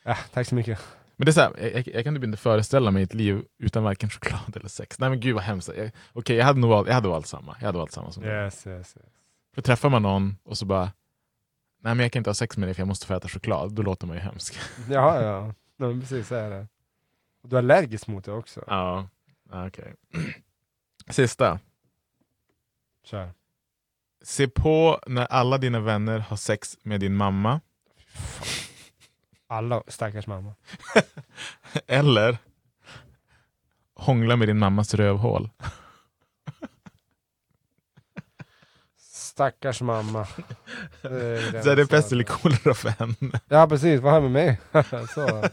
Ja, 0.03 0.17
tack 0.33 0.47
så 0.47 0.55
mycket. 0.55 0.79
Men 1.19 1.25
det 1.25 1.31
är 1.31 1.33
så 1.33 1.41
här, 1.41 1.53
jag, 1.59 1.73
jag, 1.73 1.89
jag 1.89 2.05
kan 2.05 2.15
typ 2.15 2.25
inte 2.25 2.39
föreställa 2.39 2.91
mig 2.91 3.03
ett 3.03 3.15
liv 3.15 3.45
utan 3.59 3.83
varken 3.83 4.11
choklad 4.11 4.57
eller 4.57 4.69
sex. 4.69 4.99
Nej 4.99 5.11
men 5.11 5.21
gud 5.21 5.35
vad 5.35 5.45
hemskt. 5.45 5.71
Okej, 6.13 6.37
jag 6.37 6.45
hade 6.45 6.61
nog 6.61 6.71
valt, 6.71 6.89
jag 6.89 6.95
hade 6.95 7.09
valt 7.09 7.27
samma. 7.27 7.57
Jag 7.61 7.67
hade 7.67 7.79
valt 7.79 7.93
samma 7.93 8.13
som 8.13 8.23
du. 8.23 8.29
Yes, 8.29 8.67
yes, 8.67 8.97
yes. 8.97 9.07
För 9.55 9.63
träffar 9.63 9.89
man 9.89 10.03
någon 10.03 10.37
och 10.45 10.59
så 10.59 10.67
bara 10.67 10.93
Nej 11.81 11.95
men 11.95 11.99
jag 12.05 12.13
kan 12.13 12.21
inte 12.21 12.31
ha 12.31 12.35
sex 12.35 12.57
med 12.57 12.69
dig 12.69 12.75
för 12.75 12.81
jag 12.81 12.89
måste 12.89 13.07
få 13.07 13.15
äta 13.15 13.29
choklad. 13.29 13.73
Då 13.73 13.83
låter 13.83 14.07
man 14.07 14.17
ju 14.17 14.23
hemsk. 14.23 14.59
Ja, 14.91 15.23
ja. 15.23 15.55
Nej, 15.77 16.01
precis 16.01 16.29
så 16.29 16.35
är 16.35 16.51
det. 16.51 16.69
Du 17.43 17.57
är 17.57 17.59
allergisk 17.59 18.07
mot 18.07 18.25
det 18.25 18.33
också. 18.33 18.65
Ja, 18.67 19.09
okej. 19.67 19.95
Sista. 21.11 21.59
Kör. 23.05 23.31
Se 24.23 24.49
på 24.49 25.01
när 25.07 25.27
alla 25.27 25.59
dina 25.59 25.81
vänner 25.81 26.19
har 26.19 26.37
sex 26.37 26.79
med 26.83 27.01
din 27.01 27.17
mamma. 27.17 27.61
Alla 29.51 29.83
stackars 29.89 30.27
mamma. 30.27 30.55
Eller 31.87 32.39
hångla 33.95 34.37
med 34.37 34.49
din 34.49 34.59
mammas 34.59 34.95
rövhål. 34.95 35.51
Stackars 38.99 39.81
mamma. 39.83 40.27
Det 41.03 41.09
är 41.09 41.53
det 41.53 41.63
Så 41.63 41.71
är 41.71 41.77
det 41.77 41.87
pest 41.87 42.13
eller 42.13 42.25
kolera 42.25 42.75
för 42.75 42.89
henne. 42.89 43.41
Ja 43.49 43.69
precis, 43.69 44.01
vad 44.01 44.13
har 44.13 44.21
med 44.21 44.31
mig? 44.31 44.61
så. 45.15 45.45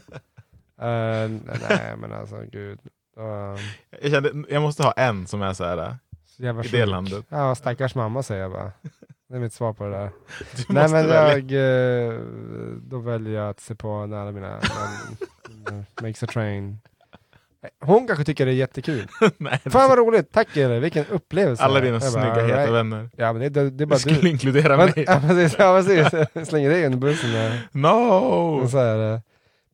Eh, 0.78 1.28
nej 1.68 1.96
men 1.96 2.12
alltså 2.12 2.42
gud. 2.52 2.78
Uh, 3.18 3.58
Jag, 4.02 4.10
kände, 4.10 4.44
jag 4.48 4.62
måste 4.62 4.82
ha 4.82 4.92
en 4.92 5.26
som 5.26 5.42
är 5.42 5.52
så 5.52 5.64
här. 5.64 5.96
så 6.26 6.42
I 6.42 6.68
det 6.70 6.86
landet. 6.86 7.26
Ja, 7.28 7.54
stackars 7.54 7.94
mamma 7.94 8.22
säger 8.22 8.42
jag 8.42 8.52
bara. 8.52 8.72
Det 9.28 9.36
är 9.36 9.40
mitt 9.40 9.52
svar 9.52 9.72
på 9.72 9.84
det 9.84 9.90
där. 9.90 10.10
Du 10.68 10.74
Nej 10.74 10.88
men 10.90 11.08
jag, 11.08 11.38
eh, 12.08 12.20
då 12.82 12.98
väljer 12.98 13.40
jag 13.40 13.48
att 13.50 13.60
se 13.60 13.74
på 13.74 14.06
när 14.06 14.16
alla 14.16 14.32
mina 14.32 14.60
men, 15.70 15.86
makes 16.02 16.22
a 16.22 16.26
train. 16.26 16.78
Hon 17.80 18.06
kanske 18.06 18.24
tycker 18.24 18.46
det 18.46 18.52
är 18.52 18.56
jättekul. 18.56 19.06
Nej, 19.38 19.58
Fan 19.64 19.88
vad 19.88 19.98
roligt, 19.98 20.32
tack 20.32 20.56
Elin, 20.56 20.80
vilken 20.80 21.04
upplevelse. 21.10 21.62
alla 21.62 21.80
dina 21.80 21.92
Jag 21.92 22.00
bara, 22.02 22.10
snygga 22.10 22.32
all 22.32 22.40
heta 22.46 22.60
right. 22.60 22.72
vänner. 22.74 23.10
Ja 23.16 23.32
men 23.32 23.42
det, 23.42 23.48
det, 23.48 23.60
det 23.62 23.66
är 23.66 23.70
Du 23.70 23.86
bara 23.86 23.98
skulle 23.98 24.20
du. 24.20 24.28
inkludera 24.28 24.76
Men, 24.76 24.86
mig. 24.86 25.04
ja, 25.06 25.20
precis, 25.28 25.56
ja 25.58 25.82
precis, 25.82 26.48
slänger 26.48 26.70
dig 26.70 26.86
under 26.86 26.98
bussen 26.98 27.32
där. 27.32 27.68
No! 27.72 27.88
Och 28.62 28.70
så 28.70 28.78
är 28.78 28.96
det. 28.98 29.22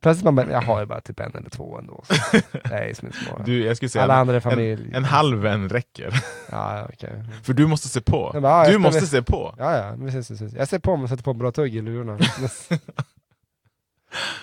Plötsligt 0.02 0.24
man 0.24 0.34
bara, 0.34 0.50
jag 0.50 0.62
har 0.62 0.80
ju 0.80 0.86
bara 0.86 1.00
typ 1.00 1.20
en 1.20 1.34
eller 1.36 1.50
två 1.50 1.78
ändå. 1.78 2.04
Så. 2.04 2.14
Nej, 2.70 2.94
som 2.94 3.06
inte. 3.08 3.42
Du, 3.44 3.64
jag 3.64 3.76
skulle 3.76 3.88
säga 3.88 4.04
Alla 4.04 4.14
en, 4.14 4.20
andra 4.20 4.40
familj. 4.40 4.88
en, 4.88 4.94
en 4.94 5.04
halv 5.04 5.38
vän 5.38 5.68
räcker. 5.68 6.14
Ja, 6.50 6.88
okej. 6.92 7.24
För 7.42 7.52
du 7.52 7.66
måste 7.66 7.88
se 7.88 8.00
på. 8.00 8.30
Jag 8.34 8.42
bara, 8.42 8.58
ja, 8.62 8.66
Du 8.66 8.72
jag 8.72 8.80
måste 8.80 9.06
spelar- 9.06 9.22
se 9.22 9.32
på. 9.32 9.54
Ja, 9.58 9.76
ja, 9.76 9.96
precis, 9.98 10.28
precis. 10.28 10.52
Jag 10.54 10.68
ser 10.68 10.78
på 10.78 10.96
mig 10.96 11.02
och 11.04 11.08
sätter 11.10 11.22
på 11.22 11.34
bra 11.34 11.52
tugg 11.52 11.74
i 11.76 11.80
lurarna. 11.82 12.18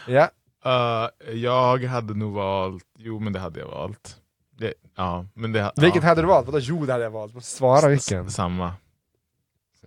ja, 0.07 0.29
Uh, 0.65 1.35
jag 1.35 1.83
hade 1.83 2.13
nog 2.13 2.33
valt, 2.33 2.83
jo 2.97 3.19
men 3.19 3.33
det 3.33 3.39
hade 3.39 3.59
jag 3.59 3.67
valt. 3.67 4.17
Det, 4.57 4.73
ja, 4.95 5.25
men 5.33 5.51
det, 5.51 5.71
vilket 5.75 6.03
ja, 6.03 6.09
hade 6.09 6.21
du 6.21 6.27
valt? 6.27 6.45
Vadå 6.45 6.59
jo 6.59 6.85
det 6.85 6.91
hade 6.91 7.03
jag 7.03 7.11
valt? 7.11 7.43
Svara 7.45 7.87
vilken. 7.87 8.25
S- 8.27 8.33
Samma. 8.33 8.73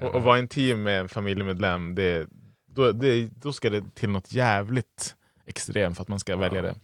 Och, 0.01 0.15
och 0.15 0.23
vara 0.23 0.39
intim 0.39 0.83
med 0.83 1.01
en 1.01 1.09
familjemedlem, 1.09 1.95
det, 1.95 2.27
då, 2.67 2.93
det, 2.93 3.27
då 3.27 3.53
ska 3.53 3.71
det 3.71 3.95
till 3.95 4.09
något 4.11 4.33
jävligt 4.33 5.15
extremt 5.47 5.97
för 5.97 6.03
att 6.03 6.09
man 6.09 6.19
ska 6.21 6.37
välja 6.37 6.63
det. 6.63 6.75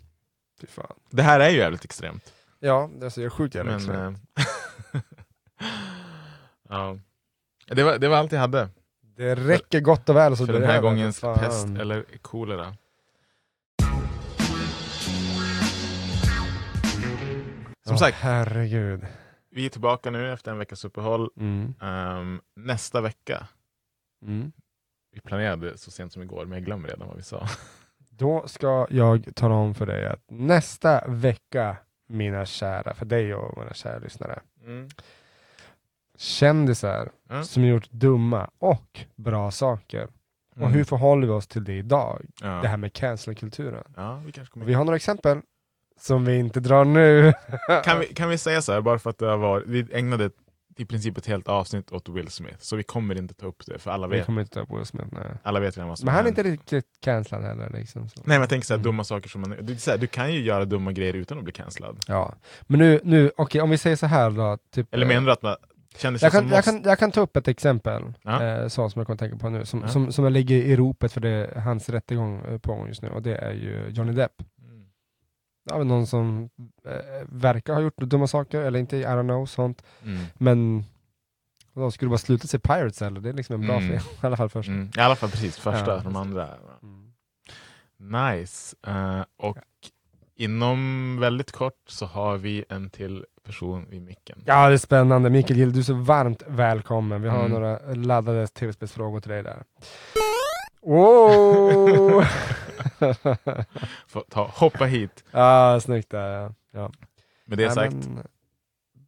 Fy 0.60 0.66
fan. 0.66 0.96
Det 1.10 1.22
här 1.22 1.40
är 1.40 1.50
ju 1.50 1.56
jävligt 1.58 1.84
extremt. 1.84 2.32
Ja, 2.58 2.90
det 3.00 3.16
är 3.18 3.28
sjukt 3.30 3.54
jävla 3.54 3.70
Men, 3.72 3.78
extremt. 3.80 4.18
eh, 4.94 5.00
ja. 6.68 6.98
det, 7.66 7.82
var, 7.82 7.98
det 7.98 8.08
var 8.08 8.16
allt 8.16 8.32
jag 8.32 8.40
hade 8.40 8.68
Det 9.00 9.34
räcker 9.34 9.80
gott 9.80 10.08
och 10.08 10.16
väl 10.16 10.36
så 10.36 10.46
för 10.46 10.52
den 10.52 10.62
här 10.62 10.70
över. 10.78 10.82
gångens 10.82 11.20
Fan. 11.20 11.38
pest 11.38 11.66
eller 11.66 12.04
kolera. 12.22 12.76
Som 17.84 17.94
Ja, 17.94 17.96
sagt, 17.98 18.16
herregud. 18.20 19.06
vi 19.50 19.66
är 19.66 19.70
tillbaka 19.70 20.10
nu 20.10 20.32
efter 20.32 20.50
en 20.52 20.58
veckas 20.58 20.84
uppehåll. 20.84 21.30
Mm. 21.36 21.74
Ehm, 21.80 22.40
nästa 22.56 23.00
vecka, 23.00 23.46
Mm. 24.22 24.52
vi 25.12 25.20
planerade 25.20 25.78
så 25.78 25.90
sent 25.90 26.12
som 26.12 26.22
igår, 26.22 26.44
men 26.44 26.58
jag 26.58 26.64
glömmer 26.64 26.88
redan 26.88 27.08
vad 27.08 27.16
vi 27.16 27.22
sa. 27.22 27.48
Då 28.18 28.42
ska 28.46 28.86
jag 28.90 29.28
tala 29.34 29.54
om 29.54 29.74
för 29.74 29.86
dig 29.86 30.06
att 30.06 30.20
nästa 30.28 31.04
vecka, 31.08 31.76
mina 32.06 32.46
kära, 32.46 32.94
för 32.94 33.04
dig 33.06 33.34
och 33.34 33.58
mina 33.58 33.74
kära 33.74 33.98
lyssnare, 33.98 34.40
Mm. 34.64 34.88
kändisar 36.16 37.08
Ja. 37.28 37.42
som 37.42 37.64
gjort 37.64 37.90
dumma 37.90 38.50
och 38.58 39.00
bra 39.16 39.50
saker. 39.50 40.08
Och 40.50 40.56
Mm. 40.62 40.72
hur 40.72 40.84
förhåller 40.84 41.26
vi 41.26 41.32
oss 41.32 41.46
till 41.46 41.64
det 41.64 41.72
idag? 41.78 42.26
Ja. 42.42 42.48
Det 42.62 42.68
här 42.68 42.76
med 42.76 42.92
cancelkulturen. 42.92 43.84
ja, 43.96 44.22
vi 44.26 44.32
kanske 44.32 44.52
kommer 44.52 44.66
Vi 44.66 44.74
har 44.74 44.84
några 44.84 44.96
exempel 44.96 45.40
som 46.00 46.24
vi 46.24 46.38
inte 46.38 46.60
drar 46.60 46.84
nu. 46.84 47.32
kan, 47.84 47.98
vi, 48.00 48.06
kan 48.06 48.28
vi 48.28 48.38
säga 48.38 48.62
så 48.62 48.72
här, 48.72 48.80
bara 48.80 48.98
för 48.98 49.10
att 49.10 49.18
det 49.18 49.26
har 49.26 49.36
varit, 49.36 49.66
vi 49.66 49.86
ägnade 49.92 50.30
i 50.78 50.84
princip 50.84 51.18
ett 51.18 51.26
helt 51.26 51.48
avsnitt 51.48 51.92
åt 51.92 52.08
Will 52.08 52.28
Smith, 52.28 52.56
så 52.58 52.76
vi 52.76 52.82
kommer 52.82 53.18
inte 53.18 53.34
ta 53.34 53.46
upp 53.46 53.62
det, 53.66 53.78
för 53.78 53.90
alla 53.90 54.06
Vi 54.06 54.16
vet, 54.16 54.26
kommer 54.26 54.40
inte 54.40 54.54
ta 54.54 54.66
på 54.66 54.76
Will 54.76 54.86
Smith, 54.86 55.08
nej. 55.12 55.22
alla 55.42 55.60
vet 55.60 55.76
redan 55.76 55.88
vad 55.88 55.98
som 55.98 56.06
Men 56.06 56.14
han 56.14 56.24
är 56.24 56.28
inte 56.28 56.42
riktigt 56.42 56.86
cancellad 57.00 57.44
heller. 57.44 57.70
Liksom, 57.70 58.08
så. 58.08 58.14
Nej 58.16 58.24
men 58.26 58.40
jag 58.40 58.48
tänker 58.48 58.66
så 58.66 58.72
här, 58.74 58.78
Mm. 58.78 58.84
dumma 58.84 59.04
saker 59.04 59.28
som 59.28 59.40
man, 59.40 59.56
du, 59.60 59.76
så 59.76 59.90
här, 59.90 59.98
du 59.98 60.06
kan 60.06 60.32
ju 60.34 60.40
göra 60.40 60.64
dumma 60.64 60.92
grejer 60.92 61.14
utan 61.14 61.38
att 61.38 61.44
bli 61.44 61.52
cancellad. 61.52 61.98
Ja. 62.08 62.34
Men 62.62 62.78
nu, 62.78 63.00
nu 63.04 63.30
okej 63.36 63.60
om 63.60 63.70
vi 63.70 63.78
säger 63.78 63.96
så 63.96 64.06
här 64.06 64.30
då. 64.30 64.58
Typ, 64.74 64.94
Eller 64.94 65.06
menar 65.06 65.26
du 65.26 65.32
att 65.32 65.42
man 65.42 65.56
känner 65.96 66.18
sig 66.18 66.26
jag 66.26 66.32
kan, 66.32 66.40
som 66.40 66.48
jag, 66.50 66.56
måste... 66.58 66.70
kan, 66.70 66.82
jag 66.84 66.98
kan 66.98 67.10
ta 67.12 67.20
upp 67.20 67.36
ett 67.36 67.48
exempel, 67.48 68.02
Ja. 68.22 68.44
eh, 68.44 68.68
så 68.68 68.90
som 68.90 69.00
jag 69.00 69.06
kommer 69.06 69.16
tänka 69.18 69.36
på 69.36 69.48
nu, 69.48 69.64
som, 69.64 69.80
Ja. 69.82 69.88
som, 69.88 70.12
som 70.12 70.32
ligger 70.32 70.56
i 70.56 70.76
ropet 70.76 71.12
för 71.12 71.20
det, 71.20 71.62
hans 71.64 71.88
rättegång 71.88 72.44
eh, 72.44 72.58
på 72.58 72.74
gång 72.74 72.88
just 72.88 73.02
nu, 73.02 73.08
och 73.08 73.22
det 73.22 73.36
är 73.36 73.52
ju 73.52 73.88
Johnny 73.88 74.12
Depp. 74.12 74.32
Ja, 75.68 75.84
någon 75.84 76.06
som 76.06 76.48
eh, 76.84 77.26
verkar 77.28 77.74
ha 77.74 77.80
gjort 77.80 77.96
dumma 77.96 78.26
saker, 78.26 78.60
eller 78.60 78.78
inte, 78.78 78.96
I 78.96 79.04
don't 79.04 79.22
know, 79.22 79.46
sånt. 79.46 79.82
Mm. 80.04 80.24
Men 80.34 80.84
då 81.74 81.90
skulle 81.90 82.08
bara 82.08 82.18
sluta 82.18 82.46
se 82.48 82.58
Pirates 82.58 83.02
eller? 83.02 83.20
Det 83.20 83.28
är 83.28 83.32
liksom 83.32 83.54
en 83.54 83.66
bra 83.66 83.76
Mm. 83.76 83.88
film, 83.88 84.00
i 84.22 84.26
alla 84.26 84.36
fall 84.36 84.48
först. 84.48 84.68
Mm. 84.68 84.90
I 84.96 85.00
alla 85.00 85.16
fall 85.16 85.30
precis, 85.30 85.56
första, 85.58 85.90
Ja, 85.96 86.00
de 86.04 86.16
andra. 86.16 86.48
Mm. 86.82 87.04
Nice. 88.00 88.76
Eh, 88.86 89.20
och 89.36 89.56
inom 90.36 91.16
väldigt 91.20 91.52
kort 91.52 91.74
så 91.86 92.06
har 92.06 92.36
vi 92.36 92.64
en 92.68 92.90
till 92.90 93.24
person 93.44 93.86
vid 93.90 94.02
micken. 94.02 94.42
Ja, 94.46 94.68
det 94.68 94.74
är 94.74 94.78
spännande. 94.78 95.30
Mikael 95.30 95.58
Gill, 95.58 95.72
du 95.72 95.78
är 95.78 95.82
så 95.84 95.94
varmt 95.94 96.42
välkommen. 96.46 97.22
Vi 97.22 97.28
har 97.28 97.38
Mm. 97.44 97.50
några 97.52 97.78
laddade 97.94 98.46
tv-spelsfrågor 98.46 99.20
till 99.20 99.30
dig 99.30 99.42
där. 99.42 99.62
Wow! 100.82 102.24
Få 104.06 104.20
ta, 104.30 104.50
hoppa 104.54 104.84
hit. 104.84 105.24
ja, 105.30 105.80
snyggt 105.80 106.10
där. 106.10 106.28
Ja. 106.42 106.52
Ja. 106.72 106.90
Med 107.44 107.58
det 107.58 107.66
Nej, 107.66 107.74
sagt, 107.74 107.92
men, 107.94 108.26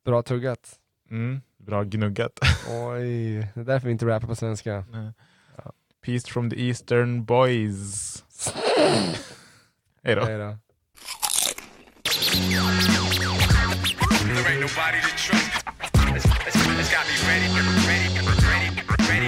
bra 0.05 0.23
tuggat. 0.23 0.79
mm, 1.11 1.41
bra 1.59 1.83
gnuggat. 1.85 2.39
Oj, 2.69 3.49
det 3.55 3.61
är 3.61 3.65
därför 3.65 3.87
vi 3.87 3.93
inte 3.93 4.07
rappar 4.07 4.29
på 4.29 4.37
svenska. 4.37 4.85
Peace 6.05 6.29
from 6.33 6.51
the 6.51 6.69
Eastern 6.69 7.25
Boys. 7.25 8.25
Hej 10.05 10.15
då. 10.15 10.25
Hej 10.25 10.39
då. 10.39 10.57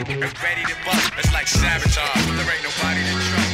It's 0.03 1.32
like 1.32 1.47
sabotage. 1.47 2.24
There 2.26 2.51
ain't 2.51 2.62
nobody 2.64 3.03
to 3.05 3.18
trust. 3.20 3.51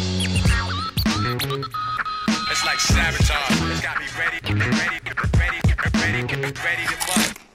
It's 1.67 2.65
like 2.65 2.79
sabotage. 2.81 3.71
It's 3.71 3.81
got 3.81 3.99
me 3.99 4.07
ready, 4.19 4.39
ready, 4.53 4.71
ready, 4.77 5.01
ready, 5.39 6.23
ready 6.23 6.53
ready 6.63 6.87
to 6.87 7.07
bust. 7.07 7.48